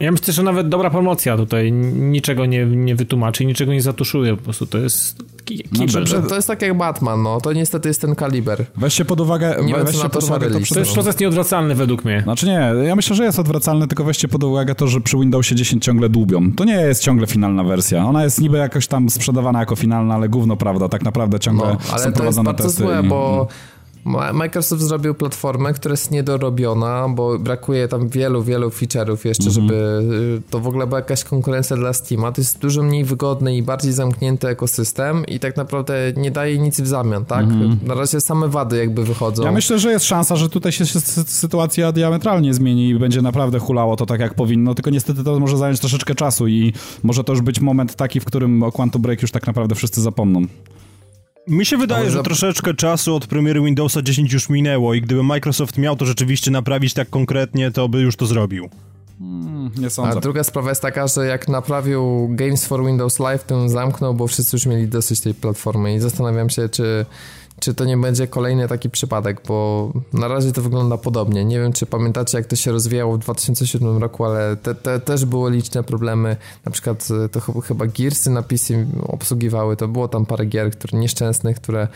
Ja 0.04 0.12
myślę, 0.12 0.34
że 0.34 0.44
nawet 0.44 0.70
dobra 0.70 0.90
promocja 0.90 1.38
tutaj 1.38 1.72
niczego 1.72 2.46
nie, 2.46 2.66
nie 2.66 2.96
wytłumaczy, 2.96 3.46
niczego 3.46 3.74
nie 3.74 3.82
zatuszuje, 3.82 4.38
po 4.38 4.44
prostu 4.44 4.66
to 4.66 4.78
jest 4.78 5.24
kibel. 5.46 6.06
No, 6.14 6.30
to 6.30 6.36
jest 6.36 6.48
tak 6.48 6.62
jak 6.62 6.78
Batman, 6.78 7.24
no, 7.24 7.42
to 7.42 7.54
niestety 7.54 7.88
jest 7.88 8.02
ten 8.02 8.16
kaliber. 8.16 8.66
Weźcie 8.78 9.06
pod 9.06 9.20
uwagę... 9.20 9.56
Nie 9.64 9.76
weźcie 9.76 10.04
na 10.04 10.10
to 10.10 10.20
pod 10.20 10.24
uwagę 10.24 10.48
to, 10.48 10.60
to 10.74 10.80
jest 10.80 10.94
proces 10.94 11.20
nieodwracalny 11.20 11.76
według 11.76 12.06
mnie. 12.06 12.22
Znaczy 12.24 12.46
nie, 12.46 12.74
ja 12.88 12.96
myślę, 12.96 13.16
że 13.16 13.24
jest 13.24 13.40
odwracalny, 13.40 13.88
tylko 13.88 14.04
weźcie 14.04 14.28
pod 14.28 14.44
uwagę 14.44 14.76
to, 14.76 14.88
że 14.88 15.02
przy 15.02 15.18
Windowsie 15.18 15.56
10 15.56 15.84
ciągle 15.84 16.10
dłubią. 16.10 16.52
To 16.52 16.66
nie 16.66 16.76
jest 16.76 17.04
ciągle 17.04 17.28
finalna 17.28 17.64
wersja. 17.64 18.06
Ona 18.06 18.24
jest 18.24 18.42
niby 18.42 18.58
jakoś 18.58 18.88
tam 18.88 19.10
sprzedawana 19.10 19.60
jako 19.60 19.76
finalna, 19.76 20.16
ale 20.16 20.30
gówno 20.30 20.58
prawda, 20.58 20.90
tak 20.90 21.04
naprawdę 21.04 21.40
ciągle 21.40 21.68
no, 21.68 21.78
ale 21.92 22.04
są 22.04 22.12
to 22.12 22.24
jest 22.24 22.42
bardzo 22.42 22.70
złe, 22.70 23.04
bo 23.04 23.48
Microsoft 24.34 24.82
zrobił 24.82 25.14
platformę, 25.14 25.74
która 25.74 25.94
jest 25.94 26.12
niedorobiona, 26.12 27.10
bo 27.10 27.40
brakuje 27.40 27.88
tam 27.88 28.10
wielu, 28.10 28.44
wielu 28.44 28.70
feature'ów 28.70 29.26
jeszcze, 29.26 29.50
mhm. 29.50 29.68
żeby 29.68 29.74
y, 30.40 30.42
to 30.50 30.60
w 30.60 30.68
ogóle 30.68 30.88
była 30.88 31.00
jakaś 31.00 31.24
konkurencja 31.24 31.76
dla 31.76 31.94
Steama. 31.94 32.32
To 32.32 32.42
jest 32.42 32.60
dużo 32.60 32.84
mniej 32.84 33.04
wygodny 33.04 33.58
i 33.58 33.64
bardziej 33.64 33.94
zamknięty 33.94 34.48
ekosystem 34.48 35.26
i 35.26 35.40
tak 35.40 35.58
naprawdę 35.58 36.14
nie 36.18 36.32
daje 36.32 36.60
nic 36.60 36.82
w 36.82 36.88
zamian, 36.88 37.26
tak? 37.26 37.44
Mhm. 37.44 37.80
Na 37.84 37.94
razie 37.94 38.22
same 38.22 38.48
wady 38.48 38.78
jakby 38.78 39.04
wychodzą. 39.04 39.44
Ja 39.44 39.52
myślę, 39.52 39.80
że 39.80 39.92
jest 39.92 40.06
szansa, 40.06 40.36
że 40.36 40.50
tutaj 40.50 40.72
się 40.72 40.86
sytuacja 41.26 41.92
diametralnie 41.92 42.54
zmieni 42.54 42.90
i 42.90 42.96
będzie 42.96 43.22
naprawdę 43.22 43.60
hulało 43.60 43.96
to 43.96 44.06
tak 44.06 44.20
jak 44.20 44.34
powinno, 44.34 44.76
tylko 44.76 44.90
niestety 44.90 45.24
to 45.24 45.40
może 45.40 45.58
zająć 45.58 45.80
troszeczkę 45.80 46.16
czasu 46.16 46.48
i 46.48 46.74
może 47.04 47.24
to 47.24 47.34
już 47.34 47.42
być 47.42 47.60
moment 47.60 47.96
taki, 47.96 48.20
w 48.20 48.26
którym 48.26 48.64
o 48.64 48.72
Quantum 48.72 49.02
Break 49.02 49.22
już 49.22 49.32
tak 49.32 49.48
naprawdę 49.48 49.76
wszyscy 49.76 50.02
zapomną. 50.02 50.42
Mi 51.48 51.66
się 51.66 51.78
wydaje, 51.78 52.12
że 52.12 52.24
troszeczkę 52.24 52.74
czasu 52.74 53.16
od 53.16 53.28
premiery 53.28 53.62
Windowsa 53.62 54.02
10 54.02 54.34
już 54.34 54.50
minęło 54.50 54.94
i 54.94 55.02
gdyby 55.02 55.24
Microsoft 55.24 55.78
miał 55.78 55.96
to 55.96 56.06
rzeczywiście 56.06 56.52
naprawić 56.52 56.94
tak 56.94 57.10
konkretnie, 57.10 57.72
to 57.72 57.90
by 57.90 58.02
już 58.02 58.16
to 58.16 58.26
zrobił. 58.26 58.70
Hmm, 59.20 59.72
nie 59.78 59.90
sądzę. 59.90 60.18
A 60.18 60.22
druga 60.22 60.44
sprawa 60.44 60.70
jest 60.70 60.82
taka, 60.82 61.08
że 61.08 61.26
jak 61.26 61.48
naprawił 61.48 62.30
Games 62.32 62.66
for 62.66 62.86
Windows 62.86 63.20
Live, 63.20 63.44
to 63.44 63.70
zamknął, 63.70 64.14
bo 64.14 64.28
wszyscy 64.28 64.56
już 64.56 64.66
mieli 64.66 64.88
dosyć 64.88 65.22
tej 65.22 65.34
platformy 65.34 65.96
i 65.96 66.00
zastanawiam 66.00 66.50
się, 66.50 66.70
czy 66.70 67.06
czy 67.60 67.74
to 67.74 67.86
nie 67.86 67.98
będzie 67.98 68.28
kolejny 68.28 68.68
taki 68.68 68.90
przypadek, 68.90 69.42
bo 69.48 69.92
na 70.14 70.28
razie 70.28 70.52
to 70.52 70.62
wygląda 70.62 70.98
podobnie. 70.98 71.46
Nie 71.46 71.60
wiem, 71.60 71.74
czy 71.74 71.86
pamiętacie, 71.86 72.38
jak 72.38 72.48
to 72.48 72.56
się 72.56 72.72
rozwijało 72.72 73.18
w 73.18 73.20
2007 73.20 73.98
roku, 73.98 74.26
ale 74.26 74.56
te, 74.56 74.76
te 74.76 75.00
też 75.00 75.26
były 75.26 75.52
liczne 75.52 75.84
problemy. 75.84 76.38
Na 76.66 76.72
przykład 76.72 77.08
e, 77.26 77.30
to 77.30 77.40
chyba 77.40 77.86
Gearsy 77.88 78.30
na 78.30 78.42
PC 78.42 78.86
obsługiwały, 79.08 79.78
to 79.78 79.88
było 79.88 80.08
tam 80.08 80.26
parę 80.26 80.46
gier 80.46 80.72
które, 80.72 81.00
nieszczęsnych, 81.00 81.58
które 81.58 81.88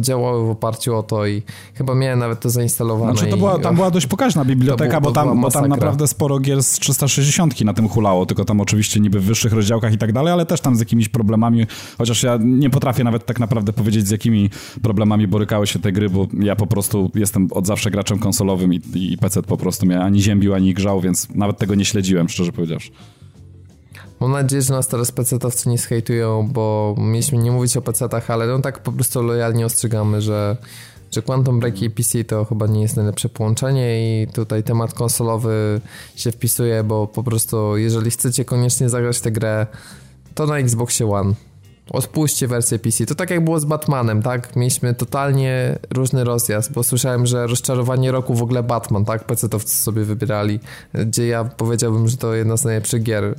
działały 0.00 0.46
w 0.46 0.50
oparciu 0.50 0.96
o 0.96 1.02
to 1.02 1.26
i 1.26 1.42
chyba 1.74 1.94
miałem 1.94 2.18
nawet 2.18 2.40
to 2.40 2.50
zainstalowane. 2.50 3.12
Znaczy 3.12 3.30
to 3.30 3.36
była, 3.36 3.58
tam 3.58 3.74
była 3.74 3.90
dość 3.90 4.06
pokaźna 4.06 4.44
biblioteka, 4.44 5.00
bo, 5.00 5.12
tam, 5.12 5.40
bo 5.40 5.50
tam 5.50 5.68
naprawdę 5.68 6.08
sporo 6.08 6.38
gier 6.38 6.62
z 6.62 6.72
360 6.72 7.60
na 7.60 7.74
tym 7.74 7.88
hulało, 7.88 8.26
tylko 8.26 8.44
tam 8.44 8.60
oczywiście 8.60 9.00
niby 9.00 9.20
w 9.20 9.24
wyższych 9.24 9.52
rozdziałkach 9.52 9.92
i 9.92 9.98
tak 9.98 10.12
dalej, 10.12 10.32
ale 10.32 10.46
też 10.46 10.60
tam 10.60 10.76
z 10.76 10.78
jakimiś 10.78 11.08
problemami, 11.08 11.66
chociaż 11.98 12.22
ja 12.22 12.38
nie 12.40 12.70
potrafię 12.70 13.04
nawet 13.04 13.26
tak 13.26 13.40
naprawdę 13.40 13.72
powiedzieć 13.72 14.08
z 14.08 14.10
jakimi 14.10 14.50
problemami 14.82 14.91
borykały 15.28 15.66
się 15.66 15.78
te 15.78 15.92
gry, 15.92 16.10
bo 16.10 16.26
ja 16.40 16.56
po 16.56 16.66
prostu 16.66 17.10
jestem 17.14 17.48
od 17.50 17.66
zawsze 17.66 17.90
graczem 17.90 18.18
konsolowym 18.18 18.74
i, 18.74 18.80
i 18.94 19.18
PC 19.18 19.42
po 19.42 19.56
prostu 19.56 19.86
mnie 19.86 20.00
ani 20.00 20.22
ziębił, 20.22 20.54
ani 20.54 20.74
grzał, 20.74 21.00
więc 21.00 21.28
nawet 21.34 21.58
tego 21.58 21.74
nie 21.74 21.84
śledziłem, 21.84 22.28
szczerze 22.28 22.52
powiedziawszy. 22.52 22.90
Mam 24.20 24.32
nadzieję, 24.32 24.62
że 24.62 24.74
nas 24.74 24.88
teraz 24.88 25.12
PC-towcy 25.12 25.68
nie 25.68 25.78
zhejtują, 25.78 26.48
bo 26.52 26.94
mieliśmy 26.98 27.38
nie 27.38 27.50
mówić 27.50 27.76
o 27.76 27.82
PC-tach, 27.82 28.30
ale 28.30 28.46
no 28.46 28.58
tak 28.58 28.82
po 28.82 28.92
prostu 28.92 29.22
lojalnie 29.22 29.66
ostrzegamy, 29.66 30.20
że, 30.20 30.56
że 31.10 31.22
Quantum 31.22 31.60
Break 31.60 31.82
i 31.82 31.90
PC 31.90 32.24
to 32.24 32.44
chyba 32.44 32.66
nie 32.66 32.82
jest 32.82 32.96
najlepsze 32.96 33.28
połączenie 33.28 34.22
i 34.22 34.26
tutaj 34.26 34.62
temat 34.62 34.94
konsolowy 34.94 35.80
się 36.16 36.32
wpisuje, 36.32 36.84
bo 36.84 37.06
po 37.06 37.22
prostu 37.22 37.76
jeżeli 37.76 38.10
chcecie 38.10 38.44
koniecznie 38.44 38.88
zagrać 38.88 39.20
tę 39.20 39.32
grę, 39.32 39.66
to 40.34 40.46
na 40.46 40.58
Xboxie 40.58 41.10
One. 41.10 41.34
Odpuśćcie 41.90 42.48
wersję 42.48 42.78
PC. 42.78 43.06
To 43.06 43.14
tak 43.14 43.30
jak 43.30 43.44
było 43.44 43.60
z 43.60 43.64
Batmanem, 43.64 44.22
tak? 44.22 44.56
Mieliśmy 44.56 44.94
totalnie 44.94 45.78
różny 45.90 46.24
rozjazd, 46.24 46.72
bo 46.72 46.82
słyszałem, 46.82 47.26
że 47.26 47.46
rozczarowanie 47.46 48.12
roku 48.12 48.34
w 48.34 48.42
ogóle 48.42 48.62
Batman, 48.62 49.04
tak? 49.04 49.26
PC-towcy 49.26 49.82
sobie 49.82 50.04
wybierali, 50.04 50.60
gdzie 50.94 51.26
ja 51.26 51.44
powiedziałbym, 51.44 52.08
że 52.08 52.16
to 52.16 52.34
jedna 52.34 52.56
z 52.56 52.64
najlepszych 52.64 53.02
gier 53.02 53.34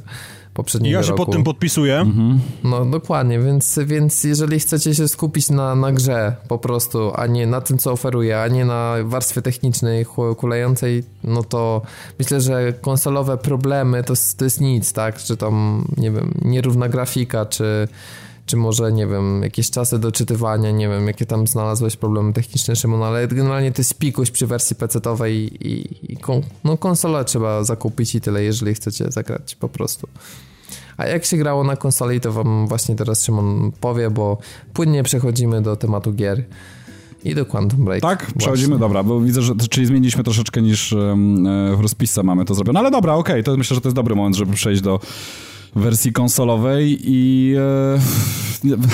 poprzedniego 0.54 0.98
Ja 0.98 1.04
się 1.04 1.10
roku. 1.12 1.26
pod 1.26 1.34
tym 1.34 1.44
podpisuję. 1.44 2.00
Mhm. 2.00 2.39
No 2.64 2.86
dokładnie, 2.86 3.39
więc, 3.39 3.80
więc 3.86 4.24
jeżeli 4.24 4.60
chcecie 4.60 4.96
się 4.96 5.08
skupić 5.08 5.50
na, 5.50 5.76
na 5.76 5.91
grze 5.91 6.36
po 6.48 6.58
prostu, 6.58 7.12
a 7.16 7.28
nie 7.28 7.48
na 7.48 7.62
tym, 7.62 7.78
co 7.78 7.91
oferuje, 7.91 8.41
a 8.41 8.48
nie 8.48 8.66
na 8.66 8.96
warstwie 9.04 9.41
technicznej 9.41 10.06
kulejącej, 10.38 11.04
no 11.24 11.44
to 11.44 11.82
myślę, 12.20 12.41
że 12.41 12.74
konsolowe 12.74 13.38
problemy 13.38 14.04
to, 14.04 14.14
to 14.38 14.44
jest 14.44 14.62
nic, 14.62 14.94
tak? 14.94 15.18
Czy 15.18 15.38
tam, 15.38 15.86
nie 15.98 16.12
wiem, 16.12 16.34
nierówna 16.41 16.89
grafika, 16.89 17.46
czy 17.46 17.88
czy 18.46 18.58
może, 18.58 18.91
nie 18.91 19.08
wiem, 19.08 19.44
jakieś 19.44 19.70
czasy 19.70 20.00
doczytywania, 20.00 20.72
nie 20.72 20.89
wiem, 20.89 21.08
jakie 21.08 21.26
tam 21.26 21.48
znalazłeś 21.48 21.96
problemy 21.96 22.34
techniczne, 22.34 22.76
Szymon, 22.76 23.04
ale 23.04 23.28
generalnie 23.28 23.72
to 23.72 23.80
jest 23.80 23.98
pikuś 23.98 24.32
przy 24.32 24.48
wersji 24.48 24.76
PC-owej 24.76 25.34
i, 25.34 25.68
i, 25.68 26.14
i 26.14 26.18
kon, 26.18 26.41
no 26.64 26.78
konsolę 26.78 27.26
trzeba 27.26 27.64
zakupić 27.64 28.16
i 28.16 28.22
tyle, 28.22 28.44
jeżeli 28.44 28.74
chcecie 28.74 29.12
zagrać 29.12 29.56
po 29.56 29.70
prostu. 29.70 30.08
A 30.98 31.06
jak 31.06 31.26
się 31.26 31.38
grało 31.38 31.64
na 31.64 31.76
konsoli, 31.76 32.20
to 32.20 32.32
wam 32.32 32.68
właśnie 32.68 32.96
teraz 32.96 33.24
Szymon 33.24 33.72
powie, 33.80 34.10
bo 34.10 34.38
płynnie 34.74 35.04
przechodzimy 35.04 35.62
do 35.62 35.76
tematu 35.76 36.14
gier. 36.14 36.44
I 37.26 37.36
do 37.36 37.46
Quantum 37.46 37.86
Break. 37.86 38.02
Tak, 38.02 38.20
właśnie. 38.20 38.39
przechodzimy, 38.39 38.80
dobra, 38.80 39.04
bo 39.04 39.22
widzę, 39.22 39.41
że 39.41 39.54
czyli 39.70 39.86
zmieniliśmy 39.86 40.24
troszeczkę 40.24 40.62
niż 40.62 40.94
e, 40.94 41.16
w 41.78 41.80
rozpisce 41.82 42.24
mamy 42.24 42.46
to 42.46 42.56
zrobione, 42.56 42.80
ale 42.80 42.91
dobra, 42.91 43.14
okej, 43.14 43.34
okay, 43.34 43.44
to 43.44 43.58
myślę, 43.58 43.76
że 43.76 43.82
to 43.82 43.89
jest 43.89 43.96
dobry 43.96 44.16
moment, 44.16 44.36
żeby 44.36 44.54
przejść 44.54 44.82
do 44.82 45.00
wersji 45.76 46.13
konsolowej 46.13 46.99
i 47.03 47.53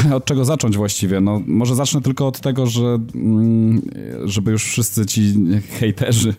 e, 0.09 0.15
od 0.15 0.25
czego 0.25 0.45
zacząć 0.45 0.77
właściwie? 0.77 1.21
No, 1.21 1.41
może 1.47 1.75
zacznę 1.75 2.01
tylko 2.01 2.27
od 2.27 2.39
tego, 2.39 2.67
że 2.67 2.99
mm, 3.15 3.81
żeby 4.25 4.51
już 4.51 4.63
wszyscy 4.63 5.05
ci 5.05 5.33
hejterzy 5.79 6.33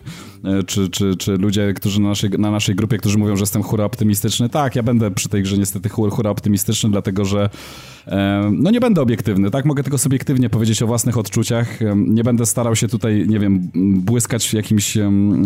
czy, 0.67 0.89
czy, 0.89 1.15
czy 1.15 1.31
ludzie, 1.31 1.73
którzy 1.73 2.01
na 2.01 2.09
naszej, 2.09 2.29
na 2.29 2.51
naszej 2.51 2.75
grupie, 2.75 2.97
którzy 2.97 3.17
mówią, 3.17 3.35
że 3.35 3.41
jestem 3.41 3.63
hura 3.63 3.85
optymistyczny, 3.85 4.49
tak, 4.49 4.75
ja 4.75 4.83
będę 4.83 5.11
przy 5.11 5.29
tej 5.29 5.43
grze 5.43 5.57
niestety 5.57 5.89
hura 5.89 6.29
optymistyczny, 6.29 6.89
dlatego 6.89 7.25
że 7.25 7.49
no 8.51 8.71
nie 8.71 8.79
będę 8.79 9.01
obiektywny, 9.01 9.51
tak? 9.51 9.65
Mogę 9.65 9.83
tylko 9.83 9.97
subiektywnie 9.97 10.49
powiedzieć 10.49 10.81
o 10.81 10.87
własnych 10.87 11.17
odczuciach. 11.17 11.79
Nie 11.95 12.23
będę 12.23 12.45
starał 12.45 12.75
się 12.75 12.87
tutaj, 12.87 13.25
nie 13.27 13.39
wiem, 13.39 13.69
błyskać 13.95 14.53
jakimś 14.53 14.97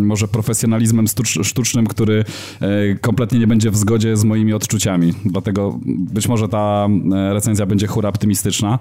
może 0.01 0.27
profesjonalizmem 0.27 1.05
sztucznym, 1.43 1.87
który 1.87 2.25
e, 2.61 2.95
kompletnie 2.95 3.39
nie 3.39 3.47
będzie 3.47 3.71
w 3.71 3.77
zgodzie 3.77 4.17
z 4.17 4.23
moimi 4.23 4.53
odczuciami. 4.53 5.13
Dlatego 5.25 5.79
być 5.85 6.27
może 6.27 6.49
ta 6.49 6.87
recenzja 7.31 7.65
będzie 7.65 7.87
hura 7.87 8.09
optymistyczna. 8.09 8.79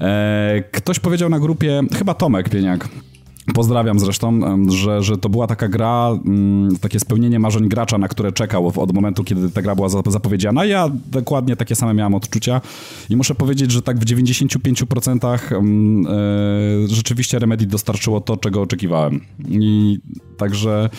E, 0.00 0.64
ktoś 0.72 0.98
powiedział 0.98 1.28
na 1.28 1.38
grupie, 1.38 1.82
chyba 1.98 2.14
Tomek 2.14 2.48
Pieniak, 2.48 2.88
Pozdrawiam 3.54 3.98
zresztą, 3.98 4.40
że, 4.70 5.02
że 5.02 5.18
to 5.18 5.28
była 5.28 5.46
taka 5.46 5.68
gra, 5.68 6.08
mm, 6.26 6.76
takie 6.76 7.00
spełnienie 7.00 7.38
marzeń 7.38 7.68
gracza, 7.68 7.98
na 7.98 8.08
które 8.08 8.32
czekał 8.32 8.72
od 8.76 8.92
momentu, 8.92 9.24
kiedy 9.24 9.50
ta 9.50 9.62
gra 9.62 9.74
była 9.74 9.88
zapowiedziana. 9.88 10.64
Ja 10.64 10.90
dokładnie 11.06 11.56
takie 11.56 11.74
same 11.74 11.94
miałem 11.94 12.14
odczucia 12.14 12.60
i 13.10 13.16
muszę 13.16 13.34
powiedzieć, 13.34 13.70
że 13.70 13.82
tak 13.82 13.98
w 13.98 14.04
95% 14.04 15.26
e, 15.26 16.88
rzeczywiście 16.88 17.38
Remedy 17.38 17.66
dostarczyło 17.66 18.20
to, 18.20 18.36
czego 18.36 18.62
oczekiwałem. 18.62 19.20
I 19.48 19.98
także 20.36 20.90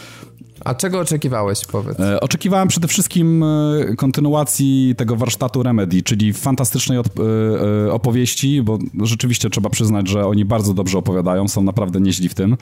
a 0.65 0.75
czego 0.75 0.99
oczekiwałeś, 0.99 1.65
powiedz? 1.65 1.99
E, 1.99 2.19
oczekiwałem 2.19 2.67
przede 2.67 2.87
wszystkim 2.87 3.43
e, 3.43 3.95
kontynuacji 3.97 4.93
tego 4.97 5.15
warsztatu 5.15 5.63
Remedy, 5.63 6.01
czyli 6.01 6.33
fantastycznej 6.33 6.99
e, 6.99 7.91
opowieści, 7.91 8.61
bo 8.61 8.79
rzeczywiście 9.03 9.49
trzeba 9.49 9.69
przyznać, 9.69 10.09
że 10.09 10.27
oni 10.27 10.45
bardzo 10.45 10.73
dobrze 10.73 10.97
opowiadają, 10.97 11.47
są 11.47 11.63
naprawdę 11.63 12.01
nieźli 12.01 12.29
w 12.29 12.33
tym. 12.33 12.57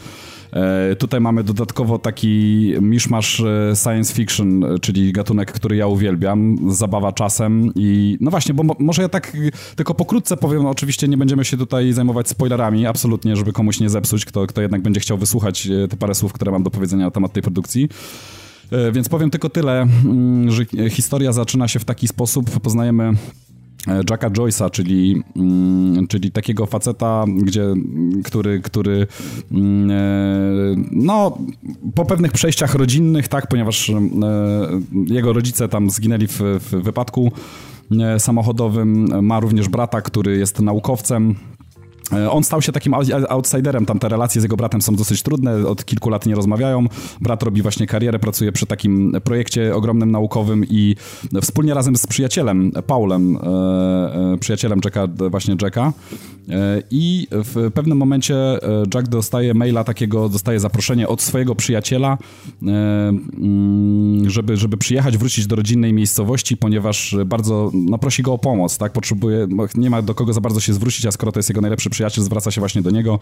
E, 0.53 0.95
tutaj 0.95 1.21
mamy 1.21 1.43
dodatkowo 1.43 1.99
taki 1.99 2.73
miszmasz 2.81 3.39
e, 3.39 3.75
science 3.75 4.13
fiction, 4.13 4.65
czyli 4.81 5.13
gatunek, 5.13 5.51
który 5.51 5.75
ja 5.75 5.87
uwielbiam, 5.87 6.57
zabawa 6.69 7.11
czasem 7.11 7.71
i 7.75 8.17
no 8.21 8.31
właśnie, 8.31 8.53
bo 8.53 8.63
mo 8.63 8.75
może 8.79 9.01
ja 9.01 9.09
tak 9.09 9.37
tylko 9.75 9.93
pokrótce 9.93 10.37
powiem, 10.37 10.63
no 10.63 10.69
oczywiście 10.69 11.07
nie 11.07 11.17
będziemy 11.17 11.45
się 11.45 11.57
tutaj 11.57 11.93
zajmować 11.93 12.29
spoilerami, 12.29 12.85
absolutnie, 12.85 13.35
żeby 13.35 13.53
komuś 13.53 13.79
nie 13.79 13.89
zepsuć, 13.89 14.25
kto, 14.25 14.47
kto 14.47 14.61
jednak 14.61 14.81
będzie 14.81 14.99
chciał 14.99 15.17
wysłuchać 15.17 15.69
te 15.89 15.97
parę 15.97 16.15
słów, 16.15 16.33
które 16.33 16.51
mam 16.51 16.63
do 16.63 16.69
powiedzenia 16.69 17.05
na 17.05 17.11
temat 17.11 17.33
tej 17.33 17.43
produkcji. 17.43 17.89
E, 18.71 18.91
więc 18.91 19.09
powiem 19.09 19.29
tylko 19.29 19.49
tyle, 19.49 19.81
mm, 19.81 20.51
że 20.51 20.65
historia 20.89 21.33
zaczyna 21.33 21.67
się 21.67 21.79
w 21.79 21.85
taki 21.85 22.07
sposób, 22.07 22.59
poznajemy 22.59 23.03
e, 23.03 23.13
Jacka 23.87 24.29
Joyce'a, 24.29 24.71
czyli, 24.71 25.23
mm, 25.35 26.07
czyli 26.07 26.31
takiego 26.31 26.65
faceta, 26.65 27.25
gdzie, 27.27 27.65
który, 28.23 28.61
który 28.61 29.07
mm, 29.51 29.91
e, 29.91 29.95
no, 30.91 31.37
po 31.95 32.05
pewnych 32.05 32.31
przejściach 32.31 32.75
rodzinnych, 32.75 33.27
tak, 33.27 33.47
ponieważ 33.47 33.91
jego 35.05 35.33
rodzice 35.33 35.69
tam 35.69 35.89
zginęli 35.89 36.27
w, 36.27 36.39
w 36.39 36.69
wypadku 36.69 37.31
samochodowym, 38.17 39.07
ma 39.25 39.39
również 39.39 39.69
brata, 39.69 40.01
który 40.01 40.37
jest 40.37 40.59
naukowcem, 40.59 41.35
E, 41.35 41.58
on 42.31 42.43
stał 42.43 42.61
się 42.61 42.71
takim 42.71 42.93
outsiderem, 43.29 43.85
tam 43.85 43.99
te 43.99 44.09
relacje 44.09 44.41
z 44.41 44.43
jego 44.43 44.57
bratem 44.57 44.81
są 44.81 44.95
dosyć 44.95 45.23
trudne, 45.23 45.67
od 45.67 45.85
kilku 45.85 46.09
lat 46.09 46.25
nie 46.25 46.35
rozmawiają. 46.35 46.85
Brat 47.21 47.43
robi 47.43 47.61
właśnie 47.61 47.87
karierę, 47.87 48.19
pracuje 48.19 48.51
przy 48.51 48.65
takim 48.65 49.11
projekcie 49.23 49.75
ogromnym 49.75 50.11
naukowym 50.11 50.65
i 50.69 50.95
wspólnie 51.41 51.73
razem 51.73 51.95
z 51.95 52.07
przyjacielem, 52.07 52.71
Paulem, 52.87 53.37
e, 53.37 53.39
e, 54.33 54.37
przyjacielem 54.39 54.79
Jacka, 54.85 55.07
właśnie 55.29 55.55
Jacka, 55.61 55.93
i 56.91 57.27
w 57.31 57.71
pewnym 57.73 57.97
momencie 57.97 58.35
Jack 58.93 59.07
dostaje 59.07 59.53
maila 59.53 59.83
takiego, 59.83 60.29
dostaje 60.29 60.59
zaproszenie 60.59 61.07
od 61.07 61.21
swojego 61.21 61.55
przyjaciela, 61.55 62.17
mm, 62.61 64.29
żeby, 64.29 64.57
żeby 64.57 64.77
przyjechać, 64.77 65.17
wrócić 65.17 65.47
do 65.47 65.55
rodzinnej 65.55 65.93
miejscowości, 65.93 66.57
ponieważ 66.57 67.15
bardzo, 67.25 67.71
no 67.73 67.97
prosi 67.97 68.23
go 68.23 68.33
o 68.33 68.37
pomoc, 68.37 68.77
tak, 68.77 68.91
potrzebuje, 68.91 69.47
nie 69.75 69.89
ma 69.89 70.01
do 70.01 70.15
kogo 70.15 70.33
za 70.33 70.41
bardzo 70.41 70.59
się 70.59 70.73
zwrócić, 70.73 71.05
a 71.05 71.11
skoro 71.11 71.31
to 71.31 71.39
jest 71.39 71.49
jego 71.49 71.61
najlepszy 71.61 71.89
przyjaciel 71.89 71.98
zwraca 72.23 72.51
się 72.51 72.61
właśnie 72.61 72.81
do 72.81 72.91
niego. 72.91 73.19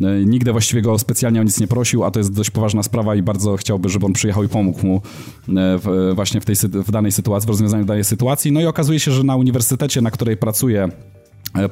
E, 0.00 0.24
nigdy 0.24 0.52
właściwie 0.52 0.82
go 0.82 0.98
specjalnie 0.98 1.40
o 1.40 1.42
nic 1.42 1.60
nie 1.60 1.66
prosił, 1.66 2.04
a 2.04 2.10
to 2.10 2.20
jest 2.20 2.32
dość 2.32 2.50
poważna 2.50 2.82
sprawa 2.82 3.14
i 3.14 3.22
bardzo 3.22 3.56
chciałby, 3.56 3.88
żeby 3.88 4.06
on 4.06 4.12
przyjechał 4.12 4.44
i 4.44 4.48
pomógł 4.48 4.86
mu 4.86 4.96
e, 4.96 5.00
w, 5.48 6.12
właśnie 6.14 6.40
w, 6.40 6.44
tej, 6.44 6.56
w 6.56 6.90
danej 6.90 7.12
sytuacji, 7.12 7.46
w 7.46 7.50
rozwiązaniu 7.50 7.84
danej 7.84 8.04
sytuacji. 8.04 8.52
No 8.52 8.60
i 8.60 8.66
okazuje 8.66 9.00
się, 9.00 9.10
że 9.12 9.24
na 9.24 9.36
uniwersytecie, 9.36 10.00
na 10.00 10.10
której 10.10 10.36
pracuje 10.36 10.88
E, 10.88 11.13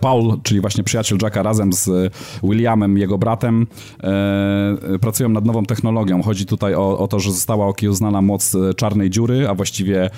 Paul, 0.01 0.41
czyli 0.43 0.61
właśnie 0.61 0.85
przyjaciel 0.85 1.19
Jacka 1.23 1.43
razem 1.43 1.73
z 1.73 1.89
e, 1.89 2.11
Williamem, 2.43 2.99
jego 2.99 3.19
bratem, 3.19 3.67
e, 4.03 4.99
pracują 5.01 5.29
nad 5.29 5.45
nową 5.45 5.65
technologią. 5.65 6.23
Chodzi 6.23 6.47
tutaj 6.47 6.75
o, 6.75 6.99
o 6.99 7.09
to, 7.09 7.21
że 7.21 7.33
została 7.33 7.67
okiełznana 7.67 8.23
moc 8.23 8.57
czarnej 8.77 9.11
dziury, 9.11 9.49
a 9.49 9.55
właściwie 9.55 10.11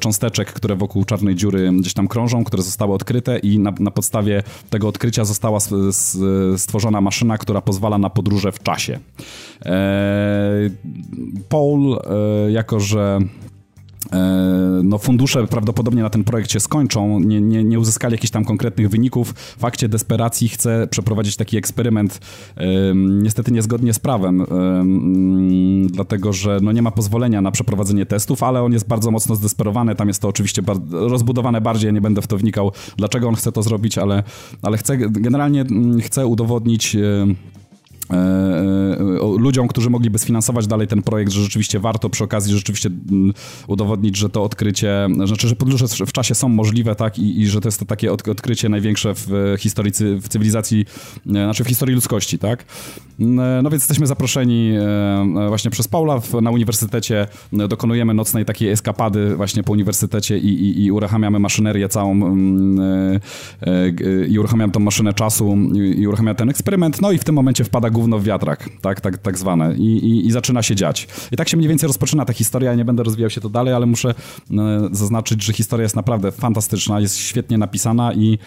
cząsteczek, 0.00 0.52
które 0.52 0.76
wokół 0.76 1.04
czarnej 1.04 1.34
dziury 1.34 1.70
gdzieś 1.80 1.94
tam 1.94 2.08
krążą, 2.08 2.44
które 2.44 2.62
zostały 2.62 2.94
odkryte 2.94 3.38
i 3.38 3.58
na, 3.58 3.72
na 3.80 3.90
podstawie 3.90 4.42
tego 4.70 4.88
odkrycia 4.88 5.24
została 5.24 5.58
stworzona 6.56 7.00
maszyna, 7.00 7.38
która 7.38 7.60
pozwala 7.60 7.98
na 7.98 8.10
podróże 8.10 8.52
w 8.52 8.62
czasie. 8.62 8.98
Paul, 11.48 11.98
jako 12.48 12.80
że 12.80 13.18
E, 13.18 13.47
no 14.82 14.98
fundusze 14.98 15.46
prawdopodobnie 15.46 16.02
na 16.02 16.10
ten 16.10 16.24
projekt 16.24 16.50
się 16.50 16.60
skończą, 16.60 17.20
nie, 17.20 17.40
nie, 17.40 17.64
nie 17.64 17.78
uzyskali 17.78 18.12
jakichś 18.12 18.30
tam 18.30 18.44
konkretnych 18.44 18.88
wyników. 18.90 19.32
W 19.32 19.60
fakcie 19.60 19.88
desperacji 19.88 20.48
chce 20.48 20.86
przeprowadzić 20.90 21.36
taki 21.36 21.56
eksperyment, 21.56 22.20
niestety 22.94 23.52
niezgodnie 23.52 23.92
z 23.92 23.98
prawem, 23.98 24.46
dlatego 25.86 26.32
że 26.32 26.58
no 26.62 26.72
nie 26.72 26.82
ma 26.82 26.90
pozwolenia 26.90 27.40
na 27.40 27.50
przeprowadzenie 27.50 28.06
testów, 28.06 28.42
ale 28.42 28.62
on 28.62 28.72
jest 28.72 28.88
bardzo 28.88 29.10
mocno 29.10 29.36
zdesperowany, 29.36 29.94
tam 29.94 30.08
jest 30.08 30.22
to 30.22 30.28
oczywiście 30.28 30.62
rozbudowane 30.90 31.60
bardziej, 31.60 31.92
nie 31.92 32.00
będę 32.00 32.22
w 32.22 32.26
to 32.26 32.36
wnikał, 32.36 32.72
dlaczego 32.96 33.28
on 33.28 33.34
chce 33.34 33.52
to 33.52 33.62
zrobić, 33.62 33.98
ale, 33.98 34.22
ale 34.62 34.78
chce, 34.78 34.96
generalnie 34.98 35.64
chce 36.02 36.26
udowodnić 36.26 36.96
E, 36.98 37.22
e, 37.22 37.57
ludziom, 39.38 39.68
którzy 39.68 39.90
mogliby 39.90 40.18
sfinansować 40.18 40.66
dalej 40.66 40.86
ten 40.86 41.02
projekt, 41.02 41.32
że 41.32 41.42
rzeczywiście 41.42 41.80
warto 41.80 42.10
przy 42.10 42.24
okazji 42.24 42.54
rzeczywiście 42.54 42.90
mm, 43.10 43.32
udowodnić, 43.66 44.16
że 44.16 44.28
to 44.28 44.42
odkrycie, 44.42 45.08
znaczy, 45.26 45.48
że 45.48 45.56
podróże 45.56 45.86
w 46.06 46.12
czasie 46.12 46.34
są 46.34 46.48
możliwe, 46.48 46.94
tak, 46.94 47.18
i, 47.18 47.40
i 47.40 47.46
że 47.46 47.60
to 47.60 47.68
jest 47.68 47.78
to 47.78 47.84
takie 47.84 48.12
odkrycie 48.12 48.68
największe 48.68 49.14
w 49.14 49.54
historii, 49.58 49.92
w 50.20 50.28
cywilizacji, 50.28 50.84
e, 51.26 51.30
znaczy 51.30 51.64
w 51.64 51.68
historii 51.68 51.94
ludzkości, 51.94 52.38
tak. 52.38 52.64
Mm, 53.20 53.62
no 53.62 53.70
więc 53.70 53.82
jesteśmy 53.82 54.06
zaproszeni 54.06 54.72
właśnie 55.48 55.70
przez 55.70 55.88
Paula 55.88 56.20
na 56.42 56.50
uniwersytecie, 56.50 57.26
dokonujemy 57.52 58.14
nocnej 58.14 58.44
takiej 58.44 58.70
eskapady 58.70 59.36
właśnie 59.36 59.62
po 59.62 59.72
uniwersytecie 59.72 60.38
i, 60.38 60.48
i, 60.48 60.84
i 60.84 60.92
uruchamiamy 60.92 61.38
maszynerię 61.38 61.88
całą 61.88 62.12
mm, 62.12 63.20
i 64.28 64.38
uruchamiam 64.38 64.70
tą 64.70 64.80
maszynę 64.80 65.12
czasu 65.12 65.56
i 65.96 66.06
uruchamiam 66.06 66.36
ten 66.36 66.50
eksperyment, 66.50 67.00
no 67.00 67.12
i 67.12 67.18
w 67.18 67.24
tym 67.24 67.34
momencie 67.34 67.64
wpada 67.64 67.90
gówno 67.98 68.18
w 68.18 68.24
wiatrak, 68.24 68.68
tak, 68.80 69.00
tak, 69.00 69.18
tak 69.18 69.38
zwane 69.38 69.74
I, 69.76 69.82
i, 69.82 70.26
i 70.26 70.30
zaczyna 70.30 70.62
się 70.62 70.74
dziać. 70.74 71.08
I 71.32 71.36
tak 71.36 71.48
się 71.48 71.56
mniej 71.56 71.68
więcej 71.68 71.86
rozpoczyna 71.86 72.24
ta 72.24 72.32
historia, 72.32 72.70
ja 72.70 72.76
nie 72.76 72.84
będę 72.84 73.02
rozwijał 73.02 73.30
się 73.30 73.40
to 73.40 73.48
dalej, 73.48 73.74
ale 73.74 73.86
muszę 73.86 74.08
e, 74.10 74.14
zaznaczyć, 74.92 75.42
że 75.44 75.52
historia 75.52 75.82
jest 75.82 75.96
naprawdę 75.96 76.32
fantastyczna, 76.32 77.00
jest 77.00 77.16
świetnie 77.16 77.58
napisana 77.58 78.12
i 78.12 78.38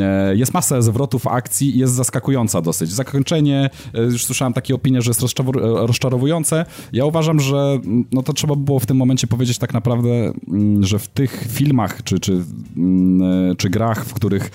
e, 0.00 0.36
jest 0.36 0.54
masę 0.54 0.82
zwrotów 0.82 1.26
akcji 1.26 1.76
i 1.76 1.78
jest 1.78 1.94
zaskakująca 1.94 2.62
dosyć. 2.62 2.92
Zakończenie, 2.92 3.70
e, 3.94 4.02
już 4.02 4.24
słyszałem 4.24 4.52
takie 4.52 4.74
opinie, 4.74 5.02
że 5.02 5.10
jest 5.10 5.22
rozczarowujące. 5.62 6.66
Ja 6.92 7.04
uważam, 7.04 7.40
że 7.40 7.78
no 8.12 8.22
to 8.22 8.32
trzeba 8.32 8.56
było 8.56 8.80
w 8.80 8.86
tym 8.86 8.96
momencie 8.96 9.26
powiedzieć 9.26 9.58
tak 9.58 9.74
naprawdę, 9.74 10.08
mm, 10.48 10.84
że 10.84 10.98
w 10.98 11.08
tych 11.08 11.46
filmach 11.50 12.02
czy, 12.02 12.20
czy, 12.20 12.44
mm, 12.76 13.56
czy 13.56 13.70
grach, 13.70 14.04
w 14.04 14.14
których 14.14 14.50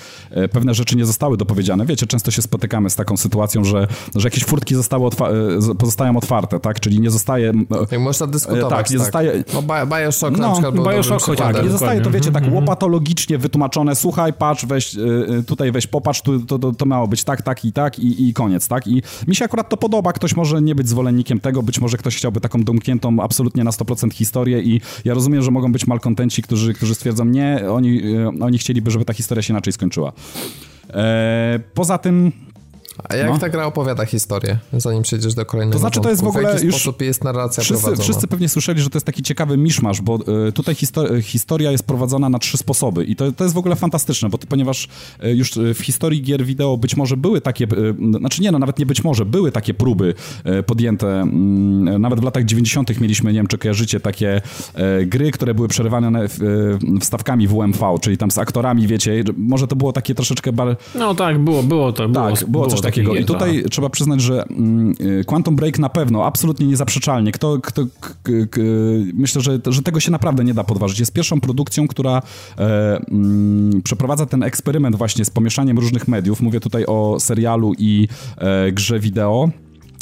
pewne 0.51 0.73
rzeczy 0.73 0.97
nie 0.97 1.05
zostały 1.05 1.37
dopowiedziane, 1.37 1.85
wiecie, 1.85 2.07
często 2.07 2.31
się 2.31 2.41
spotykamy 2.41 2.89
z 2.89 2.95
taką 2.95 3.17
sytuacją, 3.17 3.63
że, 3.63 3.87
że 4.15 4.28
jakieś 4.29 4.45
furtki 4.45 4.75
zostały 4.75 5.05
otwa 5.05 5.29
e, 5.29 5.75
pozostają 5.77 6.17
otwarte, 6.17 6.59
tak? 6.59 6.79
Czyli 6.79 6.99
nie 6.99 7.11
zostaje... 7.11 7.53
Jak 7.91 8.01
można 8.01 8.27
dyskutować, 8.27 8.69
tak. 8.69 8.89
Nie 8.89 8.97
tak. 8.97 9.05
zostaje... 9.05 9.43
No, 9.53 9.85
Bioshock 9.85 10.37
no, 10.37 10.47
na 10.47 10.51
przykład 10.53 10.75
był 10.75 10.85
Bioshock 10.85 11.35
tak, 11.37 11.63
nie 11.63 11.69
zostaje 11.69 12.01
to, 12.01 12.11
wiecie, 12.11 12.31
tak 12.31 12.43
mhm. 12.43 12.55
łopatologicznie 12.55 13.37
wytłumaczone, 13.37 13.95
słuchaj, 13.95 14.33
patrz, 14.33 14.65
weź, 14.65 14.97
e, 14.97 14.99
e, 15.37 15.43
tutaj 15.43 15.71
weź, 15.71 15.87
popatrz, 15.87 16.21
tu, 16.21 16.39
to, 16.39 16.59
to, 16.59 16.71
to 16.71 16.85
miało 16.85 17.07
być 17.07 17.23
tak, 17.23 17.41
tak 17.41 17.65
i 17.65 17.73
tak 17.73 17.99
i, 17.99 18.29
i 18.29 18.33
koniec, 18.33 18.67
tak? 18.67 18.87
I 18.87 19.01
mi 19.27 19.35
się 19.35 19.45
akurat 19.45 19.69
to 19.69 19.77
podoba, 19.77 20.13
ktoś 20.13 20.35
może 20.35 20.61
nie 20.61 20.75
być 20.75 20.89
zwolennikiem 20.89 21.39
tego, 21.39 21.63
być 21.63 21.81
może 21.81 21.97
ktoś 21.97 22.17
chciałby 22.17 22.41
taką 22.41 22.63
domkniętą 22.63 23.19
absolutnie 23.21 23.63
na 23.63 23.71
100% 23.71 24.13
historię 24.13 24.61
i 24.61 24.81
ja 25.05 25.13
rozumiem, 25.13 25.41
że 25.41 25.51
mogą 25.51 25.71
być 25.71 25.87
malkontenci, 25.87 26.41
którzy, 26.41 26.73
którzy 26.73 26.95
stwierdzą, 26.95 27.25
nie, 27.25 27.61
oni, 27.71 28.01
oni 28.41 28.57
chcieliby, 28.57 28.91
żeby 28.91 29.05
ta 29.05 29.13
historia 29.13 29.41
się 29.41 29.53
inaczej 29.53 29.73
skończyła. 29.73 30.11
poza 31.73 31.97
tym 31.97 32.31
a 33.03 33.15
jak 33.15 33.29
no. 33.29 33.37
ta 33.37 33.49
gra 33.49 33.65
opowiada 33.65 34.05
historię, 34.05 34.59
zanim 34.73 35.03
przejdziesz 35.03 35.33
do 35.33 35.45
kolejnego 35.45 35.73
To 35.73 35.79
znaczy, 35.79 36.01
to 36.01 36.09
jest 36.09 36.23
w 36.23 36.27
ogóle 36.27 36.49
w 36.49 36.53
jaki 36.53 36.65
już... 36.65 36.75
sposób 36.75 37.01
jest 37.01 37.23
narracja 37.23 37.63
wszyscy, 37.63 37.83
prowadzona? 37.83 38.03
Wszyscy 38.03 38.27
pewnie 38.27 38.49
słyszeli, 38.49 38.81
że 38.81 38.89
to 38.89 38.97
jest 38.97 39.05
taki 39.05 39.23
ciekawy 39.23 39.57
miszmasz, 39.57 40.01
bo 40.01 40.19
y, 40.47 40.51
tutaj 40.51 40.75
histori 40.75 41.21
historia 41.21 41.71
jest 41.71 41.83
prowadzona 41.83 42.29
na 42.29 42.39
trzy 42.39 42.57
sposoby 42.57 43.05
i 43.05 43.15
to, 43.15 43.31
to 43.31 43.43
jest 43.43 43.55
w 43.55 43.57
ogóle 43.57 43.75
fantastyczne, 43.75 44.29
bo 44.29 44.37
to, 44.37 44.47
ponieważ 44.47 44.87
y, 45.23 45.35
już 45.35 45.51
w 45.75 45.79
historii 45.79 46.21
gier 46.21 46.45
wideo 46.45 46.77
być 46.77 46.97
może 46.97 47.17
były 47.17 47.41
takie, 47.41 47.65
y, 47.65 48.17
znaczy 48.19 48.41
nie, 48.41 48.51
no 48.51 48.59
nawet 48.59 48.79
nie 48.79 48.85
być 48.85 49.03
może, 49.03 49.25
były 49.25 49.51
takie 49.51 49.73
próby 49.73 50.13
podjęte, 50.65 51.21
mm, 51.21 52.01
nawet 52.01 52.19
w 52.19 52.23
latach 52.23 52.45
90. 52.45 53.01
mieliśmy, 53.01 53.33
nie 53.33 53.39
wiem 53.39 53.47
czy 53.47 53.57
kojarzycie, 53.57 53.99
takie 53.99 54.41
gry, 55.05 55.31
które 55.31 55.53
były 55.53 55.67
przerywane 55.67 56.27
wstawkami 57.01 57.47
WMV, 57.47 57.99
czyli 58.01 58.17
tam 58.17 58.31
z 58.31 58.37
aktorami, 58.37 58.87
wiecie, 58.87 59.23
może 59.37 59.67
to 59.67 59.75
było 59.75 59.93
takie 59.93 60.15
troszeczkę 60.15 60.53
bar... 60.53 60.77
No 60.95 61.15
tak, 61.15 61.39
było, 61.39 61.63
było 61.63 61.93
to. 61.93 62.09
Było, 62.09 62.29
tak, 62.29 62.39
było, 62.39 62.51
było 62.51 62.67
coś 62.67 62.81
takiego 62.89 63.15
i 63.15 63.25
tutaj 63.25 63.63
trzeba 63.71 63.89
przyznać, 63.89 64.21
że 64.21 64.43
mm, 64.43 64.93
y, 65.01 65.23
Quantum 65.25 65.55
Break 65.55 65.79
na 65.79 65.89
pewno, 65.89 66.25
absolutnie 66.25 66.67
niezaprzeczalnie. 66.67 67.31
Kto, 67.31 67.59
kto, 67.61 67.81
myślę, 69.13 69.41
że, 69.41 69.59
że 69.65 69.81
tego 69.81 69.99
się 69.99 70.11
naprawdę 70.11 70.43
nie 70.43 70.53
da 70.53 70.63
podważyć. 70.63 70.99
Jest 70.99 71.13
pierwszą 71.13 71.41
produkcją, 71.41 71.87
która 71.87 72.21
e, 72.57 73.01
mm, 73.11 73.81
przeprowadza 73.81 74.25
ten 74.25 74.43
eksperyment 74.43 74.95
właśnie 74.95 75.25
z 75.25 75.29
pomieszaniem 75.29 75.79
różnych 75.79 76.07
mediów. 76.07 76.41
Mówię 76.41 76.59
tutaj 76.59 76.85
o 76.85 77.17
serialu 77.19 77.73
i 77.77 78.07
e, 78.37 78.71
grze 78.71 78.99
wideo. 78.99 79.49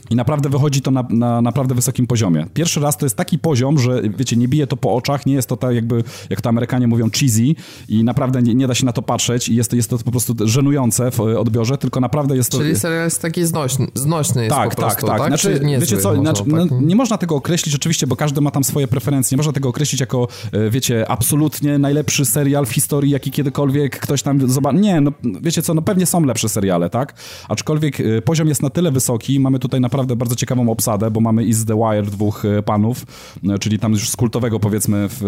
I 0.10 0.16
naprawdę 0.16 0.50
wychodzi 0.50 0.82
to 0.82 0.92
na, 0.92 1.04
na, 1.10 1.42
naprawdę 1.42 1.76
wysokim 1.76 2.08
poziomie. 2.08 2.46
Pierwszy 2.54 2.80
raz 2.80 2.98
to 2.98 3.06
jest 3.06 3.16
taki 3.16 3.40
poziom, 3.40 3.80
że 3.80 4.02
wiecie, 4.18 4.36
nie 4.36 4.48
bije 4.48 4.68
to 4.68 4.78
po 4.78 4.96
oczach, 4.96 5.26
nie 5.26 5.34
jest 5.34 5.50
to 5.50 5.58
tak 5.58 5.76
jakby, 5.76 6.04
jak 6.30 6.42
to 6.42 6.50
Amerykanie 6.50 6.88
mówią, 6.88 7.10
cheesy 7.20 7.56
i 7.90 8.04
naprawdę 8.04 8.42
nie, 8.42 8.56
nie 8.56 8.68
da 8.68 8.76
się 8.76 8.86
na 8.86 8.94
to 8.94 9.02
patrzeć 9.02 9.50
i 9.50 9.56
jest 9.56 9.70
to, 9.70 9.76
jest 9.76 9.90
to 9.90 9.98
po 9.98 10.12
prostu 10.12 10.34
żenujące 10.40 11.12
w 11.12 11.20
odbiorze, 11.20 11.78
tylko 11.78 12.00
naprawdę 12.00 12.36
jest 12.36 12.52
to... 12.52 12.58
Czyli 12.58 12.76
serial 12.76 13.04
jest 13.04 13.22
taki 13.22 13.46
znośny, 13.46 13.88
znośny 13.94 14.44
jest 14.44 14.56
tak, 14.56 14.70
po 14.70 14.82
tak, 14.82 14.86
prostu, 14.86 15.08
tak, 15.08 15.20
tak? 15.20 15.28
Znaczy, 15.28 15.62
wiecie 15.80 15.98
co, 15.98 16.16
znaczy, 16.16 16.44
no, 16.48 16.66
nie 16.82 16.96
można 16.96 17.18
tego 17.18 17.36
określić 17.36 17.76
oczywiście, 17.76 18.08
bo 18.08 18.16
każdy 18.16 18.42
ma 18.42 18.52
tam 18.52 18.64
swoje 18.64 18.88
preferencje, 18.88 19.36
nie 19.36 19.38
można 19.38 19.54
tego 19.54 19.70
określić 19.70 20.02
jako, 20.02 20.28
e, 20.52 20.70
wiecie, 20.70 21.12
absolutnie 21.12 21.80
najlepszy 21.80 22.26
serial 22.26 22.66
w 22.66 22.72
historii, 22.72 23.12
jaki 23.12 23.32
kiedykolwiek 23.32 24.00
ktoś 24.00 24.22
tam 24.22 24.50
zobaczy. 24.50 24.78
Nie, 24.78 25.02
no 25.02 25.12
wiecie 25.42 25.62
co, 25.62 25.74
no 25.74 25.82
pewnie 25.82 26.06
są 26.06 26.26
lepsze 26.26 26.50
seriale, 26.50 26.90
tak? 26.90 27.14
Aczkolwiek 27.50 28.00
e, 28.00 28.22
poziom 28.22 28.48
jest 28.48 28.64
na 28.64 28.70
tyle 28.70 28.92
wysoki, 28.92 29.40
mamy 29.40 29.60
tutaj 29.60 29.82
naprawdę 29.82 29.97
naprawdę 29.98 30.16
bardzo 30.16 30.36
ciekawą 30.36 30.70
obsadę, 30.70 31.12
bo 31.12 31.20
mamy 31.20 31.44
i 31.44 31.54
z 31.54 31.66
The 31.66 31.76
Wire 31.76 32.12
dwóch 32.12 32.46
e, 32.46 32.64
panów, 32.64 33.06
e, 33.50 33.60
czyli 33.60 33.80
tam 33.80 33.92
już 33.92 34.10
z 34.10 34.16
kultowego 34.16 34.60
powiedzmy 34.60 35.10
w 35.10 35.24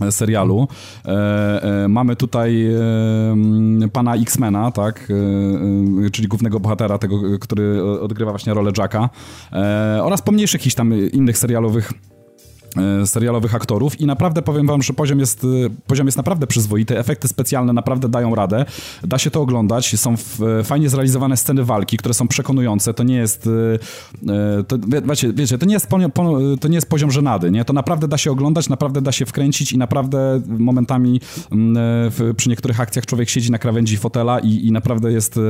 e, 0.00 0.12
serialu. 0.12 0.68
E, 1.04 1.84
e, 1.84 1.88
mamy 1.88 2.16
tutaj 2.16 2.66
e, 2.66 3.88
pana 3.92 4.16
X-Mena, 4.16 4.70
tak, 4.70 5.12
czyli 6.12 6.28
głównego 6.28 6.60
bohatera, 6.60 6.98
tego, 6.98 7.38
który 7.40 7.82
odgrywa 8.00 8.32
właśnie 8.32 8.54
rolę 8.54 8.72
Jacka, 8.78 9.10
oraz 10.02 10.22
pomniejszych 10.22 10.60
jakichś 10.60 10.74
tam 10.74 10.94
innych 11.12 11.38
serialowych 11.38 11.92
serialowych 13.06 13.54
aktorów 13.54 14.00
i 14.00 14.06
naprawdę 14.06 14.42
powiem 14.42 14.66
wam, 14.66 14.82
że 14.82 14.92
poziom 14.92 15.18
jest, 15.18 15.44
e, 15.44 15.46
poziom 15.86 16.06
jest 16.06 16.16
naprawdę 16.16 16.46
przyzwoity, 16.46 16.98
efekty 16.98 17.28
specjalne 17.28 17.72
naprawdę 17.72 18.08
dają 18.08 18.34
radę, 18.34 18.64
da 19.04 19.18
się 19.18 19.30
to 19.30 19.40
oglądać, 19.40 19.96
są 19.96 20.14
fajnie 20.64 20.88
zrealizowane 20.88 21.36
sceny 21.36 21.64
walki, 21.64 21.96
które 21.96 22.14
są 22.14 22.28
przekonujące, 22.28 22.94
to 22.94 23.02
nie 23.02 23.16
jest 23.16 23.48
e, 24.26 24.64
to, 24.64 24.76
wiecie, 25.08 25.32
wiecie, 25.32 25.58
to 25.58 25.66
nie 25.66 25.74
jest, 25.74 25.88
to 26.60 26.68
nie 26.68 26.74
jest 26.74 26.88
poziom 26.88 27.10
żenady, 27.10 27.50
nie? 27.50 27.64
To 27.64 27.72
naprawdę 27.72 28.08
da 28.08 28.18
się 28.18 28.30
oglądać, 28.30 28.68
naprawdę 28.68 29.02
da 29.02 29.12
się 29.12 29.26
wkręcić 29.26 29.72
i 29.72 29.78
naprawdę 29.78 30.40
momentami 30.46 31.20
przy 32.36 32.48
niektórych 32.48 32.80
akcjach 32.80 33.06
człowiek 33.06 33.28
siedzi 33.28 33.50
na 33.50 33.58
krawędzi 33.58 33.96
fotela 33.96 34.38
i, 34.38 34.66
i 34.66 34.72
naprawdę 34.72 35.12
jest 35.12 35.40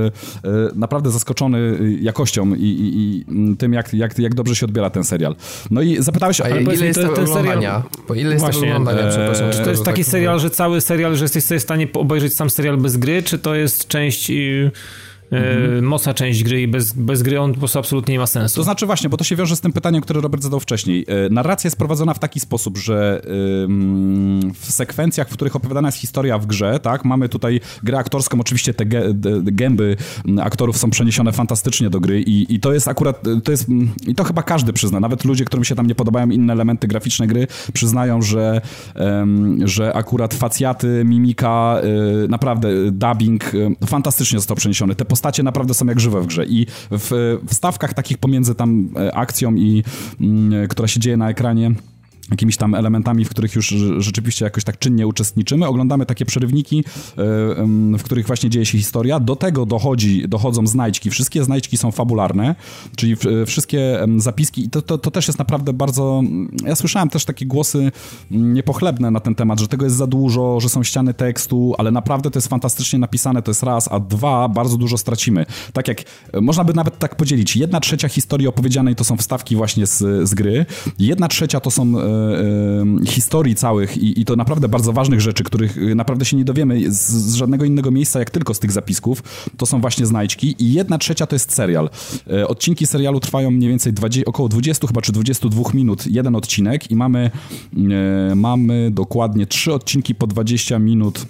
naprawdę 0.74 1.10
zaskoczony 1.10 1.78
jakością 2.00 2.54
i, 2.54 2.62
i, 2.62 3.24
i 3.50 3.56
tym, 3.56 3.72
jak, 3.72 3.94
jak, 3.94 4.18
jak 4.18 4.34
dobrze 4.34 4.56
się 4.56 4.66
odbiera 4.66 4.90
ten 4.90 5.04
serial. 5.04 5.36
No 5.70 5.82
i 5.82 6.02
zapytałeś... 6.02 6.40
A 6.40 6.48
ile 6.48 6.86
jest 6.86 7.00
ten 7.16 7.26
serial... 7.26 7.82
Po 8.06 8.14
ile 8.14 8.32
jest 8.32 8.44
Właśnie, 8.44 8.68
oglądania, 8.68 9.08
przepraszam. 9.08 9.52
Czy 9.52 9.58
to 9.58 9.70
jest 9.70 9.84
taki 9.84 10.04
tak 10.04 10.10
serial, 10.10 10.40
że 10.40 10.50
cały 10.50 10.80
serial, 10.80 11.16
że 11.16 11.24
jesteś 11.24 11.44
sobie 11.44 11.60
w 11.60 11.62
stanie 11.62 11.88
obejrzeć 11.92 12.34
sam 12.34 12.50
serial 12.50 12.76
bez 12.76 12.96
gry, 12.96 13.22
czy 13.22 13.38
to 13.38 13.54
jest 13.54 13.88
część... 13.88 14.30
mhm. 15.30 15.84
mocna 15.84 16.14
część 16.14 16.44
gry 16.44 16.62
i 16.62 16.68
bez, 16.68 16.92
bez 16.92 17.22
gry 17.22 17.40
on 17.40 17.52
po 17.52 17.58
prostu 17.58 17.78
absolutnie 17.78 18.12
nie 18.12 18.18
ma 18.18 18.26
sensu. 18.26 18.56
To 18.56 18.62
znaczy 18.62 18.86
właśnie, 18.86 19.10
bo 19.10 19.16
to 19.16 19.24
się 19.24 19.36
wiąże 19.36 19.56
z 19.56 19.60
tym 19.60 19.72
pytaniem, 19.72 20.02
które 20.02 20.20
Robert 20.20 20.42
zadał 20.42 20.60
wcześniej. 20.60 21.04
E, 21.08 21.30
narracja 21.30 21.68
jest 21.68 21.76
prowadzona 21.78 22.14
w 22.14 22.18
taki 22.18 22.40
sposób, 22.40 22.78
że 22.78 23.22
w 24.54 24.72
sekwencjach, 24.72 25.28
w 25.28 25.32
których 25.32 25.56
opowiadana 25.56 25.88
jest 25.88 25.98
historia 25.98 26.38
w 26.38 26.46
grze, 26.46 26.80
tak, 26.80 27.04
mamy 27.04 27.28
tutaj 27.28 27.60
grę 27.82 27.98
aktorską, 27.98 28.40
oczywiście 28.40 28.74
te 28.74 28.86
gęby 29.42 29.96
aktorów 30.42 30.78
są 30.78 30.90
przeniesione 30.90 31.32
fantastycznie 31.32 31.90
do 31.90 32.00
gry 32.00 32.22
i, 32.22 32.54
i 32.54 32.60
to 32.60 32.72
jest 32.72 32.88
akurat, 32.88 33.22
to 33.44 33.50
jest, 33.50 33.66
i 34.06 34.14
to 34.14 34.24
chyba 34.24 34.42
każdy 34.42 34.72
przyzna, 34.72 35.00
nawet 35.00 35.24
ludzie, 35.24 35.44
którym 35.44 35.64
się 35.64 35.74
tam 35.74 35.86
nie 35.86 35.94
podobają 35.94 36.30
inne 36.30 36.52
elementy 36.52 36.88
graficzne 36.88 37.26
gry, 37.26 37.46
przyznają, 37.72 38.22
że, 38.22 38.60
że 39.64 39.92
akurat 39.92 40.34
facjaty, 40.34 41.02
mimika, 41.04 41.80
e, 42.24 42.28
naprawdę 42.28 42.68
dubbing 42.92 43.52
fantastycznie 43.86 44.38
został 44.38 44.56
przeniesiony. 44.56 44.94
Te 44.94 45.04
postacie 45.16 45.42
naprawdę 45.42 45.74
są 45.74 45.86
jak 45.86 46.00
żywe 46.00 46.20
w 46.20 46.26
grze. 46.26 46.46
I 46.46 46.66
w 46.90 47.38
wstawkach 47.48 47.94
takich 47.94 48.18
pomiędzy 48.18 48.54
tam 48.54 48.88
e, 48.96 49.14
akcją 49.14 49.54
i 49.54 49.84
mm, 50.20 50.68
która 50.68 50.88
się 50.88 51.00
dzieje 51.00 51.16
na 51.16 51.30
ekranie 51.30 51.70
jakimiś 52.30 52.56
tam 52.56 52.74
elementami, 52.74 53.24
w 53.24 53.28
których 53.28 53.54
już 53.54 53.74
rzeczywiście 53.98 54.44
jakoś 54.44 54.64
tak 54.64 54.78
czynnie 54.78 55.06
uczestniczymy. 55.06 55.66
Oglądamy 55.66 56.06
takie 56.06 56.24
przerywniki, 56.24 56.78
e, 56.78 56.84
w 57.98 58.02
których 58.02 58.26
właśnie 58.26 58.50
dzieje 58.50 58.66
się 58.66 58.78
historia. 58.78 59.20
Do 59.20 59.36
tego 59.36 59.66
dochodzi, 59.66 60.28
dochodzą 60.28 60.66
znajdźki. 60.66 61.10
Wszystkie 61.10 61.44
znajdźki 61.44 61.76
są 61.76 61.90
fabularne, 61.90 62.54
czyli 62.96 63.16
wszystkie 63.46 64.06
zapiski 64.16 64.64
i 64.64 64.70
to, 64.70 64.82
to, 64.82 64.98
to 64.98 65.10
też 65.10 65.26
jest 65.26 65.38
naprawdę 65.38 65.72
bardzo... 65.72 66.22
Ja 66.64 66.76
słyszałem 66.76 67.08
też 67.08 67.24
takie 67.24 67.46
głosy 67.46 67.92
niepochlebne 68.30 69.10
na 69.10 69.20
ten 69.20 69.34
temat, 69.34 69.60
że 69.60 69.68
tego 69.68 69.84
jest 69.84 69.96
za 69.96 70.06
dużo, 70.06 70.60
że 70.60 70.68
są 70.68 70.82
ściany 70.82 71.14
tekstu, 71.14 71.74
ale 71.78 71.90
naprawdę 71.90 72.30
to 72.30 72.36
jest 72.38 72.48
fantastycznie 72.48 72.98
napisane, 72.98 73.42
to 73.42 73.50
jest 73.50 73.62
raz, 73.62 73.92
a 73.92 74.00
dwa, 74.00 74.48
bardzo 74.48 74.76
dużo 74.76 74.98
stracimy. 74.98 75.46
Tak 75.72 75.88
jak, 75.88 76.00
e, 76.32 76.40
można 76.40 76.64
by 76.64 76.74
nawet 76.74 76.98
tak 76.98 77.16
podzielić, 77.16 77.56
jedna 77.56 77.80
trzecia 77.80 78.08
historii 78.08 78.48
opowiedzianej 78.48 78.94
to 78.96 79.04
są 79.04 79.16
wstawki 79.16 79.56
właśnie 79.56 79.86
z, 79.86 80.28
z 80.28 80.34
gry, 80.34 80.66
jedna 80.98 81.28
trzecia 81.28 81.60
to 81.60 81.70
są 81.70 81.82
e, 81.82 82.15
historii 83.06 83.54
całych 83.54 83.96
i, 83.98 84.20
i, 84.20 84.24
to 84.24 84.36
naprawdę 84.36 84.68
bardzo 84.68 84.92
ważnych 84.92 85.20
rzeczy, 85.20 85.44
których 85.44 85.78
y, 85.78 85.94
naprawdę 85.94 86.24
się 86.24 86.36
nie 86.36 86.44
dowiemy 86.44 86.92
z, 86.92 87.00
z, 87.08 87.34
żadnego 87.34 87.64
innego 87.64 87.90
miejsca, 87.90 88.18
jak 88.18 88.30
tylko 88.30 88.54
z 88.54 88.58
tych 88.58 88.72
zapisków, 88.72 89.22
to 89.56 89.66
są 89.66 89.80
właśnie 89.80 90.06
znajdźki. 90.06 90.56
I 90.58 90.72
jedna 90.72 90.98
trzecia 90.98 91.26
to 91.26 91.34
jest 91.34 91.52
serial. 91.52 91.90
E, 92.30 92.48
odcinki 92.48 92.86
serialu 92.86 93.20
trwają 93.20 93.50
mniej 93.50 93.70
więcej 93.70 93.92
20, 93.92 94.24
około 94.26 94.48
20 94.48 94.86
chyba, 94.86 95.00
czy 95.00 95.12
22 95.12 95.62
minut 95.74 96.06
jeden 96.06 96.36
odcinek. 96.36 96.90
I 96.90 96.96
mamy, 96.96 97.30
e, 98.30 98.34
mamy 98.34 98.90
dokładnie 98.90 99.46
trzy 99.46 99.72
odcinki 99.72 100.14
po 100.14 100.26
20 100.26 100.78
minut 100.78 101.26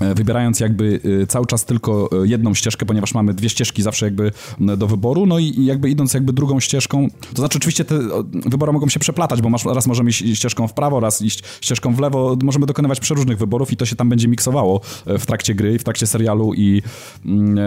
wybierając 0.00 0.60
jakby 0.60 1.00
e, 1.22 1.26
cały 1.26 1.46
czas 1.46 1.64
tylko 1.64 2.08
e, 2.12 2.26
jedną 2.26 2.54
ścieżkę, 2.54 2.86
ponieważ 2.86 3.14
mamy 3.14 3.34
dwie 3.34 3.48
ścieżki 3.48 3.82
zawsze 3.82 4.06
jakby 4.06 4.32
do 4.60 4.86
wyboru, 4.86 5.26
no 5.26 5.38
i 5.38 5.64
jakby 5.64 5.90
idąc 5.90 6.14
jakby 6.14 6.32
drugą 6.32 6.60
ścieżką, 6.60 7.08
to 7.34 7.36
znaczy 7.36 7.58
oczywiście 7.58 7.84
te 7.84 7.98
wybory 8.32 8.72
mogą 8.72 8.88
się 8.88 9.00
przeplatać, 9.00 9.42
bo 9.42 9.48
masz, 9.48 9.64
raz 9.64 9.86
możemy 9.86 10.10
iść 10.10 10.24
ścieżką 10.34 10.68
w 10.68 10.72
prawo, 10.72 11.00
raz 11.00 11.22
iść 11.22 11.42
ścieżką 11.60 11.94
w 11.94 12.00
lewo, 12.00 12.36
możemy 12.42 12.66
dokonywać 12.66 13.00
przeróżnych 13.00 13.38
wyborów 13.38 13.72
i 13.72 13.76
to 13.76 13.86
się 13.86 13.96
tam 13.96 14.08
będzie 14.08 14.28
miksowało 14.28 14.80
w 15.06 15.26
trakcie 15.26 15.54
gry, 15.54 15.78
w 15.78 15.84
trakcie 15.84 16.06
serialu 16.06 16.54
i, 16.54 16.82
mm, 17.26 17.58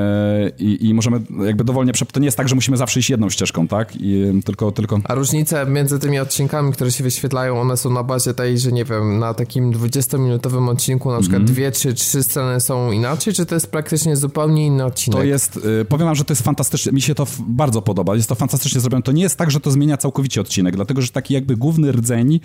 i, 0.59 0.89
i 0.89 0.93
możemy 0.93 1.21
jakby 1.45 1.63
dowolnie, 1.63 1.93
to 2.11 2.19
nie 2.19 2.25
jest 2.25 2.38
tak, 2.38 2.49
że 2.49 2.55
musimy 2.55 2.77
zawsze 2.77 2.99
iść 2.99 3.09
jedną 3.09 3.29
ścieżką, 3.29 3.67
tak? 3.67 3.95
I, 3.95 4.41
tylko, 4.45 4.71
tylko... 4.71 4.99
A 5.03 5.15
różnice 5.15 5.65
między 5.65 5.99
tymi 5.99 6.19
odcinkami, 6.19 6.73
które 6.73 6.91
się 6.91 7.03
wyświetlają, 7.03 7.61
one 7.61 7.77
są 7.77 7.89
na 7.89 8.03
bazie 8.03 8.34
tej, 8.34 8.59
że 8.59 8.71
nie 8.71 8.86
wiem, 8.86 9.19
na 9.19 9.34
takim 9.34 9.71
20-minutowym 9.71 10.69
odcinku 10.69 11.11
na 11.11 11.19
przykład 11.19 11.41
mm 11.41 11.47
-hmm. 11.47 11.51
dwie 11.53 11.71
czy 11.71 11.93
trzy 11.93 12.20
sceny 12.24 12.59
są 12.59 12.91
inaczej, 12.91 13.34
czy 13.34 13.45
to 13.45 13.55
jest 13.55 13.72
praktycznie 13.72 14.15
zupełnie 14.15 14.65
inny 14.65 14.86
odcinek? 14.86 15.19
To 15.19 15.26
jest, 15.26 15.57
y, 15.82 15.86
powiem 15.86 16.07
wam, 16.07 16.15
że 16.15 16.26
to 16.26 16.32
jest 16.32 16.41
fantastyczne, 16.41 16.91
mi 16.91 17.01
się 17.01 17.15
to 17.15 17.28
bardzo 17.39 17.82
podoba, 17.82 18.15
jest 18.15 18.30
to 18.30 18.36
fantastycznie 18.36 18.82
zrobione. 18.82 19.03
To 19.03 19.11
nie 19.11 19.24
jest 19.24 19.38
tak, 19.38 19.51
że 19.51 19.59
to 19.59 19.72
zmienia 19.72 19.97
całkowicie 19.97 20.41
odcinek, 20.41 20.76
dlatego, 20.76 21.01
że 21.01 21.09
taki 21.09 21.34
jakby 21.34 21.57
główny 21.57 21.91
rdzeń, 21.91 22.39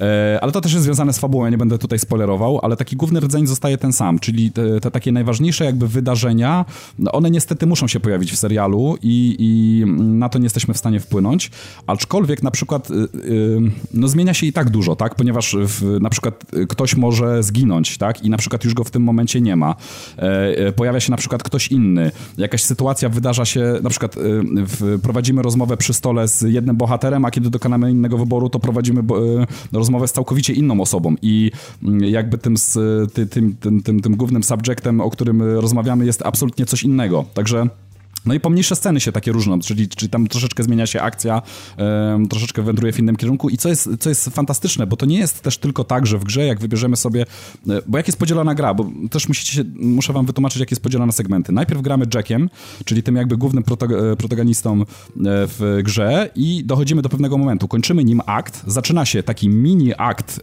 e, 0.00 0.38
ale 0.42 0.52
to 0.52 0.60
też 0.60 0.72
jest 0.72 0.84
związane 0.84 1.12
z 1.12 1.18
fabułą, 1.18 1.44
ja 1.44 1.50
nie 1.50 1.58
będę 1.58 1.78
tutaj 1.78 1.98
spoilerował, 1.98 2.60
ale 2.62 2.76
taki 2.76 2.96
główny 2.96 3.20
rdzeń 3.20 3.46
zostaje 3.46 3.78
ten 3.78 3.92
sam, 3.92 4.18
czyli 4.18 4.50
te, 4.50 4.80
te 4.80 4.90
takie 4.90 5.12
najważniejsze 5.12 5.64
jakby 5.64 5.88
wydarzenia, 5.88 6.64
no 6.98 7.12
one 7.12 7.30
niestety 7.30 7.66
muszą 7.66 7.88
się 7.88 8.00
pojawić 8.00 8.32
w 8.32 8.36
serialu 8.36 8.96
i, 9.02 9.36
i 9.38 9.84
na 10.02 10.28
to 10.28 10.38
nie 10.38 10.44
jesteśmy 10.44 10.74
w 10.74 10.78
stanie 10.78 11.00
wpłynąć, 11.00 11.50
aczkolwiek 11.86 12.42
na 12.42 12.50
przykład 12.50 12.90
y, 12.90 12.94
y, 12.94 13.60
no 13.94 14.08
zmienia 14.08 14.34
się 14.34 14.46
i 14.46 14.52
tak 14.52 14.70
dużo, 14.70 14.96
tak, 14.96 15.14
ponieważ 15.14 15.56
w, 15.58 16.00
na 16.00 16.10
przykład 16.10 16.44
ktoś 16.68 16.96
może 16.96 17.42
zginąć, 17.42 17.98
tak, 17.98 18.24
i 18.24 18.30
na 18.30 18.36
przykład 18.36 18.64
już 18.64 18.74
go 18.74 18.84
w 18.84 18.90
tym 18.90 19.02
momencie 19.02 19.21
nie 19.40 19.56
ma. 19.56 19.74
E, 20.18 20.22
e, 20.58 20.72
pojawia 20.72 21.00
się 21.00 21.10
na 21.10 21.16
przykład 21.16 21.42
ktoś 21.42 21.68
inny. 21.68 22.10
Jakaś 22.38 22.62
sytuacja 22.62 23.08
wydarza 23.08 23.44
się, 23.44 23.74
na 23.82 23.90
przykład 23.90 24.16
e, 24.16 24.98
prowadzimy 24.98 25.42
rozmowę 25.42 25.76
przy 25.76 25.94
stole 25.94 26.28
z 26.28 26.42
jednym 26.42 26.76
bohaterem, 26.76 27.24
a 27.24 27.30
kiedy 27.30 27.50
dokonamy 27.50 27.90
innego 27.90 28.18
wyboru, 28.18 28.48
to 28.48 28.58
prowadzimy 28.58 29.02
rozmowę 29.72 30.08
z 30.08 30.12
całkowicie 30.12 30.52
inną 30.52 30.80
osobą 30.80 31.14
i 31.22 31.50
mm, 31.82 32.04
jakby 32.04 32.38
tym, 32.38 32.54
tym, 33.30 33.56
tym, 33.60 33.82
tym, 33.82 34.00
tym 34.00 34.16
głównym 34.16 34.42
subjectem, 34.42 35.00
o 35.00 35.10
którym 35.10 35.42
rozmawiamy, 35.42 36.06
jest 36.06 36.22
absolutnie 36.22 36.66
coś 36.66 36.82
innego. 36.82 37.24
Także 37.34 37.68
no 38.26 38.34
i 38.34 38.40
pomniejsze 38.40 38.76
sceny 38.76 39.00
się 39.00 39.12
takie 39.12 39.32
różnią, 39.32 39.60
czyli, 39.60 39.88
czyli 39.88 40.10
tam 40.10 40.26
troszeczkę 40.26 40.62
zmienia 40.62 40.86
się 40.86 41.00
akcja, 41.00 41.42
um, 41.78 42.28
troszeczkę 42.28 42.62
wędruje 42.62 42.92
w 42.92 42.98
innym 42.98 43.16
kierunku 43.16 43.48
i 43.48 43.56
co 43.56 43.68
jest, 43.68 43.88
co 44.00 44.08
jest 44.08 44.28
fantastyczne, 44.28 44.86
bo 44.86 44.96
to 44.96 45.06
nie 45.06 45.18
jest 45.18 45.40
też 45.40 45.58
tylko 45.58 45.84
tak, 45.84 46.06
że 46.06 46.18
w 46.18 46.24
grze 46.24 46.46
jak 46.46 46.60
wybierzemy 46.60 46.96
sobie, 46.96 47.22
e, 47.68 47.82
bo 47.86 47.98
jak 47.98 48.06
jest 48.06 48.18
podzielona 48.18 48.54
gra, 48.54 48.74
bo 48.74 48.90
też 49.10 49.28
musicie 49.28 49.52
się, 49.52 49.64
muszę 49.74 50.12
wam 50.12 50.26
wytłumaczyć 50.26 50.60
jak 50.60 50.70
jest 50.70 50.82
podzielona 50.82 51.06
na 51.06 51.12
segmenty. 51.12 51.52
Najpierw 51.52 51.82
gramy 51.82 52.06
Jackiem, 52.14 52.50
czyli 52.84 53.02
tym 53.02 53.16
jakby 53.16 53.36
głównym 53.36 53.64
e, 53.64 54.16
protagonistą 54.16 54.80
e, 54.80 54.84
w 55.24 55.80
grze 55.84 56.30
i 56.36 56.64
dochodzimy 56.64 57.02
do 57.02 57.08
pewnego 57.08 57.38
momentu, 57.38 57.68
kończymy 57.68 58.04
nim 58.04 58.20
akt, 58.26 58.62
zaczyna 58.66 59.04
się 59.04 59.22
taki 59.22 59.48
mini 59.48 59.92
akt 59.98 60.40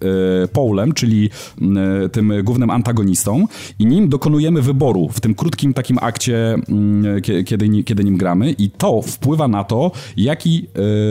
Paulem, 0.53 0.93
czyli 0.93 1.30
tym 2.11 2.34
głównym 2.43 2.70
antagonistą 2.70 3.47
i 3.80 3.86
nim 3.86 4.09
dokonujemy 4.09 4.61
wyboru 4.61 5.09
w 5.09 5.20
tym 5.20 5.36
krótkim 5.36 5.74
takim 5.74 5.97
akcie, 6.01 6.55
kiedy 7.45 7.59
kiedy 7.86 8.03
nim 8.03 8.18
gramy 8.18 8.51
i 8.51 8.70
to 8.70 9.01
wpływa 9.01 9.47
na 9.47 9.64
to, 9.64 9.91
jaki, 10.18 10.68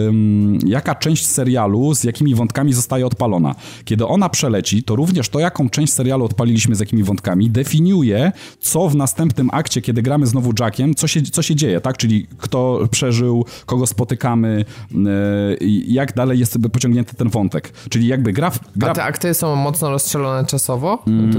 ym, 0.09 0.59
jaka 0.66 0.94
część 0.94 1.26
serialu 1.26 1.94
z 1.94 2.05
jakimi 2.05 2.34
wątkami 2.34 2.72
zostaje 2.72 3.07
odpalona. 3.07 3.55
Kiedy 3.84 4.07
ona 4.07 4.28
przeleci, 4.28 4.82
to 4.82 4.96
również 4.96 5.28
to, 5.28 5.38
jaką 5.38 5.70
część 5.70 5.92
serialu 5.92 6.24
odpaliliśmy 6.24 6.74
z 6.74 6.80
jakimi 6.80 7.03
wątkami, 7.03 7.51
definiuje, 7.51 8.32
co 8.61 8.88
w 8.88 8.96
następnym 8.96 9.49
akcie, 9.53 9.82
kiedy 9.82 10.03
gramy 10.03 10.26
znowu 10.26 10.53
Jackiem, 10.61 10.94
co 10.94 11.07
się, 11.07 11.22
co 11.22 11.42
się 11.42 11.55
dzieje, 11.55 11.80
tak? 11.80 11.96
Czyli 11.96 12.26
kto 12.38 12.80
przeżył, 12.90 13.44
kogo 13.66 13.86
spotykamy, 13.86 14.64
yy, 14.90 15.57
jak 15.86 16.14
dalej 16.14 16.38
jest 16.38 16.59
pociągnięty 16.72 17.16
ten 17.16 17.28
wątek. 17.28 17.72
Czyli 17.90 18.07
jakby 18.07 18.32
gra... 18.32 18.53
gra... 18.76 18.90
A 18.90 18.94
te 18.94 19.05
akty 19.05 19.34
są 19.34 19.57
mocno 19.57 19.90
rozstrzelone 19.90 20.46
czasowo? 20.46 21.03
Mm, 21.07 21.32
to, 21.32 21.38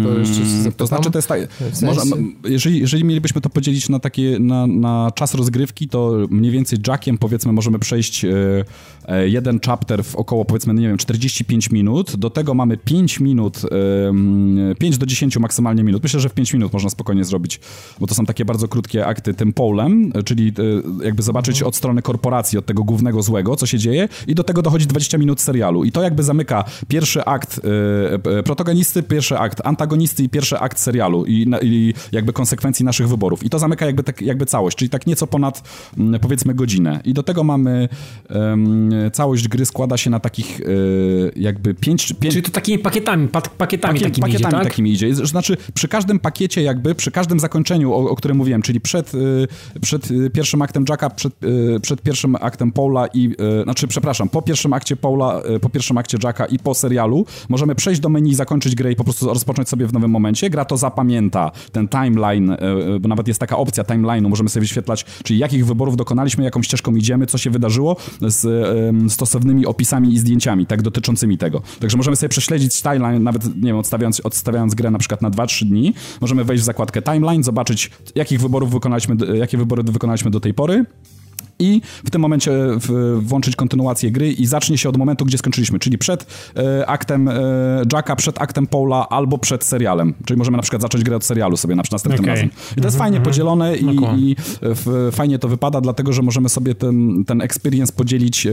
to 0.78 0.88
znaczy, 0.88 1.12
to 1.12 1.18
jest 1.18 1.28
tak... 1.28 1.50
W 1.50 1.78
sensie... 1.78 1.86
może, 1.86 2.16
jeżeli, 2.44 2.80
jeżeli 2.80 3.04
mielibyśmy 3.04 3.42
to 3.42 3.50
podzielić 3.50 3.90
na 3.90 4.00
takie, 4.00 4.40
na, 4.40 4.68
na 4.68 4.99
czas 5.16 5.36
rozgrywki 5.36 5.88
to 5.88 6.14
mniej 6.30 6.52
więcej 6.52 6.80
Jackiem 6.88 7.18
powiedzmy 7.18 7.54
możemy 7.54 7.80
przejść 7.80 8.26
e, 8.26 8.30
e, 9.06 9.30
jeden 9.30 9.60
chapter 9.66 10.04
w 10.04 10.16
około 10.16 10.46
powiedzmy, 10.46 10.74
nie 10.74 10.88
wiem, 10.88 10.98
45 10.98 11.72
minut. 11.72 12.16
Do 12.16 12.30
tego 12.30 12.54
mamy 12.54 12.78
5 12.78 13.20
minut, 13.20 13.62
5 14.80 14.98
do 14.98 15.06
10 15.06 15.38
maksymalnie 15.38 15.84
minut. 15.84 16.04
Myślę, 16.04 16.20
że 16.20 16.30
w 16.30 16.34
5 16.34 16.54
minut 16.54 16.74
można 16.74 16.90
spokojnie 16.90 17.24
zrobić, 17.24 17.60
bo 18.00 18.08
to 18.08 18.16
są 18.16 18.26
takie 18.26 18.46
bardzo 18.46 18.68
krótkie 18.68 19.06
akty 19.06 19.34
tym 19.34 19.54
polem, 19.54 20.12
czyli 20.26 20.48
e, 21.02 21.06
jakby 21.06 21.24
zobaczyć 21.24 21.64
od 21.64 21.76
strony 21.76 22.02
korporacji, 22.02 22.58
od 22.58 22.66
tego 22.66 22.84
głównego 22.84 23.22
złego, 23.22 23.56
co 23.56 23.66
się 23.66 23.80
dzieje 23.80 24.10
i 24.28 24.36
do 24.36 24.44
tego 24.44 24.62
dochodzi 24.62 24.88
20 24.88 25.18
minut 25.18 25.42
serialu. 25.42 25.84
I 25.84 25.92
to 25.92 26.04
jakby 26.04 26.24
zamyka 26.24 26.64
pierwszy 26.88 27.26
akt 27.26 27.62
protagonisty, 28.46 29.04
pierwszy 29.04 29.38
akt 29.38 29.62
antagonisty 29.64 30.24
i 30.24 30.30
pierwszy 30.30 30.60
akt 30.60 30.80
serialu 30.80 31.26
i, 31.26 31.52
i 31.62 31.94
jakby 32.12 32.34
konsekwencji 32.34 32.86
naszych 32.86 33.08
wyborów. 33.08 33.44
I 33.44 33.50
to 33.50 33.60
zamyka 33.60 33.86
jakby, 33.86 34.04
tak, 34.04 34.22
jakby 34.22 34.46
całość, 34.46 34.78
czyli 34.78 34.89
tak 34.90 35.00
tak 35.00 35.08
nieco 35.08 35.28
ponad 35.28 35.64
mm, 35.98 36.20
powiedzmy 36.20 36.54
godzinę. 36.54 37.00
I 37.06 37.14
do 37.14 37.24
tego 37.24 37.44
mamy 37.44 37.90
um, 38.30 38.92
całość 39.14 39.48
gry 39.48 39.66
składa 39.66 39.98
się 39.98 40.10
na 40.10 40.20
takich 40.20 40.60
y, 40.60 41.32
jakby 41.36 41.74
pięć, 41.74 42.14
pięć... 42.20 42.34
Czyli 42.34 42.44
to 42.44 42.52
takimi 42.52 42.80
pakietami, 42.80 43.28
pakietami 43.28 43.58
Pakiet, 43.58 43.82
takimi 43.82 44.22
pakietami 44.22 44.34
idzie, 44.34 44.58
tak? 44.58 44.64
takimi 44.64 44.92
idzie. 44.92 45.16
Znaczy 45.16 45.58
przy 45.74 45.88
każdym 45.88 46.20
pakiecie 46.20 46.62
jakby, 46.62 46.96
przy 46.96 47.12
każdym 47.12 47.40
zakończeniu, 47.40 47.94
o, 47.94 48.10
o 48.10 48.16
którym 48.16 48.38
mówiłem, 48.38 48.62
czyli 48.62 48.82
przed, 48.82 49.14
y, 49.16 49.48
przed 49.82 50.12
y, 50.12 50.30
pierwszym 50.30 50.62
aktem 50.62 50.86
Jacka, 50.90 51.10
przed, 51.10 51.34
przed 51.82 52.02
pierwszym 52.02 52.36
aktem 52.36 52.72
Paula 52.72 53.08
i, 53.14 53.36
znaczy 53.64 53.88
przepraszam, 53.88 54.30
po 54.30 54.42
pierwszym 54.42 54.74
akcie 54.74 54.96
Paula, 54.96 55.42
po 55.62 55.70
pierwszym 55.70 55.98
akcie 55.98 56.18
Jacka 56.24 56.46
i 56.46 56.60
po 56.60 56.74
serialu 56.74 57.26
możemy 57.50 57.76
przejść 57.76 58.02
do 58.02 58.10
menu, 58.10 58.36
zakończyć 58.36 58.76
grę 58.76 58.92
i 58.92 58.96
po 58.96 59.04
prostu 59.04 59.28
rozpocząć 59.28 59.70
sobie 59.70 59.88
w 59.88 59.94
nowym 59.94 60.12
momencie. 60.12 60.50
Gra 60.50 60.66
to 60.66 60.78
zapamięta 60.78 61.52
ten 61.72 61.88
timeline, 61.88 62.58
bo 63.02 63.10
nawet 63.10 63.28
jest 63.28 63.40
taka 63.40 63.58
opcja 63.58 63.84
timeline'u, 63.84 64.30
możemy 64.30 64.50
sobie 64.50 64.62
wyświetlić 64.62 64.79
wyświetlać, 64.80 65.06
czyli 65.24 65.40
jakich 65.40 65.66
wyborów 65.66 65.98
dokonaliśmy, 65.98 66.44
jaką 66.44 66.64
ścieżką 66.64 66.96
idziemy, 66.96 67.26
co 67.26 67.38
się 67.38 67.50
wydarzyło 67.50 67.96
z 68.22 69.12
stosownymi 69.12 69.66
opisami 69.66 70.14
i 70.14 70.20
zdjęciami, 70.20 70.66
tak, 70.66 70.82
dotyczącymi 70.82 71.38
tego. 71.38 71.62
Także 71.80 71.98
możemy 71.98 72.16
sobie 72.16 72.30
prześledzić 72.30 72.82
timeline, 72.82 73.24
nawet, 73.24 73.46
nie 73.46 73.70
wiem, 73.70 73.78
odstawiając, 73.78 74.20
odstawiając 74.20 74.76
grę 74.76 74.92
na 74.92 75.00
przykład 75.00 75.22
na 75.22 75.30
2-3 75.30 75.66
dni, 75.66 75.94
możemy 76.22 76.44
wejść 76.44 76.64
w 76.64 76.66
zakładkę 76.66 77.02
timeline, 77.02 77.44
zobaczyć, 77.44 77.92
jakich 78.16 78.42
wyborów 78.42 78.72
wykonaliśmy, 78.72 79.16
jakie 79.38 79.58
wybory 79.58 79.84
wykonaliśmy 79.84 80.32
do 80.32 80.40
tej 80.40 80.54
pory, 80.54 80.86
i 81.60 81.82
w 82.06 82.10
tym 82.10 82.22
momencie 82.22 82.52
w, 82.76 83.20
włączyć 83.22 83.56
kontynuację 83.56 84.12
gry 84.12 84.32
i 84.32 84.46
zacznie 84.46 84.78
się 84.78 84.90
od 84.90 84.98
momentu, 84.98 85.26
gdzie 85.26 85.38
skończyliśmy, 85.38 85.80
czyli 85.80 85.98
przed 85.98 86.26
e, 86.58 86.90
aktem 86.90 87.28
e, 87.28 87.34
Jacka, 87.94 88.16
przed 88.16 88.42
aktem 88.42 88.68
Paula 88.68 89.10
albo 89.10 89.38
przed 89.38 89.64
serialem. 89.64 90.14
Czyli 90.26 90.38
możemy 90.38 90.58
na 90.58 90.64
przykład 90.64 90.82
zacząć 90.82 91.04
grę 91.04 91.16
od 91.16 91.24
serialu 91.24 91.58
sobie 91.58 91.76
na 91.76 91.84
następnym 91.92 92.24
okay. 92.24 92.36
razem. 92.36 92.50
I 92.78 92.82
to 92.82 92.88
jest 92.88 92.98
fajnie 92.98 93.18
mhm. 93.18 93.32
podzielone 93.32 93.78
i, 93.78 93.98
i 94.18 94.36
w, 94.62 95.10
fajnie 95.16 95.40
to 95.40 95.48
wypada, 95.48 95.82
dlatego 95.82 96.14
że 96.14 96.22
możemy 96.22 96.50
sobie 96.50 96.76
ten, 96.76 97.26
ten 97.26 97.42
experience 97.42 97.94
podzielić 97.94 98.48
e, 98.48 98.52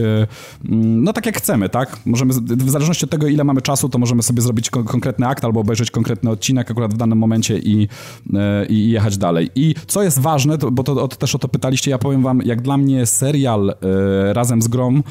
mm, 0.65 1.03
no 1.03 1.13
tak 1.13 1.25
jak 1.25 1.37
chcemy, 1.37 1.69
tak? 1.69 1.99
Możemy, 2.05 2.33
w 2.33 2.69
zależności 2.69 3.05
od 3.05 3.11
tego, 3.11 3.27
ile 3.27 3.43
mamy 3.43 3.61
czasu, 3.61 3.89
to 3.89 3.97
możemy 3.97 4.23
sobie 4.23 4.41
zrobić 4.41 4.69
kon 4.69 4.83
konkretny 4.83 5.27
akt 5.27 5.45
albo 5.45 5.59
obejrzeć 5.59 5.91
konkretny 5.91 6.29
odcinek 6.29 6.71
akurat 6.71 6.93
w 6.93 6.97
danym 6.97 7.17
momencie 7.17 7.57
i, 7.57 7.87
e, 8.33 8.65
i 8.65 8.89
jechać 8.89 9.17
dalej. 9.17 9.49
I 9.55 9.75
co 9.87 10.03
jest 10.03 10.19
ważne, 10.19 10.57
to, 10.57 10.71
bo 10.71 10.83
to, 10.83 11.03
o, 11.03 11.07
też 11.07 11.35
o 11.35 11.39
to 11.39 11.47
pytaliście, 11.47 11.91
ja 11.91 11.97
powiem 11.97 12.23
wam, 12.23 12.41
jak 12.45 12.61
dla 12.61 12.77
mnie 12.77 12.96
serial 13.05 13.69
e, 13.69 14.33
razem 14.33 14.61
z 14.61 14.67
grą 14.67 14.97
e, 14.97 15.01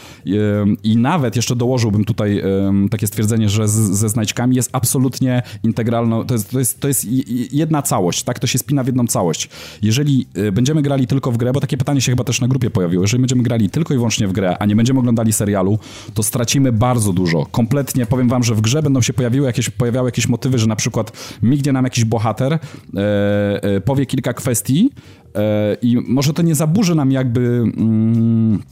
i 0.82 0.97
nawet 0.97 1.37
jeszcze 1.37 1.57
dołożyłbym 1.57 2.05
tutaj 2.05 2.39
e, 2.39 2.45
takie 2.91 3.07
stwierdzenie, 3.07 3.49
że 3.49 3.68
z, 3.68 3.72
ze 3.72 4.09
znajdźkami 4.09 4.57
jest 4.57 4.70
absolutnie 4.72 5.43
integralną, 5.62 6.24
to 6.24 6.34
jest, 6.34 6.51
to, 6.51 6.59
jest, 6.59 6.80
to 6.80 6.89
jest 6.89 7.07
jedna 7.53 7.82
całość, 7.82 8.22
tak? 8.22 8.39
To 8.39 8.47
się 8.47 8.59
spina 8.59 8.84
w 8.84 8.87
jedną 8.87 9.07
całość. 9.07 9.49
Jeżeli 9.82 10.26
będziemy 10.53 10.82
grali 10.82 11.07
tylko 11.07 11.32
w 11.32 11.37
grę, 11.37 11.53
bo 11.53 11.61
takie 11.61 11.76
pytanie 11.76 12.01
się 12.01 12.12
chyba 12.12 12.24
też 12.24 12.41
na 12.41 12.49
grupie 12.49 12.70
pojawiło, 12.70 13.05
jeżeli 13.05 13.20
będziemy 13.20 13.43
grali 13.43 13.70
tylko 13.70 13.95
i 13.95 13.97
wyłącznie 13.97 14.28
w 14.28 14.32
grę, 14.32 14.59
a 14.59 14.66
nie 14.66 14.76
będziemy 14.76 14.99
oglądali 14.99 15.32
serialu, 15.32 15.78
to 16.14 16.22
stracimy 16.22 16.72
bardzo 16.72 17.12
dużo. 17.12 17.47
Kompletnie 17.47 18.07
powiem 18.07 18.28
wam, 18.28 18.43
że 18.43 18.55
w 18.55 18.61
grze 18.61 18.82
będą 18.82 19.03
się 19.03 19.12
pojawiły 19.12 19.47
jakieś, 19.47 19.70
pojawiały 19.70 20.09
jakieś 20.09 20.28
motywy, 20.28 20.59
że 20.59 20.66
na 20.66 20.76
przykład 20.76 21.12
mignie 21.43 21.72
nam 21.72 21.84
jakiś 21.84 22.05
bohater, 22.05 22.59
powie 23.84 24.07
kilka 24.07 24.32
kwestii, 24.32 24.91
I 25.82 25.97
może 26.09 26.32
to 26.32 26.43
nie 26.43 26.55
zaburzy 26.55 26.95
nam 26.95 27.12
jakby. 27.12 27.41
Mm, 27.76 28.62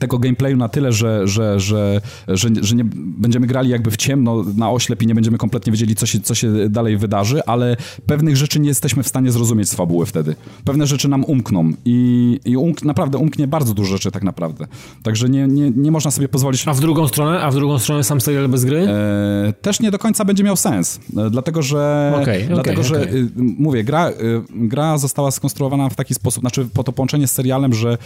tego 0.00 0.18
gameplayu 0.18 0.56
na 0.56 0.68
tyle, 0.68 0.92
że, 0.92 1.28
że, 1.28 1.60
że, 1.60 2.00
że, 2.28 2.48
że 2.60 2.76
nie 2.76 2.84
będziemy 2.94 3.46
grali 3.46 3.70
jakby 3.70 3.90
w 3.90 3.96
ciemno 3.96 4.44
na 4.56 4.70
oślep 4.70 5.02
i 5.02 5.06
nie 5.06 5.14
będziemy 5.14 5.38
kompletnie 5.38 5.72
wiedzieli, 5.72 5.94
co 5.94 6.06
się, 6.06 6.20
co 6.20 6.34
się 6.34 6.68
dalej 6.68 6.96
wydarzy, 6.96 7.44
ale 7.46 7.76
pewnych 8.06 8.36
rzeczy 8.36 8.60
nie 8.60 8.68
jesteśmy 8.68 9.02
w 9.02 9.08
stanie 9.08 9.30
zrozumieć 9.30 9.68
z 9.68 9.74
fabuły 9.74 10.06
wtedy. 10.06 10.34
Pewne 10.64 10.86
rzeczy 10.86 11.08
nam 11.08 11.24
umkną 11.24 11.72
i, 11.84 12.40
i 12.44 12.56
unk, 12.56 12.82
naprawdę 12.82 13.18
umknie 13.18 13.46
bardzo 13.46 13.74
dużo 13.74 13.92
rzeczy 13.92 14.10
tak 14.10 14.22
naprawdę. 14.22 14.66
Także 15.02 15.28
nie, 15.28 15.46
nie, 15.46 15.70
nie 15.70 15.90
można 15.90 16.10
sobie 16.10 16.28
pozwolić... 16.28 16.68
A 16.68 16.74
w 16.74 16.80
drugą 16.80 17.08
stronę? 17.08 17.40
A 17.40 17.50
w 17.50 17.54
drugą 17.54 17.78
stronę 17.78 18.04
sam 18.04 18.20
serial 18.20 18.48
bez 18.48 18.64
gry? 18.64 18.88
E, 18.88 19.52
też 19.62 19.80
nie 19.80 19.90
do 19.90 19.98
końca 19.98 20.24
będzie 20.24 20.44
miał 20.44 20.56
sens, 20.56 21.00
e, 21.16 21.30
dlatego 21.30 21.62
że... 21.62 22.12
Okay, 22.22 22.44
dlatego, 22.48 22.80
okay, 22.80 22.84
że 22.84 23.02
okay. 23.02 23.28
mówię, 23.36 23.84
gra, 23.84 24.10
y, 24.10 24.14
gra 24.50 24.98
została 24.98 25.30
skonstruowana 25.30 25.88
w 25.88 25.94
taki 25.94 26.14
sposób, 26.14 26.40
znaczy 26.40 26.68
po 26.74 26.84
to 26.84 26.92
połączenie 26.92 27.26
z 27.26 27.32
serialem, 27.32 27.74
że 27.74 27.98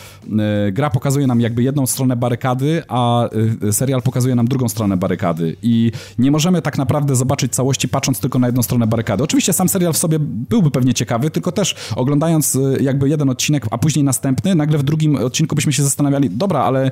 y, 0.68 0.72
gra 0.72 0.91
pokazuje 0.91 1.26
nam 1.26 1.41
jakby 1.41 1.62
jedną 1.75 1.87
stronę 1.87 2.16
barykady, 2.16 2.83
a 2.89 3.29
y, 3.64 3.72
serial 3.72 4.03
pokazuje 4.03 4.35
nam 4.35 4.49
drugą 4.49 4.68
stronę 4.68 4.97
barykady. 4.97 5.57
I 5.62 5.93
nie 6.18 6.31
możemy 6.31 6.62
tak 6.62 6.79
naprawdę 6.79 7.16
zobaczyć 7.16 7.53
całości 7.53 7.89
patrząc 7.89 8.20
tylko 8.20 8.39
na 8.39 8.47
jedną 8.47 8.62
stronę 8.62 8.87
barykady. 8.87 9.25
Oczywiście 9.25 9.53
sam 9.53 9.68
serial 9.68 9.93
w 9.93 9.97
sobie 9.97 10.18
byłby 10.20 10.70
pewnie 10.70 10.95
ciekawy, 10.95 11.31
tylko 11.31 11.53
też 11.53 11.77
oglądając 11.97 12.55
y, 12.55 12.79
jakby 12.81 13.09
jeden 13.09 13.31
odcinek, 13.31 13.66
a 13.70 13.79
później 13.79 14.05
następny, 14.05 14.55
nagle 14.55 14.79
w 14.79 14.83
drugim 14.83 15.16
odcinku 15.16 15.55
byśmy 15.55 15.72
się 15.72 15.83
zastanawiali, 15.83 16.31
dobra, 16.31 16.61
ale, 16.61 16.91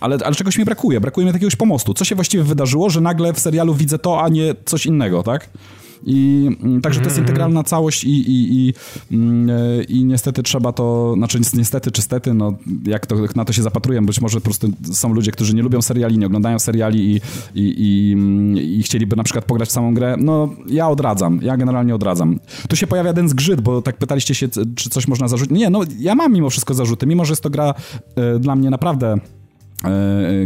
ale, 0.00 0.18
ale 0.24 0.34
czegoś 0.34 0.58
mi 0.58 0.64
brakuje, 0.64 1.00
brakuje 1.00 1.26
mi 1.26 1.32
jakiegoś 1.32 1.56
pomostu. 1.56 1.94
Co 1.94 2.04
się 2.04 2.14
właściwie 2.14 2.44
wydarzyło, 2.44 2.90
że 2.90 3.00
nagle 3.00 3.32
w 3.32 3.40
serialu 3.40 3.74
widzę 3.74 3.98
to, 3.98 4.22
a 4.22 4.28
nie 4.28 4.54
coś 4.64 4.86
innego, 4.86 5.22
tak? 5.22 5.48
I 6.06 6.48
mm, 6.62 6.80
także 6.80 7.00
to 7.00 7.06
jest 7.06 7.18
mhm. 7.18 7.26
integralna 7.26 7.62
całość 7.62 8.04
i, 8.04 8.08
i, 8.08 8.68
i, 8.68 8.74
mm, 9.12 9.50
e, 9.50 9.82
i 9.84 10.04
niestety 10.04 10.42
trzeba 10.42 10.72
to, 10.72 11.14
znaczy 11.16 11.40
niestety 11.54 11.90
czy 11.90 12.02
stety, 12.02 12.34
no 12.34 12.54
jak 12.86 13.06
to, 13.06 13.16
na 13.36 13.44
to 13.44 13.52
się 13.52 13.62
zapatruję, 13.62 14.02
być 14.02 14.20
może 14.20 14.40
po 14.40 14.44
prostu 14.44 14.68
są 14.92 15.14
ludzie, 15.14 15.32
którzy 15.32 15.54
nie 15.54 15.62
lubią 15.62 15.82
seriali, 15.82 16.18
nie 16.18 16.26
oglądają 16.26 16.58
seriali 16.58 17.14
i, 17.14 17.20
i, 17.54 17.74
i, 17.78 18.12
mm, 18.12 18.56
i 18.56 18.82
chcieliby 18.82 19.16
na 19.16 19.22
przykład 19.22 19.44
pograć 19.44 19.68
w 19.68 19.72
samą 19.72 19.94
grę, 19.94 20.16
no 20.18 20.48
ja 20.66 20.88
odradzam, 20.88 21.40
ja 21.42 21.56
generalnie 21.56 21.94
odradzam. 21.94 22.40
Tu 22.68 22.76
się 22.76 22.86
pojawia 22.86 23.12
ten 23.12 23.28
zgrzyt, 23.28 23.60
bo 23.60 23.82
tak 23.82 23.96
pytaliście 23.96 24.34
się, 24.34 24.48
czy 24.74 24.90
coś 24.90 25.08
można 25.08 25.28
zarzucić. 25.28 25.56
Nie, 25.56 25.70
no 25.70 25.80
ja 25.98 26.14
mam 26.14 26.32
mimo 26.32 26.50
wszystko 26.50 26.74
zarzuty, 26.74 27.06
mimo 27.06 27.24
że 27.24 27.32
jest 27.32 27.42
to 27.42 27.50
gra 27.50 27.74
y, 28.36 28.40
dla 28.40 28.56
mnie 28.56 28.70
naprawdę 28.70 29.18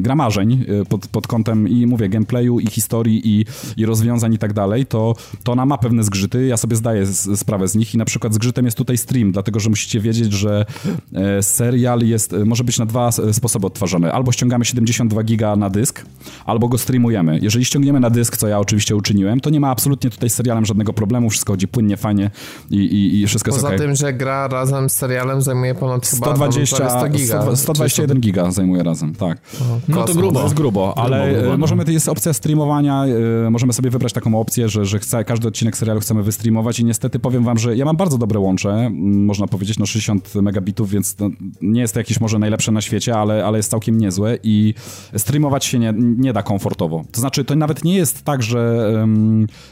gra 0.01 0.15
marzeń 0.15 0.65
e, 0.69 0.85
pod, 0.85 1.07
pod 1.07 1.27
kątem 1.27 1.69
i 1.69 1.87
mówię 1.87 2.09
gameplayu 2.09 2.61
i 2.61 2.67
historii 2.67 3.21
i, 3.25 3.45
i 3.77 3.87
rozwiązań 3.87 4.35
i 4.35 4.39
tak 4.39 4.53
dalej, 4.53 4.87
to, 4.87 5.15
to 5.43 5.53
ona 5.53 5.67
ma 5.67 5.79
pewne 5.79 6.05
zgrzyty, 6.05 6.47
ja 6.47 6.57
sobie 6.57 6.77
zdaję 6.77 7.07
z, 7.07 7.41
sprawę 7.41 7.69
z 7.69 7.75
nich 7.75 7.95
i 7.95 7.99
na 7.99 8.05
przykład 8.05 8.35
zgrzytem 8.35 8.65
jest 8.65 8.77
tutaj 8.77 8.99
stream, 8.99 9.33
dlatego 9.33 9.61
że 9.61 9.71
musicie 9.71 10.01
wiedzieć, 10.01 10.33
że 10.33 10.67
e, 11.15 11.43
serial 11.43 12.01
jest, 12.01 12.35
może 12.45 12.65
być 12.65 12.79
na 12.79 12.87
dwa 12.87 13.11
sposoby 13.33 13.67
odtwarzany. 13.67 14.13
Albo 14.13 14.33
ściągamy 14.33 14.65
72 14.65 15.23
giga 15.23 15.57
na 15.57 15.71
dysk, 15.71 16.05
albo 16.47 16.69
go 16.69 16.79
streamujemy. 16.79 17.39
Jeżeli 17.43 17.65
ściągniemy 17.65 18.01
na 18.01 18.11
dysk, 18.11 18.37
co 18.37 18.49
ja 18.49 18.59
oczywiście 18.59 18.97
uczyniłem, 18.97 19.41
to 19.41 19.51
nie 19.51 19.61
ma 19.61 19.71
absolutnie 19.71 20.11
tutaj 20.11 20.31
z 20.31 20.35
serialem 20.35 20.67
żadnego 20.67 20.93
problemu, 20.93 21.31
wszystko 21.31 21.53
chodzi 21.53 21.69
płynnie, 21.69 21.97
fajnie 21.97 22.31
i, 22.71 22.77
i, 22.77 23.21
i 23.21 23.27
wszystko 23.27 23.51
Poza 23.51 23.71
jest 23.71 23.73
Poza 23.73 23.87
tym, 23.87 23.97
że 23.97 24.13
gra 24.13 24.49
razem 24.49 24.91
z 24.91 24.93
serialem 24.93 25.43
zajmuje 25.43 25.75
ponad 25.75 26.07
120, 26.07 26.77
chyba 26.77 26.91
100 26.91 27.09
giga. 27.09 27.57
121 27.57 28.21
giga 28.21 28.51
zajmuje 28.51 28.83
razem, 28.83 29.15
tak 29.15 29.28
tak. 29.29 29.41
No 29.89 30.05
to 30.05 30.15
grubo. 30.15 30.39
To 30.39 30.43
jest 30.43 30.55
grubo, 30.55 30.99
ale 30.99 31.27
grubo, 31.27 31.41
grubo, 31.41 31.53
no. 31.53 31.59
możemy, 31.59 31.85
to 31.85 31.91
jest 31.91 32.09
opcja 32.09 32.33
streamowania, 32.33 33.05
y, 33.47 33.51
możemy 33.51 33.73
sobie 33.73 33.91
wybrać 33.91 34.13
taką 34.13 34.41
opcję, 34.41 34.69
że, 34.69 34.87
że 34.87 34.99
chce, 34.99 35.25
każdy 35.25 35.49
odcinek 35.49 35.77
serialu 35.77 36.01
chcemy 36.01 36.23
wystreamować 36.23 36.81
i 36.81 36.85
niestety 36.85 37.19
powiem 37.19 37.45
wam, 37.45 37.59
że 37.59 37.77
ja 37.77 37.85
mam 37.85 37.97
bardzo 37.97 38.19
dobre 38.19 38.41
łącze, 38.41 38.91
można 39.03 39.47
powiedzieć, 39.47 39.79
no 39.79 39.87
60 39.87 40.35
megabitów, 40.35 40.91
więc 40.91 41.17
nie 41.63 41.81
jest 41.81 41.95
to 41.95 42.01
jakieś 42.01 42.21
może 42.21 42.39
najlepsze 42.39 42.73
na 42.73 42.81
świecie, 42.81 43.17
ale, 43.17 43.45
ale 43.45 43.59
jest 43.59 43.71
całkiem 43.71 43.99
niezłe 43.99 44.39
i 44.43 44.75
streamować 45.17 45.65
się 45.65 45.79
nie, 45.79 45.95
nie 45.97 46.33
da 46.33 46.43
komfortowo. 46.43 47.05
To 47.13 47.21
znaczy, 47.21 47.45
to 47.45 47.57
nawet 47.57 47.85
nie 47.85 47.97
jest 47.97 48.25
tak, 48.25 48.43
że, 48.43 48.93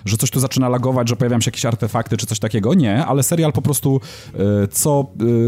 że 0.04 0.16
coś 0.16 0.30
tu 0.30 0.40
zaczyna 0.40 0.68
lagować, 0.68 1.09
że 1.09 1.16
pojawiają 1.16 1.40
się 1.40 1.48
jakieś 1.48 1.64
artefakty 1.64 2.16
czy 2.16 2.26
coś 2.26 2.38
takiego, 2.38 2.74
nie, 2.74 3.07
ale 3.07 3.22
serial 3.22 3.52
po 3.52 3.62
prostu 3.62 4.00
y, 4.64 4.68
co 4.68 5.07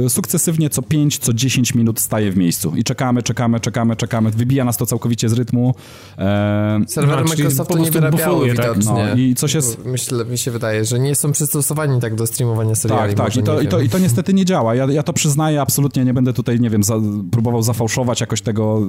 sukcesywnie 0.09 0.71
co 0.71 0.83
5, 0.83 1.19
co 1.19 1.33
10 1.33 1.75
minut 1.75 2.01
staje 2.01 2.33
w 2.33 2.37
miejscu 2.37 2.73
i 2.77 2.85
czekamy, 2.85 3.23
czekamy, 3.23 3.61
czekamy, 3.61 3.97
czekamy, 3.99 4.31
wybija 4.31 4.65
nas 4.65 4.77
to 4.77 4.87
całkowicie 4.87 5.29
z 5.29 5.33
rytmu. 5.33 5.75
E, 6.19 6.81
Serwery 6.87 7.23
no, 7.23 7.29
Microsoftu 7.29 7.79
nie 7.79 7.91
wyrabiały 7.91 8.35
bufuje, 8.35 8.55
tak? 8.55 8.79
widocznie. 8.79 9.07
No, 9.11 9.15
I 9.15 9.35
coś 9.35 9.55
jest... 9.55 9.85
Myślę, 9.85 10.25
mi 10.25 10.39
się 10.39 10.51
wydaje, 10.51 10.85
że 10.85 10.99
nie 10.99 11.15
są 11.15 11.33
przystosowani 11.33 12.01
tak 12.01 12.15
do 12.15 12.27
streamowania 12.27 12.75
seriali. 12.75 13.15
Tak, 13.15 13.27
tak. 13.27 13.37
I 13.37 13.43
to, 13.43 13.61
i, 13.61 13.69
to, 13.69 13.81
I 13.81 13.89
to 13.89 13.99
niestety 13.99 14.35
nie 14.35 14.45
działa. 14.45 14.75
Ja, 14.75 14.87
ja 14.87 15.03
to 15.03 15.13
przyznaję, 15.13 15.61
absolutnie 15.61 16.05
nie 16.05 16.15
będę 16.15 16.33
tutaj, 16.33 16.61
nie 16.61 16.71
wiem, 16.71 16.83
za, 16.83 16.95
próbował 17.31 17.63
zafałszować 17.63 18.21
jakoś 18.21 18.43
tego, 18.43 18.81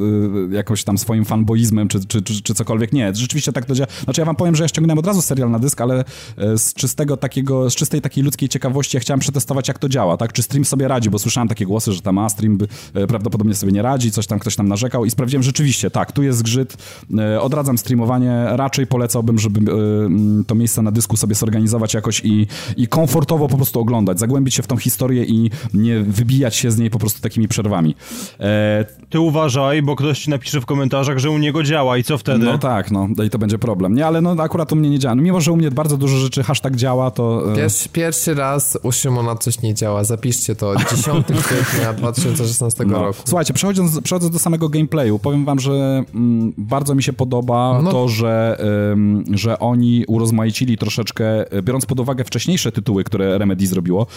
y, 0.52 0.56
jakoś 0.56 0.84
tam 0.84 0.98
swoim 0.98 1.26
fanboizmem, 1.26 1.88
czy, 1.88 2.06
czy, 2.06 2.22
czy, 2.22 2.42
czy 2.42 2.54
cokolwiek. 2.54 2.94
Nie, 2.94 3.16
rzeczywiście 3.16 3.54
tak 3.54 3.66
to 3.66 3.76
działa. 3.76 3.88
Znaczy 4.04 4.22
ja 4.22 4.26
wam 4.26 4.36
powiem, 4.36 4.56
że 4.56 4.64
ja 4.64 4.68
ściągnąłem 4.68 5.00
od 5.00 5.08
razu 5.08 5.22
serial 5.22 5.52
na 5.52 5.60
dysk, 5.60 5.82
ale 5.82 6.04
e, 6.38 6.58
z 6.58 6.74
czystego 6.74 7.18
takiego, 7.18 7.70
z 7.70 7.76
czystej 7.76 8.02
takiej 8.02 8.24
ludzkiej 8.24 8.50
ciekawości 8.50 8.98
ja 8.98 9.02
chciałem 9.02 9.20
przetestować, 9.20 9.68
jak 9.68 9.80
to 9.80 9.90
działa, 9.90 10.18
tak? 10.18 10.34
Czy 10.34 10.44
stream 10.44 10.66
sobie 10.66 10.88
radzi, 10.88 11.10
bo 11.10 11.20
słyszałem 11.20 11.48
takie 11.48 11.66
głosy, 11.66 11.94
że 11.94 12.02
tam 12.02 12.18
a 12.18 12.30
stream 12.30 12.58
by, 12.58 12.68
e, 12.94 13.08
prawdopodobnie 13.08 13.56
sobie 13.56 13.72
nie 13.72 13.82
radzi, 13.82 14.12
coś 14.12 14.28
tam 14.28 14.40
ktoś 14.40 14.56
tam 14.56 14.68
i 15.06 15.12
sprawdziłem 15.12 15.44
rzeczywiście, 15.44 15.92
tak, 15.92 16.12
tu 16.12 16.24
jest 16.24 16.40
zgrzyt. 16.40 16.78
E, 17.18 17.42
odradzam 17.42 17.78
streamowanie, 17.78 18.46
raczej 18.50 18.88
polecałbym, 18.88 19.40
żeby 19.40 19.72
e, 19.72 20.44
to 20.48 20.56
miejsce 20.56 20.82
na 20.82 20.92
dysku 20.92 21.18
sobie 21.18 21.36
zorganizować 21.36 21.94
jakoś 21.94 22.22
i, 22.24 22.48
i 22.78 22.88
komfortowo 22.88 23.48
po 23.48 23.56
prostu 23.56 23.80
oglądać, 23.80 24.20
zagłębić 24.20 24.54
się 24.54 24.64
w 24.64 24.68
tą 24.68 24.78
historię 24.78 25.24
i 25.24 25.52
nie 25.74 26.00
wybijać 26.00 26.56
się 26.56 26.72
z 26.72 26.78
niej 26.78 26.90
po 26.90 27.00
prostu 27.00 27.22
takimi 27.22 27.48
przerwami. 27.48 27.96
E... 28.40 28.86
Ty 29.10 29.20
uważaj, 29.20 29.82
bo 29.82 29.96
ktoś 29.96 30.20
ci 30.20 30.30
napisze 30.30 30.62
w 30.62 30.66
komentarzach, 30.66 31.18
że 31.18 31.30
u 31.30 31.38
niego 31.38 31.64
działa 31.64 31.98
i 31.98 32.04
co 32.04 32.18
wtedy? 32.18 32.46
No 32.46 32.58
tak, 32.58 32.92
no 32.92 33.08
i 33.26 33.30
to 33.30 33.38
będzie 33.38 33.58
problem. 33.58 33.96
Nie, 33.96 34.08
ale 34.08 34.22
no 34.22 34.36
akurat 34.40 34.72
u 34.72 34.76
mnie 34.76 34.90
nie 34.90 35.00
działa. 35.00 35.16
No, 35.16 35.22
mimo, 35.22 35.42
że 35.42 35.52
u 35.52 35.56
mnie 35.56 35.72
bardzo 35.72 35.98
dużo 35.98 36.18
rzeczy 36.18 36.44
hashtag 36.44 36.76
działa, 36.76 37.12
to... 37.12 37.54
E, 37.54 37.56
pierwszy, 37.56 37.90
pierwszy 37.90 38.34
raz 38.34 38.78
u 38.84 38.92
Szymona 38.92 39.36
coś 39.36 39.62
nie 39.62 39.74
działa. 39.74 40.04
Zapiszcie 40.04 40.56
to. 40.56 40.76
10 40.76 41.26
kwietnia 41.48 41.94
2016 41.94 42.86
no. 42.86 43.04
roku. 43.04 43.20
Słuchajcie, 43.26 43.54
przechodząc, 43.54 44.02
przechodząc 44.02 44.34
do 44.34 44.40
samego 44.40 44.70
gameplayu, 44.80 45.20
powiem 45.20 45.46
wam, 45.46 45.60
że 45.60 46.04
mm, 46.16 46.54
bardzo 46.58 46.96
mi 46.96 47.04
się 47.04 47.14
podoba 47.14 47.82
no. 47.84 47.92
to, 47.92 48.08
że, 48.08 48.58
ym, 48.92 49.24
że 49.32 49.60
oni 49.60 50.06
urozmaicili 50.08 50.78
troszeczkę, 50.78 51.46
biorąc 51.64 51.86
pod 51.86 52.00
uwagę 52.00 52.24
wcześniejsze 52.24 52.72
tytuły, 52.72 53.04
które 53.04 53.38
Remedy 53.38 53.68
zrobiło, 53.68 54.08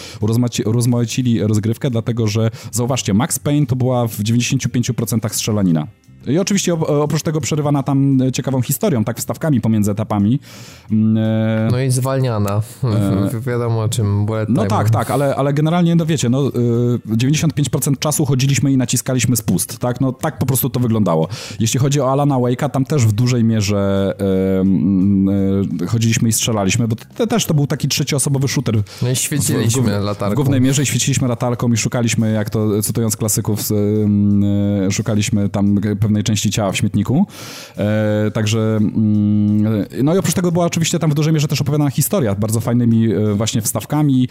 urozmaicili 0.65 1.43
rozgrywkę, 1.43 1.89
dlatego 1.89 2.27
że 2.27 2.51
zauważcie, 2.71 3.13
Max 3.13 3.39
Payne 3.39 3.65
to 3.65 3.75
była 3.75 4.07
w 4.07 4.17
95% 4.17 5.29
strzelanina. 5.29 5.87
I 6.27 6.39
oczywiście 6.39 6.73
oprócz 6.73 7.21
tego 7.21 7.41
przerywana 7.41 7.83
tam 7.83 8.17
ciekawą 8.33 8.61
historią, 8.61 9.03
tak 9.03 9.17
wstawkami 9.17 9.61
pomiędzy 9.61 9.91
etapami. 9.91 10.39
Mm, 10.91 11.17
e, 11.17 11.67
no 11.71 11.79
i 11.79 11.91
zwalniana. 11.91 12.61
E... 12.83 13.39
Wiadomo 13.39 13.81
o 13.81 13.89
czym 13.89 14.25
No 14.49 14.65
tak, 14.65 14.89
tak, 14.89 15.11
ale, 15.11 15.35
ale 15.35 15.53
generalnie, 15.53 15.95
no 15.95 16.05
wiecie, 16.05 16.29
no 16.29 16.41
95% 16.43 17.99
czasu 17.99 18.25
chodziliśmy 18.25 18.71
i 18.71 18.77
naciskaliśmy 18.77 19.35
spust, 19.35 19.77
tak? 19.79 20.01
No 20.01 20.11
tak 20.11 20.37
po 20.37 20.45
prostu 20.45 20.69
to 20.69 20.79
wyglądało. 20.79 21.27
Jeśli 21.59 21.79
chodzi 21.79 22.01
o 22.01 22.11
Alana 22.11 22.35
Wake'a, 22.35 22.69
tam 22.69 22.85
też 22.85 23.05
w 23.05 23.11
dużej 23.11 23.43
mierze 23.43 24.13
e, 25.81 25.87
chodziliśmy 25.87 26.29
i 26.29 26.33
strzelaliśmy, 26.33 26.87
bo 26.87 26.95
to, 27.15 27.27
też 27.27 27.45
to 27.45 27.53
był 27.53 27.67
taki 27.67 27.87
trzecioosobowy 27.87 28.47
shooter. 28.47 28.81
No 29.01 29.09
i 29.09 29.15
świeciliśmy 29.15 29.81
w, 29.81 29.85
w, 29.85 30.03
latarką. 30.03 30.33
W 30.33 30.35
głównej 30.35 30.61
mierze 30.61 30.85
świeciliśmy 30.85 31.27
latarką 31.27 31.73
i 31.73 31.77
szukaliśmy, 31.77 32.31
jak 32.31 32.49
to 32.49 32.81
cytując 32.81 33.17
klasyków, 33.17 33.59
e, 33.71 34.91
szukaliśmy 34.91 35.49
tam 35.49 35.79
pewnej 36.13 36.23
części 36.23 36.51
ciała 36.51 36.71
w 36.71 36.77
śmietniku. 36.77 37.25
E, 37.77 38.31
także 38.31 38.59
mm, 38.59 39.85
no 40.03 40.15
i 40.15 40.17
oprócz 40.17 40.33
tego 40.33 40.51
była 40.51 40.65
oczywiście 40.65 40.99
tam 40.99 41.11
w 41.11 41.13
dużej 41.13 41.33
mierze 41.33 41.47
też 41.47 41.61
opowiadana 41.61 41.89
historia, 41.89 42.35
bardzo 42.35 42.59
fajnymi 42.59 43.13
e, 43.13 43.33
właśnie 43.33 43.61
wstawkami, 43.61 44.27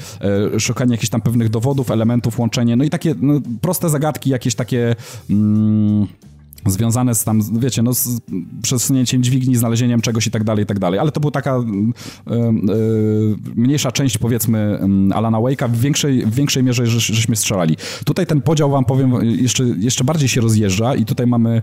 e, 0.55 0.61
szukanie 0.61 0.93
jakichś 0.93 1.11
tam 1.11 1.21
pewnych 1.21 1.49
dowodów, 1.49 1.91
elementów, 1.91 2.39
łączenie, 2.39 2.77
no 2.77 2.85
i 2.85 2.91
takie 2.91 3.15
no, 3.21 3.41
proste 3.61 3.89
zagadki, 3.89 4.31
jakieś 4.31 4.55
takie... 4.55 4.97
Mm, 5.31 6.07
związane 6.67 7.15
z 7.15 7.25
tam, 7.25 7.41
wiecie, 7.59 7.83
no, 7.83 7.95
z 7.95 8.21
przesunięciem 8.63 9.23
dźwigni, 9.23 9.57
znalezieniem 9.57 10.01
czegoś 10.01 10.27
i 10.27 10.31
tak 10.31 10.45
dalej, 10.45 10.65
i 10.65 10.67
tak 10.67 10.79
dalej. 10.79 11.01
Ale 11.01 11.13
to 11.13 11.21
była 11.21 11.31
taka 11.31 11.57
y, 11.57 11.63
y, 12.33 12.43
mniejsza 13.57 13.93
część, 13.93 14.19
powiedzmy, 14.19 14.81
Alana 15.15 15.39
Wake'a. 15.39 15.69
W 15.71 15.81
większej, 15.81 16.27
w 16.27 16.35
większej 16.35 16.63
mierze 16.63 16.87
że, 16.87 17.01
żeśmy 17.01 17.37
strzelali. 17.37 17.77
Tutaj 18.05 18.27
ten 18.27 18.41
podział, 18.41 18.71
wam 18.71 18.85
powiem, 18.85 19.13
jeszcze, 19.23 19.65
jeszcze 19.65 20.05
bardziej 20.05 20.29
się 20.29 20.41
rozjeżdża 20.41 20.95
i 20.95 21.05
tutaj 21.05 21.27
mamy 21.27 21.63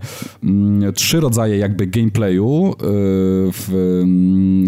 y, 0.88 0.92
trzy 0.92 1.20
rodzaje 1.20 1.58
jakby 1.58 1.86
gameplayu 1.86 2.74
w, 3.52 3.68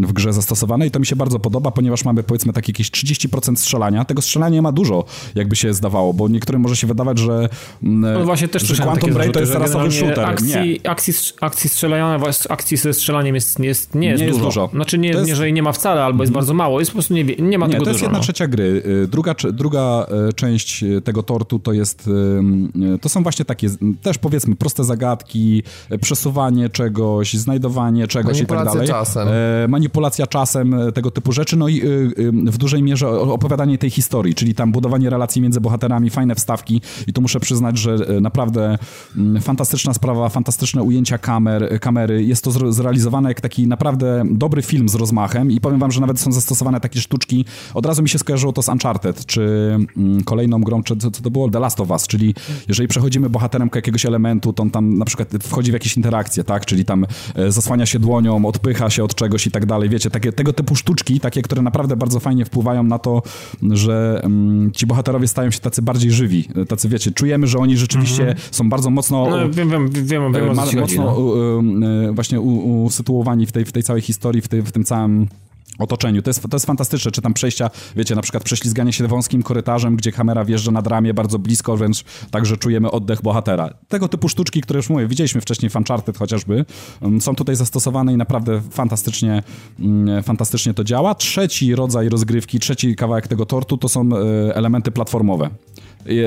w 0.07 0.12
grze 0.12 0.33
zastosowane 0.33 0.87
i 0.87 0.91
to 0.91 1.01
mi 1.01 1.07
się 1.07 1.16
bardzo 1.16 1.39
podoba, 1.39 1.70
ponieważ 1.70 2.05
mamy, 2.05 2.22
powiedzmy, 2.22 2.53
takie 2.53 2.72
jakieś 2.72 2.91
30% 2.91 3.57
strzelania. 3.57 4.05
Tego 4.05 4.22
strzelania 4.22 4.55
nie 4.55 4.62
ma 4.62 4.72
dużo, 4.72 5.05
jakby 5.35 5.57
się 5.57 5.74
zdawało, 5.74 6.14
bo 6.14 6.28
niektórym 6.28 6.62
może 6.62 6.76
się 6.76 6.87
wydawać, 6.87 7.18
że, 7.18 7.49
no 7.83 8.24
właśnie 8.24 8.49
też 8.49 8.62
że 8.62 8.83
Quantum 8.83 9.12
Break 9.12 9.33
to 9.33 9.41
jest 9.41 9.55
rasowy 9.55 9.91
shooter 9.91 10.22
akcji, 10.27 10.81
akcji, 10.89 11.14
akcji 11.41 11.70
strzelania, 11.70 12.20
akcji 12.49 12.77
ze 12.77 12.93
strzelaniem 12.93 13.35
jest, 13.35 13.61
jest, 13.61 13.95
nie 13.95 14.09
jest, 14.09 14.23
nie 14.23 14.29
dużo. 14.29 14.39
Jest 14.39 14.49
dużo. 14.49 14.70
Znaczy 14.73 14.99
nie, 14.99 15.09
jest... 15.09 15.27
nie, 15.27 15.37
że 15.37 15.45
jej 15.45 15.53
nie 15.53 15.62
ma 15.62 15.73
wcale, 15.73 16.05
albo 16.05 16.23
jest 16.23 16.31
mhm. 16.31 16.35
bardzo 16.35 16.55
mało, 16.55 16.81
jest 16.81 16.91
po 16.91 16.95
prostu 16.95 17.14
nie, 17.14 17.25
nie 17.25 17.59
ma 17.59 17.66
nie, 17.66 17.73
tego 17.73 17.85
to 17.85 17.91
jest 17.91 18.01
dużo, 18.01 18.05
jedna 18.05 18.18
no. 18.18 18.23
trzecia 18.23 18.47
gry. 18.47 18.83
Y, 19.05 19.09
druga, 19.09 19.35
druga 19.53 20.07
y, 20.29 20.33
część 20.33 20.83
y, 20.83 21.01
tego 21.01 21.23
tortu 21.23 21.59
to 21.59 21.73
jest, 21.73 22.11
to 23.01 23.09
są 23.09 23.23
właśnie 23.23 23.45
takie 23.45 23.68
też 24.03 24.18
powiedzmy 24.18 24.57
proste 24.57 24.85
zagadki, 24.85 25.62
przesuwanie 26.01 26.68
czegoś, 26.68 27.35
znajdowanie 27.35 28.07
czegoś 28.07 28.41
i 28.41 28.47
tak 28.47 28.64
dalej. 28.64 28.89
czasem. 28.89 29.29
Manipulacja 29.68 30.27
czasem, 30.27 30.77
tego 30.95 31.11
typu 31.11 31.33
rzeczy, 31.33 31.57
no 31.57 31.68
i 31.68 31.83
w 32.33 32.59
dużej 32.59 32.83
mierze 32.83 33.11
opowiadanie 33.11 33.79
tej 33.79 33.91
historii, 33.91 34.35
czyli 34.35 34.55
tam 34.55 34.73
budowanie 34.73 35.11
relacji 35.11 35.43
między 35.43 35.61
bohaterami, 35.61 36.11
fajne 36.11 36.35
wstawki 36.35 36.81
i 37.07 37.12
tu 37.12 37.23
muszę 37.23 37.41
przyznać, 37.41 37.79
że 37.79 37.97
naprawdę 38.20 38.79
mm, 39.16 39.43
fantastyczna 39.43 39.95
sprawa 39.95 40.11
sprawa, 40.12 40.28
fantastyczne 40.28 40.82
ujęcia 40.82 41.18
kamer, 41.18 41.80
kamery. 41.80 42.24
Jest 42.24 42.44
to 42.44 42.72
zrealizowane 42.72 43.28
jak 43.28 43.40
taki 43.40 43.66
naprawdę 43.66 44.24
dobry 44.30 44.62
film 44.62 44.88
z 44.88 44.94
rozmachem 44.94 45.50
i 45.50 45.60
powiem 45.60 45.78
wam, 45.78 45.92
że 45.92 46.00
nawet 46.00 46.20
są 46.20 46.32
zastosowane 46.32 46.80
takie 46.80 47.00
sztuczki. 47.00 47.44
Od 47.74 47.86
razu 47.86 48.02
mi 48.02 48.08
się 48.08 48.18
skojarzyło 48.18 48.52
to 48.52 48.62
z 48.62 48.68
Uncharted, 48.68 49.26
czy 49.26 49.42
mm, 49.96 50.24
kolejną 50.24 50.60
grą, 50.60 50.82
czy 50.82 50.96
co, 50.96 51.10
co 51.10 51.22
to 51.22 51.30
było? 51.30 51.50
The 51.50 51.60
Last 51.60 51.80
of 51.80 51.90
Us, 51.90 52.06
czyli 52.06 52.34
jeżeli 52.68 52.88
przechodzimy 52.88 53.30
bohaterem 53.30 53.70
jakiegoś 53.74 54.06
elementu, 54.06 54.52
to 54.52 54.62
on 54.62 54.70
tam 54.70 54.98
na 54.98 55.04
przykład 55.04 55.28
wchodzi 55.42 55.70
w 55.70 55.74
jakieś 55.74 55.96
interakcje, 55.96 56.44
tak? 56.44 56.66
Czyli 56.66 56.84
tam 56.84 57.06
e, 57.34 57.52
zasłania 57.52 57.86
się 57.86 57.98
dłonią, 57.98 58.46
odpycha 58.46 58.90
się 58.90 59.04
od 59.04 59.14
czegoś 59.14 59.46
i 59.46 59.50
tak 59.50 59.66
dalej. 59.66 59.88
Wiecie, 59.88 60.10
takie, 60.10 60.32
tego 60.32 60.52
typu 60.52 60.76
sztuczki, 60.76 61.20
takie, 61.20 61.42
które 61.42 61.62
naprawdę 61.62 61.96
bardzo 61.96 62.20
fajnie 62.20 62.44
wpływają 62.44 62.82
na 62.82 62.98
to, 62.98 63.22
że 63.70 64.20
mm, 64.24 64.72
ci 64.72 64.86
bohaterowie 64.86 65.28
stają 65.28 65.50
się 65.50 65.60
tacy 65.60 65.82
bardziej 65.82 66.10
żywi. 66.10 66.48
Tacy, 66.68 66.88
wiecie, 66.88 67.10
czujemy, 67.10 67.46
że 67.46 67.58
oni 67.58 67.76
rzeczywiście 67.76 68.22
mhm. 68.22 68.38
są 68.50 68.68
bardzo 68.68 68.90
mocno... 68.90 69.30
No, 69.30 69.50
wiem, 69.50 69.70
wiem, 69.70 70.01
wiem, 70.03 70.32
wiem, 70.32 70.57
mocno 70.57 70.80
chodzi, 70.80 70.98
no. 70.98 71.16
E, 72.09 72.12
właśnie 72.12 72.40
usytuowani 72.40 73.46
w 73.46 73.53
tej, 73.53 73.64
w 73.64 73.72
tej 73.72 73.82
całej 73.82 74.03
historii, 74.03 74.42
w, 74.42 74.48
tej, 74.48 74.62
w 74.62 74.72
tym 74.72 74.84
całym 74.84 75.28
otoczeniu. 75.78 76.22
To 76.22 76.30
jest, 76.30 76.42
to 76.42 76.57
jest 76.57 76.66
fantastyczne, 76.66 77.11
czy 77.11 77.22
tam 77.22 77.34
przejścia, 77.34 77.70
wiecie, 77.96 78.14
na 78.14 78.22
przykład 78.22 78.44
prześlizganie 78.44 78.92
się 78.92 79.09
wąskim 79.09 79.42
korytarzem, 79.42 79.96
gdzie 79.96 80.12
kamera 80.12 80.44
wjeżdża 80.44 80.70
nad 80.70 80.86
ramię 80.86 81.14
bardzo 81.14 81.38
blisko, 81.38 81.76
wręcz 81.76 82.05
także 82.30 82.57
czujemy 82.57 82.90
oddech 82.90 83.22
bohatera. 83.22 83.70
Tego 83.88 84.09
typu 84.09 84.28
sztuczki, 84.28 84.61
które 84.61 84.78
już 84.78 84.90
mówię, 84.90 85.07
widzieliśmy 85.07 85.40
wcześniej 85.40 85.70
w 85.70 85.76
Uncharted 85.76 86.18
chociażby, 86.18 86.64
są 87.20 87.34
tutaj 87.34 87.57
zastosowane 87.57 88.12
i 88.12 88.16
naprawdę 88.16 88.61
fantastycznie, 88.70 89.42
mm, 89.80 90.22
fantastycznie 90.22 90.74
to 90.74 90.84
działa. 90.84 91.14
Trzeci 91.14 91.74
rodzaj 91.74 92.09
rozgrywki, 92.09 92.59
trzeci 92.59 92.96
kawałek 92.96 93.28
tego 93.28 93.46
tortu 93.46 93.78
to 93.78 93.88
są 93.88 94.09
e, 94.12 94.55
elementy 94.57 94.90
platformowe. 94.90 95.50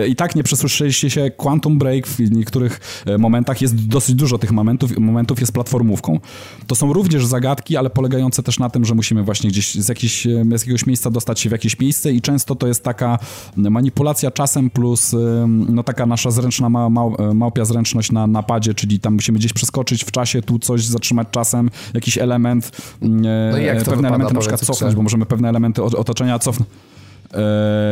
I 0.08 0.16
tak 0.16 0.36
nie 0.36 0.44
przesłyszeliście 0.44 1.10
się, 1.10 1.32
Quantum 1.32 1.78
Break 1.78 2.08
w 2.08 2.32
niektórych 2.32 3.04
e, 3.06 3.18
momentach 3.18 3.62
jest 3.62 3.88
dosyć 3.88 4.16
dużo 4.16 4.38
tych 4.38 4.52
momentów, 4.52 4.98
momentów 4.98 5.40
jest 5.40 5.52
platformówką. 5.52 6.20
To 6.68 6.76
są 6.76 6.94
również 6.94 7.26
zagadki, 7.26 7.78
ale 7.78 7.90
polegające 7.90 8.44
też 8.44 8.60
na 8.60 8.70
tym, 8.70 8.86
że 8.86 8.96
musimy 8.96 9.24
właśnie 9.24 9.50
gdzieś 9.50 9.76
z, 9.76 9.90
jakiś, 9.90 10.28
e, 10.28 10.44
z 10.56 10.62
jakiegoś 10.62 10.86
miejsca 10.86 11.12
dostać 11.12 11.40
się 11.40 11.50
w 11.50 11.52
jakieś 11.52 11.80
miejsce 11.80 12.12
i 12.12 12.22
często 12.22 12.56
to 12.56 12.68
jest 12.68 12.84
taka 12.84 13.20
manipulacja 13.56 14.32
czasem 14.32 14.70
plus 14.70 15.14
e, 15.14 15.18
no 15.48 15.84
taka 15.84 16.06
nasza 16.06 16.32
zręczna 16.32 16.70
ma, 16.70 16.90
ma, 16.90 17.04
małpia 17.34 17.66
zręczność 17.66 18.12
na 18.12 18.28
napadzie, 18.28 18.74
czyli 18.74 19.00
tam 19.00 19.14
musimy 19.14 19.40
gdzieś 19.40 19.54
przeskoczyć 19.54 20.04
w 20.04 20.12
czasie, 20.12 20.42
tu 20.42 20.60
coś 20.60 20.86
zatrzymać 20.86 21.28
czasem, 21.32 21.70
jakiś 21.94 22.18
element, 22.18 22.72
no 23.02 23.58
jak 23.58 23.78
pewne 23.78 23.96
wypada, 23.96 24.08
elementy 24.08 24.34
na 24.34 24.40
przykład 24.40 24.62
cofnąć, 24.62 24.96
bo 24.96 25.02
możemy 25.02 25.26
pewne 25.26 25.50
elementy 25.50 25.84
otoczenia 25.84 26.40
cofnąć 26.40 26.70
E, 26.70 26.95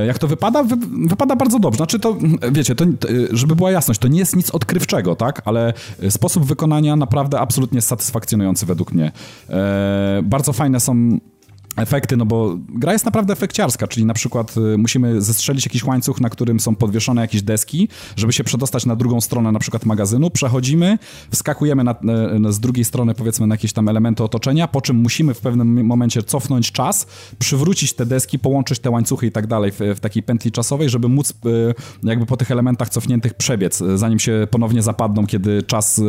jak 0.07 0.19
to 0.19 0.27
wypada? 0.27 0.63
Wy, 0.63 0.75
wypada 1.07 1.35
bardzo 1.35 1.59
dobrze. 1.59 1.77
Znaczy 1.77 1.99
to, 1.99 2.17
wiecie, 2.51 2.75
to, 2.75 2.85
żeby 3.31 3.55
była 3.55 3.71
jasność, 3.71 3.99
to 3.99 4.07
nie 4.07 4.19
jest 4.19 4.35
nic 4.35 4.51
odkrywczego, 4.51 5.15
tak? 5.15 5.41
Ale 5.45 5.73
sposób 6.09 6.45
wykonania 6.45 6.95
naprawdę 6.95 7.39
absolutnie 7.39 7.81
satysfakcjonujący 7.81 8.65
według 8.65 8.93
mnie. 8.93 9.11
E, 9.49 10.21
bardzo 10.23 10.53
fajne 10.53 10.79
są 10.79 11.19
efekty, 11.75 12.17
no 12.17 12.25
bo 12.25 12.57
gra 12.69 12.93
jest 12.93 13.05
naprawdę 13.05 13.33
efekciarska, 13.33 13.87
czyli 13.87 14.05
na 14.05 14.13
przykład 14.13 14.57
y, 14.57 14.77
musimy 14.77 15.21
zestrzelić 15.21 15.65
jakiś 15.65 15.83
łańcuch, 15.83 16.21
na 16.21 16.29
którym 16.29 16.59
są 16.59 16.75
podwieszone 16.75 17.21
jakieś 17.21 17.41
deski, 17.41 17.89
żeby 18.15 18.33
się 18.33 18.43
przedostać 18.43 18.85
na 18.85 18.95
drugą 18.95 19.21
stronę 19.21 19.51
na 19.51 19.59
przykład 19.59 19.85
magazynu, 19.85 20.29
przechodzimy, 20.29 20.97
wskakujemy 21.31 21.83
na, 21.83 21.95
na, 22.01 22.51
z 22.51 22.59
drugiej 22.59 22.85
strony 22.85 23.13
powiedzmy 23.13 23.47
na 23.47 23.53
jakieś 23.53 23.73
tam 23.73 23.89
elementy 23.89 24.23
otoczenia, 24.23 24.67
po 24.67 24.81
czym 24.81 24.95
musimy 24.95 25.33
w 25.33 25.39
pewnym 25.39 25.85
momencie 25.85 26.23
cofnąć 26.23 26.71
czas, 26.71 27.07
przywrócić 27.39 27.93
te 27.93 28.05
deski, 28.05 28.39
połączyć 28.39 28.79
te 28.79 28.89
łańcuchy 28.89 29.27
i 29.27 29.31
tak 29.31 29.47
dalej 29.47 29.71
w, 29.71 29.79
w 29.95 29.99
takiej 29.99 30.23
pętli 30.23 30.51
czasowej, 30.51 30.89
żeby 30.89 31.09
móc 31.09 31.31
y, 31.31 31.33
jakby 32.03 32.25
po 32.25 32.37
tych 32.37 32.51
elementach 32.51 32.89
cofniętych 32.89 33.33
przebiec, 33.33 33.81
y, 33.81 33.97
zanim 33.97 34.19
się 34.19 34.47
ponownie 34.51 34.81
zapadną, 34.81 35.27
kiedy 35.27 35.63
czas 35.63 36.01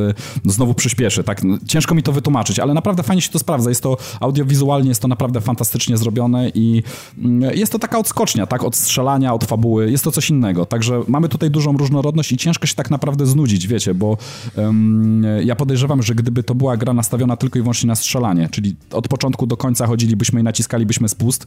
znowu 0.45 0.75
przyspieszy, 0.75 1.25
tak? 1.25 1.41
Ciężko 1.67 1.95
mi 1.95 2.03
to 2.03 2.13
wytłumaczyć, 2.13 2.59
ale 2.59 2.75
naprawdę 2.75 3.03
fajnie 3.03 3.23
się 3.23 3.31
to 3.31 3.39
sprawdza, 3.39 3.69
jest 3.69 3.83
to 3.83 3.97
audiowizualnie, 4.21 4.89
jest 4.89 5.03
to 5.03 5.09
naprawdę 5.09 5.41
fantastyczne 5.41 5.54
fantastycznie 5.55 5.97
zrobione 5.97 6.49
i 6.55 6.83
mm, 7.19 7.57
jest 7.57 7.73
to 7.73 7.79
taka 7.79 7.99
odskocznia, 7.99 8.47
tak, 8.47 8.65
od 8.65 8.77
strzelania, 8.77 9.35
od 9.35 9.45
fabuły, 9.45 9.91
jest 9.91 10.05
to 10.05 10.11
coś 10.13 10.31
innego, 10.31 10.67
także 10.67 11.03
mamy 11.09 11.29
tutaj 11.29 11.51
dużą 11.51 11.77
różnorodność 11.77 12.33
i 12.33 12.37
ciężko 12.37 12.67
się 12.67 12.75
tak 12.75 12.91
naprawdę 12.91 13.27
znudzić, 13.27 13.67
wiecie, 13.67 13.95
bo 13.95 14.17
um, 14.57 15.27
ja 15.45 15.57
podejrzewam, 15.57 16.03
że 16.03 16.15
gdyby 16.15 16.43
to 16.43 16.55
była 16.55 16.77
gra 16.77 16.93
nastawiona 16.93 17.37
tylko 17.37 17.59
i 17.59 17.63
wyłącznie 17.63 17.87
na 17.87 17.95
strzelanie, 17.95 18.49
czyli 18.49 18.77
od 18.93 19.09
początku 19.09 19.47
do 19.47 19.57
końca 19.57 19.87
chodzilibyśmy 19.87 20.41
i 20.41 20.43
naciskalibyśmy 20.43 21.09
spust, 21.09 21.47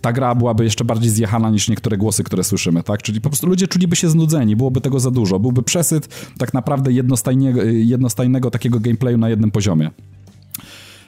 ta 0.00 0.12
gra 0.12 0.34
byłaby 0.34 0.64
jeszcze 0.64 0.84
bardziej 0.84 1.10
zjechana 1.10 1.50
niż 1.50 1.68
niektóre 1.68 1.96
głosy, 1.96 2.24
które 2.24 2.44
słyszymy, 2.44 2.82
tak, 2.82 3.02
czyli 3.02 3.20
po 3.20 3.28
prostu 3.30 3.46
ludzie 3.46 3.68
czuliby 3.68 3.96
się 3.96 4.08
znudzeni, 4.08 4.56
byłoby 4.56 4.80
tego 4.80 5.00
za 5.00 5.10
dużo, 5.10 5.38
byłby 5.38 5.62
przesyt 5.62 6.08
tak 6.38 6.54
naprawdę 6.54 6.92
jednostajnego, 6.92 7.62
jednostajnego 7.62 8.50
takiego 8.50 8.80
gameplayu 8.80 9.18
na 9.18 9.28
jednym 9.28 9.50
poziomie. 9.50 9.90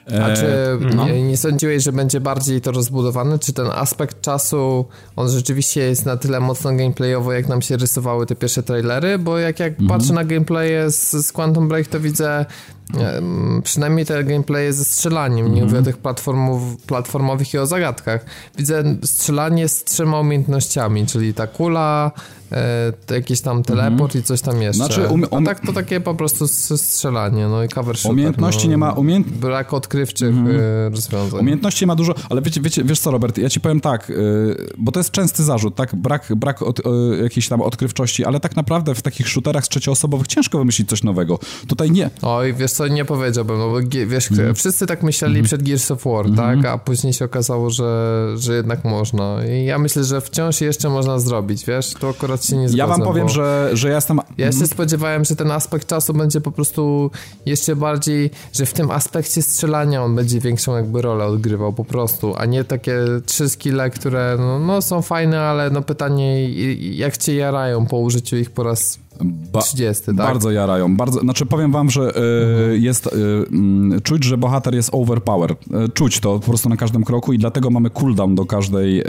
A 0.07 0.35
czy 0.35 0.45
e, 0.45 0.77
no. 0.95 1.05
nie, 1.05 1.23
nie 1.23 1.37
sądziłeś, 1.37 1.83
że 1.83 1.91
będzie 1.91 2.21
bardziej 2.21 2.61
to 2.61 2.71
rozbudowane? 2.71 3.39
Czy 3.39 3.53
ten 3.53 3.67
aspekt 3.67 4.21
czasu, 4.21 4.85
on 5.15 5.29
rzeczywiście 5.29 5.81
jest 5.81 6.05
na 6.05 6.17
tyle 6.17 6.39
mocno 6.39 6.69
gameplayowo, 6.69 7.33
jak 7.33 7.47
nam 7.47 7.61
się 7.61 7.77
rysowały 7.77 8.25
te 8.25 8.35
pierwsze 8.35 8.63
trailery? 8.63 9.19
Bo 9.19 9.37
jak, 9.37 9.59
jak 9.59 9.71
mhm. 9.71 9.89
patrzę 9.89 10.13
na 10.13 10.23
gameplaye 10.23 10.91
z, 10.91 11.11
z 11.11 11.31
Quantum 11.31 11.67
Break, 11.67 11.87
to 11.87 11.99
widzę 11.99 12.45
Przynajmniej 13.63 14.05
te 14.05 14.23
gameplaye 14.23 14.73
ze 14.73 14.85
strzelaniem, 14.85 15.45
nie 15.45 15.51
mm 15.51 15.71
mówię 15.71 15.79
o 15.79 15.83
tych 15.83 15.97
platformów, 15.97 16.77
platformowych 16.77 17.53
i 17.53 17.57
o 17.57 17.65
zagadkach. 17.65 18.25
Widzę 18.57 18.83
strzelanie 19.03 19.67
z 19.67 19.83
trzema 19.83 20.19
umiejętnościami, 20.19 21.05
czyli 21.05 21.33
ta 21.33 21.47
kula, 21.47 22.11
e, 22.51 23.13
jakiś 23.13 23.41
tam 23.41 23.63
teleport 23.63 24.15
mm. 24.15 24.23
i 24.23 24.27
coś 24.27 24.41
tam 24.41 24.61
jeszcze. 24.61 24.85
Znaczy, 24.85 25.01
um, 25.01 25.25
um... 25.31 25.43
A 25.43 25.49
tak 25.49 25.65
to 25.65 25.73
takie 25.73 25.99
po 25.99 26.15
prostu 26.15 26.47
strzelanie, 26.47 27.47
no 27.47 27.63
i 27.63 27.69
cover 27.69 27.97
shooter. 27.97 28.11
Umiejętności 28.11 28.67
no, 28.67 28.71
nie 28.71 28.77
ma... 28.77 28.91
Umiejęt... 28.91 29.27
Brak 29.29 29.73
odkrywczych 29.73 30.29
mm. 30.29 30.93
rozwiązań. 30.93 31.39
Umiejętności 31.39 31.85
ma 31.85 31.95
dużo, 31.95 32.13
ale 32.29 32.41
wiecie, 32.41 32.61
wiecie, 32.61 32.83
wiesz 32.83 32.99
co 32.99 33.11
Robert, 33.11 33.37
ja 33.37 33.49
ci 33.49 33.59
powiem 33.59 33.81
tak, 33.81 34.09
y, 34.09 34.73
bo 34.77 34.91
to 34.91 34.99
jest 34.99 35.11
częsty 35.11 35.43
zarzut, 35.43 35.75
tak, 35.75 35.95
brak, 35.95 36.35
brak 36.35 36.61
od, 36.61 36.81
jakiejś 37.23 37.47
tam 37.47 37.61
odkrywczości, 37.61 38.25
ale 38.25 38.39
tak 38.39 38.55
naprawdę 38.55 38.95
w 38.95 39.01
takich 39.01 39.27
shooterach 39.27 39.65
z 39.65 39.69
trzecioosobowych 39.69 40.27
ciężko 40.27 40.57
wymyślić 40.57 40.89
coś 40.89 41.03
nowego. 41.03 41.39
Tutaj 41.67 41.91
nie. 41.91 42.09
Oj, 42.21 42.53
wiesz 42.53 42.71
co, 42.71 42.80
nie 42.87 43.05
powiedziałbym, 43.05 43.57
no 43.57 43.69
bo 43.69 43.79
wiesz, 44.07 44.31
mm. 44.31 44.55
wszyscy 44.55 44.87
tak 44.87 45.03
myśleli 45.03 45.35
mm. 45.35 45.45
przed 45.45 45.63
Gears 45.63 45.91
of 45.91 46.03
War, 46.05 46.25
mm. 46.25 46.37
tak, 46.37 46.65
a 46.65 46.77
później 46.77 47.13
się 47.13 47.25
okazało, 47.25 47.69
że, 47.69 48.27
że 48.35 48.55
jednak 48.55 48.85
można 48.85 49.45
i 49.45 49.65
ja 49.65 49.79
myślę, 49.79 50.03
że 50.03 50.21
wciąż 50.21 50.61
jeszcze 50.61 50.89
można 50.89 51.19
zrobić, 51.19 51.65
wiesz, 51.65 51.93
to 51.93 52.09
akurat 52.09 52.45
się 52.45 52.57
nie 52.57 52.69
zgadza. 52.69 52.83
Ja 52.83 52.87
wam 52.87 53.01
powiem, 53.01 53.29
że, 53.29 53.69
że 53.73 53.89
ja 53.89 53.95
jestem... 53.95 54.19
Ja 54.37 54.45
się 54.45 54.53
mhm. 54.53 54.67
spodziewałem, 54.67 55.25
że 55.25 55.35
ten 55.35 55.51
aspekt 55.51 55.87
czasu 55.87 56.13
będzie 56.13 56.41
po 56.41 56.51
prostu 56.51 57.11
jeszcze 57.45 57.75
bardziej, 57.75 58.29
że 58.53 58.65
w 58.65 58.73
tym 58.73 58.91
aspekcie 58.91 59.41
strzelania 59.41 60.03
on 60.03 60.15
będzie 60.15 60.39
większą 60.39 60.75
jakby 60.75 61.01
rolę 61.01 61.25
odgrywał 61.25 61.73
po 61.73 61.85
prostu, 61.85 62.35
a 62.37 62.45
nie 62.45 62.63
takie 62.63 62.97
trzy 63.25 63.49
skille, 63.49 63.89
które 63.89 64.35
no, 64.39 64.59
no 64.59 64.81
są 64.81 65.01
fajne, 65.01 65.41
ale 65.41 65.69
no 65.69 65.81
pytanie 65.81 66.49
jak 66.95 67.17
cię 67.17 67.35
jarają 67.35 67.85
po 67.85 67.97
użyciu 67.97 68.37
ich 68.37 68.51
po 68.51 68.63
raz 68.63 68.99
Ba 69.23 69.61
30, 69.61 70.05
tak? 70.05 70.15
Bardzo 70.15 70.51
jarają. 70.51 70.95
Bardzo, 70.95 71.19
znaczy 71.19 71.45
powiem 71.45 71.71
wam, 71.71 71.89
że 71.89 72.13
y, 72.73 72.79
jest 72.79 73.07
y, 73.07 73.09
y, 73.97 74.01
czuć, 74.01 74.23
że 74.23 74.37
bohater 74.37 74.75
jest 74.75 74.89
overpower. 74.91 75.51
E, 75.51 75.89
czuć 75.89 76.19
to 76.19 76.39
po 76.39 76.45
prostu 76.45 76.69
na 76.69 76.77
każdym 76.77 77.03
kroku 77.03 77.33
i 77.33 77.37
dlatego 77.37 77.69
mamy 77.69 77.89
cooldown 77.89 78.35
do 78.35 78.45
każdej 78.45 79.03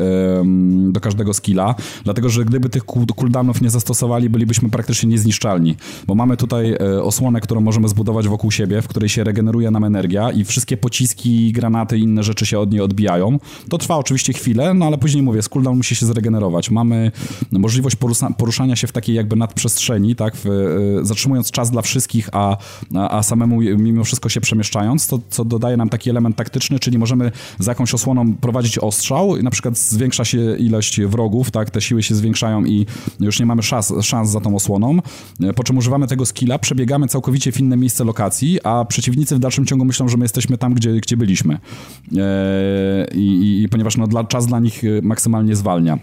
do 0.90 1.00
każdego 1.00 1.34
skilla. 1.34 1.74
Dlatego, 2.04 2.28
że 2.28 2.44
gdyby 2.44 2.68
tych 2.68 2.84
cooldownów 3.16 3.60
nie 3.60 3.70
zastosowali, 3.70 4.30
bylibyśmy 4.30 4.70
praktycznie 4.70 5.08
niezniszczalni. 5.08 5.76
Bo 6.06 6.14
mamy 6.14 6.36
tutaj 6.36 6.76
osłonę, 7.02 7.40
którą 7.40 7.60
możemy 7.60 7.88
zbudować 7.88 8.28
wokół 8.28 8.50
siebie, 8.50 8.82
w 8.82 8.88
której 8.88 9.08
się 9.08 9.24
regeneruje 9.24 9.70
nam 9.70 9.84
energia 9.84 10.30
i 10.30 10.44
wszystkie 10.44 10.76
pociski, 10.76 11.52
granaty 11.52 11.98
i 11.98 12.02
inne 12.02 12.22
rzeczy 12.22 12.46
się 12.46 12.58
od 12.58 12.72
niej 12.72 12.80
odbijają. 12.80 13.38
To 13.68 13.78
trwa 13.78 13.96
oczywiście 13.96 14.32
chwilę, 14.32 14.74
no 14.74 14.86
ale 14.86 14.98
później 14.98 15.22
mówię, 15.22 15.40
cooldown 15.50 15.76
musi 15.76 15.94
się 15.94 16.06
zregenerować. 16.06 16.70
Mamy 16.70 17.12
możliwość 17.52 17.96
poruszania 18.38 18.76
się 18.76 18.86
w 18.86 18.92
takiej 18.92 19.16
jakby 19.16 19.36
nadprzestrzeni 19.36 20.01
tak, 20.16 20.36
w, 20.36 20.46
e, 20.46 21.04
zatrzymując 21.04 21.50
czas 21.50 21.70
dla 21.70 21.82
wszystkich, 21.82 22.28
a, 22.32 22.56
a, 22.94 23.18
a, 23.18 23.22
samemu 23.22 23.60
mimo 23.60 24.04
wszystko 24.04 24.28
się 24.28 24.40
przemieszczając, 24.40 25.06
to, 25.06 25.18
co 25.30 25.44
dodaje 25.44 25.76
nam 25.76 25.88
taki 25.88 26.10
element 26.10 26.36
taktyczny, 26.36 26.78
czyli 26.78 26.98
możemy 26.98 27.32
za 27.58 27.70
jakąś 27.70 27.94
osłoną 27.94 28.34
prowadzić 28.34 28.78
ostrzał 28.78 29.36
i 29.36 29.42
na 29.42 29.50
przykład 29.50 29.78
zwiększa 29.78 30.24
się 30.24 30.56
ilość 30.56 31.00
wrogów, 31.00 31.50
tak, 31.50 31.70
te 31.70 31.80
siły 31.80 32.02
się 32.02 32.14
zwiększają 32.14 32.64
i 32.64 32.86
już 33.20 33.40
nie 33.40 33.46
mamy 33.46 33.62
szans, 33.62 33.92
szans 34.02 34.30
za 34.30 34.40
tą 34.40 34.56
osłoną, 34.56 34.98
e, 35.40 35.52
po 35.52 35.64
czym 35.64 35.78
używamy 35.78 36.06
tego 36.06 36.26
skilla, 36.26 36.58
przebiegamy 36.58 37.08
całkowicie 37.08 37.52
w 37.52 37.60
inne 37.60 37.76
miejsce 37.76 38.04
lokacji, 38.04 38.58
a 38.64 38.84
przeciwnicy 38.84 39.36
w 39.36 39.38
dalszym 39.38 39.66
ciągu 39.66 39.84
myślą, 39.84 40.08
że 40.08 40.16
my 40.16 40.24
jesteśmy 40.24 40.58
tam, 40.58 40.74
gdzie, 40.74 40.92
gdzie 40.92 41.16
byliśmy. 41.16 41.54
E, 41.54 43.06
i, 43.14 43.62
i, 43.62 43.68
ponieważ 43.68 43.96
no, 43.96 44.06
dla, 44.06 44.24
czas 44.24 44.46
dla 44.46 44.60
nich 44.60 44.82
maksymalnie 45.02 45.56
zwalnia 45.56 45.98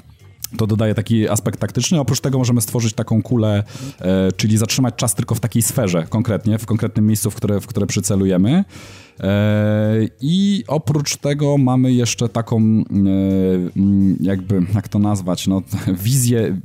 to 0.58 0.68
dodaje 0.68 0.96
taki 0.96 1.30
aspekt 1.30 1.60
taktyczny. 1.60 2.00
Oprócz 2.00 2.20
tego 2.20 2.38
możemy 2.38 2.62
stworzyć 2.62 2.94
taką 2.94 3.22
kulę, 3.22 3.64
e, 4.02 4.32
czyli 4.32 4.58
zatrzymać 4.58 4.96
czas 4.96 5.16
tylko 5.16 5.36
w 5.36 5.40
takiej 5.40 5.62
sferze 5.62 6.08
konkretnie, 6.10 6.58
w 6.58 6.66
konkretnym 6.66 7.08
miejscu, 7.08 7.32
w 7.32 7.36
które, 7.36 7.62
w 7.62 7.68
które 7.68 7.88
przycelujemy. 7.88 8.64
E, 9.20 10.08
I 10.22 10.64
oprócz 10.68 11.18
tego 11.18 11.58
mamy 11.58 11.94
jeszcze 11.94 12.30
taką, 12.30 12.58
e, 12.58 12.82
mm, 13.78 14.18
jakby, 14.22 14.62
jak 14.76 14.88
to 14.88 15.00
nazwać, 15.00 15.48
no, 15.48 15.62
wizję, 16.04 16.58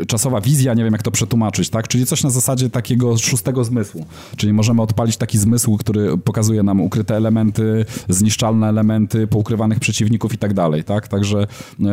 e, 0.00 0.06
czasowa 0.06 0.40
wizja, 0.40 0.74
nie 0.74 0.84
wiem 0.84 0.92
jak 0.92 1.02
to 1.02 1.10
przetłumaczyć, 1.10 1.70
tak? 1.70 1.88
Czyli 1.88 2.06
coś 2.06 2.22
na 2.22 2.30
zasadzie 2.30 2.70
takiego 2.70 3.18
szóstego 3.18 3.64
zmysłu. 3.64 4.06
Czyli 4.36 4.52
możemy 4.52 4.82
odpalić 4.82 5.16
taki 5.16 5.38
zmysł, 5.38 5.76
który 5.76 6.18
pokazuje 6.18 6.62
nam 6.62 6.80
ukryte 6.80 7.16
elementy, 7.16 7.84
zniszczalne 8.08 8.68
elementy, 8.68 9.26
poukrywanych 9.26 9.80
przeciwników 9.80 10.34
i 10.34 10.38
tak 10.38 10.54
dalej, 10.54 10.84
tak? 10.84 11.08
Także 11.08 11.46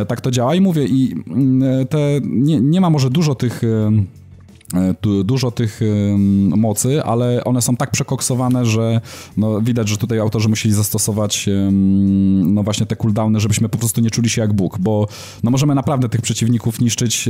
tak 0.07 0.21
to 0.21 0.31
działa 0.31 0.55
i 0.55 0.61
mówię, 0.61 0.85
i 0.85 1.15
mm, 1.27 1.87
te, 1.87 1.99
nie, 2.23 2.61
nie 2.61 2.81
ma 2.81 2.89
może 2.89 3.09
dużo 3.09 3.35
tych 3.35 3.61
dużo 5.23 5.51
tych 5.51 5.79
mocy, 6.55 7.03
ale 7.03 7.43
one 7.43 7.61
są 7.61 7.75
tak 7.75 7.91
przekoksowane, 7.91 8.65
że 8.65 9.01
no, 9.37 9.61
widać, 9.61 9.89
że 9.89 9.97
tutaj 9.97 10.19
autorzy 10.19 10.49
musieli 10.49 10.75
zastosować 10.75 11.49
no 12.45 12.63
właśnie 12.63 12.85
te 12.85 12.95
cooldowny, 12.95 13.39
żebyśmy 13.39 13.69
po 13.69 13.77
prostu 13.77 14.01
nie 14.01 14.09
czuli 14.11 14.29
się 14.29 14.41
jak 14.41 14.53
Bóg, 14.53 14.77
bo 14.79 15.07
no 15.43 15.51
możemy 15.51 15.75
naprawdę 15.75 16.09
tych 16.09 16.21
przeciwników 16.21 16.81
niszczyć, 16.81 17.29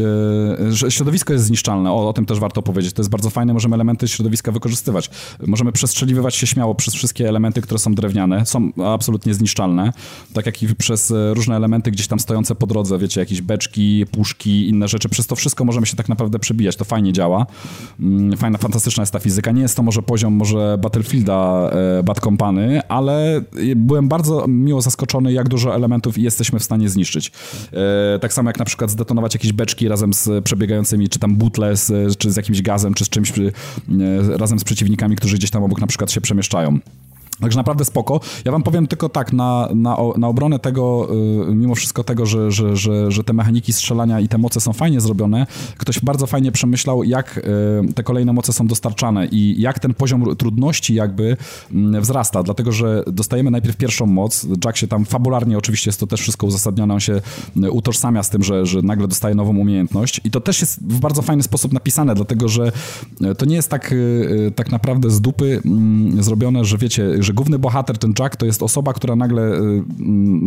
e, 0.85 0.91
środowisko 0.91 1.33
jest 1.33 1.45
zniszczalne, 1.45 1.91
o, 1.91 2.09
o 2.09 2.13
tym 2.13 2.25
też 2.25 2.39
warto 2.39 2.61
powiedzieć, 2.61 2.93
to 2.93 3.01
jest 3.01 3.09
bardzo 3.09 3.29
fajne, 3.29 3.53
możemy 3.53 3.75
elementy 3.75 4.07
środowiska 4.07 4.51
wykorzystywać, 4.51 5.09
możemy 5.47 5.71
przestrzeliwywać 5.71 6.35
się 6.35 6.47
śmiało 6.47 6.75
przez 6.75 6.93
wszystkie 6.93 7.29
elementy, 7.29 7.61
które 7.61 7.79
są 7.79 7.93
drewniane, 7.95 8.45
są 8.45 8.71
absolutnie 8.85 9.33
zniszczalne, 9.33 9.93
tak 10.33 10.45
jak 10.45 10.63
i 10.63 10.75
przez 10.75 11.11
e, 11.11 11.33
różne 11.33 11.55
elementy 11.55 11.91
gdzieś 11.91 12.07
tam 12.07 12.19
stojące 12.19 12.55
po 12.55 12.67
drodze, 12.67 12.97
wiecie, 12.97 13.19
jakieś 13.19 13.41
beczki, 13.41 14.05
puszki, 14.11 14.69
inne 14.69 14.87
rzeczy, 14.87 15.09
przez 15.09 15.27
to 15.27 15.35
wszystko 15.35 15.65
możemy 15.65 15.85
się 15.85 15.95
tak 15.95 16.09
naprawdę 16.09 16.39
przebijać, 16.39 16.75
to 16.75 16.85
fajnie 16.85 17.13
działa 17.13 17.34
działa. 17.35 17.45
Mm, 17.99 18.37
fajna, 18.37 18.57
fantastyczna 18.57 19.01
jest 19.01 19.13
ta 19.13 19.19
fizyka. 19.19 19.51
Nie 19.51 19.61
jest 19.61 19.75
to 19.75 19.83
może 19.83 20.01
poziom 20.01 20.33
może 20.33 20.77
Battlefielda 20.81 21.69
e, 21.99 22.03
Bad 22.03 22.19
Company, 22.19 22.81
ale 22.87 23.41
byłem 23.75 24.07
bardzo 24.07 24.45
miło 24.47 24.81
zaskoczony, 24.81 25.33
jak 25.33 25.49
dużo 25.49 25.75
elementów 25.75 26.17
jesteśmy 26.17 26.59
w 26.59 26.63
stanie 26.63 26.89
zniszczyć. 26.89 27.31
E, 28.15 28.19
tak 28.19 28.33
samo 28.33 28.49
jak 28.49 28.59
na 28.59 28.65
przykład 28.65 28.91
zdetonować 28.91 29.33
jakieś 29.33 29.53
beczki 29.53 29.87
razem 29.87 30.13
z 30.13 30.43
przebiegającymi, 30.43 31.09
czy 31.09 31.19
tam 31.19 31.35
butle, 31.35 31.75
z, 31.75 32.17
czy 32.17 32.31
z 32.31 32.35
jakimś 32.35 32.61
gazem, 32.61 32.93
czy 32.93 33.05
z 33.05 33.09
czymś 33.09 33.39
e, 33.39 33.51
razem 34.37 34.59
z 34.59 34.63
przeciwnikami, 34.63 35.15
którzy 35.15 35.37
gdzieś 35.37 35.51
tam 35.51 35.63
obok 35.63 35.81
na 35.81 35.87
przykład 35.87 36.11
się 36.11 36.21
przemieszczają. 36.21 36.79
Także 37.39 37.57
naprawdę 37.57 37.85
spoko. 37.85 38.19
Ja 38.45 38.51
wam 38.51 38.63
powiem 38.63 38.87
tylko 38.87 39.09
tak, 39.09 39.33
na, 39.33 39.69
na, 39.75 39.97
na 40.17 40.27
obronę 40.27 40.59
tego, 40.59 41.07
y, 41.49 41.55
mimo 41.55 41.75
wszystko 41.75 42.03
tego, 42.03 42.25
że, 42.25 42.51
że, 42.51 42.77
że, 42.77 43.11
że 43.11 43.23
te 43.23 43.33
mechaniki 43.33 43.73
strzelania 43.73 44.19
i 44.19 44.27
te 44.27 44.37
moce 44.37 44.61
są 44.61 44.73
fajnie 44.73 45.01
zrobione, 45.01 45.47
ktoś 45.77 45.99
bardzo 45.99 46.27
fajnie 46.27 46.51
przemyślał, 46.51 47.03
jak 47.03 47.37
y, 47.89 47.93
te 47.93 48.03
kolejne 48.03 48.33
moce 48.33 48.53
są 48.53 48.67
dostarczane 48.67 49.25
i 49.25 49.61
jak 49.61 49.79
ten 49.79 49.93
poziom 49.93 50.35
trudności 50.35 50.93
jakby 50.93 51.37
mm, 51.71 52.01
wzrasta, 52.01 52.43
dlatego, 52.43 52.71
że 52.71 53.03
dostajemy 53.07 53.51
najpierw 53.51 53.77
pierwszą 53.77 54.05
moc, 54.05 54.47
Jack 54.65 54.77
się 54.77 54.87
tam 54.87 55.05
fabularnie 55.05 55.57
oczywiście 55.57 55.89
jest 55.89 55.99
to 55.99 56.07
też 56.07 56.21
wszystko 56.21 56.47
uzasadnione, 56.47 56.93
on 56.93 56.99
się 56.99 57.21
y, 57.63 57.71
utożsamia 57.71 58.23
z 58.23 58.29
tym, 58.29 58.43
że, 58.43 58.65
że 58.65 58.81
nagle 58.81 59.07
dostaje 59.07 59.35
nową 59.35 59.57
umiejętność. 59.57 60.21
I 60.23 60.31
to 60.31 60.41
też 60.41 60.61
jest 60.61 60.83
w 60.83 60.99
bardzo 60.99 61.21
fajny 61.21 61.43
sposób 61.43 61.73
napisane, 61.73 62.15
dlatego, 62.15 62.47
że 62.47 62.71
to 63.37 63.45
nie 63.45 63.55
jest 63.55 63.69
tak, 63.69 63.93
tak 64.55 64.71
naprawdę 64.71 65.09
z 65.09 65.21
dupy 65.21 65.61
mm, 65.65 66.23
zrobione, 66.23 66.65
że 66.65 66.77
wiecie, 66.77 67.23
że 67.25 67.33
główny 67.33 67.59
bohater, 67.59 67.97
ten 67.97 68.13
Jack, 68.19 68.35
to 68.35 68.45
jest 68.45 68.63
osoba, 68.63 68.93
która 68.93 69.15
nagle 69.15 69.41
y, 69.41 69.83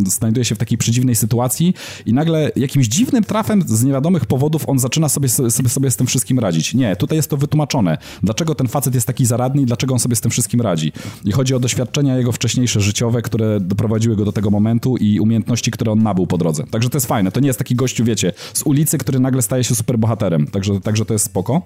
y, 0.07 0.11
znajduje 0.11 0.45
się 0.45 0.55
w 0.55 0.59
takiej 0.59 0.79
przedziwnej 0.79 1.17
sytuacji 1.17 1.75
i 2.07 2.13
nagle 2.13 2.51
jakimś 2.57 2.89
dziwnym 2.89 3.25
trafem 3.25 3.63
z 3.67 3.85
niewiadomych 3.85 4.27
powodów 4.27 4.69
on 4.69 4.79
zaczyna 4.79 5.09
sobie, 5.09 5.29
sobie, 5.29 5.69
sobie 5.69 5.91
z 5.91 5.97
tym 5.97 6.07
wszystkim 6.07 6.39
radzić. 6.39 6.75
Nie, 6.75 6.97
tutaj 6.97 7.17
jest 7.17 7.31
to 7.31 7.37
wytłumaczone. 7.37 7.99
Dlaczego 8.23 8.55
ten 8.55 8.69
facet 8.69 8.95
jest 8.95 9.07
taki 9.07 9.27
zaradny 9.27 9.63
i 9.63 9.67
dlaczego 9.67 9.95
on 9.95 10.01
sobie 10.01 10.17
z 10.17 10.21
tym 10.21 10.31
wszystkim 10.31 10.61
radzi. 10.61 10.93
I 11.25 11.33
chodzi 11.33 11.55
o 11.55 11.61
doświadczenia 11.61 12.17
jego 12.17 12.33
wcześniejsze 12.33 12.81
życiowe, 12.81 13.23
które 13.23 13.61
doprowadziły 13.61 14.17
go 14.17 14.25
do 14.25 14.33
tego 14.33 14.51
momentu 14.51 14.97
i 14.97 15.21
umiejętności, 15.21 15.71
które 15.71 15.93
on 15.93 16.03
nabył 16.03 16.27
po 16.27 16.39
drodze. 16.39 16.65
Także 16.65 16.89
to 16.91 16.97
jest 16.97 17.07
fajne. 17.07 17.33
To 17.33 17.41
nie 17.41 17.47
jest 17.47 17.59
taki 17.59 17.75
gościu, 17.75 18.05
wiecie, 18.05 18.33
z 18.55 18.63
ulicy, 18.63 18.99
który 18.99 19.21
nagle 19.21 19.43
staje 19.43 19.65
się 19.65 19.75
superbohaterem. 19.75 20.47
Także, 20.47 20.81
także 20.81 21.05
to 21.05 21.13
jest 21.13 21.25
spoko. 21.25 21.63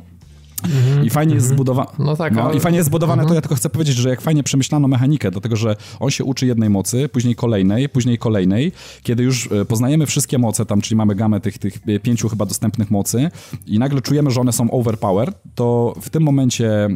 I 1.04 1.10
fajnie 1.10 1.34
jest 1.34 1.46
mhm. 1.46 1.56
zbudowane. 1.56 1.90
No 1.98 2.16
tak, 2.16 2.34
no, 2.34 2.42
ale... 2.42 2.56
I 2.56 2.60
fajnie 2.60 2.78
jest 2.78 2.88
zbudowane, 2.88 3.22
to 3.22 3.24
mhm. 3.24 3.34
ja 3.34 3.40
tylko 3.40 3.54
chcę 3.54 3.70
powiedzieć, 3.70 3.96
że 3.96 4.08
jak 4.08 4.20
fajnie 4.20 4.42
przemyślano 4.42 4.88
mechanikę, 4.88 5.30
dlatego 5.30 5.56
że 5.56 5.76
on 6.00 6.10
się 6.10 6.24
uczy 6.24 6.46
jednej 6.46 6.70
mocy, 6.70 7.08
później 7.08 7.34
kolejnej, 7.34 7.88
później 7.88 8.18
kolejnej. 8.18 8.72
Kiedy 9.02 9.22
już 9.22 9.48
e, 9.52 9.64
poznajemy 9.64 10.06
wszystkie 10.06 10.38
moce, 10.38 10.66
tam, 10.66 10.80
czyli 10.80 10.96
mamy 10.96 11.14
gamę 11.14 11.40
tych, 11.40 11.58
tych 11.58 11.78
pięciu 12.02 12.28
chyba 12.28 12.46
dostępnych 12.46 12.90
mocy 12.90 13.30
i 13.66 13.78
nagle 13.78 14.00
czujemy, 14.00 14.30
że 14.30 14.40
one 14.40 14.52
są 14.52 14.70
overpower, 14.70 15.32
to 15.54 15.94
w 16.00 16.10
tym 16.10 16.22
momencie 16.22 16.88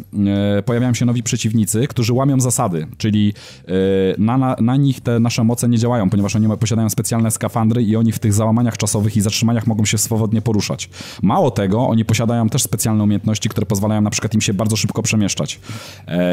e, 0.58 0.62
pojawiają 0.62 0.94
się 0.94 1.04
nowi 1.04 1.22
przeciwnicy, 1.22 1.86
którzy 1.86 2.12
łamią 2.12 2.40
zasady, 2.40 2.86
czyli 2.98 3.32
e, 3.68 3.72
na, 4.18 4.38
na, 4.38 4.56
na 4.60 4.76
nich 4.76 5.00
te 5.00 5.20
nasze 5.20 5.44
moce 5.44 5.68
nie 5.68 5.78
działają, 5.78 6.10
ponieważ 6.10 6.36
oni 6.36 6.48
posiadają 6.56 6.90
specjalne 6.90 7.30
skafandry 7.30 7.82
i 7.82 7.96
oni 7.96 8.12
w 8.12 8.18
tych 8.18 8.32
załamaniach 8.32 8.76
czasowych 8.76 9.16
i 9.16 9.20
zatrzymaniach 9.20 9.66
mogą 9.66 9.84
się 9.84 9.98
swobodnie 9.98 10.42
poruszać. 10.42 10.90
Mało 11.22 11.50
tego, 11.50 11.88
oni 11.88 12.04
posiadają 12.04 12.48
też 12.48 12.62
specjalne 12.62 13.04
umiejętności, 13.04 13.48
które 13.56 13.66
pozwalają 13.66 14.00
na 14.00 14.10
przykład 14.10 14.34
im 14.34 14.40
się 14.40 14.54
bardzo 14.54 14.76
szybko 14.76 15.02
przemieszczać. 15.02 15.60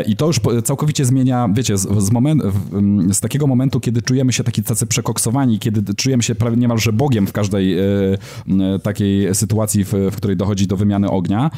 I 0.07 0.15
to 0.15 0.27
już 0.27 0.39
całkowicie 0.63 1.05
zmienia, 1.05 1.49
wiecie, 1.53 1.77
z, 1.77 2.03
z, 2.03 2.11
moment, 2.11 2.43
z 3.11 3.19
takiego 3.19 3.47
momentu, 3.47 3.79
kiedy 3.79 4.01
czujemy 4.01 4.33
się 4.33 4.43
taki 4.43 4.63
tacy 4.63 4.85
przekoksowani, 4.87 5.59
kiedy 5.59 5.93
czujemy 5.93 6.23
się 6.23 6.35
prawie 6.35 6.57
niemalże 6.57 6.93
Bogiem 6.93 7.27
w 7.27 7.31
każdej 7.31 7.77
takiej 8.83 9.35
sytuacji, 9.35 9.83
w, 9.83 9.93
w 10.11 10.15
której 10.15 10.37
dochodzi 10.37 10.67
do 10.67 10.77
wymiany 10.77 11.09
ognia, 11.09 11.51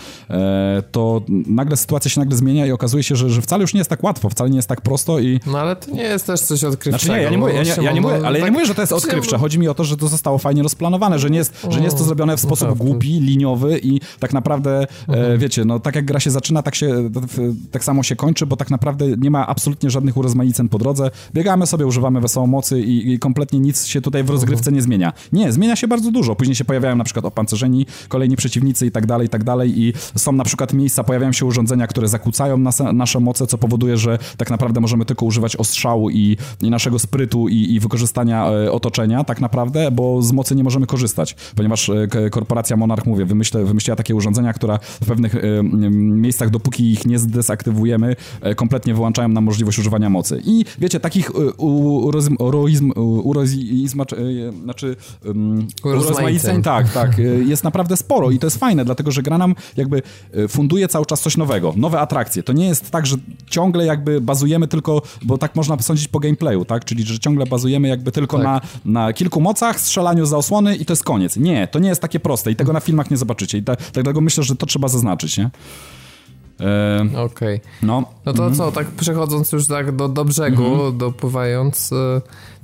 to 0.91 1.22
nagle 1.47 1.78
sytuacja 1.78 2.11
się 2.11 2.20
nagle 2.20 2.38
zmienia 2.38 2.66
i 2.66 2.72
okazuje 2.72 3.03
się, 3.03 3.16
że, 3.16 3.30
że 3.30 3.41
wcale 3.41 3.61
już 3.61 3.74
nie 3.74 3.78
jest 3.78 3.89
tak 3.89 4.03
łatwo, 4.03 4.30
wcale 4.30 4.49
nie 4.49 4.55
jest 4.55 4.68
tak 4.70 4.82
prosto 4.82 5.20
i... 5.20 5.39
No 5.47 5.59
ale 5.59 5.76
to 5.76 5.91
nie 5.91 6.03
jest 6.03 6.28
też 6.28 6.39
coś 6.39 6.63
odkrywczego. 6.63 7.05
Znaczy 7.05 7.20
nie, 7.20 7.24
ja 7.24 7.30
nie 7.30 7.38
mówię, 7.38 7.53
ja, 7.53 7.63
ja, 7.63 7.76
ja 7.82 7.91
nie 7.91 8.01
mówię 8.01 8.16
ale 8.16 8.24
tak, 8.24 8.39
ja 8.39 8.45
nie 8.45 8.51
mówię, 8.51 8.66
że 8.66 8.76
to 8.76 8.82
jest 8.82 8.93
odkrywcze. 8.93 9.38
Chodzi 9.38 9.59
mi 9.59 9.68
o 9.68 9.74
to, 9.74 9.84
że 9.84 9.97
to 9.97 10.07
zostało 10.07 10.38
fajnie 10.38 10.63
rozplanowane, 10.63 11.20
że 11.20 11.30
nie 11.30 11.38
jest, 11.38 11.68
że 11.70 11.80
nie 11.80 11.86
jest 11.86 11.97
to 11.97 12.03
zrobione 12.03 12.38
w 12.38 12.39
sposób 12.39 12.68
no 12.68 12.76
tak, 12.76 12.88
głupi, 12.88 13.20
liniowy 13.20 13.80
i 13.84 13.99
tak 14.20 14.34
naprawdę, 14.34 14.80
e, 14.82 14.86
mhm. 15.07 15.39
wiecie, 15.39 15.54
no 15.65 15.79
tak 15.79 15.95
jak 15.95 16.05
gra 16.05 16.19
się 16.19 16.31
zaczyna, 16.31 16.63
tak 16.63 16.75
się, 16.75 17.09
tak 17.71 17.83
samo 17.83 18.03
się 18.03 18.15
kończy, 18.15 18.45
bo 18.45 18.55
tak 18.55 18.71
naprawdę 18.71 19.05
nie 19.17 19.31
ma 19.31 19.47
absolutnie 19.47 19.89
żadnych 19.89 20.17
urozmaiceń 20.17 20.69
po 20.69 20.77
drodze. 20.77 21.11
Biegamy 21.33 21.67
sobie, 21.67 21.85
używamy 21.85 22.21
wesoło 22.21 22.47
mocy 22.47 22.81
i, 22.81 23.13
i 23.13 23.19
kompletnie 23.19 23.59
nic 23.59 23.85
się 23.85 24.01
tutaj 24.01 24.23
w 24.23 24.29
rozgrywce 24.29 24.71
nie 24.71 24.81
zmienia. 24.81 25.13
Nie, 25.33 25.51
zmienia 25.51 25.75
się 25.75 25.87
bardzo 25.87 26.11
dużo. 26.11 26.35
Później 26.35 26.55
się 26.55 26.65
pojawiają 26.65 26.95
na 26.95 27.03
przykład 27.03 27.25
opancerzeni, 27.25 27.85
kolejni 28.07 28.35
przeciwnicy 28.35 28.85
i 28.85 28.91
tak 28.91 29.05
dalej, 29.05 29.27
i 29.27 29.29
tak 29.29 29.43
dalej 29.43 29.81
i 29.81 29.93
są 30.15 30.31
na 30.31 30.43
przykład 30.43 30.73
miejsca, 30.73 31.03
pojawiają 31.03 31.31
się 31.31 31.45
urządzenia, 31.45 31.87
które 31.87 32.07
zakłócają 32.07 32.57
nas, 32.57 32.79
nasze 32.93 33.19
moce, 33.19 33.47
co 33.47 33.57
powoduje, 33.57 33.97
że 33.97 34.19
tak 34.37 34.49
naprawdę 34.49 34.81
możemy 34.81 35.05
tylko 35.05 35.25
używać 35.25 35.55
ostrzału 35.55 36.09
i, 36.09 36.37
i 36.61 36.69
naszego 36.69 36.99
sprytu 36.99 37.47
i, 37.47 37.73
i 37.73 37.79
wykorzystania 37.79 38.51
e, 38.51 38.71
otoczenia 38.71 39.23
tak 39.23 39.41
naprawdę, 39.41 39.91
bo 39.91 40.21
z 40.21 40.31
mocy 40.31 40.55
nie 40.55 40.63
możemy 40.63 40.87
korzystać, 40.87 41.35
ponieważ 41.55 41.89
e, 41.89 42.29
korporacja 42.29 42.77
Monarch, 42.77 43.05
mówię, 43.05 43.25
wymyśla, 43.25 43.61
wymyśliła 43.61 43.95
takie 43.95 44.15
urządzenia, 44.15 44.53
która 44.53 44.77
w 44.77 45.05
pewnych 45.05 45.35
e, 45.35 45.39
miejscach, 45.91 46.49
dopóki 46.49 46.91
ich 46.91 47.05
nie 47.05 47.19
zdesaktywujemy, 47.19 48.15
kompletnie 48.55 48.93
wyłączają 48.93 49.27
nam 49.27 49.43
możliwość 49.43 49.79
używania 49.79 50.09
mocy. 50.09 50.41
I 50.45 50.65
wiecie, 50.79 50.99
takich 50.99 51.31
urozm, 51.57 52.35
urozm, 52.39 52.91
znaczy 54.63 54.95
urozmaiceń, 55.83 56.61
tak, 56.61 56.93
tak, 56.93 57.17
jest 57.45 57.63
naprawdę 57.63 57.97
sporo 57.97 58.31
i 58.31 58.39
to 58.39 58.47
jest 58.47 58.57
fajne, 58.57 58.85
dlatego, 58.85 59.11
że 59.11 59.21
gra 59.21 59.37
nam 59.37 59.55
jakby 59.77 60.01
funduje 60.49 60.87
cały 60.87 61.05
czas 61.05 61.21
coś 61.21 61.37
nowego, 61.37 61.73
nowe 61.77 61.99
atrakcje. 61.99 62.43
To 62.43 62.53
nie 62.53 62.67
jest 62.67 62.91
tak, 62.91 63.05
że 63.05 63.15
ciągle 63.49 63.85
jakby 63.85 64.21
bazujemy 64.21 64.67
tylko, 64.67 65.01
bo 65.21 65.37
tak 65.37 65.55
można 65.55 65.79
sądzić 65.79 66.07
po 66.07 66.19
gameplayu, 66.19 66.65
tak? 66.65 66.85
Czyli, 66.85 67.03
że 67.03 67.19
ciągle 67.19 67.45
bazujemy 67.45 67.87
jakby 67.87 68.11
tylko 68.11 68.37
tak. 68.37 68.43
na, 68.43 68.61
na 68.85 69.13
kilku 69.13 69.41
mocach, 69.41 69.79
strzelaniu 69.79 70.25
za 70.25 70.37
osłony 70.37 70.75
i 70.75 70.85
to 70.85 70.93
jest 70.93 71.03
koniec. 71.03 71.37
Nie, 71.37 71.67
to 71.67 71.79
nie 71.79 71.89
jest 71.89 72.01
takie 72.01 72.19
proste 72.19 72.51
i 72.51 72.55
tego 72.55 72.73
na 72.73 72.79
filmach 72.79 73.11
nie 73.11 73.17
zobaczycie. 73.17 73.57
I 73.57 73.63
ta, 73.63 73.75
dlatego 73.93 74.21
myślę, 74.21 74.43
że 74.43 74.55
to 74.55 74.65
trzeba 74.65 74.87
zaznaczyć, 74.87 75.34
nie? 75.38 75.49
E, 76.59 77.01
Okej. 77.01 77.55
Okay. 77.55 77.59
No. 77.83 78.03
no 78.25 78.33
to 78.33 78.43
mm. 78.43 78.55
co, 78.55 78.71
tak 78.71 78.88
przechodząc 78.88 79.51
już 79.51 79.67
tak 79.67 79.95
do, 79.95 80.09
do 80.09 80.25
brzegu, 80.25 80.65
mm 80.65 80.79
-hmm. 80.79 80.97
dopływając... 80.97 81.93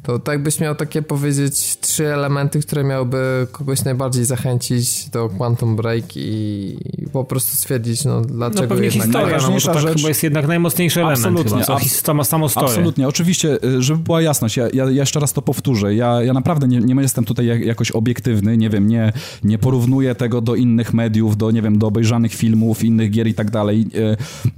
To 0.03 0.19
tak 0.19 0.43
byś 0.43 0.59
miał 0.59 0.75
takie 0.75 1.01
powiedzieć 1.01 1.79
trzy 1.79 2.13
elementy, 2.13 2.59
które 2.59 2.83
miałyby 2.83 3.47
kogoś 3.51 3.83
najbardziej 3.83 4.25
zachęcić 4.25 5.09
do 5.09 5.29
Quantum 5.29 5.75
Break 5.75 6.05
i 6.15 6.77
po 7.13 7.23
prostu 7.23 7.57
stwierdzić, 7.57 8.05
no 8.05 8.21
dlaczego 8.21 8.61
no 8.61 8.69
pewnie 8.69 8.85
jednak... 8.85 9.03
historia, 9.03 9.37
no, 9.37 9.49
bo 9.49 9.59
to 9.59 9.73
tak 9.73 9.95
chyba 9.95 10.07
jest 10.07 10.23
jednak 10.23 10.47
najmocniejszy 10.47 10.99
element 10.99 11.17
Absolutnie. 11.17 11.63
Chyba, 11.63 11.79
sama, 11.89 12.23
samo 12.23 12.47
Absolutnie, 12.55 13.07
oczywiście, 13.07 13.57
y, 13.63 13.81
żeby 13.81 14.03
była 14.03 14.21
jasność, 14.21 14.57
ja, 14.57 14.67
ja, 14.73 14.89
jeszcze 14.89 15.19
raz 15.19 15.33
to 15.33 15.41
powtórzę, 15.41 15.95
ja, 15.95 16.23
ja 16.23 16.33
naprawdę 16.33 16.67
nie, 16.67 16.79
nie 16.79 17.01
jestem 17.01 17.25
tutaj 17.25 17.65
jakoś 17.65 17.91
obiektywny, 17.91 18.57
nie 18.57 18.69
wiem, 18.69 18.87
nie, 18.87 19.13
nie 19.43 19.57
porównuję 19.57 20.15
tego 20.15 20.41
do 20.41 20.55
innych 20.55 20.93
mediów, 20.93 21.37
do, 21.37 21.51
nie 21.51 21.61
wiem, 21.61 21.77
do 21.79 21.87
obejrzanych 21.87 22.33
filmów, 22.33 22.83
innych 22.83 23.11
gier 23.11 23.27
i 23.27 23.33
tak 23.33 23.51
dalej. 23.51 23.87
Y, 23.95 23.99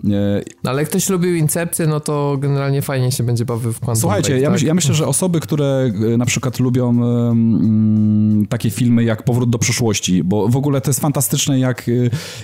y, 0.10 0.44
no, 0.64 0.72
ale 0.72 0.82
jak 0.82 0.90
ktoś 0.90 1.10
lubił 1.10 1.36
Incepcję, 1.36 1.88
no 1.88 2.00
to 2.00 2.38
generalnie 2.40 2.82
fajnie 2.82 3.12
się 3.12 3.24
będzie 3.24 3.46
bawił 3.46 3.74
w 3.74 3.80
Quantum 3.80 4.02
Słuchajcie, 4.02 4.30
Break, 4.30 4.42
ja, 4.42 4.48
tak? 4.48 4.54
myśl, 4.54 4.66
ja 4.66 4.74
myślę, 4.74 4.96
że 4.96 5.08
osoby 5.08 5.33
osoby, 5.34 5.40
które 5.40 5.92
e, 6.14 6.18
na 6.18 6.26
przykład 6.26 6.60
lubią 6.60 7.00
um, 7.00 8.46
takie 8.50 8.70
filmy 8.70 9.04
jak 9.04 9.24
Powrót 9.24 9.50
do 9.50 9.60
przyszłości, 9.60 10.24
bo 10.24 10.48
w 10.48 10.56
ogóle 10.56 10.82
to 10.82 10.90
jest 10.90 11.00
fantastyczne, 11.00 11.60
jak, 11.60 11.90
e, 11.90 11.92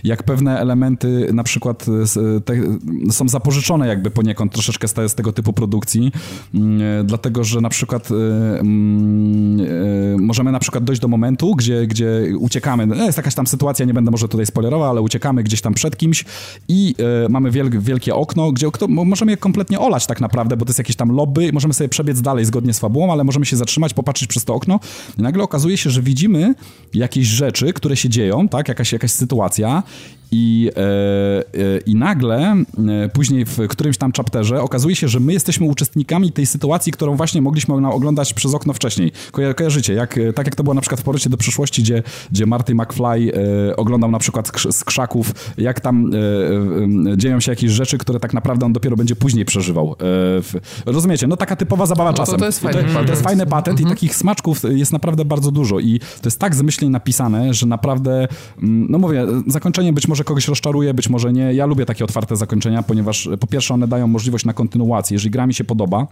jak 0.03 0.23
pewne 0.23 0.59
elementy 0.59 1.29
na 1.33 1.43
przykład 1.43 1.85
te, 2.45 2.53
są 3.11 3.29
zapożyczone 3.29 3.87
jakby 3.87 4.11
poniekąd 4.11 4.53
troszeczkę 4.53 4.87
z, 4.87 5.11
z 5.11 5.15
tego 5.15 5.33
typu 5.33 5.53
produkcji, 5.53 6.11
um, 6.53 6.79
dlatego, 7.03 7.43
że 7.43 7.61
na 7.61 7.69
przykład 7.69 8.11
um, 8.11 9.61
możemy 10.21 10.51
na 10.51 10.59
przykład 10.59 10.83
dojść 10.83 11.01
do 11.01 11.07
momentu, 11.07 11.55
gdzie, 11.55 11.87
gdzie 11.87 12.21
uciekamy, 12.39 12.97
jest 13.05 13.17
jakaś 13.17 13.35
tam 13.35 13.47
sytuacja, 13.47 13.85
nie 13.85 13.93
będę 13.93 14.11
może 14.11 14.27
tutaj 14.27 14.45
spoilerował, 14.45 14.89
ale 14.89 15.01
uciekamy 15.01 15.43
gdzieś 15.43 15.61
tam 15.61 15.73
przed 15.73 15.97
kimś 15.97 16.25
i 16.67 16.95
mamy 17.29 17.51
wiel, 17.51 17.69
wielkie 17.69 18.15
okno, 18.15 18.51
gdzie 18.51 18.67
możemy 18.87 19.31
je 19.31 19.37
kompletnie 19.37 19.79
olać 19.79 20.07
tak 20.07 20.21
naprawdę, 20.21 20.57
bo 20.57 20.65
to 20.65 20.69
jest 20.69 20.79
jakieś 20.79 20.95
tam 20.95 21.11
lobby, 21.11 21.53
możemy 21.53 21.73
sobie 21.73 21.89
przebiec 21.89 22.21
dalej 22.21 22.45
zgodnie 22.45 22.73
z 22.73 22.78
fabułą, 22.79 23.11
ale 23.11 23.23
możemy 23.23 23.45
się 23.45 23.57
zatrzymać, 23.57 23.93
popatrzeć 23.93 24.27
przez 24.27 24.45
to 24.45 24.53
okno 24.53 24.79
i 25.17 25.21
nagle 25.21 25.43
okazuje 25.43 25.77
się, 25.77 25.89
że 25.89 26.01
widzimy 26.01 26.55
jakieś 26.93 27.27
rzeczy, 27.27 27.73
które 27.73 27.97
się 27.97 28.09
dzieją, 28.09 28.49
tak, 28.49 28.67
jakaś, 28.67 28.93
jakaś 28.93 29.11
sytuacja 29.11 29.83
i, 30.31 30.71
e, 30.77 30.81
e, 30.81 31.77
I 31.85 31.95
nagle, 31.95 32.55
e, 33.05 33.09
później 33.09 33.45
w 33.45 33.67
którymś 33.67 33.97
tam 33.97 34.11
chapterze, 34.17 34.61
okazuje 34.61 34.95
się, 34.95 35.07
że 35.07 35.19
my 35.19 35.33
jesteśmy 35.33 35.67
uczestnikami 35.67 36.31
tej 36.31 36.45
sytuacji, 36.45 36.91
którą 36.91 37.15
właśnie 37.15 37.41
mogliśmy 37.41 37.87
oglądać 37.87 38.33
przez 38.33 38.53
okno 38.53 38.73
wcześniej. 38.73 39.11
Ko 39.31 39.41
kojarzycie, 39.55 39.93
jak, 39.93 40.19
tak 40.35 40.47
jak 40.47 40.55
to 40.55 40.63
było 40.63 40.73
na 40.73 40.81
przykład 40.81 41.01
w 41.01 41.03
Powrocie 41.03 41.29
do 41.29 41.37
przyszłości, 41.37 41.81
gdzie, 41.81 42.03
gdzie 42.31 42.45
Marty 42.45 42.75
McFly 42.75 43.31
oglądał 43.77 44.11
na 44.11 44.19
przykład 44.19 44.51
z 44.71 44.83
krzaków, 44.83 45.33
jak 45.57 45.79
tam 45.79 46.11
dzieją 47.17 47.39
się 47.39 47.51
jakieś 47.51 47.71
rzeczy, 47.71 47.97
które 47.97 48.19
tak 48.19 48.33
naprawdę 48.33 48.65
on 48.65 48.73
dopiero 48.73 48.95
będzie 48.95 49.15
później 49.15 49.45
przeżywał. 49.45 49.95
Rozumiecie? 50.85 51.27
No 51.27 51.37
taka 51.37 51.55
typowa 51.55 51.85
zabawa 51.85 52.11
no 52.11 52.17
czasem. 52.17 52.35
To, 52.35 52.39
to 52.39 52.45
jest 52.45 52.59
fajny 52.59 52.81
to, 52.81 52.87
patent. 52.87 53.05
To 53.05 53.13
jest 53.13 53.23
fajny 53.23 53.45
patent 53.45 53.79
mhm. 53.79 53.87
i 53.87 53.95
takich 53.95 54.15
smaczków 54.15 54.61
jest 54.69 54.93
naprawdę 54.93 55.25
bardzo 55.25 55.51
dużo 55.51 55.79
i 55.79 55.99
to 55.99 56.25
jest 56.25 56.39
tak 56.39 56.55
zmyślnie 56.55 56.89
napisane, 56.91 57.53
że 57.53 57.65
naprawdę, 57.65 58.27
mm, 58.63 58.87
no 58.89 58.97
mówię, 58.97 59.27
zakończenie 59.47 59.93
być 59.93 60.07
może 60.07 60.18
może 60.19 60.23
kogoś 60.23 60.47
rozczaruje, 60.47 60.93
być 60.93 61.09
może 61.09 61.33
nie. 61.33 61.53
Ja 61.53 61.65
lubię 61.65 61.85
takie 61.85 62.03
otwarte 62.03 62.35
zakończenia, 62.35 62.83
ponieważ 62.83 63.29
po 63.39 63.47
pierwsze 63.47 63.73
one 63.73 63.87
dają 63.87 64.07
możliwość 64.07 64.45
na 64.45 64.53
kontynuację. 64.53 65.15
Jeżeli 65.15 65.31
gra 65.31 65.47
mi 65.47 65.53
się 65.53 65.63
podoba, 65.63 66.07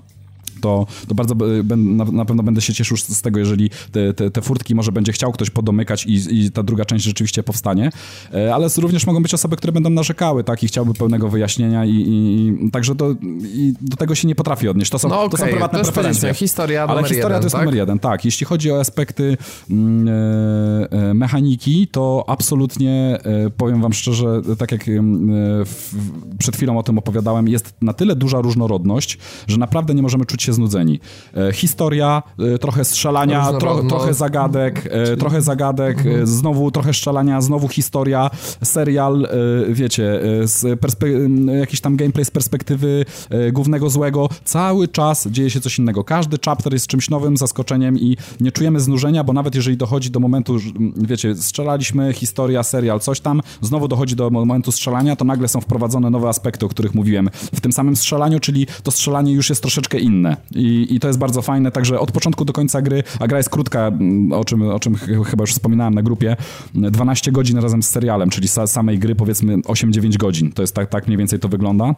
to, 0.62 0.88
to 1.08 1.16
bardzo 1.16 1.36
na, 1.78 2.05
na, 2.05 2.26
pewno 2.26 2.43
będę 2.43 2.62
się 2.62 2.74
cieszył 2.74 2.97
z 2.97 3.22
tego, 3.22 3.39
jeżeli 3.39 3.70
te, 3.91 4.14
te, 4.14 4.32
te, 4.32 4.41
furtki 4.41 4.76
może 4.76 4.91
będzie 4.91 5.12
chciał 5.12 5.32
ktoś 5.32 5.49
podomykać 5.49 6.05
i, 6.05 6.39
i 6.39 6.51
ta 6.51 6.64
druga 6.64 6.86
część 6.86 7.05
rzeczywiście 7.05 7.43
powstanie, 7.43 7.91
e, 8.34 8.55
ale 8.55 8.68
również 8.78 9.08
mogą 9.08 9.24
być 9.24 9.34
osoby, 9.34 9.55
które 9.55 9.74
będą 9.74 9.89
narzekały, 9.89 10.43
tak, 10.43 10.64
i 10.64 10.68
chciałby 10.68 10.93
pełnego 10.93 11.30
wyjaśnienia 11.30 11.86
i, 11.86 11.91
i, 11.91 12.72
także 12.72 12.95
to, 12.95 13.12
i 13.43 13.74
do 13.82 13.97
tego 13.97 14.16
się 14.16 14.28
nie 14.28 14.36
potrafi 14.36 14.70
odnieść. 14.70 14.91
To 14.91 14.99
są, 14.99 15.10
no 15.10 15.20
okay, 15.20 15.30
to 15.30 15.38
są 15.38 15.45
prywatne 15.45 15.80
to 15.80 15.86
preferencje. 15.86 16.34
Historia 16.34 16.84
ale 16.84 17.01
historia 17.01 17.24
jeden, 17.24 17.39
to 17.39 17.45
jest 17.45 17.55
tak? 17.55 17.66
numer 17.66 17.76
jeden, 17.76 17.99
tak. 17.99 18.26
Jeśli 18.26 18.45
chodzi 18.45 18.72
o 18.72 18.80
aspekty 18.80 19.38
mm, 19.70 20.08
e, 20.08 21.10
e, 21.10 21.14
mechaniki, 21.14 21.88
to 21.88 22.26
absolutnie 22.28 23.20
e, 23.24 23.49
powiem 23.49 23.82
wam 23.82 23.93
szczerze, 23.93 24.41
tak 24.58 24.72
jak 24.72 24.88
mm, 24.88 25.30
e, 25.30 25.66
w, 25.66 25.95
przed 26.39 26.55
chwilą 26.55 26.78
o 26.78 26.84
tym 26.84 26.97
opowiadałem, 26.97 27.47
jest 27.47 27.74
na 27.82 27.93
tyle 27.93 28.16
duża 28.16 28.41
różnorodność, 28.41 29.18
że 29.47 29.58
naprawdę 29.58 29.93
nie 29.95 30.01
możemy 30.01 30.26
czuć 30.26 30.43
się 30.48 30.54
znudzeni. 30.54 31.00
E, 31.38 31.54
historia, 31.54 32.24
e, 32.39 32.58
trochę 32.58 32.86
strzelania, 32.86 33.54
tro, 33.54 33.84
trochę 33.84 34.14
zagadek, 34.14 34.89
e, 34.91 35.18
trochę 35.18 35.41
zagadek, 35.41 35.98
mhm. 35.98 36.28
znowu 36.28 36.72
trochę 36.72 36.93
strzelania, 36.93 37.41
znowu 37.41 37.68
historia, 37.68 38.30
serial, 38.64 39.28
wiecie, 39.70 40.22
z 40.43 40.80
jakiś 41.60 41.82
tam 41.82 41.95
gameplay 41.95 42.26
z 42.26 42.32
perspektywy 42.32 43.06
głównego 43.52 43.89
złego. 43.89 44.30
Cały 44.43 44.88
czas 44.88 45.28
dzieje 45.28 45.50
się 45.50 45.62
coś 45.62 45.80
innego. 45.80 46.04
Każdy 46.04 46.38
chapter 46.45 46.74
jest 46.74 46.88
czymś 46.88 47.10
nowym, 47.10 47.38
zaskoczeniem 47.38 48.00
i 48.00 48.18
nie 48.39 48.52
czujemy 48.52 48.80
znużenia, 48.80 49.24
bo 49.24 49.34
nawet 49.34 49.56
jeżeli 49.56 49.78
dochodzi 49.78 50.12
do 50.12 50.20
momentu, 50.20 50.58
wiecie, 50.95 51.36
strzelaliśmy, 51.36 52.14
historia, 52.14 52.64
serial, 52.64 53.00
coś 53.00 53.20
tam, 53.20 53.41
znowu 53.62 53.88
dochodzi 53.88 54.16
do 54.16 54.30
momentu 54.30 54.72
strzelania, 54.72 55.16
to 55.16 55.26
nagle 55.26 55.48
są 55.48 55.62
wprowadzone 55.62 56.10
nowe 56.10 56.30
aspekty, 56.30 56.66
o 56.66 56.70
których 56.70 56.95
mówiłem 56.95 57.30
w 57.56 57.62
tym 57.62 57.72
samym 57.72 57.95
strzelaniu, 57.95 58.39
czyli 58.39 58.68
to 58.84 58.91
strzelanie 58.91 59.34
już 59.34 59.50
jest 59.50 59.62
troszeczkę 59.62 60.00
inne. 60.00 60.37
I, 60.56 60.96
I 60.96 61.00
to 61.00 61.08
jest 61.08 61.20
bardzo 61.20 61.42
fajne, 61.42 61.72
także 61.72 62.00
od 62.00 62.12
początku 62.12 62.46
do 62.46 62.54
końca 62.54 62.82
gry, 62.82 63.04
a 63.20 63.28
gra 63.28 63.38
jest 63.38 63.50
krótka, 63.50 63.88
mm, 63.88 64.32
o 64.32 64.46
czym, 64.46 64.62
o 64.62 64.80
czym 64.80 64.96
chyba 65.26 65.44
już 65.44 65.52
wspominałem 65.52 65.94
na 65.94 66.02
grupie, 66.02 66.36
12 66.74 67.32
godzin 67.32 67.58
razem 67.58 67.84
z 67.84 67.90
serialem, 67.90 68.30
czyli 68.30 68.48
samej 68.48 69.00
gry 69.00 69.16
powiedzmy 69.16 69.58
8-9 69.58 70.18
godzin. 70.18 70.52
To 70.52 70.64
jest 70.64 70.76
tak, 70.76 70.90
tak 70.90 71.08
mniej 71.08 71.18
więcej 71.18 71.40
to 71.40 71.50
wygląda. 71.50 71.96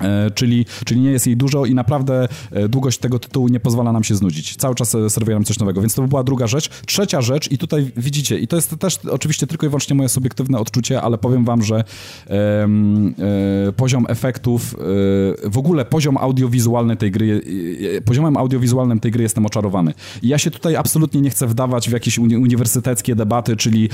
E, 0.00 0.30
czyli, 0.30 0.66
czyli 0.84 1.00
nie 1.00 1.10
jest 1.10 1.26
jej 1.26 1.36
dużo 1.36 1.66
i 1.66 1.74
naprawdę 1.74 2.28
e, 2.50 2.68
długość 2.68 2.98
tego 2.98 3.18
tytułu 3.18 3.48
nie 3.48 3.60
pozwala 3.60 3.92
nam 3.92 4.04
się 4.04 4.14
znudzić. 4.14 4.56
Cały 4.56 4.74
czas 4.74 4.94
e, 4.94 5.10
serwuje 5.10 5.36
nam 5.36 5.44
coś 5.44 5.58
nowego, 5.58 5.80
więc 5.80 5.94
to 5.94 6.02
by 6.02 6.08
była 6.08 6.24
druga 6.24 6.46
rzecz. 6.46 6.68
Trzecia 6.86 7.20
rzecz 7.20 7.52
i 7.52 7.58
tutaj 7.58 7.92
widzicie, 7.96 8.38
i 8.38 8.48
to 8.48 8.56
jest 8.56 8.76
też 8.78 8.98
oczywiście 9.10 9.46
tylko 9.46 9.66
i 9.66 9.68
wyłącznie 9.68 9.96
moje 9.96 10.08
subiektywne 10.08 10.58
odczucie, 10.58 11.02
ale 11.02 11.18
powiem 11.18 11.44
wam, 11.44 11.62
że 11.62 11.76
e, 11.76 12.32
e, 12.32 13.72
poziom 13.72 14.06
efektów, 14.08 14.74
e, 14.74 15.50
w 15.50 15.58
ogóle 15.58 15.84
poziom 15.84 16.16
audiowizualny 16.16 16.96
tej 16.96 17.10
gry, 17.10 17.40
poziomem 18.04 18.36
audiowizualnym 18.36 19.00
tej 19.00 19.10
gry 19.10 19.22
jestem 19.22 19.46
oczarowany. 19.46 19.94
I 20.22 20.28
ja 20.28 20.38
się 20.38 20.50
tutaj 20.50 20.76
absolutnie 20.76 21.20
nie 21.20 21.30
chcę 21.30 21.46
wdawać 21.46 21.88
w 21.88 21.92
jakieś 21.92 22.18
uni 22.18 22.36
uniwersyteckie 22.36 23.14
debaty, 23.14 23.56
czyli 23.56 23.88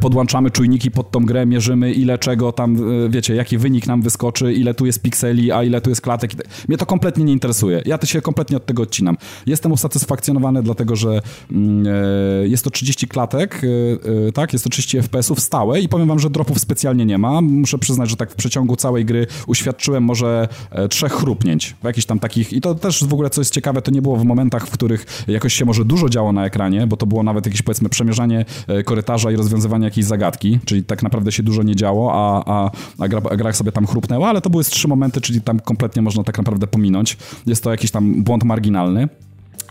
podłączamy 0.00 0.50
czujniki 0.50 0.90
pod 0.90 1.10
tą 1.10 1.26
grę, 1.26 1.46
mierzymy 1.46 1.92
ile 1.92 2.18
czego 2.18 2.52
tam, 2.52 2.78
wiecie, 3.10 3.34
jaki 3.34 3.58
wynik 3.58 3.86
nam 3.86 4.02
wyskoczy, 4.02 4.52
ile 4.52 4.74
tu 4.74 4.86
jest 4.86 5.02
pikseli, 5.02 5.37
a 5.52 5.64
ile 5.64 5.80
tu 5.80 5.90
jest 5.90 6.00
klatek. 6.00 6.32
Mnie 6.68 6.78
to 6.78 6.86
kompletnie 6.86 7.24
nie 7.24 7.32
interesuje. 7.32 7.82
Ja 7.86 7.98
to 7.98 8.06
się 8.06 8.20
kompletnie 8.20 8.56
od 8.56 8.66
tego 8.66 8.82
odcinam. 8.82 9.16
Jestem 9.46 9.72
usatysfakcjonowany, 9.72 10.62
dlatego 10.62 10.96
że 10.96 11.20
mm, 11.50 11.86
e, 11.86 12.48
jest 12.48 12.64
to 12.64 12.70
30 12.70 13.08
klatek, 13.08 13.60
e, 13.64 14.28
e, 14.28 14.32
tak, 14.32 14.52
jest 14.52 14.64
to 14.64 14.70
30 14.70 15.02
FPS-ów 15.02 15.40
stałe 15.40 15.80
i 15.80 15.88
powiem 15.88 16.08
wam, 16.08 16.18
że 16.18 16.30
dropów 16.30 16.58
specjalnie 16.58 17.06
nie 17.06 17.18
ma. 17.18 17.40
Muszę 17.40 17.78
przyznać, 17.78 18.10
że 18.10 18.16
tak 18.16 18.30
w 18.30 18.34
przeciągu 18.34 18.76
całej 18.76 19.04
gry 19.04 19.26
uświadczyłem 19.46 20.04
może 20.04 20.48
trzech 20.90 21.12
chrupnięć, 21.12 21.76
jakichś 21.84 22.06
tam 22.06 22.18
takich, 22.18 22.52
i 22.52 22.60
to 22.60 22.74
też 22.74 23.04
w 23.04 23.12
ogóle 23.12 23.30
co 23.30 23.40
jest 23.40 23.54
ciekawe, 23.54 23.82
to 23.82 23.90
nie 23.90 24.02
było 24.02 24.16
w 24.16 24.24
momentach, 24.24 24.66
w 24.66 24.70
których 24.70 25.24
jakoś 25.28 25.54
się 25.54 25.64
może 25.64 25.84
dużo 25.84 26.08
działo 26.08 26.32
na 26.32 26.46
ekranie, 26.46 26.86
bo 26.86 26.96
to 26.96 27.06
było 27.06 27.22
nawet 27.22 27.46
jakieś 27.46 27.62
powiedzmy 27.62 27.88
przemierzanie 27.88 28.44
korytarza 28.84 29.30
i 29.30 29.36
rozwiązywanie 29.36 29.84
jakiejś 29.84 30.06
zagadki, 30.06 30.58
czyli 30.64 30.84
tak 30.84 31.02
naprawdę 31.02 31.32
się 31.32 31.42
dużo 31.42 31.62
nie 31.62 31.76
działo, 31.76 32.12
a, 32.14 32.44
a, 32.46 32.70
a, 32.98 33.08
gra, 33.08 33.20
a 33.30 33.36
gra 33.36 33.52
sobie 33.52 33.72
tam 33.72 33.86
chrupnęła, 33.86 34.28
ale 34.28 34.40
to 34.40 34.50
były 34.50 34.64
trzy 34.64 34.88
momenty, 34.88 35.20
czyli 35.28 35.40
tam 35.40 35.60
kompletnie 35.60 36.02
można 36.02 36.24
tak 36.24 36.38
naprawdę 36.38 36.66
pominąć. 36.66 37.16
Jest 37.46 37.64
to 37.64 37.70
jakiś 37.70 37.90
tam 37.90 38.24
błąd 38.24 38.44
marginalny. 38.44 39.08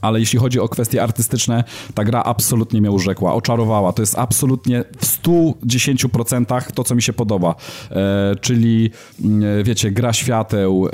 Ale 0.01 0.19
jeśli 0.19 0.39
chodzi 0.39 0.59
o 0.59 0.69
kwestie 0.69 1.03
artystyczne, 1.03 1.63
ta 1.93 2.03
gra 2.03 2.23
absolutnie 2.23 2.81
mnie 2.81 2.91
urzekła, 2.91 3.33
oczarowała. 3.33 3.93
To 3.93 4.01
jest 4.01 4.17
absolutnie 4.17 4.83
w 4.97 5.05
110% 5.05 6.71
to, 6.71 6.83
co 6.83 6.95
mi 6.95 7.01
się 7.01 7.13
podoba. 7.13 7.55
E, 7.91 8.35
czyli, 8.41 8.91
mm, 9.23 9.63
wiecie, 9.63 9.91
gra 9.91 10.13
świateł, 10.13 10.87
e, 10.87 10.93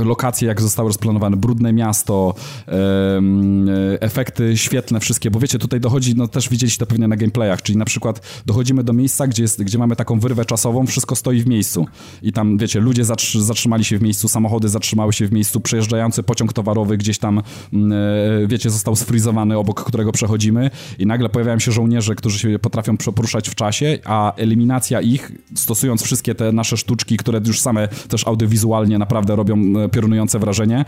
e, 0.00 0.04
lokacje, 0.04 0.48
jak 0.48 0.60
zostały 0.60 0.88
rozplanowane, 0.88 1.36
brudne 1.36 1.72
miasto, 1.72 2.34
e, 2.68 3.16
mm, 3.16 3.68
efekty 4.00 4.56
świetlne 4.56 5.00
wszystkie, 5.00 5.30
bo 5.30 5.40
wiecie, 5.40 5.58
tutaj 5.58 5.80
dochodzi, 5.80 6.14
no 6.16 6.28
też 6.28 6.48
widzieliście 6.48 6.78
to 6.78 6.86
pewnie 6.86 7.08
na 7.08 7.16
gameplayach, 7.16 7.62
czyli 7.62 7.78
na 7.78 7.84
przykład 7.84 8.20
dochodzimy 8.46 8.84
do 8.84 8.92
miejsca, 8.92 9.26
gdzie, 9.26 9.42
jest, 9.42 9.62
gdzie 9.62 9.78
mamy 9.78 9.96
taką 9.96 10.20
wyrwę 10.20 10.44
czasową, 10.44 10.86
wszystko 10.86 11.16
stoi 11.16 11.40
w 11.40 11.46
miejscu. 11.46 11.86
I 12.22 12.32
tam, 12.32 12.58
wiecie, 12.58 12.80
ludzie 12.80 13.04
zatrzymali 13.34 13.84
się 13.84 13.98
w 13.98 14.02
miejscu, 14.02 14.28
samochody 14.28 14.68
zatrzymały 14.68 15.12
się 15.12 15.26
w 15.26 15.32
miejscu, 15.32 15.60
przejeżdżający 15.60 16.22
pociąg 16.22 16.52
towarowy 16.52 16.96
gdzieś 16.96 17.18
tam, 17.18 17.23
mm, 17.28 17.92
e, 17.92 18.46
wiecie, 18.46 18.70
został 18.70 18.96
sfrizowany, 18.96 19.58
obok 19.58 19.84
którego 19.84 20.12
przechodzimy 20.12 20.70
i 20.98 21.06
nagle 21.06 21.28
pojawiają 21.28 21.58
się 21.58 21.72
żołnierze, 21.72 22.14
którzy 22.14 22.38
się 22.38 22.58
potrafią 22.58 22.96
poruszać 22.96 23.48
w 23.48 23.54
czasie, 23.54 23.98
a 24.04 24.34
eliminacja 24.34 25.00
ich, 25.00 25.32
stosując 25.54 26.02
wszystkie 26.02 26.34
te 26.34 26.52
nasze 26.52 26.76
sztuczki, 26.76 27.16
które 27.16 27.40
już 27.46 27.60
same 27.60 27.88
też 27.88 28.26
audiowizualnie 28.26 28.98
naprawdę 28.98 29.36
robią 29.36 29.56
e, 29.84 29.88
piorunujące 29.88 30.38
wrażenie, 30.38 30.84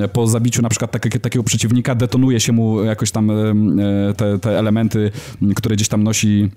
e, 0.00 0.08
po 0.08 0.26
zabiciu 0.26 0.62
na 0.62 0.68
przykład 0.68 0.90
takie, 0.90 1.20
takiego 1.20 1.42
przeciwnika 1.42 1.94
detonuje 1.94 2.40
się 2.40 2.52
mu 2.52 2.84
jakoś 2.84 3.10
tam 3.10 3.32
te, 4.16 4.38
te 4.38 4.58
elementy, 4.58 5.10
które 5.56 5.76
gdzieś 5.76 5.88
tam 5.88 6.02
nosi 6.02 6.50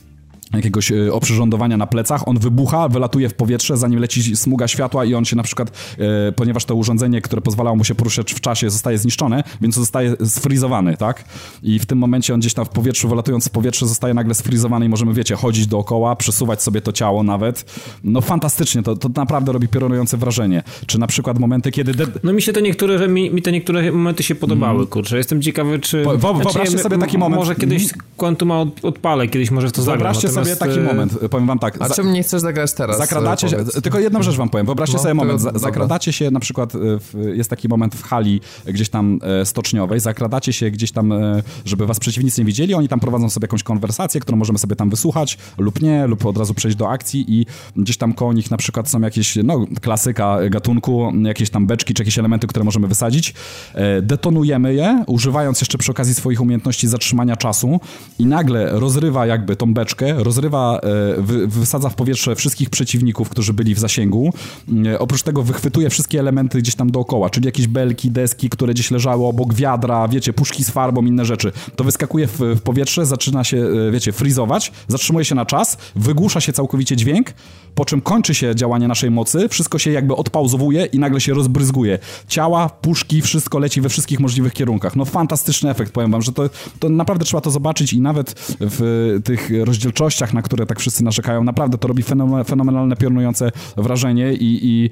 jakiegoś 0.54 0.92
e, 0.92 1.14
oprzyrządowania 1.14 1.78
na 1.78 1.88
plecach, 1.88 2.28
on 2.28 2.40
wybucha, 2.40 2.90
wylatuje 2.90 3.30
w 3.30 3.34
powietrze, 3.34 3.78
zanim 3.78 4.00
leci 4.00 4.36
smuga 4.36 4.68
światła 4.68 5.06
i 5.06 5.14
on 5.14 5.26
się 5.26 5.36
na 5.36 5.44
przykład, 5.44 5.96
e, 5.98 6.32
ponieważ 6.32 6.66
to 6.66 6.76
urządzenie, 6.76 7.22
które 7.22 7.42
pozwalało 7.42 7.76
mu 7.76 7.84
się 7.84 7.96
poruszać 7.96 8.34
w 8.34 8.40
czasie, 8.40 8.70
zostaje 8.70 8.98
zniszczone, 8.98 9.44
więc 9.62 9.76
zostaje 9.76 10.16
sfrizowany, 10.26 10.98
tak? 10.98 11.26
I 11.64 11.80
w 11.80 11.86
tym 11.86 11.98
momencie 11.98 12.34
on 12.34 12.40
gdzieś 12.40 12.54
tam 12.54 12.66
w 12.66 12.70
powietrzu, 12.70 13.10
wylatując 13.10 13.48
w 13.48 13.50
powietrze, 13.50 13.88
zostaje 13.88 14.14
nagle 14.14 14.34
sfrizowany 14.34 14.86
i 14.86 14.90
możemy, 14.90 15.14
wiecie, 15.14 15.36
chodzić 15.36 15.68
dookoła, 15.68 16.16
przesuwać 16.16 16.62
sobie 16.62 16.82
to 16.82 16.92
ciało 16.92 17.24
nawet. 17.24 17.66
No 18.04 18.22
fantastycznie, 18.22 18.84
to, 18.84 18.96
to 18.96 19.10
naprawdę 19.16 19.52
robi 19.52 19.68
piorunujące 19.68 20.18
wrażenie. 20.18 20.64
Czy 20.86 21.00
na 21.00 21.08
przykład 21.08 21.40
momenty, 21.40 21.72
kiedy... 21.72 21.94
No 22.24 22.34
mi 22.34 22.42
się 22.42 22.54
te 22.54 22.62
niektóre, 22.62 23.08
mi, 23.08 23.32
mi 23.32 23.42
te 23.42 23.52
niektóre 23.52 23.92
momenty 23.92 24.24
się 24.24 24.36
podobały, 24.36 24.76
mm. 24.76 24.88
kurczę. 24.88 25.18
Jestem 25.18 25.42
ciekawy, 25.42 25.80
czy... 25.80 26.04
Po, 26.04 26.18
wyobraźcie 26.18 26.52
znaczy, 26.52 26.84
sobie 26.84 26.98
taki 26.98 27.18
moment. 27.18 27.40
Może 27.40 27.56
kiedyś 27.56 27.84
mm. 27.84 28.06
Quantum 28.18 28.52
odpalę, 28.84 29.28
kiedyś 29.28 29.52
może 29.52 29.68
w 29.68 29.72
to 29.72 29.82
zagram. 29.82 30.00
Wyobraźcie 30.00 30.30
sobie 30.30 30.43
taki 30.60 30.80
e, 30.80 30.84
moment, 30.84 31.20
powiem 31.32 31.48
wam 31.48 31.60
tak. 31.60 31.78
A 31.80 31.90
czym 31.90 32.14
nie 32.14 32.24
chcesz 32.24 32.42
zagrać 32.42 32.74
teraz? 32.74 32.98
Zakradacie 32.98 33.50
się, 33.50 33.66
tylko 33.84 34.00
jedną 34.00 34.24
rzecz 34.24 34.36
wam 34.36 34.50
powiem, 34.50 34.66
wyobraźcie 34.66 34.98
no, 34.98 35.04
sobie 35.04 35.14
moment, 35.14 35.44
to, 35.44 35.60
zakradacie 35.60 36.14
się 36.14 36.32
na 36.32 36.40
przykład, 36.40 36.76
e, 36.76 36.80
w, 36.80 37.14
jest 37.36 37.50
taki 37.50 37.68
moment 37.68 37.96
w 37.96 38.04
hali 38.04 38.42
gdzieś 38.66 38.90
tam 38.90 39.20
e, 39.42 39.46
stoczniowej, 39.46 40.00
zakradacie 40.00 40.54
się 40.54 40.72
gdzieś 40.72 40.92
tam, 40.92 41.14
żeby 41.66 41.86
was 41.86 42.00
przeciwnicy 42.00 42.42
nie 42.42 42.46
widzieli, 42.46 42.74
oni 42.74 42.88
tam 42.88 43.00
prowadzą 43.00 43.30
sobie 43.30 43.44
jakąś 43.46 43.64
konwersację, 43.64 44.22
którą 44.22 44.38
możemy 44.38 44.60
sobie 44.60 44.76
tam 44.76 44.90
wysłuchać 44.90 45.38
lub 45.58 45.82
nie, 45.82 46.08
lub 46.08 46.26
od 46.26 46.38
razu 46.38 46.54
przejść 46.54 46.78
do 46.78 46.90
akcji 46.90 47.26
i 47.28 47.46
gdzieś 47.76 47.98
tam 47.98 48.14
koło 48.14 48.34
nich 48.34 48.52
na 48.52 48.58
przykład 48.58 48.90
są 48.90 49.02
jakieś, 49.02 49.38
no 49.44 49.66
klasyka 49.82 50.50
gatunku, 50.50 51.12
jakieś 51.24 51.50
tam 51.50 51.68
beczki 51.68 51.94
czy 51.94 52.02
jakieś 52.02 52.20
elementy, 52.20 52.48
które 52.48 52.66
możemy 52.66 52.88
wysadzić. 52.88 53.34
Detonujemy 54.02 54.74
je, 54.74 55.04
używając 55.08 55.62
jeszcze 55.62 55.78
przy 55.78 55.92
okazji 55.92 56.14
swoich 56.14 56.42
umiejętności 56.42 56.88
zatrzymania 56.88 57.36
czasu 57.36 57.80
i 58.20 58.26
nagle 58.26 58.80
rozrywa 58.80 59.26
jakby 59.26 59.56
tą 59.56 59.74
beczkę, 59.74 60.23
rozrywa, 60.24 60.80
e, 60.80 61.22
wy, 61.22 61.48
wysadza 61.48 61.90
w 61.90 61.96
powietrze 61.96 62.36
wszystkich 62.36 62.70
przeciwników, 62.70 63.30
którzy 63.30 63.54
byli 63.54 63.76
w 63.76 63.80
zasięgu. 63.80 64.34
E, 64.86 65.00
oprócz 65.00 65.24
tego 65.24 65.44
wychwytuje 65.44 65.90
wszystkie 65.90 66.20
elementy 66.20 66.60
gdzieś 66.60 66.76
tam 66.76 66.92
dookoła, 66.92 67.30
czyli 67.30 67.46
jakieś 67.46 67.68
belki, 67.68 68.12
deski, 68.12 68.50
które 68.50 68.74
gdzieś 68.74 68.92
leżały 68.92 69.26
obok 69.26 69.54
wiadra, 69.54 70.08
wiecie, 70.08 70.34
puszki 70.34 70.64
z 70.64 70.70
farbą, 70.70 71.06
inne 71.06 71.26
rzeczy. 71.26 71.52
To 71.76 71.84
wyskakuje 71.84 72.28
w, 72.28 72.40
w 72.40 72.62
powietrze, 72.62 73.06
zaczyna 73.06 73.44
się, 73.44 73.58
e, 73.58 73.92
wiecie, 73.92 74.12
frizować, 74.12 74.72
zatrzymuje 74.88 75.26
się 75.26 75.36
na 75.36 75.46
czas, 75.46 75.78
wygłusza 75.96 76.42
się 76.42 76.54
całkowicie 76.54 76.96
dźwięk, 76.96 77.34
po 77.76 77.86
czym 77.86 78.02
kończy 78.02 78.34
się 78.36 78.56
działanie 78.56 78.88
naszej 78.88 79.12
mocy, 79.12 79.50
wszystko 79.50 79.80
się 79.80 79.92
jakby 79.92 80.16
odpauzowuje 80.16 80.86
i 80.86 81.00
nagle 81.00 81.22
się 81.22 81.34
rozbryzguje. 81.34 82.00
Ciała, 82.28 82.70
puszki, 82.70 83.22
wszystko 83.22 83.60
leci 83.60 83.82
we 83.82 83.90
wszystkich 83.90 84.20
możliwych 84.20 84.54
kierunkach. 84.54 84.96
No 84.96 85.06
fantastyczny 85.06 85.70
efekt, 85.70 85.92
powiem 85.92 86.12
wam, 86.12 86.22
że 86.22 86.32
to, 86.32 86.50
to 86.80 86.90
naprawdę 86.90 87.26
trzeba 87.26 87.42
to 87.42 87.52
zobaczyć 87.52 87.94
i 87.94 88.02
nawet 88.02 88.32
w 88.60 89.20
tych 89.24 89.50
rozdzielczościach, 89.64 90.13
na 90.34 90.42
które 90.42 90.66
tak 90.66 90.80
wszyscy 90.80 91.04
narzekają, 91.04 91.44
naprawdę 91.44 91.78
to 91.78 91.88
robi 91.88 92.04
fenomenalne, 92.46 92.96
piorunujące 92.96 93.52
wrażenie 93.78 94.34
i, 94.34 94.60
i, 94.64 94.90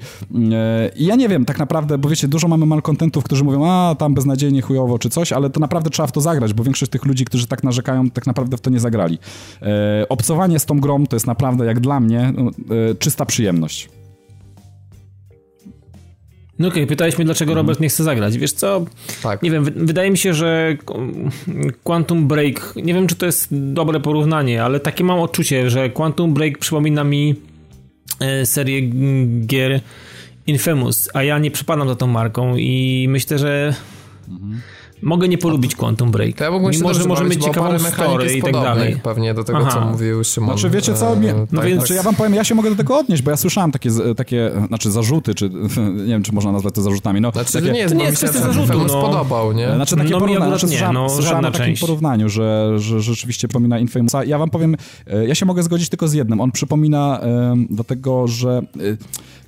e, 0.52 0.90
i, 0.96 1.06
ja 1.06 1.16
nie 1.16 1.28
wiem 1.28 1.44
tak 1.44 1.58
naprawdę, 1.58 1.98
bo 1.98 2.08
wiecie, 2.08 2.28
dużo 2.28 2.48
mamy 2.48 2.66
malkontentów, 2.66 3.24
którzy 3.24 3.44
mówią, 3.44 3.66
a 3.66 3.94
tam 3.94 4.14
beznadziejnie, 4.14 4.62
chujowo 4.62 4.98
czy 4.98 5.10
coś, 5.10 5.32
ale 5.32 5.50
to 5.50 5.60
naprawdę 5.60 5.90
trzeba 5.90 6.06
w 6.06 6.12
to 6.12 6.20
zagrać, 6.20 6.52
bo 6.54 6.64
większość 6.64 6.92
tych 6.92 7.04
ludzi, 7.04 7.24
którzy 7.24 7.46
tak 7.46 7.64
narzekają, 7.64 8.10
tak 8.10 8.26
naprawdę 8.26 8.56
w 8.56 8.60
to 8.60 8.70
nie 8.70 8.80
zagrali. 8.80 9.18
E, 9.62 10.06
obcowanie 10.08 10.58
z 10.58 10.66
tą 10.66 10.80
grą 10.80 11.06
to 11.06 11.16
jest 11.16 11.26
naprawdę, 11.26 11.64
jak 11.64 11.80
dla 11.80 12.00
mnie, 12.00 12.20
e, 12.90 12.94
czysta 12.94 13.26
przyjemność. 13.26 13.88
No 16.62 16.68
okej, 16.68 16.82
okay, 16.82 16.86
pytałeś 16.86 17.18
mnie, 17.18 17.24
dlaczego 17.24 17.54
Robert 17.54 17.80
nie 17.80 17.88
chce 17.88 18.04
zagrać. 18.04 18.38
Wiesz 18.38 18.52
co? 18.52 18.84
Tak. 19.22 19.42
Nie 19.42 19.50
wiem, 19.50 19.64
wydaje 19.64 20.10
mi 20.10 20.18
się, 20.18 20.34
że 20.34 20.76
Quantum 21.84 22.28
Break, 22.28 22.74
nie 22.76 22.94
wiem, 22.94 23.06
czy 23.06 23.14
to 23.14 23.26
jest 23.26 23.48
dobre 23.50 24.00
porównanie, 24.00 24.64
ale 24.64 24.80
takie 24.80 25.04
mam 25.04 25.20
odczucie, 25.20 25.70
że 25.70 25.90
Quantum 25.90 26.34
Break 26.34 26.58
przypomina 26.58 27.04
mi 27.04 27.34
e, 28.20 28.46
serię 28.46 28.80
gier 29.46 29.80
Infamous, 30.46 31.08
a 31.14 31.22
ja 31.22 31.38
nie 31.38 31.50
przypadam 31.50 31.88
za 31.88 31.96
tą 31.96 32.06
marką 32.06 32.56
i 32.56 33.06
myślę, 33.08 33.38
że 33.38 33.74
mhm 34.28 34.60
mogę 35.02 35.28
nie 35.28 35.38
polubić 35.38 35.76
Quantum 35.76 36.10
Break. 36.10 36.36
To 36.36 36.44
ja 36.44 36.50
mimo, 36.50 36.94
że 36.94 37.04
może 37.04 37.24
mieć 37.24 37.44
ciekawą 37.44 37.78
story 37.78 38.36
i 38.36 38.42
tak 38.42 38.52
dalej. 38.52 38.96
pewnie 39.02 39.34
do 39.34 39.44
tego, 39.44 39.58
Aha. 39.58 39.70
co 39.70 39.80
mówił 39.80 40.24
Szymon. 40.24 40.58
Znaczy, 40.58 40.70
wiecie 40.70 40.94
co, 40.94 41.16
mnie, 41.16 41.34
no 41.52 41.60
tak, 41.60 41.68
więc 41.70 41.88
tak. 41.88 41.96
ja 41.96 42.02
wam 42.02 42.14
powiem, 42.14 42.34
ja 42.34 42.44
się 42.44 42.54
mogę 42.54 42.70
do 42.70 42.76
tego 42.76 42.98
odnieść, 42.98 43.22
bo 43.22 43.30
ja 43.30 43.36
słyszałem 43.36 43.72
takie, 43.72 43.90
takie 44.16 44.50
znaczy 44.68 44.90
zarzuty, 44.90 45.34
czy 45.34 45.50
nie 46.06 46.12
wiem, 46.12 46.22
czy 46.22 46.32
można 46.32 46.52
nazwać 46.52 46.74
to 46.74 46.82
zarzutami. 46.82 47.20
No, 47.20 47.30
znaczy, 47.30 47.52
takie, 47.52 47.66
to 47.66 47.72
nie 47.72 47.78
jest, 47.78 47.94
to 47.94 47.98
nie 47.98 48.04
jest 48.04 48.16
kwestia 48.16 48.40
zarzutu, 48.40 48.78
no. 48.78 48.88
spodobał, 48.88 49.52
nie? 49.52 49.74
Znaczy, 49.74 49.96
takie 49.96 50.10
no, 50.10 50.20
porównanie, 50.20 50.50
znaczy, 50.50 50.66
nie, 50.66 50.70
słyszałem, 50.70 50.94
no, 50.94 51.08
słyszałem 51.08 51.44
o 51.44 51.50
takim 51.50 51.66
część. 51.66 51.80
porównaniu, 51.80 52.28
że, 52.28 52.78
że 52.78 53.00
rzeczywiście 53.00 53.48
przypomina 53.48 53.78
Infamousa. 53.78 54.24
Ja 54.24 54.38
wam 54.38 54.50
powiem, 54.50 54.76
e, 55.06 55.26
ja 55.26 55.34
się 55.34 55.46
mogę 55.46 55.62
zgodzić 55.62 55.88
tylko 55.88 56.08
z 56.08 56.12
jednym. 56.12 56.40
On 56.40 56.52
przypomina 56.52 57.20
um, 57.22 57.66
do 57.70 57.84
tego, 57.84 58.28
że 58.28 58.62
e, 58.76 58.96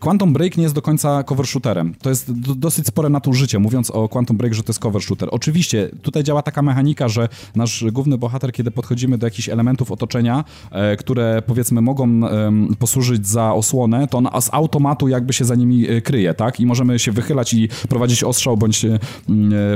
Quantum 0.04 0.32
Break 0.32 0.56
nie 0.56 0.62
jest 0.62 0.74
do 0.74 0.82
końca 0.82 1.22
cover 1.22 1.46
shooterem. 1.46 1.94
To 2.02 2.10
jest 2.10 2.32
dosyć 2.58 2.86
spore 2.86 3.08
nadużycie, 3.08 3.58
mówiąc 3.58 3.90
o 3.90 4.08
Quantum 4.08 4.36
Break, 4.36 4.54
że 4.54 4.62
to 4.62 4.70
jest 4.70 4.80
cover 4.80 5.02
shooter 5.02 5.28
oczywiście, 5.32 5.90
tutaj 6.02 6.24
działa 6.24 6.42
taka 6.42 6.62
mechanika, 6.62 7.08
że 7.08 7.28
nasz 7.54 7.84
główny 7.92 8.18
bohater, 8.18 8.52
kiedy 8.52 8.70
podchodzimy 8.70 9.18
do 9.18 9.26
jakichś 9.26 9.48
elementów 9.48 9.92
otoczenia, 9.92 10.44
e, 10.70 10.96
które 10.96 11.42
powiedzmy 11.46 11.80
mogą 11.80 12.08
e, 12.08 12.52
posłużyć 12.78 13.26
za 13.26 13.52
osłonę, 13.52 14.08
to 14.08 14.18
on 14.18 14.28
z 14.40 14.48
automatu 14.52 15.08
jakby 15.08 15.32
się 15.32 15.44
za 15.44 15.54
nimi 15.54 15.90
e, 15.90 16.00
kryje, 16.00 16.34
tak? 16.34 16.60
I 16.60 16.66
możemy 16.66 16.98
się 16.98 17.12
wychylać 17.12 17.54
i 17.54 17.68
prowadzić 17.88 18.24
ostrzał, 18.24 18.56
bądź 18.56 18.84
e, 18.84 18.98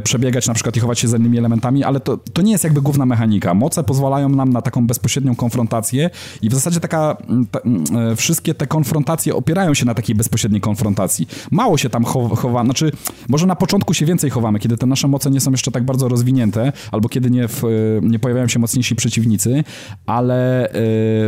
przebiegać 0.03 0.47
na 0.47 0.55
przykład 0.55 0.77
i 0.77 0.81
chować 0.81 0.99
się 0.99 1.09
za 1.09 1.17
innymi 1.17 1.39
elementami, 1.39 1.85
ale 1.85 2.01
to, 2.01 2.17
to 2.17 2.43
nie 2.43 2.53
jest 2.53 2.65
jakby 2.65 2.83
główna 2.83 3.07
mechanika. 3.07 3.55
Moce 3.55 3.85
pozwalają 3.85 4.29
nam 4.29 4.53
na 4.53 4.63
taką 4.63 4.87
bezpośrednią 4.87 5.35
konfrontację 5.35 6.11
i 6.43 6.49
w 6.49 6.55
zasadzie 6.55 6.81
taka, 6.81 7.17
ta, 7.51 7.61
e, 7.61 8.17
wszystkie 8.17 8.55
te 8.55 8.67
konfrontacje 8.67 9.35
opierają 9.35 9.75
się 9.75 9.85
na 9.85 9.95
takiej 9.95 10.18
bezpośredniej 10.19 10.61
konfrontacji. 10.61 11.29
Mało 11.51 11.79
się 11.79 11.91
tam 11.91 12.05
chowa, 12.05 12.65
znaczy 12.65 12.93
może 13.29 13.47
na 13.47 13.57
początku 13.57 13.95
się 13.95 14.07
więcej 14.07 14.31
chowamy, 14.31 14.59
kiedy 14.59 14.77
te 14.77 14.87
nasze 14.87 15.09
moce 15.09 15.31
nie 15.31 15.41
są 15.41 15.51
jeszcze 15.51 15.71
tak 15.71 15.85
bardzo 15.85 16.09
rozwinięte, 16.09 16.73
albo 16.93 17.09
kiedy 17.09 17.31
nie, 17.31 17.49
w, 17.49 17.63
nie 18.03 18.19
pojawiają 18.19 18.49
się 18.49 18.59
mocniejsi 18.59 18.97
przeciwnicy, 18.97 19.65
ale 20.07 20.69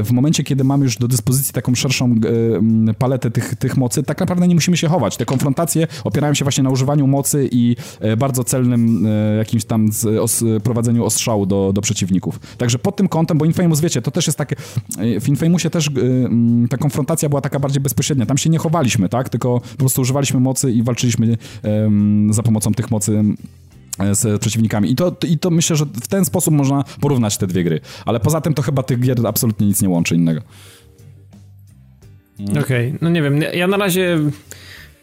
w 0.05 0.09
momencie, 0.13 0.45
kiedy 0.45 0.65
mamy 0.65 0.85
już 0.85 0.97
do 0.97 1.09
dyspozycji 1.09 1.55
taką 1.55 1.75
szerszą 1.75 2.15
paletę 2.99 3.31
tych, 3.31 3.55
tych 3.55 3.77
mocy, 3.77 4.03
tak 4.03 4.21
naprawdę 4.21 4.49
nie 4.49 4.55
musimy 4.55 4.77
się 4.77 4.89
chować. 4.89 5.17
Te 5.17 5.25
konfrontacje 5.25 5.87
opierają 6.05 6.35
się 6.35 6.45
właśnie 6.45 6.65
na 6.65 6.71
używaniu 6.71 7.07
mocy 7.07 7.49
i 7.53 7.77
bardzo 8.19 8.45
celnym 8.45 9.09
jakimś 9.39 9.65
tam 9.65 9.89
prowadzeniu 10.63 11.05
ostrzału 11.05 11.47
do, 11.47 11.73
do 11.73 11.81
przeciwników. 11.81 12.39
Także 12.59 12.79
pod 12.79 12.97
tym 12.97 13.09
kątem, 13.09 13.39
bo 13.39 13.45
Infamous, 13.45 13.81
wiecie, 13.81 14.03
to 14.03 14.11
też 14.11 14.27
jest 14.27 14.39
takie, 14.39 14.57
w 15.21 15.29
Infamousie 15.29 15.71
też 15.71 15.91
ta 16.71 16.77
konfrontacja 16.77 17.29
była 17.29 17.41
taka 17.41 17.61
bardziej 17.61 17.81
bezpośrednia. 17.83 18.27
Tam 18.27 18.39
się 18.39 18.51
nie 18.51 18.59
chowaliśmy, 18.81 19.09
tak? 19.09 19.29
Tylko 19.29 19.61
po 19.61 19.77
prostu 19.77 20.01
używaliśmy 20.01 20.41
mocy 20.41 20.73
i 20.73 20.83
walczyliśmy 20.83 21.37
za 22.31 22.43
pomocą 22.43 22.75
tych 22.75 22.91
mocy 22.91 23.25
z 24.13 24.41
przeciwnikami. 24.41 24.91
I 24.93 24.97
to, 24.97 25.17
I 25.29 25.39
to 25.39 25.51
myślę, 25.51 25.77
że 25.77 25.85
w 25.87 26.09
ten 26.09 26.25
sposób 26.25 26.55
można 26.55 26.85
porównać 27.01 27.39
te 27.39 27.47
dwie 27.47 27.65
gry. 27.65 27.81
Ale 28.05 28.21
poza 28.21 28.41
tym 28.41 28.55
to 28.55 28.63
chyba 28.63 28.83
tych 28.83 29.01
gier 29.01 29.27
absolutnie 29.27 29.67
nic 29.67 29.83
nie 29.83 29.89
łączy 29.89 30.15
innego. 30.15 30.41
Okej, 32.51 32.61
okay. 32.61 32.99
no 33.01 33.11
nie 33.11 33.23
wiem, 33.23 33.41
ja 33.55 33.67
na 33.67 33.77
razie 33.77 34.19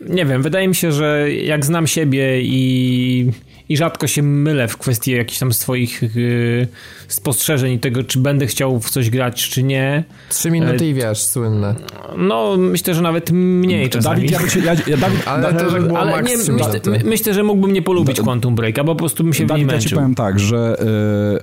nie 0.09 0.25
wiem, 0.25 0.41
wydaje 0.41 0.67
mi 0.67 0.75
się, 0.75 0.91
że 0.91 1.33
jak 1.33 1.65
znam 1.65 1.87
siebie 1.87 2.41
i 2.41 3.31
i 3.69 3.77
rzadko 3.77 4.07
się 4.07 4.23
mylę 4.23 4.67
w 4.67 4.77
kwestii 4.77 5.11
jakichś 5.11 5.39
tam 5.39 5.53
swoich 5.53 6.01
yy, 6.15 6.67
spostrzeżeń 7.07 7.73
i 7.73 7.79
tego, 7.79 8.03
czy 8.03 8.19
będę 8.19 8.47
chciał 8.47 8.79
w 8.79 8.89
coś 8.89 9.09
grać, 9.09 9.49
czy 9.49 9.63
nie. 9.63 10.03
Trzy 10.29 10.51
minuty 10.51 10.85
e, 10.85 10.89
i 10.89 10.93
wiesz, 10.93 11.23
słynne. 11.23 11.75
No, 12.17 12.57
myślę, 12.57 12.93
że 12.93 13.01
nawet 13.01 13.31
mniej 13.31 13.89
czasami. 13.89 14.29
Dawid, 14.29 14.55
ja, 14.55 14.73
ja, 14.73 14.81
ja, 14.87 14.97
Dawid, 14.97 15.27
ale 15.27 15.53
to, 15.53 15.69
że 15.69 15.81
było 15.81 15.99
ale 15.99 16.23
nie, 16.23 16.37
myślę, 16.37 16.81
myślę, 17.05 17.33
że 17.33 17.43
mógłbym 17.43 17.73
nie 17.73 17.81
polubić 17.81 18.21
Quantum 18.21 18.55
Breaka, 18.55 18.83
bo 18.83 18.95
po 18.95 18.99
prostu 18.99 19.23
mi 19.23 19.35
się 19.35 19.45
Dawid, 19.45 19.63
w 19.63 19.67
męczył. 19.67 19.85
ja 19.85 19.89
ci 19.89 19.95
powiem 19.95 20.15
tak, 20.15 20.39
że, 20.39 20.77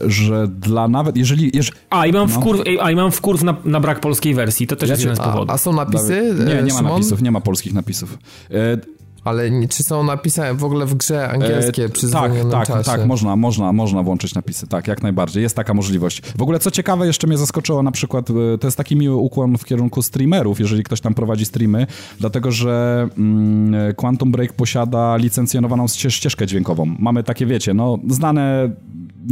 yy, 0.00 0.10
że 0.10 0.48
dla 0.48 0.88
nawet, 0.88 1.16
jeżeli... 1.16 1.50
jeżeli 1.54 1.78
a, 1.90 2.06
i 2.06 2.12
mam 2.12 2.28
no. 2.28 2.40
wkurw, 2.40 2.60
a, 2.80 2.90
i 2.90 2.96
mam 2.96 3.12
wkurw 3.12 3.42
na, 3.42 3.56
na 3.64 3.80
brak 3.80 4.00
polskiej 4.00 4.34
wersji, 4.34 4.66
to 4.66 4.76
też 4.76 4.88
ja 4.88 4.92
jest 4.92 5.02
jeden 5.02 5.16
z 5.16 5.20
powodów. 5.20 5.50
A, 5.50 5.52
a 5.52 5.58
są 5.58 5.72
napisy? 5.72 6.34
Dawid, 6.38 6.54
nie, 6.54 6.62
nie 6.62 6.82
ma 6.82 6.82
napisów, 6.82 7.22
nie 7.22 7.30
ma 7.30 7.40
polskich 7.40 7.72
napisów. 7.74 8.18
Yy, 8.50 8.93
ale 9.24 9.50
czy 9.68 9.82
są 9.82 10.04
napisane 10.04 10.54
w 10.54 10.64
ogóle 10.64 10.86
w 10.86 10.94
grze 10.94 11.28
angielskie 11.28 11.84
e, 11.84 11.88
przy 11.88 12.10
Tak, 12.10 12.32
tak, 12.50 12.66
czasie? 12.66 12.84
tak, 12.84 13.06
można, 13.06 13.36
można, 13.36 13.72
można 13.72 14.02
włączyć 14.02 14.34
napisy, 14.34 14.66
tak, 14.66 14.88
jak 14.88 15.02
najbardziej, 15.02 15.42
jest 15.42 15.56
taka 15.56 15.74
możliwość. 15.74 16.20
W 16.38 16.42
ogóle 16.42 16.58
co 16.58 16.70
ciekawe, 16.70 17.06
jeszcze 17.06 17.26
mnie 17.26 17.38
zaskoczyło 17.38 17.82
na 17.82 17.90
przykład, 17.90 18.30
e, 18.30 18.58
to 18.58 18.66
jest 18.66 18.76
taki 18.76 18.96
miły 18.96 19.16
ukłon 19.16 19.58
w 19.58 19.64
kierunku 19.64 20.02
streamerów, 20.02 20.60
jeżeli 20.60 20.82
ktoś 20.82 21.00
tam 21.00 21.14
prowadzi 21.14 21.44
streamy, 21.44 21.86
dlatego, 22.20 22.52
że 22.52 23.08
mm, 23.18 23.94
Quantum 23.94 24.32
Break 24.32 24.52
posiada 24.52 25.16
licencjonowaną 25.16 25.88
ścieżkę 25.88 26.46
dźwiękową. 26.46 26.96
Mamy 26.98 27.22
takie, 27.22 27.46
wiecie, 27.46 27.74
no, 27.74 27.98
znane 28.08 28.42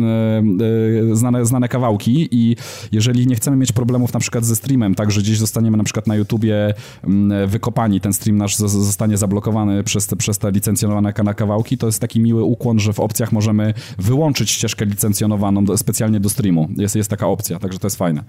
e, 0.00 0.42
e, 1.12 1.16
znane, 1.16 1.46
znane 1.46 1.68
kawałki 1.68 2.28
i 2.30 2.56
jeżeli 2.92 3.26
nie 3.26 3.34
chcemy 3.34 3.56
mieć 3.56 3.72
problemów 3.72 4.12
na 4.12 4.20
przykład 4.20 4.44
ze 4.44 4.56
streamem, 4.56 4.94
tak, 4.94 5.10
że 5.10 5.20
gdzieś 5.20 5.38
zostaniemy 5.38 5.76
na 5.76 5.84
przykład 5.84 6.06
na 6.06 6.14
YouTubie 6.14 6.74
mm, 7.04 7.48
wykopani, 7.48 8.00
ten 8.00 8.12
stream 8.12 8.36
nasz 8.36 8.56
zostanie 8.56 9.16
zablokowany 9.16 9.81
przez 9.82 10.06
te, 10.06 10.16
przez 10.16 10.38
te 10.38 10.50
licencjonowane 10.50 11.12
kawałki, 11.12 11.78
to 11.78 11.86
jest 11.86 12.00
taki 12.00 12.20
miły 12.20 12.42
ukłon, 12.42 12.78
że 12.78 12.92
w 12.92 13.00
opcjach 13.00 13.32
możemy 13.32 13.74
wyłączyć 13.98 14.50
ścieżkę 14.50 14.84
licencjonowaną 14.84 15.64
do, 15.64 15.78
specjalnie 15.78 16.20
do 16.20 16.30
streamu. 16.30 16.68
Jest, 16.76 16.96
jest 16.96 17.10
taka 17.10 17.26
opcja, 17.26 17.58
także 17.58 17.78
to 17.78 17.86
jest 17.86 17.96
fajne. 17.96 18.24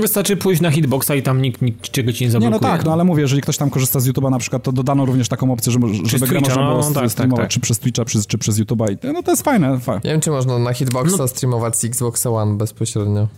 Wystarczy 0.00 0.36
pójść 0.36 0.60
na 0.60 0.70
hitboxa 0.70 1.10
i 1.10 1.22
tam 1.22 1.42
nikt, 1.42 1.62
nikt 1.62 1.90
czego 1.90 2.12
ci 2.12 2.24
nie 2.24 2.30
zablokuje. 2.30 2.60
Nie, 2.60 2.66
no 2.66 2.76
tak, 2.76 2.86
no 2.86 2.92
ale 2.92 3.04
mówię, 3.04 3.22
jeżeli 3.22 3.42
ktoś 3.42 3.56
tam 3.56 3.70
korzysta 3.70 4.00
z 4.00 4.08
YouTube'a 4.08 4.30
na 4.30 4.38
przykład, 4.38 4.62
to 4.62 4.72
dodano 4.72 5.04
również 5.04 5.28
taką 5.28 5.52
opcję, 5.52 5.72
żeby, 5.72 5.86
żeby 6.04 6.26
grę 6.26 6.40
można 6.40 6.62
było 6.62 6.80
no, 6.80 6.90
tak, 6.90 7.10
streamować 7.10 7.42
tak, 7.42 7.48
tak. 7.48 7.52
czy 7.52 7.60
przez 7.60 7.78
Twitcha, 7.78 8.04
czy, 8.04 8.24
czy 8.26 8.38
przez 8.38 8.58
YouTube'a 8.58 8.92
i 8.92 9.12
no 9.12 9.22
to 9.22 9.30
jest 9.30 9.42
fajne. 9.42 9.80
fajne. 9.80 10.00
Nie 10.04 10.10
wiem, 10.10 10.20
czy 10.20 10.30
można 10.30 10.58
na 10.58 10.72
hitboxa 10.72 11.16
no. 11.18 11.28
streamować 11.28 11.76
z 11.76 11.84
Xbox 11.84 12.26
One 12.26 12.56
bezpośrednio. 12.56 13.28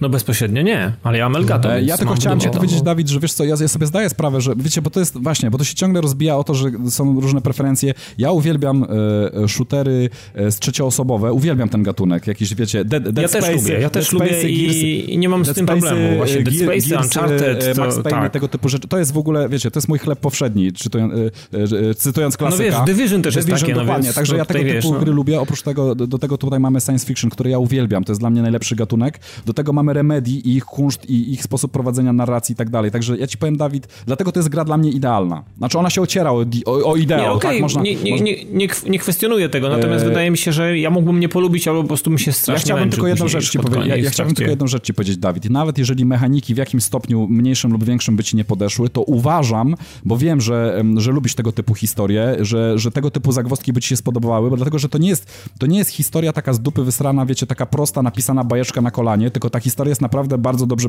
No 0.00 0.08
bezpośrednio 0.08 0.62
nie, 0.62 0.92
ale 1.02 1.18
ja 1.18 1.28
mam 1.28 1.36
Elgato. 1.36 1.74
E, 1.74 1.82
ja 1.82 1.98
tylko 1.98 2.14
chciałem 2.14 2.40
ci 2.40 2.48
powiedzieć, 2.48 2.82
Dawid, 2.82 3.08
że 3.08 3.20
wiesz 3.20 3.32
co, 3.32 3.44
ja, 3.44 3.54
ja, 3.60 3.68
sobie 3.68 3.86
zdaję 3.86 4.08
sprawę, 4.08 4.40
że 4.40 4.54
wiecie, 4.56 4.82
bo 4.82 4.90
to 4.90 5.00
jest 5.00 5.18
właśnie, 5.22 5.50
bo 5.50 5.58
to 5.58 5.64
się 5.64 5.74
ciągle 5.74 6.00
rozbija 6.00 6.36
o 6.36 6.44
to, 6.44 6.54
że 6.54 6.70
są 6.88 7.20
różne 7.20 7.40
preferencje. 7.40 7.94
Ja 8.18 8.32
uwielbiam 8.32 8.86
e, 9.44 9.48
shootery 9.48 10.10
e, 10.34 10.50
z 10.50 10.58
trzecioosobowe, 10.58 11.32
uwielbiam 11.32 11.68
ten 11.68 11.82
gatunek, 11.82 12.26
jakiś 12.26 12.54
wiecie, 12.54 12.84
Dead, 12.84 13.02
Dead 13.02 13.18
ja 13.18 13.28
Space, 13.28 13.46
też 13.46 13.56
lubię, 13.56 13.80
ja 13.80 13.90
też 13.90 14.12
lubię 14.12 14.50
i, 14.50 15.14
i, 15.14 15.18
nie 15.18 15.28
mam 15.28 15.44
z 15.44 15.54
tym 15.54 15.66
problemu. 15.66 16.16
Właśnie 16.16 16.42
Dead 16.42 16.56
Space, 16.56 16.88
Gears, 16.88 17.06
Uncharted, 17.06 17.64
e, 17.64 17.80
Max 17.80 17.94
Payne, 17.94 18.10
tak. 18.10 18.32
tego 18.32 18.48
typu 18.48 18.68
rzeczy. 18.68 18.88
To 18.88 18.98
jest 18.98 19.12
w 19.12 19.18
ogóle, 19.18 19.48
wiecie, 19.48 19.70
to 19.70 19.78
jest 19.78 19.88
mój 19.88 19.98
chleb 19.98 20.20
powszedni, 20.20 20.72
czytując, 20.72 21.14
e, 21.14 21.94
cytując 21.94 22.36
klasyka. 22.36 22.64
No 22.64 22.84
wiesz, 22.86 22.96
Division 22.96 23.22
też 23.22 23.34
Division, 23.34 23.52
jest 23.52 23.62
takie, 23.62 23.74
no 23.74 23.80
dokładnie, 23.80 24.08
no 24.08 24.14
także 24.14 24.36
ja 24.36 24.44
tego 24.44 24.60
typu 24.60 24.72
wiesz, 24.74 24.84
no. 24.84 25.00
gry 25.00 25.12
lubię, 25.12 25.40
oprócz 25.40 25.62
tego, 25.62 25.94
do, 25.94 26.06
do 26.06 26.18
tego 26.18 26.38
tutaj 26.38 26.60
mamy 26.60 26.80
science 26.80 27.06
fiction, 27.06 27.30
który 27.30 27.50
ja 27.50 27.58
uwielbiam, 27.58 28.04
to 28.04 28.12
jest 28.12 28.20
dla 28.20 28.30
mnie 28.30 28.42
najlepszy 28.42 28.76
gatunek. 28.76 29.20
Do 29.46 29.52
tego 29.52 29.72
mamy 29.72 29.85
Remedy 29.92 30.30
i 30.30 30.56
ich 30.56 30.64
kunszt 30.64 31.10
i 31.10 31.32
ich 31.32 31.42
sposób 31.42 31.72
prowadzenia 31.72 32.12
narracji 32.12 32.52
i 32.52 32.56
tak 32.56 32.70
dalej. 32.70 32.90
Także 32.90 33.16
ja 33.18 33.26
ci 33.26 33.38
powiem, 33.38 33.56
Dawid, 33.56 33.88
dlatego 34.06 34.32
to 34.32 34.38
jest 34.38 34.48
gra 34.48 34.64
dla 34.64 34.76
mnie 34.76 34.90
idealna. 34.90 35.44
Znaczy 35.58 35.78
ona 35.78 35.90
się 35.90 36.02
ociera 36.02 36.32
o, 36.32 36.44
o, 36.66 36.90
o 36.90 36.96
ideał, 36.96 37.20
nie, 37.20 37.30
okay, 37.30 37.52
tak? 37.52 37.60
Można, 37.60 37.82
nie, 37.82 37.94
nie, 37.94 38.20
nie, 38.20 38.44
nie, 38.44 38.68
nie 38.88 38.98
kwestionuję 38.98 39.48
tego, 39.48 39.68
natomiast 39.68 40.04
e... 40.04 40.08
wydaje 40.08 40.30
mi 40.30 40.38
się, 40.38 40.52
że 40.52 40.78
ja 40.78 40.90
mógłbym 40.90 41.20
nie 41.20 41.28
polubić, 41.28 41.68
albo 41.68 41.82
po 41.82 41.88
prostu 41.88 42.10
mi 42.10 42.20
się 42.20 42.32
strasznie 42.32 42.52
Ja 42.60 42.64
chciałbym 42.64 42.90
tylko 42.90 43.06
jedną 43.06 43.28
rzecz 43.28 43.50
ci 43.50 43.58
powiedzieć. 43.58 43.86
Ja, 43.86 43.96
ja 43.96 44.10
chciałbym 44.10 44.34
tylko 44.34 44.50
jedną 44.50 44.66
rzecz 44.66 44.84
ci 44.84 44.94
powiedzieć, 44.94 45.16
Dawid. 45.16 45.50
Nawet 45.50 45.78
jeżeli 45.78 46.04
mechaniki 46.04 46.54
w 46.54 46.56
jakimś 46.56 46.84
stopniu 46.84 47.26
mniejszym 47.28 47.72
lub 47.72 47.84
większym 47.84 48.16
by 48.16 48.24
ci 48.24 48.36
nie 48.36 48.44
podeszły, 48.44 48.88
to 48.88 49.02
uważam, 49.02 49.74
bo 50.04 50.18
wiem, 50.18 50.40
że, 50.40 50.84
że 50.96 51.12
lubisz 51.12 51.34
tego 51.34 51.52
typu 51.52 51.74
historie, 51.74 52.36
że, 52.40 52.78
że 52.78 52.90
tego 52.90 53.10
typu 53.10 53.32
zagwozdki 53.32 53.72
by 53.72 53.80
ci 53.80 53.88
się 53.88 53.96
spodobały, 53.96 54.50
bo 54.50 54.56
dlatego, 54.56 54.78
że 54.78 54.88
to 54.88 54.98
nie 54.98 55.08
jest, 55.08 55.50
to 55.58 55.66
nie 55.66 55.78
jest 55.78 55.90
historia 55.90 56.32
taka 56.32 56.52
z 56.52 56.60
dupy 56.60 56.84
wysrana, 56.84 57.26
wiecie, 57.26 57.46
taka 57.46 57.66
prosta, 57.66 58.02
napisana 58.02 58.44
bajeczka 58.44 58.80
na 58.80 58.90
kolanie, 58.90 59.30
tylko 59.30 59.50
ta 59.50 59.60
historia 59.60 59.75
jest 59.84 60.00
naprawdę 60.00 60.38
bardzo 60.38 60.66
dobrze 60.66 60.88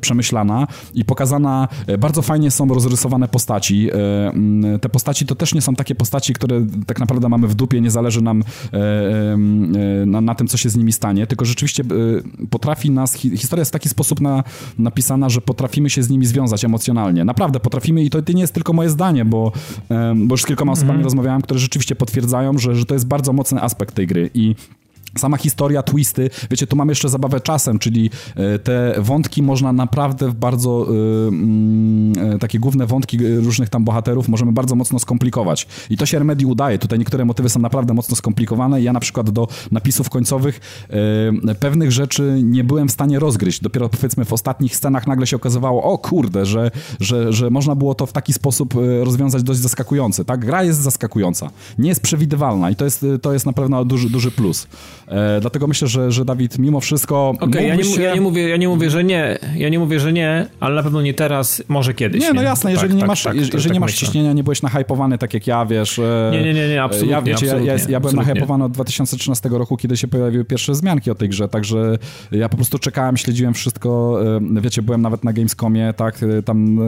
przemyślana 0.00 0.66
i 0.94 1.04
pokazana, 1.04 1.68
e, 1.86 1.98
bardzo 1.98 2.22
fajnie 2.22 2.50
są 2.50 2.68
rozrysowane 2.68 3.28
postaci. 3.28 3.90
E, 3.90 3.94
mm, 4.28 4.80
te 4.80 4.88
postaci 4.88 5.26
to 5.26 5.34
też 5.34 5.54
nie 5.54 5.60
są 5.60 5.74
takie 5.74 5.94
postaci, 5.94 6.32
które 6.32 6.66
tak 6.86 7.00
naprawdę 7.00 7.28
mamy 7.28 7.48
w 7.48 7.54
dupie, 7.54 7.80
nie 7.80 7.90
zależy 7.90 8.22
nam 8.22 8.42
e, 8.72 9.36
na, 10.06 10.20
na 10.20 10.34
tym, 10.34 10.48
co 10.48 10.56
się 10.56 10.70
z 10.70 10.76
nimi 10.76 10.92
stanie, 10.92 11.26
tylko 11.26 11.44
rzeczywiście 11.44 11.84
potrafi 12.50 12.90
nas, 12.90 13.14
historia 13.14 13.60
jest 13.60 13.70
w 13.70 13.72
taki 13.72 13.88
sposób 13.88 14.20
na, 14.20 14.44
napisana, 14.78 15.28
że 15.28 15.40
potrafimy 15.40 15.90
się 15.90 16.02
z 16.02 16.10
nimi 16.10 16.26
związać 16.26 16.64
emocjonalnie. 16.64 17.24
Naprawdę 17.24 17.60
potrafimy 17.60 18.04
i 18.04 18.10
to, 18.10 18.22
to 18.22 18.32
nie 18.32 18.40
jest 18.40 18.54
tylko 18.54 18.72
moje 18.72 18.90
zdanie, 18.90 19.24
bo, 19.24 19.52
bo 20.16 20.34
już 20.34 20.42
z 20.42 20.46
kilkoma 20.46 20.72
osobami 20.72 20.90
mm 20.90 21.00
-hmm. 21.00 21.04
rozmawiałem, 21.04 21.42
które 21.42 21.60
rzeczywiście 21.60 21.96
potwierdzają, 21.96 22.58
że, 22.58 22.74
że 22.74 22.84
to 22.84 22.94
jest 22.94 23.06
bardzo 23.06 23.32
mocny 23.32 23.62
aspekt 23.62 23.94
tej 23.94 24.06
gry 24.06 24.30
i 24.34 24.54
Sama 25.18 25.36
historia, 25.36 25.82
twisty, 25.82 26.30
wiecie, 26.50 26.66
tu 26.66 26.76
mamy 26.76 26.90
jeszcze 26.90 27.08
zabawę 27.08 27.40
czasem, 27.40 27.78
czyli 27.78 28.10
e, 28.36 28.58
te 28.58 28.94
wątki 28.98 29.42
można 29.42 29.72
naprawdę 29.72 30.28
w 30.28 30.34
bardzo, 30.34 30.86
yy, 32.30 32.38
takie 32.38 32.58
główne 32.58 32.86
wątki 32.86 33.18
różnych 33.36 33.68
tam 33.68 33.84
bohaterów 33.84 34.28
możemy 34.28 34.52
bardzo 34.52 34.74
mocno 34.74 34.98
skomplikować. 34.98 35.66
I 35.90 35.96
to 35.96 36.06
się 36.06 36.18
Remedy 36.18 36.46
udaje. 36.46 36.78
Tutaj 36.78 36.98
niektóre 36.98 37.24
motywy 37.24 37.48
są 37.48 37.60
naprawdę 37.60 37.94
mocno 37.94 38.16
skomplikowane 38.16 38.82
ja 38.82 38.92
na 38.92 39.00
przykład 39.00 39.30
do 39.30 39.48
napisów 39.72 40.10
końcowych 40.10 40.60
pewnych 41.60 41.92
rzeczy 41.92 42.40
nie 42.44 42.64
byłem 42.64 42.88
w 42.88 42.92
stanie 42.92 43.18
rozgryźć. 43.18 43.60
Dopiero 43.60 43.88
powiedzmy 43.88 44.24
w 44.24 44.32
ostatnich 44.32 44.76
scenach 44.76 45.06
nagle 45.06 45.26
się 45.26 45.36
okazywało, 45.36 45.82
o 45.82 45.98
kurde, 45.98 46.46
że, 46.46 46.70
że, 47.00 47.32
że 47.32 47.50
można 47.50 47.74
było 47.74 47.94
to 47.94 48.06
w 48.06 48.12
taki 48.12 48.32
sposób 48.32 48.74
rozwiązać 49.04 49.42
dość 49.42 49.60
zaskakujący. 49.60 50.24
Tak? 50.24 50.44
Gra 50.44 50.62
jest 50.62 50.80
zaskakująca. 50.80 51.50
Nie 51.78 51.88
jest 51.88 52.00
przewidywalna 52.00 52.70
i 52.70 52.76
to 52.76 52.84
jest, 52.84 53.06
to 53.22 53.32
jest 53.32 53.46
na 53.46 53.52
pewno 53.52 53.84
duży, 53.84 54.10
duży 54.10 54.30
plus. 54.30 54.66
E, 55.10 55.40
dlatego 55.40 55.66
myślę, 55.66 55.88
że, 55.88 56.12
że 56.12 56.24
Dawid 56.24 56.58
mimo 56.58 56.80
wszystko 56.80 57.28
Okej, 57.28 57.48
okay, 57.48 57.64
ja, 57.66 57.74
nie, 57.74 57.84
się... 57.84 58.02
ja, 58.02 58.14
nie 58.14 58.20
mówię, 58.20 58.48
ja 58.48 58.56
nie 58.56 58.68
mówię, 58.68 58.90
że 58.90 59.04
nie, 59.04 59.38
ja 59.56 59.68
nie 59.68 59.78
mówię, 59.78 60.00
że 60.00 60.12
nie, 60.12 60.46
ale 60.60 60.74
na 60.74 60.82
pewno 60.82 61.02
nie 61.02 61.14
teraz, 61.14 61.62
może 61.68 61.94
kiedyś. 61.94 62.22
Nie, 62.22 62.32
no 62.32 62.42
jasne, 62.42 62.70
jeżeli 62.70 62.88
tak, 62.88 62.94
nie 62.94 63.00
tak, 63.00 63.08
masz, 63.08 63.22
tak, 63.22 63.36
jeżeli 63.36 63.64
tak 63.64 63.72
nie 63.72 63.80
masz 63.80 63.94
ciśnienia, 63.94 64.32
nie 64.32 64.44
byłeś 64.44 64.62
nahypowany 64.62 65.18
tak 65.18 65.34
jak 65.34 65.46
ja, 65.46 65.66
wiesz. 65.66 65.98
E, 65.98 66.30
nie, 66.32 66.42
nie, 66.42 66.54
nie, 66.54 66.68
nie 66.68 66.82
absolutnie. 66.82 67.12
Ja, 67.12 67.22
wiecie, 67.22 67.46
absolutnie, 67.46 67.66
ja, 67.66 67.76
ja, 67.88 68.00
byłem 68.00 68.16
nahypowany 68.16 68.64
od 68.64 68.72
2013 68.72 69.48
roku, 69.48 69.76
kiedy 69.76 69.96
się 69.96 70.08
pojawiły 70.08 70.44
pierwsze 70.44 70.72
wzmianki 70.72 71.10
o 71.10 71.14
tej 71.14 71.28
grze, 71.28 71.48
także 71.48 71.98
ja 72.32 72.48
po 72.48 72.56
prostu 72.56 72.78
czekałem, 72.78 73.16
śledziłem 73.16 73.54
wszystko, 73.54 74.20
e, 74.56 74.60
wiecie, 74.60 74.82
byłem 74.82 75.02
nawet 75.02 75.24
na 75.24 75.32
Gamescomie, 75.32 75.92
tak, 75.96 76.20
tam 76.44 76.78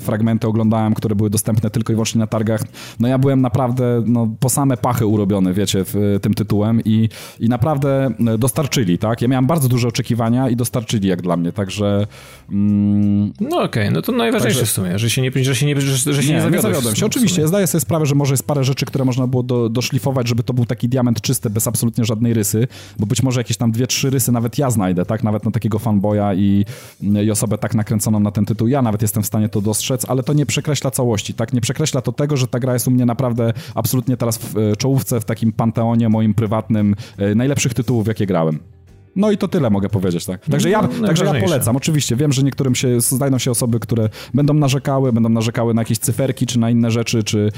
fragmenty 0.00 0.46
oglądałem, 0.46 0.94
które 0.94 1.14
były 1.14 1.30
dostępne 1.30 1.70
tylko 1.70 1.92
i 1.92 1.96
wyłącznie 1.96 2.18
na 2.18 2.26
targach. 2.26 2.60
No 3.00 3.08
ja 3.08 3.18
byłem 3.18 3.40
naprawdę 3.40 4.02
no, 4.06 4.34
po 4.40 4.48
same 4.48 4.76
pachy 4.76 5.06
urobiony, 5.06 5.52
wiecie, 5.52 5.84
w, 5.84 6.18
tym 6.22 6.34
tytułem 6.34 6.83
i, 6.84 7.08
i 7.40 7.48
naprawdę 7.48 8.10
dostarczyli, 8.38 8.98
tak? 8.98 9.22
Ja 9.22 9.28
miałem 9.28 9.46
bardzo 9.46 9.68
duże 9.68 9.88
oczekiwania 9.88 10.48
i 10.48 10.56
dostarczyli 10.56 11.08
jak 11.08 11.22
dla 11.22 11.36
mnie, 11.36 11.52
także... 11.52 12.06
Mm, 12.50 13.32
no 13.40 13.56
okej, 13.56 13.64
okay, 13.64 13.90
no 13.90 14.02
to 14.02 14.12
najważniejsze 14.12 14.58
także, 14.58 14.72
w 14.72 14.74
sumie, 14.74 14.98
że 14.98 15.10
się 15.10 15.22
nie, 15.22 15.44
że 15.44 15.56
się 15.56 15.66
nie, 15.66 15.80
że, 15.80 16.12
że 16.12 16.22
się 16.22 16.34
nie, 16.34 16.44
nie, 16.44 16.50
nie 16.50 16.60
zawiodłem 16.60 16.96
się. 16.96 17.06
Oczywiście, 17.06 17.42
ja 17.42 17.48
zdaję 17.48 17.66
sobie 17.66 17.80
sprawę, 17.80 18.06
że 18.06 18.14
może 18.14 18.32
jest 18.32 18.46
parę 18.46 18.64
rzeczy, 18.64 18.86
które 18.86 19.04
można 19.04 19.26
było 19.26 19.42
do, 19.42 19.68
doszlifować, 19.68 20.28
żeby 20.28 20.42
to 20.42 20.52
był 20.52 20.64
taki 20.64 20.88
diament 20.88 21.20
czysty, 21.20 21.50
bez 21.50 21.66
absolutnie 21.66 22.04
żadnej 22.04 22.34
rysy, 22.34 22.68
bo 22.98 23.06
być 23.06 23.22
może 23.22 23.40
jakieś 23.40 23.56
tam 23.56 23.72
dwie, 23.72 23.86
trzy 23.86 24.10
rysy 24.10 24.32
nawet 24.32 24.58
ja 24.58 24.70
znajdę, 24.70 25.04
tak? 25.04 25.22
Nawet 25.22 25.44
na 25.44 25.50
takiego 25.50 25.78
fanboya 25.78 26.36
i, 26.36 26.64
i 27.00 27.30
osobę 27.30 27.58
tak 27.58 27.74
nakręconą 27.74 28.20
na 28.20 28.30
ten 28.30 28.44
tytuł, 28.44 28.68
ja 28.68 28.82
nawet 28.82 29.02
jestem 29.02 29.22
w 29.22 29.26
stanie 29.26 29.48
to 29.48 29.60
dostrzec, 29.60 30.10
ale 30.10 30.22
to 30.22 30.32
nie 30.32 30.46
przekreśla 30.46 30.90
całości, 30.90 31.34
tak? 31.34 31.52
Nie 31.52 31.60
przekreśla 31.60 32.00
to 32.00 32.12
tego, 32.12 32.36
że 32.36 32.48
ta 32.48 32.58
gra 32.58 32.72
jest 32.72 32.88
u 32.88 32.90
mnie 32.90 33.06
naprawdę 33.06 33.52
absolutnie 33.74 34.16
teraz 34.16 34.38
w 34.38 34.58
e, 34.58 34.76
czołówce, 34.76 35.20
w 35.20 35.24
takim 35.24 35.52
panteonie 35.52 36.08
moim 36.08 36.34
prywatnym, 36.34 36.73
e, 36.76 37.34
najlepszych 37.34 37.74
tytułów, 37.74 38.08
jakie 38.08 38.26
grałem. 38.26 38.73
No 39.16 39.30
i 39.30 39.38
to 39.38 39.48
tyle 39.48 39.70
mogę 39.70 39.88
powiedzieć, 39.88 40.26
tak. 40.26 40.44
Także 40.44 40.70
ja, 40.70 40.82
no, 40.82 41.06
także 41.06 41.24
ja 41.24 41.40
polecam. 41.40 41.76
Oczywiście 41.76 42.16
wiem, 42.16 42.32
że 42.32 42.42
niektórym 42.42 42.74
się 42.74 43.00
znajdą 43.00 43.38
się 43.38 43.50
osoby, 43.50 43.80
które 43.80 44.08
będą 44.34 44.54
narzekały, 44.54 45.12
będą 45.12 45.28
narzekały 45.28 45.74
na 45.74 45.80
jakieś 45.80 45.98
cyferki, 45.98 46.46
czy 46.46 46.58
na 46.58 46.70
inne 46.70 46.90
rzeczy, 46.90 47.24
czy, 47.24 47.52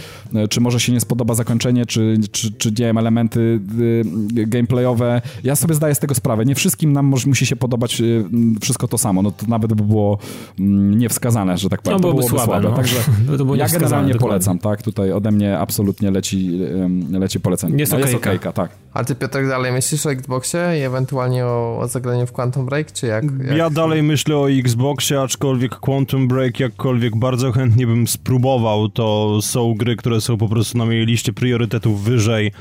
czy 0.51 0.61
może 0.61 0.81
się 0.81 0.93
nie 0.93 1.01
spodoba 1.01 1.35
zakończenie, 1.35 1.87
czy, 1.87 2.17
czy, 2.33 2.53
czy 2.53 2.69
nie 2.69 2.75
wiem, 2.77 2.99
elementy 2.99 3.61
y, 3.81 4.47
gameplayowe. 4.47 5.23
Ja 5.45 5.57
sobie 5.57 5.75
zdaję 5.75 5.95
z 5.95 5.99
tego 5.99 6.15
sprawę. 6.15 6.45
Nie 6.45 6.55
wszystkim 6.55 6.93
nam 6.93 7.07
może, 7.07 7.29
musi 7.29 7.47
się 7.47 7.57
podobać 7.57 8.01
y, 8.01 8.25
wszystko 8.61 8.89
to 8.89 8.99
samo. 8.99 9.23
No 9.23 9.31
to 9.31 9.47
nawet 9.49 9.75
by 9.75 9.83
było 9.83 10.19
mm, 10.59 10.99
niewskazane, 10.99 11.59
że 11.59 11.69
tak 11.69 11.83
powiem. 11.83 11.97
No, 11.97 12.01
byłoby, 12.01 12.19
byłoby 12.19 12.45
słabe. 12.45 12.53
słabe. 12.53 12.69
No. 12.69 12.77
Także 12.77 12.97
to 13.39 13.55
ja 13.55 13.69
generalnie 13.69 14.15
polecam, 14.15 14.59
tak. 14.59 14.83
Tutaj 14.83 15.13
ode 15.13 15.31
mnie 15.31 15.59
absolutnie 15.59 16.11
leci, 16.11 16.61
leci 17.11 17.41
polecenie. 17.41 17.79
Jest, 17.79 17.93
no, 17.93 17.99
jest 17.99 18.15
okejka, 18.15 18.53
tak. 18.53 18.71
A 18.95 19.05
ty 19.05 19.15
Piotr 19.15 19.49
dalej 19.49 19.73
myślisz 19.73 20.07
o 20.07 20.13
Xboxie 20.13 20.79
i 20.79 20.83
ewentualnie 20.83 21.46
o, 21.47 21.79
o 21.79 21.89
zagraniu 21.89 22.27
w 22.27 22.33
Quantum 22.33 22.67
Break, 22.67 22.93
czy 22.93 23.07
jak, 23.07 23.25
jak, 23.45 23.57
Ja 23.57 23.71
dalej 23.71 24.03
myślę 24.03 24.37
o 24.37 24.51
Xboxie, 24.51 25.21
aczkolwiek 25.21 25.77
Quantum 25.77 26.29
Break 26.29 26.61
jakkolwiek 26.61 27.17
bardzo 27.17 27.53
chętnie 27.53 27.87
bym 27.87 28.07
spróbował, 28.07 28.89
to 28.89 29.39
są 29.43 29.75
gry, 29.75 29.97
które 29.97 30.21
są 30.21 30.37
po 30.37 30.49
prostu 30.49 30.79
na 30.79 30.85
mojej 30.85 31.07
liście 31.07 31.33
priorytetów 31.33 32.03
wyżej 32.03 32.53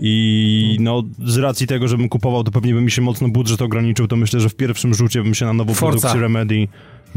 i 0.00 0.76
no 0.80 1.02
z 1.24 1.38
racji 1.38 1.66
tego, 1.66 1.88
żebym 1.88 2.08
kupował, 2.08 2.44
to 2.44 2.50
pewnie 2.50 2.74
by 2.74 2.80
mi 2.80 2.90
się 2.90 3.02
mocno 3.02 3.28
budżet 3.28 3.62
ograniczył, 3.62 4.08
to 4.08 4.16
myślę, 4.16 4.40
że 4.40 4.48
w 4.48 4.54
pierwszym 4.54 4.94
rzucie 4.94 5.22
bym 5.22 5.34
się 5.34 5.46
na 5.46 5.52
nową 5.52 5.74
Forza. 5.74 5.90
produkcję 5.90 6.20
Remedy 6.20 6.68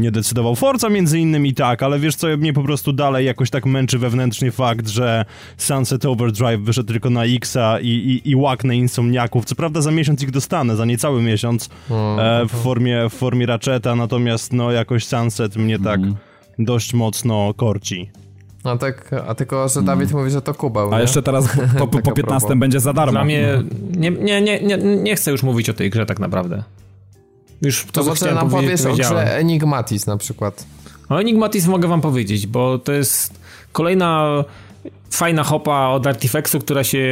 nie 0.02 0.10
decydował. 0.10 0.54
Forza 0.54 0.88
między 0.88 1.18
innymi 1.18 1.54
tak, 1.54 1.82
ale 1.82 1.98
wiesz 1.98 2.16
co, 2.16 2.26
mnie 2.26 2.52
po 2.52 2.62
prostu 2.62 2.92
dalej 2.92 3.26
jakoś 3.26 3.50
tak 3.50 3.66
męczy 3.66 3.98
wewnętrznie 3.98 4.52
fakt, 4.52 4.88
że 4.88 5.24
Sunset 5.56 6.04
Overdrive 6.04 6.60
wyszedł 6.60 6.92
tylko 6.92 7.10
na 7.10 7.24
Xa 7.24 7.80
i, 7.80 7.88
i, 7.88 8.30
i 8.30 8.36
łak 8.36 8.64
na 8.64 8.74
insomniaków. 8.74 9.44
Co 9.44 9.54
prawda 9.54 9.80
za 9.80 9.90
miesiąc 9.90 10.22
ich 10.22 10.30
dostanę, 10.30 10.76
za 10.76 10.84
niecały 10.84 11.22
miesiąc 11.22 11.68
e, 12.18 12.46
w, 12.48 12.62
formie, 12.62 13.08
w 13.10 13.14
formie 13.14 13.46
Ratcheta, 13.46 13.96
natomiast 13.96 14.52
no 14.52 14.72
jakoś 14.72 15.06
Sunset 15.06 15.56
mnie 15.56 15.78
tak 15.78 16.00
mm. 16.00 16.16
dość 16.58 16.94
mocno 16.94 17.54
korci. 17.54 18.10
A, 18.64 18.76
tak, 18.76 19.10
a 19.28 19.34
tylko, 19.34 19.68
że 19.68 19.82
Dawid 19.82 20.10
mm. 20.10 20.18
mówi, 20.18 20.30
że 20.30 20.42
to 20.42 20.54
Kubał. 20.54 20.92
A 20.92 20.96
nie? 20.96 21.02
jeszcze 21.02 21.22
teraz 21.22 21.56
po, 21.78 21.86
po, 21.86 21.98
po 21.98 22.12
15 22.12 22.56
będzie 22.56 22.80
za 22.80 22.92
darmo. 22.92 23.12
Dla 23.12 23.24
mnie 23.24 23.62
nie, 23.96 24.10
nie, 24.10 24.42
nie, 24.42 24.60
nie, 24.60 24.76
nie 24.76 25.16
chcę 25.16 25.30
już 25.30 25.42
mówić 25.42 25.70
o 25.70 25.74
tej 25.74 25.90
grze 25.90 26.06
tak 26.06 26.20
naprawdę. 26.20 26.62
Już 27.62 27.84
to, 27.84 28.02
to 28.02 28.08
może 28.08 28.34
nam 28.34 28.50
powiesz 28.50 28.86
o 28.86 28.94
grze 28.94 29.36
Enigmatis 29.36 30.06
na 30.06 30.16
przykład. 30.16 30.66
O 31.08 31.20
Enigmatis 31.20 31.66
mogę 31.66 31.88
wam 31.88 32.00
powiedzieć, 32.00 32.46
bo 32.46 32.78
to 32.78 32.92
jest 32.92 33.40
kolejna 33.72 34.44
fajna 35.12 35.44
hopa 35.44 35.88
od 35.88 36.06
Artifexu, 36.06 36.60
która 36.60 36.84
się, 36.84 37.04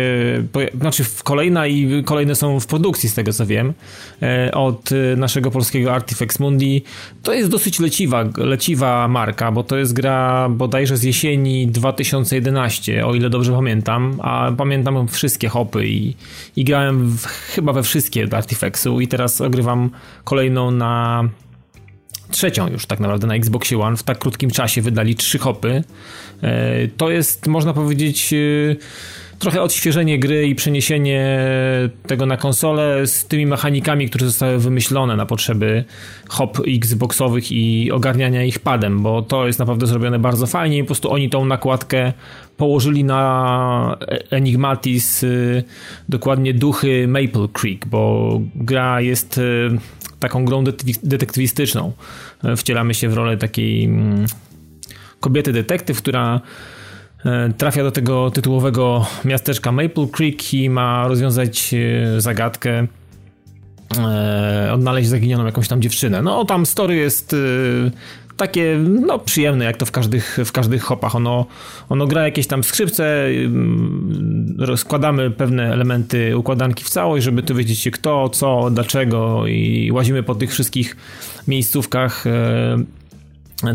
znaczy 0.81 1.05
kolejna 1.25 1.67
i 1.67 2.05
kolejne 2.05 2.35
są 2.35 2.61
w 2.61 2.67
produkcji 2.67 3.09
z 3.09 3.15
tego 3.15 3.33
co 3.33 3.47
wiem, 3.47 3.73
e, 4.23 4.53
od 4.55 4.91
e, 4.93 5.17
naszego 5.17 5.51
polskiego 5.51 5.95
Artifex 5.95 6.41
Mundi. 6.41 6.83
To 7.23 7.33
jest 7.33 7.51
dosyć 7.51 7.81
leciwa, 7.81 8.25
leciwa 8.37 9.09
marka, 9.09 9.53
bo 9.53 9.63
to 9.63 9.77
jest 9.77 9.93
gra 9.93 10.49
bodajże 10.49 10.97
z 10.97 11.03
jesieni 11.03 11.67
2011, 11.67 13.07
o 13.07 13.15
ile 13.15 13.31
dobrze 13.31 13.53
pamiętam, 13.53 14.21
a 14.23 14.53
pamiętam 14.57 15.09
wszystkie 15.09 15.49
hopy 15.49 15.89
i, 15.89 16.15
i 16.57 16.65
grałem 16.65 17.17
w, 17.17 17.27
chyba 17.27 17.73
we 17.73 17.83
wszystkie 17.83 18.25
od 18.25 18.35
Artifexu 18.35 19.01
i 19.01 19.09
teraz 19.09 19.41
ogrywam 19.41 19.91
kolejną 20.25 20.71
na 20.71 21.25
trzecią 22.31 22.69
już 22.69 22.87
tak 22.87 23.01
naprawdę 23.01 23.27
na 23.27 23.35
Xboxie 23.35 23.79
One. 23.79 23.97
W 23.97 24.03
tak 24.03 24.19
krótkim 24.19 24.51
czasie 24.51 24.83
wydali 24.83 25.15
trzy 25.15 25.39
hopy. 25.39 25.85
E, 26.43 26.89
to 26.89 27.11
jest, 27.11 27.47
można 27.47 27.73
powiedzieć, 27.73 28.33
e, 28.33 28.37
trochę 29.41 29.63
odświeżenie 29.63 30.19
gry 30.19 30.47
i 30.47 30.55
przeniesienie 30.55 31.39
tego 32.07 32.27
na 32.27 32.37
konsolę 32.37 33.07
z 33.07 33.25
tymi 33.25 33.47
mechanikami, 33.47 34.09
które 34.09 34.27
zostały 34.27 34.59
wymyślone 34.59 35.17
na 35.17 35.27
potrzeby 35.27 35.85
hop 36.29 36.59
Xboxowych 36.67 37.53
i 37.53 37.91
ogarniania 37.93 38.45
ich 38.45 38.59
padem, 38.59 39.03
bo 39.03 39.23
to 39.23 39.47
jest 39.47 39.59
naprawdę 39.59 39.87
zrobione 39.87 40.19
bardzo 40.19 40.47
fajnie 40.47 40.79
i 40.79 40.83
po 40.83 40.87
prostu 40.87 41.13
oni 41.13 41.31
tą 41.31 41.45
nakładkę 41.45 42.13
położyli 42.57 43.05
na 43.05 43.97
Enigmatis, 44.31 45.25
e, 45.25 45.27
dokładnie 46.09 46.55
duchy 46.55 47.09
Maple 47.09 47.49
Creek, 47.53 47.87
bo 47.87 48.41
gra 48.55 49.01
jest 49.01 49.41
taką 50.21 50.45
grą 50.45 50.65
detektywistyczną. 51.03 51.93
E, 52.45 52.57
wcielamy 52.57 52.95
się 52.95 53.09
w 53.09 53.15
rolę 53.15 53.37
takiej 53.37 53.85
mm, 53.85 54.27
kobiety 55.21 55.53
detektyw, 55.53 55.99
która 55.99 56.35
e, 56.37 56.80
trafia 57.59 57.83
do 57.83 57.91
tego 57.91 58.31
tytułowego 58.31 59.07
miasteczka 59.25 59.73
Maple 59.73 60.07
Creek 60.13 60.55
i 60.55 60.71
ma 60.71 61.09
rozwiązać 61.09 61.75
e, 61.75 62.21
zagadkę, 62.21 62.87
odnaleźć 64.73 65.09
zaginioną 65.09 65.47
jakąś 65.47 65.69
tam 65.69 65.83
dziewczynę. 65.83 66.23
No 66.23 66.45
tam 66.45 66.67
story 66.67 66.97
jest 66.97 67.37
takie 68.41 68.79
no, 69.07 69.19
przyjemne, 69.19 69.65
jak 69.65 69.77
to 69.77 69.87
w 69.87 69.91
każdych, 69.91 70.39
w 70.45 70.53
każdych 70.53 70.83
hopach. 70.83 71.17
Ono, 71.17 71.47
ono 71.89 72.07
gra 72.07 72.25
jakieś 72.25 72.47
tam 72.47 72.65
skrzypce, 72.65 73.27
rozkładamy 74.59 75.31
pewne 75.31 75.73
elementy 75.73 76.37
układanki 76.37 76.85
w 76.85 76.89
całość, 76.89 77.25
żeby 77.25 77.43
tu 77.43 77.55
wiedzieć 77.55 77.79
się 77.79 77.91
kto, 77.91 78.29
co, 78.29 78.71
dlaczego 78.71 79.47
i 79.47 79.91
łazimy 79.93 80.23
po 80.23 80.35
tych 80.35 80.51
wszystkich 80.51 80.97
miejscówkach 81.49 82.27
e, 82.27 83.00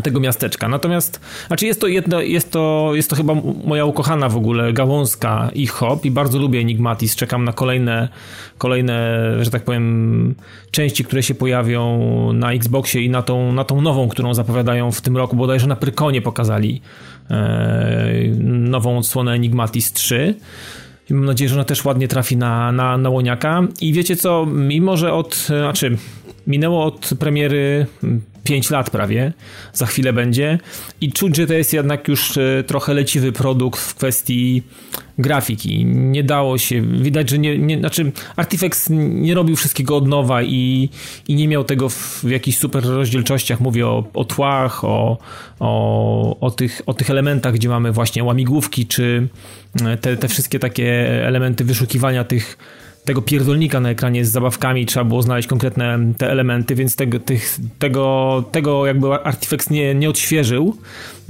tego 0.02 0.20
miasteczka. 0.20 0.68
Natomiast, 0.68 1.20
znaczy 1.46 1.66
jest 1.66 1.80
to 1.80 1.86
jedno, 1.86 2.20
jest 2.20 2.50
to, 2.50 2.90
jest 2.94 3.10
to 3.10 3.16
chyba 3.16 3.34
moja 3.64 3.84
ukochana 3.84 4.28
w 4.28 4.36
ogóle 4.36 4.72
gałązka 4.72 5.50
i 5.54 5.66
hop 5.66 6.04
i 6.04 6.10
bardzo 6.10 6.38
lubię 6.38 6.60
Enigmatis. 6.60 7.16
Czekam 7.16 7.44
na 7.44 7.52
kolejne, 7.52 8.08
kolejne, 8.58 9.20
że 9.40 9.50
tak 9.50 9.64
powiem, 9.64 10.34
części, 10.70 11.04
które 11.04 11.22
się 11.22 11.34
pojawią 11.34 12.32
na 12.32 12.52
Xboxie 12.52 13.02
i 13.02 13.10
na 13.10 13.22
tą, 13.22 13.52
na 13.52 13.64
tą 13.64 13.80
nową, 13.80 14.08
którą 14.08 14.34
zapowiadają 14.34 14.92
w 14.92 15.00
tym 15.00 15.16
roku, 15.16 15.36
bodajże 15.36 15.66
na 15.66 15.76
Prykonie 15.76 16.22
pokazali 16.22 16.80
e, 17.30 18.12
nową 18.44 18.98
odsłonę 18.98 19.32
Enigmatis 19.32 19.92
3. 19.92 20.34
I 21.10 21.14
mam 21.14 21.24
nadzieję, 21.24 21.48
że 21.48 21.54
ona 21.54 21.64
też 21.64 21.84
ładnie 21.84 22.08
trafi 22.08 22.36
na, 22.36 22.72
na, 22.72 22.98
na 22.98 23.10
łoniaka. 23.10 23.62
I 23.80 23.92
wiecie 23.92 24.16
co, 24.16 24.46
mimo 24.46 24.96
że 24.96 25.12
od, 25.12 25.34
znaczy 25.34 25.96
minęło 26.46 26.84
od 26.84 27.10
premiery 27.18 27.86
5 28.46 28.70
lat 28.70 28.90
prawie, 28.90 29.32
za 29.72 29.86
chwilę 29.86 30.12
będzie 30.12 30.58
i 31.00 31.12
czuć, 31.12 31.36
że 31.36 31.46
to 31.46 31.54
jest 31.54 31.72
jednak 31.72 32.08
już 32.08 32.36
e, 32.36 32.64
trochę 32.66 32.94
leciwy 32.94 33.32
produkt 33.32 33.80
w 33.80 33.94
kwestii 33.94 34.62
grafiki. 35.18 35.84
Nie 35.84 36.24
dało 36.24 36.58
się, 36.58 36.82
widać, 36.82 37.30
że 37.30 37.38
nie, 37.38 37.58
nie 37.58 37.78
znaczy 37.78 38.12
Artifex 38.36 38.86
nie 38.90 39.34
robił 39.34 39.56
wszystkiego 39.56 39.96
od 39.96 40.08
nowa 40.08 40.42
i, 40.42 40.88
i 41.28 41.34
nie 41.34 41.48
miał 41.48 41.64
tego 41.64 41.88
w, 41.88 42.24
w 42.24 42.30
jakichś 42.30 42.58
super 42.58 42.84
rozdzielczościach. 42.84 43.60
Mówię 43.60 43.86
o, 43.86 44.04
o 44.14 44.24
tłach, 44.24 44.84
o, 44.84 45.18
o, 45.60 46.40
o, 46.40 46.50
tych, 46.50 46.82
o 46.86 46.94
tych 46.94 47.10
elementach, 47.10 47.54
gdzie 47.54 47.68
mamy 47.68 47.92
właśnie 47.92 48.24
łamigłówki, 48.24 48.86
czy 48.86 49.28
e, 49.84 49.96
te, 49.96 50.16
te 50.16 50.28
wszystkie 50.28 50.58
takie 50.58 51.08
elementy 51.26 51.64
wyszukiwania 51.64 52.24
tych 52.24 52.58
tego 53.06 53.22
pierdolnika 53.22 53.80
na 53.80 53.90
ekranie 53.90 54.24
z 54.24 54.30
zabawkami, 54.30 54.86
trzeba 54.86 55.04
było 55.04 55.22
znaleźć 55.22 55.48
konkretne 55.48 55.98
te 56.18 56.30
elementy, 56.30 56.74
więc 56.74 56.96
tego, 56.96 57.20
tych, 57.20 57.58
tego, 57.78 58.44
tego 58.52 58.86
jakby 58.86 59.12
Artifex 59.12 59.70
nie, 59.70 59.94
nie 59.94 60.10
odświeżył 60.10 60.76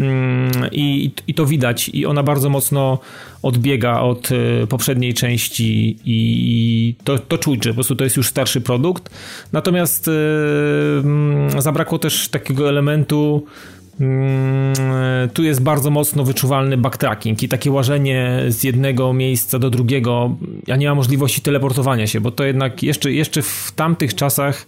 mm, 0.01 0.51
i, 0.73 1.11
i 1.27 1.35
to 1.35 1.47
widać 1.47 1.89
i 1.89 2.07
ona 2.07 2.23
bardzo 2.23 2.51
mocno 2.51 2.99
odbiega 3.43 4.01
od 4.01 4.29
e, 4.33 4.67
poprzedniej 4.67 5.15
części 5.15 5.99
i 6.05 6.95
to, 7.05 7.19
to 7.19 7.39
czuć, 7.39 7.65
że 7.65 7.71
po 7.71 7.75
prostu 7.75 7.97
to 7.97 8.05
jest 8.05 8.17
już 8.17 8.29
starszy 8.29 8.61
produkt. 8.61 9.11
Natomiast 9.53 10.11
yy, 11.55 11.63
zabrakło 11.63 11.99
też 11.99 12.29
takiego 12.29 12.69
elementu 12.69 13.47
Mm, 13.47 13.47
tu 15.35 15.43
jest 15.43 15.63
bardzo 15.63 15.91
mocno 15.91 16.25
wyczuwalny 16.25 16.77
backtracking 16.77 17.43
i 17.43 17.49
takie 17.49 17.71
łażenie 17.71 18.43
z 18.49 18.65
jednego 18.65 19.13
miejsca 19.13 19.59
do 19.59 19.71
drugiego. 19.71 20.37
Ja 20.67 20.77
nie 20.77 20.89
mam 20.89 20.97
możliwości 20.97 21.41
teleportowania 21.41 22.07
się, 22.07 22.21
bo 22.21 22.31
to 22.31 22.45
jednak 22.45 22.83
jeszcze, 22.83 23.13
jeszcze 23.13 23.43
w 23.43 23.73
tamtych 23.77 24.15
czasach 24.15 24.67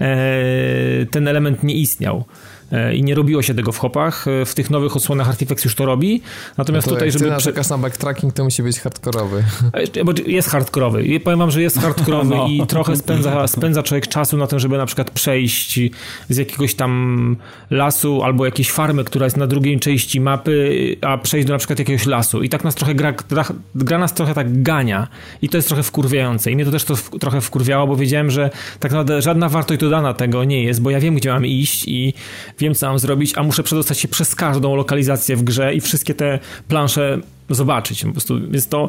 e, 0.00 1.06
ten 1.10 1.28
element 1.28 1.62
nie 1.62 1.74
istniał. 1.74 2.24
E, 2.72 2.94
i 2.94 3.02
nie 3.02 3.14
robiło 3.14 3.42
się 3.42 3.54
tego 3.54 3.72
w 3.72 3.78
hopach. 3.78 4.28
E, 4.28 4.44
w 4.44 4.54
tych 4.54 4.70
nowych 4.70 4.96
odsłonach 4.96 5.28
Artifex 5.28 5.64
już 5.64 5.74
to 5.74 5.86
robi. 5.86 6.22
Natomiast 6.58 6.86
no 6.86 6.92
tutaj, 6.92 7.12
żeby... 7.12 7.24
Ty 7.24 7.30
narzekasz 7.30 7.68
na 7.68 7.78
backtracking, 7.78 8.34
to 8.34 8.44
musi 8.44 8.62
być 8.62 8.80
hardkorowy. 8.80 9.44
E, 9.72 10.04
bo 10.04 10.12
jest 10.26 10.48
hardkorowy. 10.48 11.04
I 11.04 11.20
powiem 11.20 11.38
wam, 11.38 11.50
że 11.50 11.62
jest 11.62 11.78
hardkorowy 11.78 12.36
no. 12.36 12.48
i 12.48 12.66
trochę 12.66 12.96
spędza, 12.96 13.46
spędza 13.46 13.82
człowiek 13.82 14.06
czasu 14.06 14.36
na 14.36 14.46
tym, 14.46 14.58
żeby 14.58 14.78
na 14.78 14.86
przykład 14.86 15.10
przejść 15.10 15.80
z 16.28 16.36
jakiegoś 16.36 16.74
tam 16.74 17.36
lasu 17.70 18.22
albo 18.22 18.46
jakiejś 18.46 18.70
farmy, 18.70 19.04
która 19.04 19.26
jest 19.26 19.36
na 19.36 19.46
drugiej 19.46 19.80
części 19.80 20.20
mapy, 20.20 20.96
a 21.00 21.18
przejść 21.18 21.46
do 21.46 21.52
na 21.52 21.58
przykład 21.58 21.78
jakiegoś 21.78 22.06
lasu. 22.06 22.42
I 22.42 22.48
tak 22.48 22.64
nas 22.64 22.74
trochę 22.74 22.94
gra, 22.94 23.12
gra, 23.12 23.44
gra 23.74 23.98
nas 23.98 24.14
trochę 24.14 24.34
tak 24.34 24.62
gania. 24.62 25.08
I 25.42 25.48
to 25.48 25.58
jest 25.58 25.68
trochę 25.68 25.82
wkurwiające. 25.82 26.50
I 26.50 26.54
mnie 26.54 26.64
to 26.64 26.70
też 26.70 26.84
to 26.84 26.96
w, 26.96 27.10
trochę 27.20 27.40
wkurwiało, 27.40 27.86
bo 27.86 27.96
wiedziałem, 27.96 28.30
że 28.30 28.50
tak 28.80 28.90
naprawdę 28.90 29.22
żadna 29.22 29.48
wartość 29.48 29.80
dodana 29.80 30.14
tego 30.14 30.44
nie 30.44 30.62
jest, 30.62 30.82
bo 30.82 30.90
ja 30.90 31.00
wiem, 31.00 31.14
gdzie 31.14 31.32
mam 31.32 31.46
iść 31.46 31.84
i 31.88 32.14
wiem, 32.58 32.74
co 32.74 32.86
mam 32.86 32.98
zrobić, 32.98 33.32
a 33.38 33.42
muszę 33.42 33.62
przedostać 33.62 33.98
się 33.98 34.08
przez 34.08 34.34
każdą 34.34 34.76
lokalizację 34.76 35.36
w 35.36 35.42
grze 35.42 35.74
i 35.74 35.80
wszystkie 35.80 36.14
te 36.14 36.38
plansze 36.68 37.18
zobaczyć. 37.50 38.04
Po 38.04 38.12
prostu 38.12 38.38
jest 38.52 38.70
to. 38.70 38.88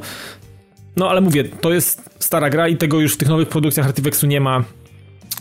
No 0.96 1.10
ale 1.10 1.22
mówię, 1.22 1.44
to 1.44 1.74
jest 1.74 2.10
stara 2.20 2.50
gra 2.50 2.68
i 2.68 2.78
tego 2.78 3.00
już 3.00 3.14
w 3.14 3.18
tych 3.18 3.28
nowych 3.28 3.50
produkcjach 3.50 3.88
Artifexu 3.88 4.28
nie 4.28 4.42
ma. 4.42 4.64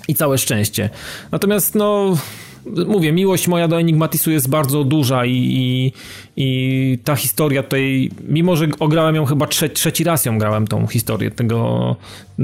I 0.09 0.15
całe 0.15 0.39
szczęście. 0.39 0.91
Natomiast, 1.33 1.75
no, 1.75 2.17
mówię, 2.87 3.13
miłość 3.13 3.49
moja 3.49 3.69
do 3.69 3.81
Enigmatisu 3.81 4.31
jest 4.31 4.49
bardzo 4.49 4.85
duża 4.85 5.25
i, 5.25 5.33
i, 5.33 5.93
i 6.37 6.99
ta 7.05 7.17
historia 7.17 7.63
tutaj, 7.63 8.11
mimo 8.29 8.57
że 8.57 8.67
ograłem 8.79 9.15
ją 9.15 9.25
chyba 9.25 9.47
trze 9.47 9.69
trzeci 9.69 10.05
raz 10.05 10.25
ją 10.25 10.39
grałem, 10.39 10.67
tą 10.67 10.87
historię, 10.87 11.31
tego, 11.31 11.97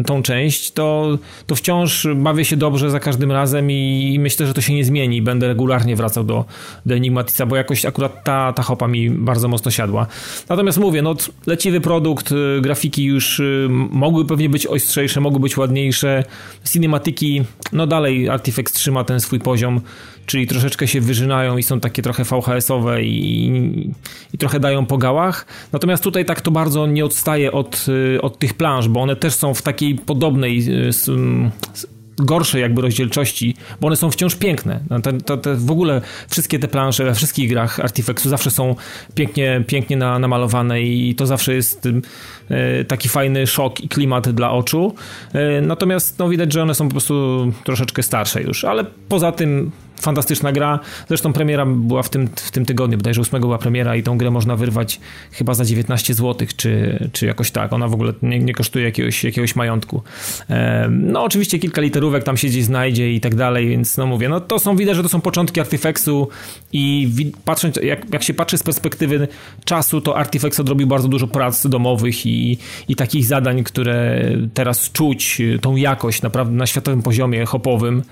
tą 0.07 0.23
część, 0.23 0.71
to, 0.71 1.19
to 1.47 1.55
wciąż 1.55 2.07
bawię 2.17 2.45
się 2.45 2.57
dobrze 2.57 2.91
za 2.91 3.01
każdym 3.01 3.33
razem 3.33 3.71
i, 3.71 4.11
i 4.15 4.19
myślę, 4.19 4.47
że 4.47 4.55
to 4.55 4.61
się 4.61 4.75
nie 4.75 4.85
zmieni. 4.85 5.23
Będę 5.23 5.49
regularnie 5.49 5.97
wracał 5.97 6.25
do, 6.25 6.45
do 6.87 6.95
Enigmatisa, 6.95 7.47
bo 7.47 7.57
jakoś 7.57 7.85
akurat 7.85 8.25
ta, 8.25 8.53
ta 8.53 8.63
hopa 8.63 8.89
mi 8.89 9.11
bardzo 9.11 9.49
mocno 9.49 9.71
siadła. 9.71 10.07
Natomiast 10.49 10.79
mówię, 10.79 11.03
no 11.03 11.15
leciwy 11.47 11.81
produkt, 11.81 12.33
y, 12.33 12.61
grafiki 12.61 13.05
już 13.05 13.41
y, 13.41 13.67
mogły 13.71 14.25
pewnie 14.25 14.49
być 14.49 14.67
ostrzejsze, 14.67 15.21
mogły 15.21 15.41
być 15.41 15.57
ładniejsze, 15.57 16.25
cinematyki, 16.73 17.43
no 17.73 17.87
dalej 17.87 18.29
Artifex 18.29 18.73
trzyma 18.73 19.05
ten 19.05 19.21
swój 19.21 19.41
poziom 19.41 19.81
czyli 20.27 20.47
troszeczkę 20.47 20.89
się 20.89 21.01
wyżynają 21.01 21.57
i 21.57 21.63
są 21.63 21.81
takie 21.81 22.03
trochę 22.03 22.25
VHS-owe 22.25 23.03
i, 23.03 23.93
i 24.33 24.39
trochę 24.39 24.61
dają 24.61 24.87
po 24.87 24.99
gałach. 24.99 25.47
Natomiast 25.73 26.03
tutaj 26.03 26.25
tak 26.25 26.41
to 26.41 26.51
bardzo 26.51 26.87
nie 26.87 27.05
odstaje 27.05 27.53
od, 27.53 27.87
y, 27.89 28.23
od 28.23 28.39
tych 28.39 28.55
planż, 28.55 28.89
bo 28.89 29.01
one 29.01 29.17
też 29.17 29.35
są 29.35 29.55
w 29.55 29.63
takiej 29.63 29.95
podobnej 29.95 30.63
gorszej 32.17 32.61
jakby 32.61 32.83
rozdzielczości, 32.83 33.57
bo 33.81 33.87
one 33.87 33.97
są 33.97 34.11
wciąż 34.11 34.35
piękne. 34.35 34.81
No, 34.91 35.01
te, 35.01 35.13
te, 35.13 35.39
te, 35.39 35.55
w 35.55 35.71
ogóle 35.71 36.01
wszystkie 36.29 36.59
te 36.59 36.69
plansze 36.69 37.05
we 37.05 37.15
wszystkich 37.15 37.49
grach 37.49 37.81
Artifexu 37.81 38.29
zawsze 38.29 38.51
są 38.51 38.75
pięknie, 39.15 39.65
pięknie 39.67 39.97
na, 39.97 40.19
namalowane 40.19 40.83
i 40.83 41.15
to 41.15 41.27
zawsze 41.27 41.55
jest 41.55 41.87
y, 41.87 42.85
taki 42.89 43.09
fajny 43.09 43.47
szok 43.47 43.81
i 43.81 43.89
klimat 43.89 44.29
dla 44.29 44.51
oczu. 44.51 44.95
Y, 45.35 45.63
natomiast 45.63 46.19
no, 46.19 46.29
widać, 46.29 46.53
że 46.53 46.63
one 46.63 46.75
są 46.75 46.85
po 46.85 46.91
prostu 46.91 47.47
troszeczkę 47.65 48.03
starsze 48.03 48.43
już, 48.43 48.65
ale 48.65 48.85
poza 49.09 49.33
tym 49.33 49.71
fantastyczna 50.03 50.53
gra. 50.53 50.81
Zresztą 51.09 51.33
premiera 51.33 51.67
była 51.67 52.03
w 52.03 52.09
tym, 52.09 52.29
w 52.37 52.51
tym 52.51 52.67
tygodniu, 52.67 52.97
bodajże 52.99 53.21
8 53.21 53.41
była 53.41 53.59
premiera 53.59 53.97
i 53.97 54.03
tą 54.03 54.19
grę 54.19 54.31
można 54.31 54.57
wyrwać 54.57 55.01
chyba 55.33 55.55
za 55.55 55.65
19 55.65 56.15
zł, 56.15 56.49
czy, 56.57 56.99
czy 57.13 57.27
jakoś 57.27 57.51
tak. 57.51 57.73
Ona 57.73 57.89
w 57.89 57.95
ogóle 57.95 58.13
nie, 58.23 58.39
nie 58.39 58.55
kosztuje 58.55 58.85
jakiegoś, 58.85 59.25
jakiegoś 59.25 59.57
majątku. 59.57 60.03
No 60.91 61.23
oczywiście 61.23 61.59
kilka 61.59 61.81
literówek 61.81 62.25
tam 62.25 62.37
się 62.37 62.49
gdzieś 62.49 62.65
znajdzie 62.65 63.13
i 63.13 63.21
tak 63.21 63.35
dalej, 63.35 63.69
więc 63.69 63.97
no 63.97 64.07
mówię, 64.07 64.29
no 64.29 64.41
to 64.41 64.59
są, 64.59 64.77
widać, 64.77 64.97
że 64.97 65.03
to 65.03 65.09
są 65.09 65.21
początki 65.21 65.61
Artifexu 65.61 66.29
i 66.73 67.09
patrząc, 67.45 67.77
jak, 67.77 68.13
jak 68.13 68.23
się 68.23 68.35
patrzy 68.35 68.59
z 68.59 68.63
perspektywy 68.63 69.29
czasu, 69.65 70.01
to 70.01 70.17
Artifex 70.17 70.61
odrobił 70.61 70.87
bardzo 70.87 71.09
dużo 71.09 71.27
prac 71.27 71.67
domowych 71.67 72.27
i, 72.27 72.59
i 72.89 72.97
takich 72.97 73.25
zadań, 73.25 73.65
które 73.65 74.25
teraz 74.55 74.93
czuć, 74.93 75.43
tą 75.61 75.77
jakość 75.77 76.23
naprawdę 76.23 76.55
na 76.55 76.67
światowym 76.67 77.03
poziomie 77.03 77.47
hopowym 77.47 78.03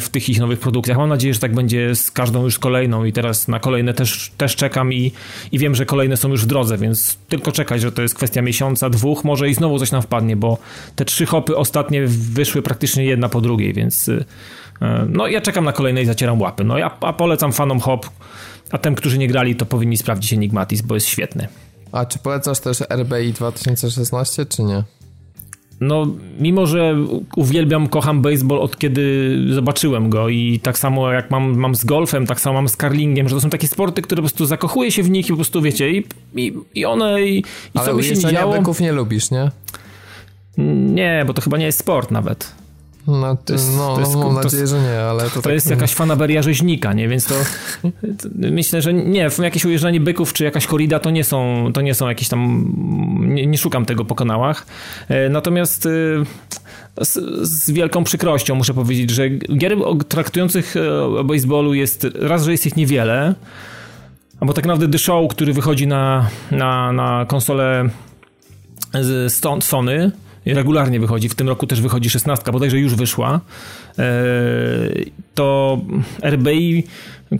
w 0.00 0.08
tych 0.08 0.28
ich 0.28 0.40
nowych 0.40 0.58
produkcjach. 0.58 0.98
Mam 0.98 1.08
nadzieję, 1.08 1.34
że 1.34 1.40
tak 1.40 1.54
będzie 1.54 1.94
z 1.94 2.10
każdą 2.10 2.44
już 2.44 2.58
kolejną 2.58 3.04
i 3.04 3.12
teraz 3.12 3.48
na 3.48 3.60
kolejne 3.60 3.94
też, 3.94 4.32
też 4.36 4.56
czekam 4.56 4.92
i, 4.92 5.12
i 5.52 5.58
wiem, 5.58 5.74
że 5.74 5.86
kolejne 5.86 6.16
są 6.16 6.28
już 6.28 6.42
w 6.42 6.46
drodze, 6.46 6.78
więc 6.78 7.18
tylko 7.28 7.52
czekać, 7.52 7.80
że 7.80 7.92
to 7.92 8.02
jest 8.02 8.14
kwestia 8.14 8.42
miesiąca, 8.42 8.90
dwóch, 8.90 9.24
może 9.24 9.48
i 9.48 9.54
znowu 9.54 9.78
coś 9.78 9.92
nam 9.92 10.02
wpadnie, 10.02 10.36
bo 10.36 10.58
te 10.96 11.04
trzy 11.04 11.26
hopy 11.26 11.56
ostatnie 11.56 12.02
wyszły 12.06 12.62
praktycznie 12.62 13.04
jedna 13.04 13.28
po 13.28 13.40
drugiej, 13.40 13.72
więc 13.72 14.08
y, 14.08 14.12
y, 14.12 14.86
no 15.08 15.26
ja 15.26 15.40
czekam 15.40 15.64
na 15.64 15.72
kolejne 15.72 16.02
i 16.02 16.06
zacieram 16.06 16.40
łapy. 16.40 16.64
No 16.64 16.78
ja 16.78 16.96
a 17.00 17.12
polecam 17.12 17.52
fanom 17.52 17.80
hop, 17.80 18.06
a 18.70 18.78
tym, 18.78 18.94
którzy 18.94 19.18
nie 19.18 19.28
grali, 19.28 19.56
to 19.56 19.66
powinni 19.66 19.96
sprawdzić 19.96 20.32
Enigmatis, 20.32 20.82
bo 20.82 20.94
jest 20.94 21.06
świetny. 21.06 21.48
A 21.92 22.06
czy 22.06 22.18
polecasz 22.18 22.60
też 22.60 22.82
RBI 22.90 23.32
2016, 23.32 24.46
czy 24.46 24.62
nie? 24.62 24.82
No, 25.80 26.06
mimo 26.40 26.66
że 26.66 26.96
uwielbiam, 27.36 27.88
kocham 27.88 28.22
baseball 28.22 28.58
od 28.58 28.78
kiedy 28.78 29.36
zobaczyłem 29.50 30.10
go 30.10 30.28
i 30.28 30.60
tak 30.62 30.78
samo 30.78 31.12
jak 31.12 31.30
mam, 31.30 31.56
mam 31.56 31.74
z 31.74 31.84
golfem, 31.84 32.26
tak 32.26 32.40
samo 32.40 32.54
mam 32.54 32.68
z 32.68 32.76
karlingiem, 32.76 33.28
że 33.28 33.34
to 33.34 33.40
są 33.40 33.50
takie 33.50 33.68
sporty, 33.68 34.02
które 34.02 34.22
po 34.22 34.28
prostu 34.28 34.46
zakochuję 34.46 34.92
się 34.92 35.02
w 35.02 35.10
nich 35.10 35.26
i 35.26 35.28
po 35.28 35.36
prostu 35.36 35.62
wiecie, 35.62 35.90
i, 35.90 36.06
i, 36.36 36.52
i 36.74 36.84
one, 36.84 37.22
i, 37.22 37.38
i 37.74 37.78
co 37.84 37.94
by 37.94 38.02
się 38.02 38.14
nie 38.14 38.20
działo... 38.20 38.62
nie 38.80 38.92
lubisz, 38.92 39.30
nie? 39.30 39.50
Nie, 40.94 41.24
bo 41.26 41.34
to 41.34 41.42
chyba 41.42 41.58
nie 41.58 41.66
jest 41.66 41.78
sport 41.78 42.10
nawet. 42.10 42.54
No, 43.06 43.36
to 43.44 43.52
jest, 43.52 43.76
no, 43.76 43.94
to 43.94 44.00
jest, 44.00 44.14
mam 44.16 44.34
nadzieję, 44.34 44.66
że 44.66 44.80
nie, 44.80 45.00
ale 45.00 45.22
to, 45.22 45.30
to 45.30 45.42
tak... 45.42 45.52
jest 45.52 45.70
jakaś 45.70 45.94
fanaberia 45.94 46.42
rzeźnika, 46.42 46.92
nie? 46.92 47.08
Więc 47.08 47.26
to, 47.26 47.34
to, 47.82 48.28
myślę, 48.32 48.82
że 48.82 48.94
nie, 48.94 49.30
jakieś 49.42 49.64
ujeżdżanie 49.64 50.00
byków 50.00 50.32
czy 50.32 50.44
jakaś 50.44 50.66
korida 50.66 50.98
to 50.98 51.10
nie 51.10 51.24
są, 51.24 51.70
to 51.74 51.80
nie 51.80 51.94
są 51.94 52.08
jakieś 52.08 52.28
tam, 52.28 52.72
nie, 53.18 53.46
nie 53.46 53.58
szukam 53.58 53.86
tego 53.86 54.04
po 54.04 54.14
kanałach. 54.14 54.66
E, 55.08 55.28
natomiast 55.28 55.86
e, 55.86 55.90
z, 57.04 57.12
z, 57.48 57.70
wielką 57.70 58.04
przykrością 58.04 58.54
muszę 58.54 58.74
powiedzieć, 58.74 59.10
że 59.10 59.30
gier 59.30 59.76
traktujących 60.08 60.76
e, 60.76 61.02
o 61.04 61.24
baseballu 61.24 61.74
jest, 61.74 62.06
raz, 62.14 62.44
że 62.44 62.52
jest 62.52 62.66
ich 62.66 62.76
niewiele, 62.76 63.34
bo 64.40 64.52
tak 64.52 64.66
naprawdę 64.66 64.88
The 64.88 64.98
Show, 64.98 65.30
który 65.30 65.52
wychodzi 65.52 65.86
na, 65.86 66.30
na, 66.50 66.92
na 66.92 67.26
konsolę 67.28 67.88
z 69.00 69.64
Sony, 69.64 70.12
regularnie 70.46 71.00
wychodzi, 71.00 71.28
w 71.28 71.34
tym 71.34 71.48
roku 71.48 71.66
też 71.66 71.80
wychodzi 71.80 72.10
16, 72.10 72.52
bodajże 72.52 72.78
już 72.78 72.94
wyszła, 72.94 73.40
e, 73.98 74.04
to 75.34 75.80
RBI, 76.22 76.84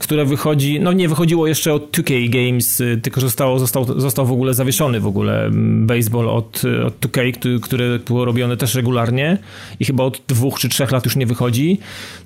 które 0.00 0.24
wychodzi, 0.24 0.80
no 0.80 0.92
nie 0.92 1.08
wychodziło 1.08 1.46
jeszcze 1.46 1.74
od 1.74 1.90
2K 1.90 2.30
Games, 2.30 2.80
y, 2.80 3.00
tylko 3.02 3.20
zostało, 3.20 3.58
został, 3.58 4.00
został 4.00 4.26
w 4.26 4.32
ogóle 4.32 4.54
zawieszony 4.54 5.00
w 5.00 5.06
ogóle 5.06 5.50
baseball 5.86 6.28
od, 6.28 6.62
od 6.86 7.00
2K, 7.00 7.60
które 7.60 7.98
było 7.98 8.24
robione 8.24 8.56
też 8.56 8.74
regularnie 8.74 9.38
i 9.80 9.84
chyba 9.84 10.04
od 10.04 10.22
dwóch 10.28 10.58
czy 10.58 10.68
trzech 10.68 10.92
lat 10.92 11.04
już 11.04 11.16
nie 11.16 11.26
wychodzi, 11.26 11.78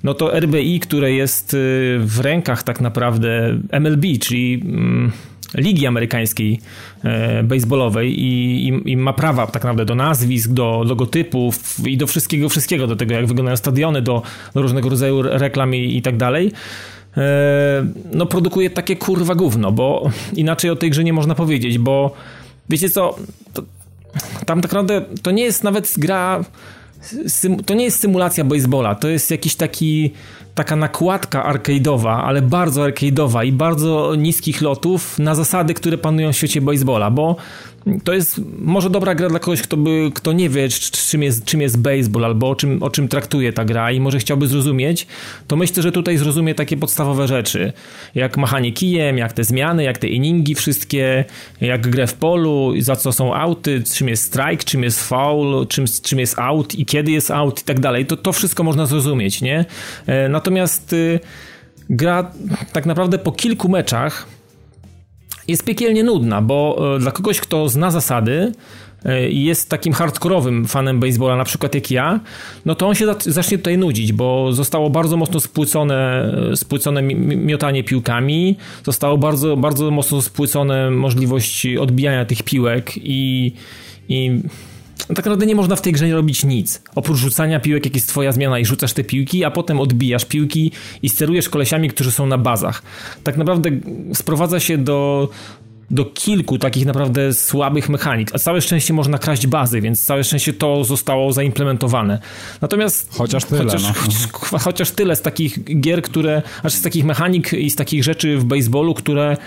no 0.03 0.13
to 0.13 0.39
RBI, 0.39 0.79
które 0.79 1.11
jest 1.11 1.53
y, 1.53 1.57
w 1.99 2.19
rękach 2.19 2.63
tak 2.63 2.81
naprawdę 2.81 3.57
MLB, 3.71 4.05
czyli 4.19 4.61
mm, 4.65 5.11
ligi 5.53 5.87
amerykańskiej 5.87 6.59
e, 7.03 7.43
baseballowej 7.43 8.19
i, 8.19 8.67
i, 8.67 8.91
i, 8.91 8.97
ma 8.97 9.13
prawa 9.13 9.47
tak 9.47 9.63
naprawdę 9.63 9.85
do 9.85 9.95
nazwisk, 9.95 10.51
do 10.51 10.83
logotypów 10.87 11.79
i 11.87 11.97
do 11.97 12.07
wszystkiego, 12.07 12.49
wszystkiego, 12.49 12.87
do 12.87 12.95
tego 12.95 13.13
jak 13.13 13.27
wyglądają 13.27 13.57
stadiony, 13.57 14.01
do, 14.01 14.21
do 14.53 14.61
różnego 14.61 14.89
rodzaju 14.89 15.21
reklam 15.21 15.75
i, 15.75 15.97
i 15.97 16.01
tak 16.01 16.17
dalej. 16.17 16.51
E, 17.17 17.85
no 18.13 18.25
produkuje 18.25 18.69
takie 18.69 18.95
kurwa 18.95 19.35
gówno, 19.35 19.71
bo 19.71 20.09
inaczej 20.33 20.71
o 20.71 20.75
tej 20.75 20.89
grze 20.89 21.03
nie 21.03 21.13
można 21.13 21.35
powiedzieć, 21.35 21.77
bo 21.77 22.13
wiecie 22.69 22.89
co, 22.89 23.15
to, 23.53 23.63
tam 24.45 24.61
tak 24.61 24.71
naprawdę 24.71 25.01
to 25.21 25.31
nie 25.31 25.43
jest 25.43 25.63
nawet 25.63 25.93
gra, 25.97 26.43
to 27.65 27.73
nie 27.73 27.83
jest 27.83 27.99
symulacja 27.99 28.43
baseballa, 28.43 28.95
to 28.95 29.07
jest 29.07 29.31
jakiś 29.31 29.55
taki 29.55 30.13
taka 30.55 30.75
nakładka 30.75 31.53
arcade'owa, 31.53 32.21
ale 32.23 32.41
bardzo 32.41 32.81
arcade'owa 32.81 33.45
i 33.45 33.51
bardzo 33.51 34.15
niskich 34.15 34.61
lotów 34.61 35.19
na 35.19 35.35
zasady, 35.35 35.73
które 35.73 35.97
panują 35.97 36.33
w 36.33 36.35
świecie 36.35 36.61
baseballa, 36.61 37.11
bo 37.11 37.35
to 38.03 38.13
jest 38.13 38.41
może 38.59 38.89
dobra 38.89 39.15
gra 39.15 39.29
dla 39.29 39.39
kogoś, 39.39 39.61
kto, 39.61 39.77
by, 39.77 40.11
kto 40.15 40.33
nie 40.33 40.49
wie, 40.49 40.69
czym 41.09 41.23
jest, 41.23 41.45
czym 41.45 41.61
jest 41.61 41.77
baseball 41.77 42.25
albo 42.25 42.49
o 42.49 42.55
czym, 42.55 42.83
o 42.83 42.89
czym 42.89 43.07
traktuje 43.07 43.53
ta 43.53 43.65
gra 43.65 43.91
i 43.91 43.99
może 43.99 44.19
chciałby 44.19 44.47
zrozumieć, 44.47 45.07
to 45.47 45.55
myślę, 45.55 45.83
że 45.83 45.91
tutaj 45.91 46.17
zrozumie 46.17 46.55
takie 46.55 46.77
podstawowe 46.77 47.27
rzeczy, 47.27 47.73
jak 48.15 48.37
machanie 48.37 48.71
kijem, 48.71 49.17
jak 49.17 49.33
te 49.33 49.43
zmiany, 49.43 49.83
jak 49.83 49.97
te 49.97 50.07
inningi 50.07 50.55
wszystkie, 50.55 51.25
jak 51.61 51.89
grę 51.89 52.07
w 52.07 52.13
polu, 52.13 52.73
za 52.79 52.95
co 52.95 53.11
są 53.11 53.35
auty, 53.35 53.83
czym 53.93 54.07
jest 54.07 54.23
strike, 54.23 54.63
czym 54.63 54.83
jest 54.83 55.03
foul, 55.03 55.67
czym, 55.67 55.85
czym 56.03 56.19
jest 56.19 56.39
out 56.39 56.75
i 56.75 56.85
kiedy 56.85 57.11
jest 57.11 57.31
out 57.31 57.61
i 57.61 57.63
tak 57.63 57.79
dalej. 57.79 58.05
To, 58.05 58.17
to 58.17 58.33
wszystko 58.33 58.63
można 58.63 58.85
zrozumieć, 58.85 59.41
nie? 59.41 59.65
E, 60.05 60.29
natomiast 60.29 60.93
y, 60.93 61.19
gra 61.89 62.31
tak 62.73 62.85
naprawdę 62.85 63.19
po 63.19 63.31
kilku 63.31 63.69
meczach 63.69 64.38
jest 65.49 65.63
piekielnie 65.63 66.03
nudna, 66.03 66.41
bo 66.41 66.79
e, 66.95 66.99
dla 66.99 67.11
kogoś, 67.11 67.39
kto 67.39 67.69
zna 67.69 67.91
zasady 67.91 68.51
e, 69.05 69.29
i 69.29 69.43
jest 69.43 69.69
takim 69.69 69.93
hardkorowym 69.93 70.67
fanem 70.67 70.99
baseballa, 70.99 71.35
na 71.35 71.43
przykład 71.43 71.75
jak 71.75 71.91
ja, 71.91 72.19
no 72.65 72.75
to 72.75 72.87
on 72.87 72.95
się 72.95 73.05
zacznie 73.19 73.57
tutaj 73.57 73.77
nudzić, 73.77 74.13
bo 74.13 74.53
zostało 74.53 74.89
bardzo 74.89 75.17
mocno 75.17 75.39
spłycone, 75.39 76.31
e, 76.51 76.55
spłycone 76.55 77.01
miotanie 77.01 77.83
piłkami, 77.83 78.57
zostało 78.85 79.17
bardzo, 79.17 79.57
bardzo 79.57 79.91
mocno 79.91 80.21
spłycone 80.21 80.91
możliwość 80.91 81.67
odbijania 81.79 82.25
tych 82.25 82.43
piłek 82.43 82.91
i, 82.97 83.53
i 84.09 84.41
tak 85.07 85.25
naprawdę 85.25 85.45
nie 85.45 85.55
można 85.55 85.75
w 85.75 85.81
tej 85.81 85.93
grze 85.93 86.11
robić 86.11 86.45
nic. 86.45 86.81
Oprócz 86.95 87.17
rzucania 87.17 87.59
piłek, 87.59 87.85
jak 87.85 87.95
jest 87.95 88.09
twoja 88.09 88.31
zmiana 88.31 88.59
i 88.59 88.65
rzucasz 88.65 88.93
te 88.93 89.03
piłki, 89.03 89.43
a 89.43 89.51
potem 89.51 89.79
odbijasz 89.79 90.25
piłki 90.25 90.71
i 91.01 91.09
sterujesz 91.09 91.49
kolesiami, 91.49 91.89
którzy 91.89 92.11
są 92.11 92.25
na 92.25 92.37
bazach. 92.37 92.81
Tak 93.23 93.37
naprawdę 93.37 93.69
sprowadza 94.13 94.59
się 94.59 94.77
do, 94.77 95.29
do 95.91 96.05
kilku 96.05 96.57
takich 96.57 96.85
naprawdę 96.85 97.33
słabych 97.33 97.89
mechanik. 97.89 98.35
A 98.35 98.39
całe 98.39 98.61
szczęście 98.61 98.93
można 98.93 99.17
kraść 99.17 99.47
bazy, 99.47 99.81
więc 99.81 100.05
całe 100.05 100.23
szczęście 100.23 100.53
to 100.53 100.83
zostało 100.83 101.33
zaimplementowane. 101.33 102.19
Natomiast. 102.61 103.09
Chociaż 103.17 103.45
tyle. 103.45 103.63
Chociaż, 103.63 103.83
no. 103.83 103.93
chociaż, 103.93 104.61
chociaż 104.65 104.91
tyle 104.91 105.15
z 105.15 105.21
takich 105.21 105.79
gier, 105.81 106.01
które. 106.01 106.41
Znaczy 106.61 106.77
z 106.77 106.81
takich 106.81 107.05
mechanik 107.05 107.53
i 107.53 107.69
z 107.69 107.75
takich 107.75 108.03
rzeczy 108.03 108.37
w 108.37 108.43
baseballu, 108.43 108.93
które 108.93 109.37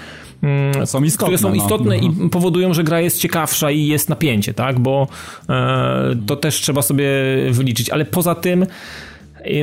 są 0.84 1.02
istotne, 1.02 1.36
które 1.36 1.38
są 1.38 1.54
istotne 1.54 1.98
no. 1.98 2.24
i 2.26 2.30
powodują, 2.30 2.74
że 2.74 2.84
gra 2.84 3.00
jest 3.00 3.18
ciekawsza 3.18 3.70
i 3.70 3.86
jest 3.86 4.08
napięcie, 4.08 4.54
tak? 4.54 4.80
Bo 4.80 5.08
e, 5.48 6.16
to 6.26 6.36
też 6.36 6.54
trzeba 6.54 6.82
sobie 6.82 7.08
wyliczyć. 7.50 7.90
Ale 7.90 8.04
poza 8.04 8.34
tym 8.34 8.66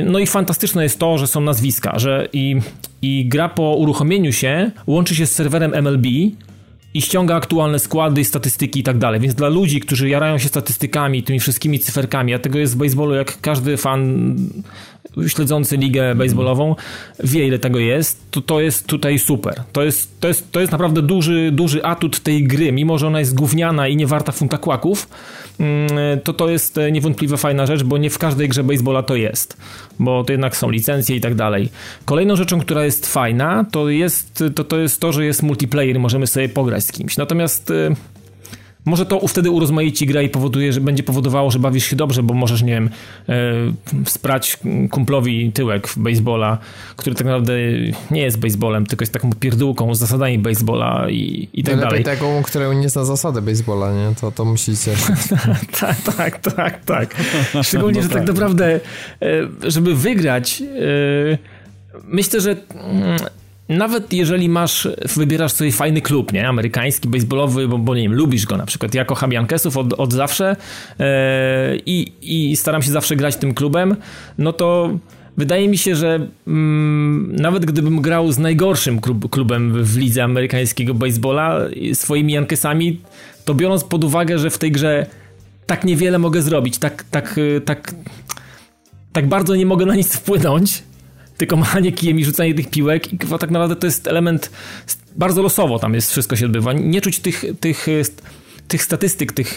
no 0.06 0.18
i 0.18 0.26
fantastyczne 0.26 0.82
jest 0.82 0.98
to, 0.98 1.18
że 1.18 1.26
są 1.26 1.40
nazwiska, 1.40 1.98
że 1.98 2.28
i, 2.32 2.56
i 3.02 3.28
gra 3.28 3.48
po 3.48 3.74
uruchomieniu 3.74 4.32
się 4.32 4.70
łączy 4.86 5.14
się 5.14 5.26
z 5.26 5.32
serwerem 5.32 5.74
MLB 5.74 6.06
i 6.94 7.02
ściąga 7.02 7.36
aktualne 7.36 7.78
składy, 7.78 8.24
statystyki 8.24 8.80
i 8.80 8.82
tak 8.82 8.98
dalej. 8.98 9.20
Więc 9.20 9.34
dla 9.34 9.48
ludzi, 9.48 9.80
którzy 9.80 10.08
jarają 10.08 10.38
się 10.38 10.48
statystykami, 10.48 11.22
tymi 11.22 11.40
wszystkimi 11.40 11.78
cyferkami, 11.78 12.34
a 12.34 12.38
tego 12.38 12.58
jest 12.58 12.74
w 12.74 12.78
baseballu 12.78 13.14
jak 13.14 13.40
każdy 13.40 13.76
fan 13.76 14.36
śledzący 15.26 15.76
ligę 15.76 16.14
baseballową 16.14 16.76
wie, 17.24 17.46
ile 17.46 17.58
tego 17.58 17.78
jest, 17.78 18.30
to 18.30 18.40
to 18.40 18.60
jest 18.60 18.86
tutaj 18.86 19.18
super. 19.18 19.62
To 19.72 19.82
jest, 19.82 20.20
to 20.20 20.28
jest, 20.28 20.52
to 20.52 20.60
jest 20.60 20.72
naprawdę 20.72 21.02
duży, 21.02 21.50
duży 21.52 21.84
atut 21.84 22.20
tej 22.20 22.44
gry, 22.44 22.72
mimo 22.72 22.98
że 22.98 23.06
ona 23.06 23.18
jest 23.18 23.34
gówniana 23.34 23.88
i 23.88 23.96
nie 23.96 24.06
warta 24.06 24.32
funta 24.32 24.58
kłaków, 24.58 25.08
mm, 25.60 25.90
to 26.24 26.32
to 26.32 26.50
jest 26.50 26.80
niewątpliwie 26.92 27.36
fajna 27.36 27.66
rzecz, 27.66 27.82
bo 27.82 27.98
nie 27.98 28.10
w 28.10 28.18
każdej 28.18 28.48
grze 28.48 28.64
baseballa 28.64 29.02
to 29.02 29.16
jest, 29.16 29.56
bo 29.98 30.24
to 30.24 30.32
jednak 30.32 30.56
są 30.56 30.70
licencje 30.70 31.16
i 31.16 31.20
tak 31.20 31.34
dalej. 31.34 31.68
Kolejną 32.04 32.36
rzeczą, 32.36 32.60
która 32.60 32.84
jest 32.84 33.12
fajna, 33.12 33.64
to 33.72 33.88
jest 33.88 34.44
to, 34.54 34.64
to, 34.64 34.76
jest 34.76 35.00
to 35.00 35.12
że 35.12 35.24
jest 35.24 35.42
multiplayer, 35.42 36.00
możemy 36.00 36.26
sobie 36.26 36.48
pograć 36.48 36.84
z 36.84 36.92
kimś. 36.92 37.16
Natomiast 37.16 37.70
y, 37.70 37.96
może 38.84 39.06
to 39.06 39.28
wtedy 39.28 39.50
urozmaici 39.50 40.06
gra 40.06 40.22
i 40.22 40.28
powoduje, 40.28 40.72
że 40.72 40.80
będzie 40.80 41.02
powodowało, 41.02 41.50
że 41.50 41.58
bawisz 41.58 41.84
się 41.84 41.96
dobrze, 41.96 42.22
bo 42.22 42.34
możesz, 42.34 42.62
nie 42.62 42.72
wiem, 42.72 42.90
e, 43.28 43.34
sprać 44.04 44.58
kumplowi 44.90 45.52
tyłek 45.52 45.88
w 45.88 45.98
baseballa, 45.98 46.58
który 46.96 47.16
tak 47.16 47.26
naprawdę 47.26 47.52
nie 48.10 48.22
jest 48.22 48.38
baseballem, 48.38 48.86
tylko 48.86 49.02
jest 49.02 49.12
taką 49.12 49.30
pierdółką 49.40 49.94
z 49.94 49.98
zasadami 49.98 50.38
baseballa 50.38 51.10
i, 51.10 51.48
i 51.52 51.64
tak 51.64 51.74
Lepiej 51.74 51.88
dalej. 51.88 52.04
taką, 52.04 52.42
która 52.42 52.74
nie 52.74 52.88
zna 52.88 53.04
zasady 53.04 53.42
baseballa, 53.42 53.92
nie? 53.92 54.14
To, 54.20 54.32
to 54.32 54.44
musicie. 54.44 54.92
tak, 55.80 56.00
tak, 56.16 56.38
tak, 56.38 56.84
tak. 56.84 57.16
Szczególnie, 57.62 58.00
no 58.00 58.02
że 58.02 58.08
tak, 58.08 58.18
tak 58.18 58.26
naprawdę, 58.26 58.80
e, 59.22 59.48
żeby 59.70 59.94
wygrać, 59.94 60.62
e, 60.62 61.38
myślę, 62.04 62.40
że 62.40 62.56
mm, 62.74 63.18
nawet 63.70 64.12
jeżeli 64.12 64.48
masz, 64.48 64.88
wybierasz 65.16 65.52
sobie 65.52 65.72
fajny 65.72 66.00
klub, 66.00 66.32
nie, 66.32 66.48
amerykański, 66.48 67.08
baseballowy, 67.08 67.68
bo, 67.68 67.78
bo 67.78 67.94
nie 67.94 68.02
wiem, 68.02 68.14
lubisz 68.14 68.46
go 68.46 68.56
na 68.56 68.66
przykład, 68.66 68.94
ja 68.94 69.04
kocham 69.04 69.32
Jankesów 69.32 69.76
od, 69.76 69.92
od 69.92 70.12
zawsze 70.12 70.56
e, 71.00 71.76
i, 71.86 72.56
staram 72.56 72.82
się 72.82 72.90
zawsze 72.90 73.16
grać 73.16 73.36
tym 73.36 73.54
klubem, 73.54 73.96
no 74.38 74.52
to 74.52 74.90
wydaje 75.36 75.68
mi 75.68 75.78
się, 75.78 75.96
że 75.96 76.26
mm, 76.46 77.36
nawet 77.36 77.66
gdybym 77.66 78.00
grał 78.00 78.32
z 78.32 78.38
najgorszym 78.38 79.00
klub, 79.00 79.30
klubem 79.30 79.84
w 79.84 79.96
lidze 79.96 80.24
amerykańskiego 80.24 80.94
baseballa, 80.94 81.58
swoimi 81.94 82.32
Jankesami, 82.32 83.00
to 83.44 83.54
biorąc 83.54 83.84
pod 83.84 84.04
uwagę, 84.04 84.38
że 84.38 84.50
w 84.50 84.58
tej 84.58 84.72
grze 84.72 85.06
tak 85.66 85.84
niewiele 85.84 86.18
mogę 86.18 86.42
zrobić, 86.42 86.78
tak, 86.78 87.04
tak, 87.10 87.40
tak, 87.64 87.94
tak 89.12 89.28
bardzo 89.28 89.56
nie 89.56 89.66
mogę 89.66 89.86
na 89.86 89.94
nic 89.94 90.16
wpłynąć, 90.16 90.82
tylko 91.40 91.56
machanie 91.56 91.92
kijem 91.92 92.18
i 92.18 92.24
rzucanie 92.24 92.54
tych 92.54 92.70
piłek 92.70 93.12
i 93.12 93.18
tak 93.18 93.50
naprawdę 93.50 93.76
to 93.76 93.86
jest 93.86 94.06
element 94.06 94.50
bardzo 95.16 95.42
losowo 95.42 95.78
tam 95.78 95.94
jest 95.94 96.10
wszystko 96.10 96.36
się 96.36 96.46
odbywa. 96.46 96.72
Nie 96.72 97.00
czuć 97.00 97.18
tych, 97.18 97.44
tych, 97.60 97.86
tych 98.68 98.82
statystyk 98.82 99.32
tych, 99.32 99.56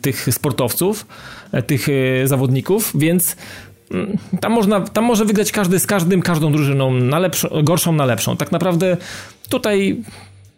tych 0.00 0.28
sportowców, 0.30 1.06
tych 1.66 1.86
zawodników, 2.24 2.92
więc 2.94 3.36
mm, 3.90 4.18
tam, 4.40 4.52
można, 4.52 4.80
tam 4.80 5.04
może 5.04 5.24
wygrać 5.24 5.52
każdy 5.52 5.78
z 5.78 5.86
każdym, 5.86 6.22
każdą 6.22 6.52
drużyną, 6.52 6.94
na 6.94 7.18
lepszą, 7.18 7.48
gorszą 7.62 7.92
na 7.92 8.04
lepszą. 8.04 8.36
Tak 8.36 8.52
naprawdę 8.52 8.96
tutaj 9.48 9.96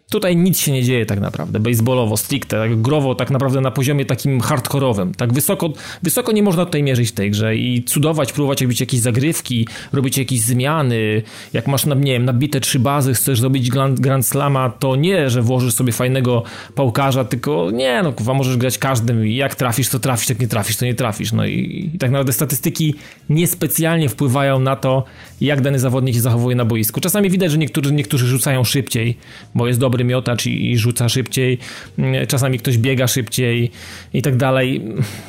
Tutaj 0.09 0.35
nic 0.35 0.59
się 0.59 0.71
nie 0.71 0.83
dzieje 0.83 1.05
tak 1.05 1.19
naprawdę, 1.19 1.59
baseballowo, 1.59 2.17
stricte, 2.17 2.57
tak 2.57 2.81
growo, 2.81 3.15
tak 3.15 3.31
naprawdę 3.31 3.61
na 3.61 3.71
poziomie 3.71 4.05
takim 4.05 4.41
hardkorowym. 4.41 5.13
Tak 5.13 5.33
wysoko, 5.33 5.69
wysoko 6.03 6.31
nie 6.31 6.43
można 6.43 6.65
tutaj 6.65 6.83
mierzyć 6.83 7.09
w 7.09 7.11
tej 7.11 7.31
grze 7.31 7.55
i 7.55 7.83
cudować, 7.83 8.33
próbować 8.33 8.61
robić 8.61 8.79
jakieś 8.79 8.99
zagrywki, 8.99 9.67
robić 9.93 10.17
jakieś 10.17 10.41
zmiany. 10.41 11.21
Jak 11.53 11.67
masz, 11.67 11.85
nie 11.85 12.13
wiem, 12.13 12.25
nabite 12.25 12.59
trzy 12.59 12.79
bazy, 12.79 13.13
chcesz 13.13 13.39
zrobić 13.39 13.69
Grand, 13.69 13.99
Grand 13.99 14.25
Slama, 14.25 14.69
to 14.69 14.95
nie, 14.95 15.29
że 15.29 15.41
włożysz 15.41 15.73
sobie 15.73 15.93
fajnego 15.93 16.43
pałkarza, 16.75 17.23
tylko 17.25 17.71
nie, 17.71 18.03
no 18.03 18.13
kurwa, 18.13 18.33
możesz 18.33 18.57
grać 18.57 18.77
każdym 18.77 19.27
i 19.27 19.35
jak 19.35 19.55
trafisz, 19.55 19.89
to 19.89 19.99
trafisz, 19.99 20.29
jak 20.29 20.39
nie 20.39 20.47
trafisz, 20.47 20.77
to 20.77 20.85
nie 20.85 20.95
trafisz. 20.95 21.31
No 21.31 21.45
i, 21.45 21.91
i 21.95 21.97
tak 21.97 22.11
naprawdę 22.11 22.33
statystyki 22.33 22.95
niespecjalnie 23.29 24.09
wpływają 24.09 24.59
na 24.59 24.75
to, 24.75 25.03
jak 25.41 25.61
dany 25.61 25.79
zawodnik 25.79 26.15
się 26.15 26.21
zachowuje 26.21 26.55
na 26.55 26.65
boisku. 26.65 27.01
Czasami 27.01 27.29
widać, 27.29 27.51
że 27.51 27.57
niektórzy, 27.57 27.93
niektórzy 27.93 28.27
rzucają 28.27 28.63
szybciej, 28.63 29.17
bo 29.55 29.67
jest 29.67 29.79
dobry 29.79 30.03
miotacz 30.03 30.45
i, 30.45 30.71
i 30.71 30.77
rzuca 30.77 31.09
szybciej, 31.09 31.57
mm, 31.97 32.27
czasami 32.27 32.59
ktoś 32.59 32.77
biega 32.77 33.07
szybciej 33.07 33.71
i 34.13 34.21
tak 34.21 34.37
dalej. 34.37 34.81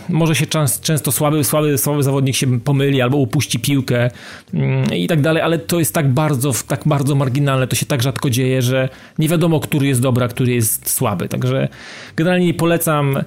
Może 0.09 0.35
się 0.35 0.47
czas, 0.47 0.81
często 0.81 1.13
słaby, 1.13 1.45
słaby, 1.45 1.79
słaby 1.79 2.03
zawodnik 2.03 2.37
się 2.37 2.61
pomyli 2.61 3.01
albo 3.01 3.17
upuści 3.17 3.59
piłkę 3.59 4.11
mm, 4.55 4.95
i 4.95 5.07
tak 5.07 5.21
dalej, 5.21 5.43
ale 5.43 5.59
to 5.59 5.79
jest 5.79 5.95
tak 5.95 6.09
bardzo, 6.09 6.53
tak 6.69 6.81
bardzo 6.87 7.15
marginalne, 7.15 7.67
to 7.67 7.77
się 7.77 7.87
tak 7.87 8.03
rzadko 8.03 8.31
dzieje, 8.31 8.63
że 8.63 8.89
nie 9.19 9.29
wiadomo, 9.29 9.61
który 9.61 9.87
jest 9.87 10.01
dobry, 10.01 10.25
a 10.25 10.29
który 10.29 10.53
jest 10.53 10.91
słaby. 10.91 11.29
Także 11.29 11.69
generalnie 12.17 12.55
polecam 12.55 13.19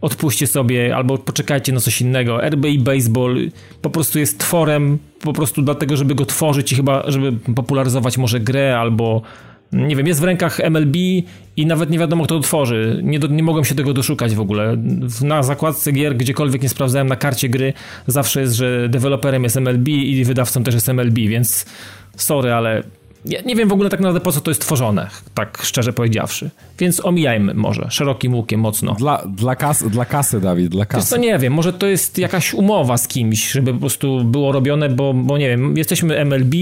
odpuśćcie 0.00 0.46
sobie 0.46 0.96
albo 0.96 1.18
poczekajcie 1.18 1.72
na 1.72 1.80
coś 1.80 2.00
innego. 2.00 2.48
RBI 2.48 2.78
Baseball 2.78 3.50
po 3.82 3.90
prostu 3.90 4.18
jest 4.18 4.38
tworem 4.38 4.98
po 5.20 5.32
prostu 5.32 5.62
dlatego, 5.62 5.96
żeby 5.96 6.14
go 6.14 6.26
tworzyć 6.26 6.72
i 6.72 6.76
chyba, 6.76 7.10
żeby 7.10 7.32
popularyzować 7.54 8.18
może 8.18 8.40
grę 8.40 8.78
albo 8.78 9.22
nie 9.72 9.96
wiem, 9.96 10.06
jest 10.06 10.20
w 10.20 10.24
rękach 10.24 10.60
MLB 10.60 10.96
i 11.56 11.66
nawet 11.66 11.90
nie 11.90 11.98
wiadomo, 11.98 12.24
kto 12.24 12.34
to 12.34 12.40
tworzy. 12.40 13.00
Nie, 13.04 13.18
do, 13.18 13.26
nie 13.26 13.42
mogłem 13.42 13.64
się 13.64 13.74
tego 13.74 13.94
doszukać 13.94 14.34
w 14.34 14.40
ogóle. 14.40 14.76
Na 15.22 15.42
zakładce 15.42 15.92
gier, 15.92 16.16
gdziekolwiek 16.16 16.62
nie 16.62 16.68
sprawdzałem, 16.68 17.08
na 17.08 17.16
karcie 17.16 17.48
gry 17.48 17.72
zawsze 18.06 18.40
jest, 18.40 18.54
że 18.54 18.88
deweloperem 18.88 19.44
jest 19.44 19.56
MLB 19.56 19.88
i 19.88 20.24
wydawcą 20.24 20.62
też 20.64 20.74
jest 20.74 20.88
MLB, 20.88 21.14
więc 21.14 21.66
sorry, 22.16 22.52
ale 22.52 22.82
ja 23.24 23.40
nie 23.40 23.56
wiem 23.56 23.68
w 23.68 23.72
ogóle 23.72 23.90
tak 23.90 24.00
naprawdę 24.00 24.20
po 24.20 24.32
co 24.32 24.40
to 24.40 24.50
jest 24.50 24.60
tworzone, 24.60 25.10
tak 25.34 25.58
szczerze 25.62 25.92
powiedziawszy. 25.92 26.50
Więc 26.78 27.04
omijajmy 27.04 27.54
może, 27.54 27.86
szerokim 27.90 28.34
łukiem 28.34 28.60
mocno. 28.60 28.94
Dla, 28.94 29.22
dla, 29.36 29.56
kas, 29.56 29.82
dla 29.88 30.04
kasy, 30.04 30.40
Dawid, 30.40 30.68
dla 30.68 30.86
kasy. 30.86 31.10
To 31.10 31.16
nie 31.16 31.38
wiem, 31.38 31.52
może 31.52 31.72
to 31.72 31.86
jest 31.86 32.18
jakaś 32.18 32.54
umowa 32.54 32.96
z 32.96 33.08
kimś, 33.08 33.50
żeby 33.50 33.72
po 33.72 33.80
prostu 33.80 34.24
było 34.24 34.52
robione, 34.52 34.88
bo, 34.88 35.14
bo 35.14 35.38
nie 35.38 35.48
wiem, 35.48 35.76
jesteśmy 35.76 36.24
MLB, 36.24 36.54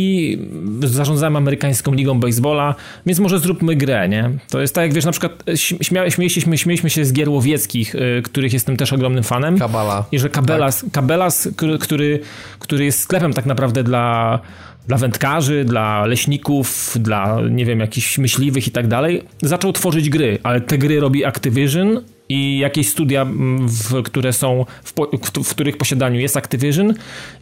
zarządzamy 0.85 1.39
amerykańską 1.39 1.93
ligą 1.93 2.21
baseballa, 2.21 2.75
więc 3.07 3.19
może 3.19 3.39
zróbmy 3.39 3.77
grę, 3.77 4.09
nie? 4.09 4.31
To 4.51 4.61
jest 4.61 4.75
tak 4.75 4.85
jak, 4.85 4.95
wiesz, 4.95 5.05
na 5.05 5.13
przykład 5.13 5.45
śmia, 5.57 6.11
śmieliśmy, 6.11 6.59
śmieliśmy 6.59 6.91
się 6.91 7.05
z 7.05 7.13
gier 7.13 7.29
łowieckich, 7.29 7.95
y, 7.95 8.23
których 8.25 8.53
jestem 8.53 8.77
też 8.77 8.93
ogromnym 8.93 9.25
fanem. 9.25 9.59
Kabala. 9.59 10.05
I 10.13 10.19
że 10.19 10.31
Kabelas, 10.31 10.81
tak. 10.81 10.91
Kabelas 10.91 11.49
który, 11.81 12.21
który 12.59 12.85
jest 12.85 13.01
sklepem 13.01 13.33
tak 13.33 13.47
naprawdę 13.47 13.83
dla 13.83 14.41
dla 14.87 14.97
wędkarzy, 14.97 15.65
dla 15.65 16.07
leśników, 16.07 16.97
dla, 17.01 17.39
nie 17.51 17.65
wiem, 17.65 17.81
jakichś 17.81 18.19
myśliwych 18.19 18.69
i 18.69 18.71
tak 18.71 18.89
dalej, 18.89 19.23
zaczął 19.43 19.73
tworzyć 19.73 20.11
gry, 20.11 20.39
ale 20.43 20.61
te 20.61 20.79
gry 20.79 21.01
robi 21.01 21.25
Activision 21.25 22.03
i 22.29 22.59
jakieś 22.59 22.89
studia, 22.89 23.27
w, 23.61 24.03
które 24.03 24.33
są, 24.33 24.67
w, 24.85 24.93
w, 24.93 25.45
w 25.45 25.51
których 25.51 25.77
posiadaniu 25.77 26.21
jest 26.21 26.37
Activision 26.37 26.95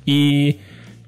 i 0.06 0.54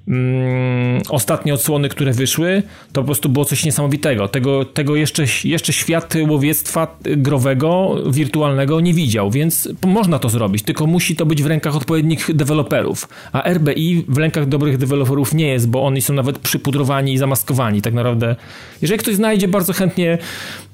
mm, 0.07 1.01
ostatnie 1.09 1.53
odsłony, 1.53 1.89
które 1.89 2.11
wyszły, 2.11 2.63
to 2.93 3.01
po 3.01 3.05
prostu 3.05 3.29
było 3.29 3.45
coś 3.45 3.65
niesamowitego. 3.65 4.27
Tego, 4.27 4.65
tego 4.65 4.95
jeszcze, 4.95 5.23
jeszcze 5.43 5.73
świat 5.73 6.13
łowiectwa 6.27 6.97
growego, 7.03 7.95
wirtualnego 8.11 8.79
nie 8.81 8.93
widział, 8.93 9.31
więc 9.31 9.69
można 9.85 10.19
to 10.19 10.29
zrobić, 10.29 10.63
tylko 10.63 10.87
musi 10.87 11.15
to 11.15 11.25
być 11.25 11.43
w 11.43 11.45
rękach 11.45 11.75
odpowiednich 11.75 12.35
deweloperów. 12.35 13.09
A 13.31 13.49
RBI 13.49 14.05
w 14.07 14.17
rękach 14.17 14.47
dobrych 14.47 14.77
deweloperów 14.77 15.33
nie 15.33 15.47
jest, 15.47 15.69
bo 15.69 15.85
oni 15.85 16.01
są 16.01 16.13
nawet 16.13 16.39
przypudrowani 16.39 17.13
i 17.13 17.17
zamaskowani. 17.17 17.81
Tak 17.81 17.93
naprawdę, 17.93 18.35
jeżeli 18.81 18.99
ktoś 18.99 19.15
znajdzie, 19.15 19.47
bardzo 19.47 19.73
chętnie 19.73 20.17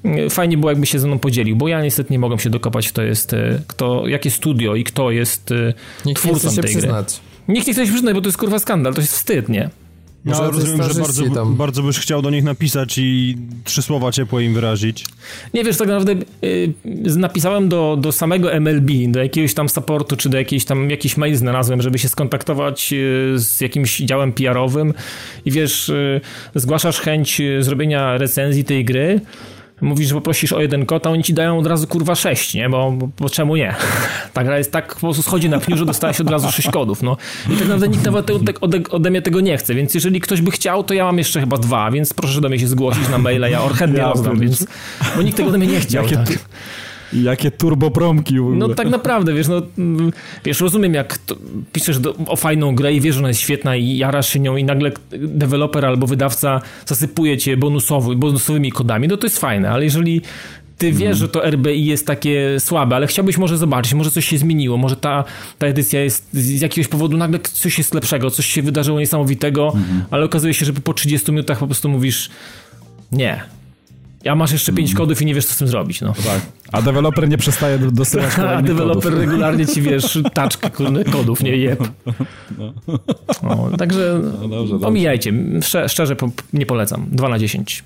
mm, 0.04 0.30
fajnie 0.30 0.58
było, 0.58 0.70
jakby 0.70 0.86
się 0.86 0.98
ze 0.98 1.06
mną 1.06 1.18
podzielił, 1.18 1.56
bo 1.56 1.68
ja 1.68 1.82
niestety 1.82 2.12
nie 2.12 2.18
mogę 2.18 2.38
się 2.38 2.50
dokopać, 2.50 2.88
kto 2.88 3.02
jest, 3.02 3.32
e, 3.32 3.60
kto, 3.66 4.06
jakie 4.08 4.30
studio 4.30 4.74
i 4.74 4.84
kto 4.84 5.10
jest 5.10 5.52
e, 5.52 5.74
Nikt 6.06 6.22
twórcą 6.22 6.54
tej 6.54 6.64
przyznać. 6.64 7.06
gry. 7.06 7.33
Nikt 7.48 7.66
nie 7.66 7.72
chce 7.72 7.86
się 7.86 7.92
przyznać, 7.92 8.14
bo 8.14 8.20
to 8.20 8.28
jest 8.28 8.38
kurwa 8.38 8.58
skandal, 8.58 8.94
to 8.94 9.00
jest 9.00 9.12
wstyd, 9.12 9.48
nie? 9.48 9.70
No, 10.24 10.44
ja 10.44 10.50
rozumiem, 10.50 10.92
że 10.92 11.00
bardzo, 11.00 11.46
bardzo 11.46 11.82
byś 11.82 11.98
chciał 11.98 12.22
do 12.22 12.30
nich 12.30 12.44
napisać 12.44 12.98
i 12.98 13.36
trzy 13.64 13.82
słowa 13.82 14.12
ciepło 14.12 14.40
im 14.40 14.54
wyrazić. 14.54 15.04
Nie 15.54 15.64
wiesz, 15.64 15.76
tak 15.76 15.88
naprawdę 15.88 16.14
yy, 16.42 16.72
napisałem 17.16 17.68
do, 17.68 17.96
do 18.00 18.12
samego 18.12 18.60
MLB, 18.60 18.90
do 19.08 19.22
jakiegoś 19.22 19.54
tam 19.54 19.68
supportu, 19.68 20.16
czy 20.16 20.28
do 20.28 20.38
jakiejś 20.38 20.64
tam 20.64 20.90
jakiś 20.90 21.16
mail 21.16 21.36
znalazłem, 21.36 21.82
żeby 21.82 21.98
się 21.98 22.08
skontaktować 22.08 22.92
yy, 22.92 23.38
z 23.38 23.60
jakimś 23.60 23.98
działem 23.98 24.32
PR-owym 24.32 24.94
i 25.44 25.50
wiesz, 25.50 25.88
yy, 25.88 26.20
zgłaszasz 26.54 27.00
chęć 27.00 27.40
y, 27.40 27.62
zrobienia 27.62 28.18
recenzji 28.18 28.64
tej 28.64 28.84
gry, 28.84 29.20
mówisz, 29.80 30.08
że 30.08 30.14
poprosisz 30.14 30.52
o 30.52 30.60
jeden 30.60 30.86
kod, 30.86 31.06
a 31.06 31.10
oni 31.10 31.22
ci 31.22 31.34
dają 31.34 31.58
od 31.58 31.66
razu 31.66 31.86
kurwa 31.86 32.14
sześć, 32.14 32.54
nie? 32.54 32.68
Bo, 32.68 32.92
bo, 32.92 33.08
bo 33.18 33.30
czemu 33.30 33.56
nie? 33.56 33.74
Ta 34.34 34.44
gra 34.44 34.58
jest 34.58 34.72
tak 34.72 34.94
po 34.94 35.00
prostu 35.00 35.22
schodzi 35.22 35.48
na 35.48 35.60
pniu, 35.60 35.76
że 35.76 35.86
dostałeś 35.86 36.20
od 36.20 36.30
razu 36.30 36.52
sześć 36.52 36.70
kodów, 36.70 37.02
no. 37.02 37.16
I 37.46 37.50
tak 37.50 37.58
naprawdę 37.58 37.88
nikt 37.88 38.04
nawet 38.04 38.30
ode, 38.30 38.52
ode, 38.60 38.80
ode, 38.90 39.10
mnie 39.10 39.22
tego 39.22 39.40
nie 39.40 39.56
chce, 39.56 39.74
więc 39.74 39.94
jeżeli 39.94 40.20
ktoś 40.20 40.40
by 40.40 40.50
chciał, 40.50 40.84
to 40.84 40.94
ja 40.94 41.04
mam 41.04 41.18
jeszcze 41.18 41.40
chyba 41.40 41.56
dwa, 41.56 41.90
więc 41.90 42.14
proszę 42.14 42.40
do 42.40 42.48
mnie 42.48 42.58
się 42.58 42.68
zgłosić 42.68 43.08
na 43.08 43.18
maila, 43.18 43.48
ja 43.48 43.68
chętnie 43.68 44.00
ja 44.00 44.08
rozdam, 44.08 44.40
więc, 44.40 44.66
bo 45.16 45.22
nikt 45.22 45.36
tego 45.36 45.48
ode 45.48 45.58
mnie 45.58 45.66
nie 45.66 45.80
chciał. 45.80 46.04
Jakie, 46.04 46.16
tak. 46.16 46.38
Jakie 47.22 47.50
turbopromki 47.50 48.38
w 48.38 48.42
ogóle. 48.42 48.56
No 48.56 48.68
tak 48.68 48.90
naprawdę, 48.90 49.34
wiesz, 49.34 49.48
no, 49.48 49.62
wiesz, 50.44 50.60
rozumiem 50.60 50.94
jak 50.94 51.18
piszesz 51.72 51.98
do, 51.98 52.14
o 52.26 52.36
fajną 52.36 52.74
grę 52.74 52.94
i 52.94 53.00
wiesz, 53.00 53.14
że 53.14 53.20
ona 53.20 53.28
jest 53.28 53.40
świetna 53.40 53.76
i 53.76 53.96
jarasz 53.96 54.28
się 54.28 54.40
nią 54.40 54.56
i 54.56 54.64
nagle 54.64 54.92
deweloper 55.10 55.86
albo 55.86 56.06
wydawca 56.06 56.60
zasypuje 56.86 57.38
cię 57.38 57.56
bonusowy, 57.56 58.16
bonusowymi 58.16 58.72
kodami, 58.72 59.08
no 59.08 59.16
to 59.16 59.26
jest 59.26 59.38
fajne, 59.38 59.70
ale 59.70 59.84
jeżeli 59.84 60.22
ty 60.78 60.92
wiesz, 60.92 61.02
mm. 61.02 61.14
że 61.14 61.28
to 61.28 61.50
RBI 61.50 61.84
jest 61.84 62.06
takie 62.06 62.60
słabe, 62.60 62.96
ale 62.96 63.06
chciałbyś 63.06 63.38
może 63.38 63.58
zobaczyć, 63.58 63.94
może 63.94 64.10
coś 64.10 64.28
się 64.28 64.38
zmieniło, 64.38 64.76
może 64.76 64.96
ta, 64.96 65.24
ta 65.58 65.66
edycja 65.66 66.00
jest 66.00 66.28
z 66.32 66.60
jakiegoś 66.60 66.88
powodu 66.88 67.16
nagle 67.16 67.38
coś 67.38 67.78
jest 67.78 67.94
lepszego, 67.94 68.30
coś 68.30 68.46
się 68.46 68.62
wydarzyło 68.62 69.00
niesamowitego, 69.00 69.72
mm. 69.74 70.04
ale 70.10 70.24
okazuje 70.24 70.54
się, 70.54 70.66
że 70.66 70.72
po 70.72 70.94
30 70.94 71.32
minutach 71.32 71.58
po 71.58 71.66
prostu 71.66 71.88
mówisz 71.88 72.30
nie, 73.12 73.40
a 74.28 74.34
masz 74.34 74.52
jeszcze 74.52 74.72
pięć 74.72 74.94
kodów 74.94 75.22
i 75.22 75.26
nie 75.26 75.34
wiesz, 75.34 75.46
co 75.46 75.54
z 75.54 75.56
tym 75.56 75.68
zrobić. 75.68 76.00
No. 76.00 76.12
Tak. 76.12 76.40
A 76.72 76.82
deweloper 76.82 77.28
nie 77.28 77.38
przestaje 77.38 77.78
dosyłać 77.78 78.38
A 78.38 78.62
deweloper 78.62 79.02
kodów. 79.02 79.18
regularnie 79.18 79.66
ci, 79.66 79.82
wiesz, 79.82 80.18
taczkę 80.34 80.70
kodów, 81.12 81.42
nie 81.42 81.56
jeb. 81.56 81.88
No. 82.58 82.72
No, 83.42 83.70
także 83.78 84.20
no 84.42 84.48
dobrze, 84.48 84.86
omijajcie. 84.86 85.32
Szczerze 85.88 86.16
nie 86.52 86.66
polecam. 86.66 87.06
2 87.12 87.28
na 87.28 87.38
10. 87.38 87.84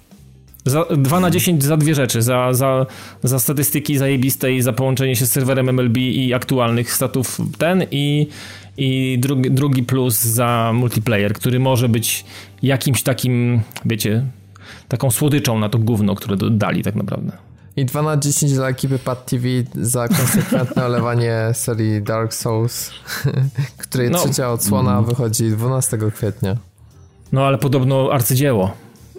Za, 0.65 0.85
2 0.97 1.20
na 1.20 1.31
10 1.31 1.65
za 1.65 1.77
dwie 1.77 1.94
rzeczy. 1.94 2.23
Za, 2.23 2.52
za, 2.52 2.86
za 3.23 3.39
statystyki 3.39 3.98
zajebiste 3.98 4.52
i 4.52 4.62
za 4.62 4.73
połączenie 4.73 5.16
się 5.16 5.27
z 5.27 5.32
serwerem 5.32 5.69
MLB 5.69 5.97
i 5.97 6.35
aktualnych 6.35 6.93
statów 6.93 7.39
ten 7.59 7.86
i, 7.90 8.27
i 8.77 9.19
drugi, 9.20 9.51
drugi 9.51 9.82
plus 9.82 10.20
za 10.20 10.70
multiplayer, 10.74 11.32
który 11.32 11.60
może 11.60 11.89
być 11.89 12.24
jakimś 12.62 13.02
takim, 13.02 13.60
wiecie, 13.85 14.24
taką 14.89 15.11
słodyczą 15.11 15.59
na 15.59 15.69
to 15.69 15.78
gówno, 15.78 16.15
które 16.15 16.36
dali 16.51 16.82
tak 16.82 16.95
naprawdę. 16.95 17.32
I 17.77 17.85
2 17.85 18.03
na 18.03 18.16
10 18.16 18.53
dla 18.53 18.69
ekipy 18.69 18.99
Pad 18.99 19.27
TV 19.27 19.47
za 19.74 20.09
konsekwentne 20.09 20.85
olewanie 20.86 21.35
serii 21.53 22.03
Dark 22.03 22.35
Souls, 22.35 22.90
której 23.82 24.11
no. 24.11 24.19
trzecia 24.19 24.53
odsłona 24.53 24.93
mm. 24.93 25.05
wychodzi 25.05 25.51
12 25.51 25.99
kwietnia. 26.15 26.57
No 27.32 27.47
ale 27.47 27.59
podobno 27.59 28.12
arcydzieło. 28.12 28.73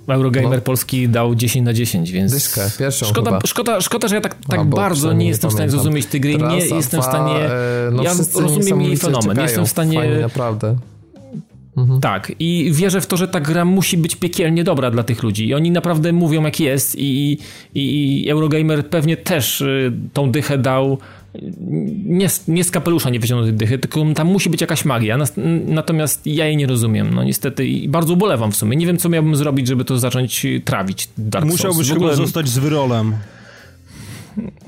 Eurogamer 0.07 0.59
no. 0.59 0.61
Polski 0.61 1.09
dał 1.09 1.35
10 1.35 1.65
na 1.65 1.73
10, 1.73 2.11
więc. 2.11 2.31
Dyszkę, 2.31 2.61
pierwszą. 2.79 3.05
Szkoda, 3.05 3.31
chyba. 3.31 3.47
szkoda, 3.47 3.81
szkoda, 3.81 4.07
że 4.07 4.15
ja 4.15 4.21
tak, 4.21 4.35
tak 4.47 4.65
bardzo 4.65 5.13
nie 5.13 5.27
jestem 5.27 5.49
w 5.49 5.53
stanie 5.53 5.69
zrozumieć 5.69 6.05
tej 6.05 6.21
gry. 6.21 6.37
nie 6.37 6.57
jestem 6.57 7.01
w 7.01 7.05
stanie. 7.05 7.35
E, 7.35 7.89
no 7.91 8.03
ja 8.03 8.13
rozumiem 8.35 8.81
jej 8.81 8.97
fenomen. 8.97 9.37
Nie 9.37 9.43
jestem 9.43 9.65
w 9.65 9.69
stanie. 9.69 9.97
Fajnie, 9.97 10.19
naprawdę. 10.19 10.75
Mhm. 11.79 12.01
Tak, 12.01 12.31
i 12.39 12.69
wierzę 12.73 13.01
w 13.01 13.07
to, 13.07 13.17
że 13.17 13.27
ta 13.27 13.39
gra 13.39 13.65
musi 13.65 13.97
być 13.97 14.15
piekielnie 14.15 14.63
dobra 14.63 14.91
dla 14.91 15.03
tych 15.03 15.23
ludzi. 15.23 15.47
I 15.47 15.53
oni 15.53 15.71
naprawdę 15.71 16.13
mówią, 16.13 16.43
jak 16.43 16.59
jest, 16.59 16.95
i, 16.99 17.37
i, 17.75 18.23
i 18.23 18.29
Eurogamer 18.29 18.89
pewnie 18.89 19.17
też 19.17 19.61
y, 19.61 19.91
tą 20.13 20.31
dychę 20.31 20.57
dał. 20.57 20.97
Nie, 22.05 22.27
nie 22.47 22.63
z 22.63 22.71
kapelusza 22.71 23.09
nie 23.09 23.19
wyciągnął 23.19 23.49
tej 23.49 23.57
dychy, 23.57 23.79
tylko 23.79 24.05
tam 24.15 24.27
musi 24.27 24.49
być 24.49 24.61
jakaś 24.61 24.85
magia. 24.85 25.17
Natomiast 25.65 26.27
ja 26.27 26.45
jej 26.45 26.57
nie 26.57 26.67
rozumiem. 26.67 27.13
No 27.13 27.23
niestety 27.23 27.67
i 27.67 27.89
bardzo 27.89 28.13
ubolewam 28.13 28.51
w 28.51 28.55
sumie. 28.55 28.77
Nie 28.77 28.87
wiem, 28.87 28.97
co 28.97 29.09
miałbym 29.09 29.35
zrobić, 29.35 29.67
żeby 29.67 29.85
to 29.85 29.99
zacząć 29.99 30.45
trawić. 30.65 31.09
Dark 31.17 31.45
Musiałbyś 31.45 31.91
ogóle... 31.91 32.11
chyba 32.11 32.25
zostać 32.25 32.47
z 32.47 32.57
wyrolem. 32.57 33.13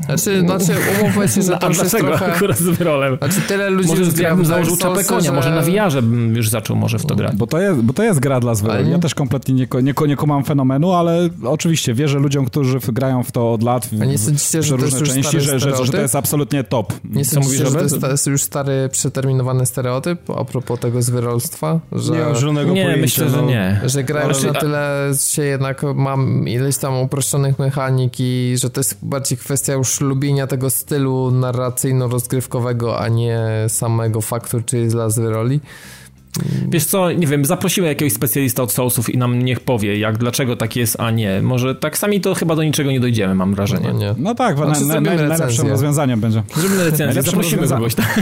Znaczy, 0.06 0.42
znaczy 0.42 0.74
umówmy 1.02 1.28
się, 1.28 1.42
że 1.42 1.58
to 1.58 1.68
już 1.68 1.78
jest 1.78 1.98
trochę... 1.98 2.34
akurat 2.34 2.58
z 2.58 2.64
wyrolem? 2.64 3.18
Znaczy 3.18 3.42
tyle 3.48 3.70
ludzi 3.70 3.88
może 3.88 4.02
już 4.02 4.14
gra 4.14 4.44
założył 4.44 4.78
czapę 4.78 5.04
konia, 5.04 5.22
że... 5.22 5.32
może 5.32 5.52
na 5.52 5.62
VR 5.62 6.04
bym 6.04 6.36
już 6.36 6.50
zaczął 6.50 6.76
może 6.76 7.00
w 7.00 7.06
to 7.06 7.16
grać. 7.16 7.36
Bo 7.36 7.48
to 7.48 7.60
jest, 7.60 7.82
bo 7.82 7.94
to 7.94 8.04
jest 8.04 8.20
gra 8.20 8.40
dla 8.40 8.56
zwyroli. 8.56 8.92
Ja 8.92 9.00
też 9.00 9.16
kompletnie 9.16 9.54
nie, 9.54 9.68
nie, 9.84 9.94
nie 10.08 10.16
kumam 10.16 10.44
fenomenu, 10.44 10.92
ale 10.92 11.30
oczywiście 11.44 11.94
wierzę 11.94 12.20
ludziom, 12.20 12.46
którzy 12.46 12.80
grają 12.88 13.24
w 13.24 13.32
to 13.32 13.54
od 13.54 13.64
lat, 13.64 13.86
w, 13.86 14.02
A 14.02 14.06
nie 14.06 14.18
sądzicie, 14.18 14.64
że 14.64 14.78
to 14.78 14.86
jest 14.86 15.04
części, 15.04 15.42
że, 15.42 15.60
że, 15.60 15.86
że, 15.86 15.92
to 15.92 16.02
jest 16.02 16.16
absolutnie 16.16 16.64
top. 16.64 16.94
Nie 17.04 17.26
Co 17.26 17.32
sądzicie, 17.32 17.64
mówisz, 17.64 17.92
że 17.92 18.00
to 18.00 18.12
jest 18.12 18.28
już 18.28 18.44
stary, 18.44 18.90
przeterminowany 18.92 19.66
stereotyp 19.66 20.30
a 20.30 20.46
propos 20.46 20.80
tego 20.80 21.02
zwyrolstwa? 21.02 21.80
Że... 21.92 22.12
Nie 22.12 22.36
żadnego 22.36 22.74
Nie, 22.74 22.84
pojęcia, 22.84 23.02
myślę, 23.02 23.30
że 23.30 23.38
no, 23.38 23.48
nie. 23.48 23.82
Że 23.86 24.04
grając 24.04 24.44
na 24.44 24.54
tyle 24.54 25.12
się 25.28 25.44
jednak 25.44 25.84
mam 25.96 26.48
ileś 26.48 26.78
tam 26.78 26.98
uproszczonych 26.98 27.60
mechanik 27.60 28.14
i 28.20 28.56
że 28.58 28.70
to 28.70 28.80
jest 28.80 28.98
bardziej 29.02 29.38
kwestia 29.38 29.61
już 29.68 30.02
lubienia 30.02 30.48
tego 30.48 30.70
stylu 30.70 31.32
narracyjno-rozgrywkowego, 31.32 32.98
a 33.00 33.08
nie 33.08 33.40
samego 33.68 34.22
faktu, 34.22 34.62
czy 34.62 34.78
jest 34.78 34.96
las 34.96 35.18
roli. 35.18 35.60
Wiesz 36.70 36.86
co, 36.86 37.12
nie 37.12 37.28
wiem, 37.28 37.46
zaprosimy 37.46 37.88
jakiegoś 37.88 38.14
specjalista 38.14 38.64
od 38.64 38.72
Soulsów 38.72 39.10
i 39.10 39.18
nam 39.18 39.40
niech 39.40 39.60
powie, 39.60 40.00
jak, 40.00 40.18
dlaczego 40.18 40.56
tak 40.56 40.76
jest, 40.76 41.00
a 41.00 41.12
nie. 41.12 41.42
Może 41.42 41.76
tak 41.76 41.98
sami 41.98 42.22
to 42.22 42.36
chyba 42.36 42.56
do 42.56 42.64
niczego 42.64 42.92
nie 42.92 43.00
dojdziemy, 43.00 43.36
mam 43.36 43.56
wrażenie. 43.56 43.94
No, 43.94 44.00
nie. 44.00 44.16
no 44.18 44.36
tak, 44.36 44.58
znaczy, 44.58 44.86
na, 44.86 45.02
na, 45.02 45.16
najlepszym 45.16 45.68
rozwiązaniem 45.68 46.20
będzie. 46.20 46.44
Zrobimy 46.56 46.84
recenzję, 46.84 47.22
zaprosimy 47.22 47.68
kogoś. 47.68 47.96
Tak. 47.96 48.22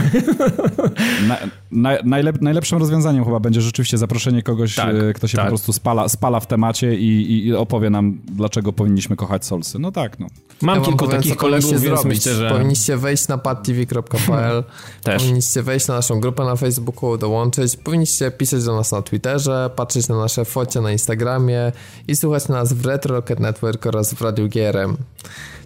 Na, 1.28 1.38
na, 1.72 1.98
najlep, 2.04 2.42
najlepszym 2.42 2.78
rozwiązaniem 2.78 3.24
chyba 3.24 3.40
będzie 3.40 3.60
rzeczywiście 3.60 3.98
zaproszenie 3.98 4.42
kogoś, 4.42 4.74
tak, 4.74 4.94
e, 4.94 5.12
kto 5.12 5.28
się 5.28 5.36
tak. 5.36 5.46
po 5.46 5.50
prostu 5.50 5.72
spala, 5.72 6.08
spala 6.08 6.40
w 6.40 6.46
temacie 6.46 6.96
i, 6.96 7.46
i, 7.46 7.54
opowie 7.54 7.90
nam, 7.90 8.18
dlaczego 8.24 8.72
powinniśmy 8.72 9.16
kochać 9.16 9.46
Soulsy. 9.46 9.78
No 9.78 9.92
tak, 9.92 10.18
no. 10.18 10.26
Mam 10.62 10.78
ja 10.78 10.84
kilku 10.84 11.08
takich 11.08 11.36
kolegów, 11.36 11.70
więc 11.70 11.82
zrobić. 11.82 12.04
myślę, 12.04 12.34
że... 12.34 12.50
Powinniście 12.50 12.96
wejść 12.96 13.28
na 13.28 13.38
padtv.pl, 13.38 14.64
powinniście 15.18 15.62
wejść 15.62 15.88
na 15.88 15.94
naszą 15.94 16.20
grupę 16.20 16.44
na 16.44 16.56
Facebooku, 16.56 17.18
dołączyć, 17.18 17.76
powinniście 17.76 17.99
powinniście 18.00 18.30
pisać 18.30 18.64
do 18.64 18.76
nas 18.76 18.92
na 18.92 19.02
Twitterze, 19.02 19.70
patrzeć 19.76 20.08
na 20.08 20.18
nasze 20.18 20.44
focie 20.44 20.80
na 20.80 20.92
Instagramie 20.92 21.72
i 22.08 22.16
słuchać 22.16 22.48
nas 22.48 22.72
w 22.72 22.86
Retro 22.86 23.14
Rocket 23.14 23.40
Network 23.40 23.86
oraz 23.86 24.14
w 24.14 24.22
Radiu 24.22 24.48
GRM. 24.48 24.96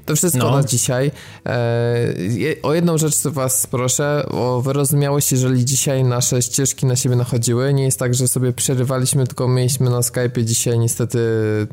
To 0.07 0.17
wszystko 0.17 0.45
no. 0.45 0.57
na 0.57 0.65
dzisiaj. 0.65 1.11
E, 1.47 2.15
o 2.63 2.75
jedną 2.75 2.99
rzecz 2.99 3.23
was 3.23 3.67
proszę, 3.67 4.27
o 4.31 4.63
wyrozumiałość, 4.63 5.33
jeżeli 5.33 5.65
dzisiaj 5.65 6.05
nasze 6.05 6.43
ścieżki 6.43 6.87
na 6.87 6.97
siebie 6.97 7.17
nachodziły. 7.17 7.75
Nie 7.75 7.85
jest 7.85 7.99
tak, 7.99 8.15
że 8.15 8.29
sobie 8.29 8.53
przerywaliśmy, 8.53 9.27
tylko 9.27 9.49
mieliśmy 9.49 9.91
na 9.91 9.99
Skype'ie 9.99 10.45
dzisiaj 10.45 10.79
niestety 10.79 11.19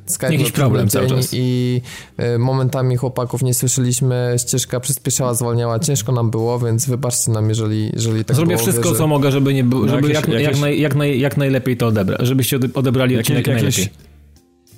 Skype 0.05 0.33
Jakiś 0.33 0.51
problem 0.51 0.89
cały 0.89 1.07
czas. 1.07 1.29
i 1.31 1.81
e, 2.17 2.37
momentami 2.37 2.97
chłopaków 2.97 3.43
nie 3.43 3.53
słyszeliśmy, 3.53 4.35
ścieżka 4.37 4.79
przyspieszała, 4.79 5.33
zwalniała, 5.33 5.79
ciężko 5.79 6.11
nam 6.11 6.31
było, 6.31 6.59
więc 6.59 6.85
wybaczcie 6.85 7.31
nam, 7.31 7.49
jeżeli, 7.49 7.91
jeżeli 7.93 8.25
tak 8.25 8.35
Zrobię 8.35 8.55
było, 8.55 8.67
wszystko, 8.67 8.95
co 8.95 9.07
mogę, 9.07 9.31
żeby, 9.31 9.53
nie, 9.53 9.65
żeby 9.85 10.09
jakieś, 10.09 10.13
jak, 10.13 10.27
jakieś... 10.27 10.47
Jak, 10.47 10.59
naj, 10.59 10.81
jak, 10.81 10.95
naj, 10.95 11.19
jak 11.19 11.37
najlepiej 11.37 11.77
to 11.77 11.87
odebrać, 11.87 12.27
żebyście 12.27 12.59
odebrali 12.73 13.19
odcinek 13.19 13.47
jak, 13.47 13.55
najlepiej. 13.55 14.10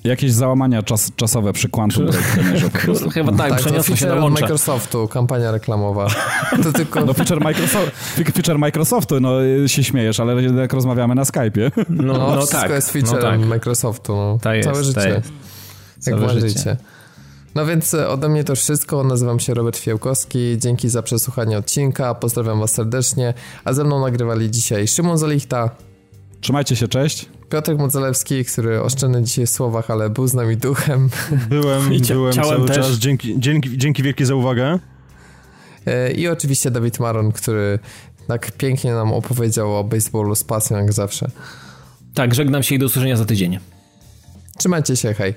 Jakieś 0.03 0.31
załamania 0.31 0.83
czas, 0.83 1.11
czasowe 1.15 1.53
przy 1.53 1.69
Quantum 1.69 2.05
Break 2.05 3.13
Chyba 3.13 3.31
tak, 3.31 3.49
tak 3.49 3.59
przeniosło 3.59 3.95
się 3.95 4.05
na 4.05 4.29
Microsoftu, 4.29 5.07
kampania 5.07 5.51
reklamowa. 5.51 6.07
To 6.63 6.73
tylko... 6.73 7.05
No 7.05 7.13
feature, 7.13 7.41
Microsoft, 7.41 7.91
feature 8.33 8.59
Microsoftu, 8.59 9.19
no 9.19 9.37
się 9.67 9.83
śmiejesz, 9.83 10.19
ale 10.19 10.43
jak 10.43 10.73
rozmawiamy 10.73 11.15
na 11.15 11.23
Skype'ie. 11.23 11.71
No, 11.89 12.13
no, 12.13 12.17
no 12.17 12.37
wszystko 12.37 12.61
tak, 12.61 12.71
jest 12.71 12.91
feature 12.91 13.13
no 13.13 13.21
tak. 13.21 13.39
Microsoftu, 13.39 14.15
no. 14.15 14.37
Ta 14.41 14.55
jest, 14.55 14.69
Całe 14.69 14.83
życie. 14.83 15.21
Jak 16.07 16.19
Całe 16.19 16.29
życie. 16.29 16.47
życie. 16.49 16.77
No 17.55 17.65
więc 17.65 17.93
e, 17.93 18.09
ode 18.09 18.29
mnie 18.29 18.43
to 18.43 18.55
wszystko. 18.55 19.03
Nazywam 19.03 19.39
się 19.39 19.53
Robert 19.53 19.77
Fiałkowski. 19.77 20.57
Dzięki 20.57 20.89
za 20.89 21.01
przesłuchanie 21.03 21.57
odcinka. 21.57 22.15
Pozdrawiam 22.15 22.59
Was 22.59 22.71
serdecznie. 22.71 23.33
A 23.65 23.73
ze 23.73 23.83
mną 23.83 24.01
nagrywali 24.01 24.51
dzisiaj 24.51 24.87
Szymon 24.87 25.17
Zalichta. 25.17 25.69
Trzymajcie 26.41 26.75
się, 26.75 26.87
cześć. 26.87 27.29
Piotr 27.53 27.75
Modzelewski, 27.75 28.45
który 28.45 28.81
oszczędny 28.81 29.23
dzisiaj 29.23 29.45
w 29.45 29.49
słowach, 29.49 29.91
ale 29.91 30.09
był 30.09 30.27
z 30.27 30.33
nami 30.33 30.57
duchem. 30.57 31.09
Byłem, 31.49 31.93
I 31.93 32.01
byłem 32.01 32.33
cały 32.33 32.67
też. 32.67 32.75
czas. 32.75 32.91
Dzięki, 32.91 33.39
dzięki, 33.39 33.77
dzięki 33.77 34.03
wielkie 34.03 34.25
za 34.25 34.35
uwagę. 34.35 34.79
E, 35.85 36.11
I 36.11 36.27
oczywiście 36.27 36.71
Dawid 36.71 36.99
Maron, 36.99 37.31
który 37.31 37.79
tak 38.27 38.51
pięknie 38.51 38.93
nam 38.93 39.13
opowiedział 39.13 39.75
o 39.77 39.83
baseballu 39.83 40.35
z 40.35 40.43
pasją 40.43 40.77
jak 40.77 40.93
zawsze. 40.93 41.31
Tak, 42.13 42.35
żegnam 42.35 42.63
się 42.63 42.75
i 42.75 42.79
do 42.79 42.85
usłyszenia 42.85 43.17
za 43.17 43.25
tydzień. 43.25 43.59
Trzymajcie 44.57 44.95
się, 44.95 45.13
hej. 45.13 45.33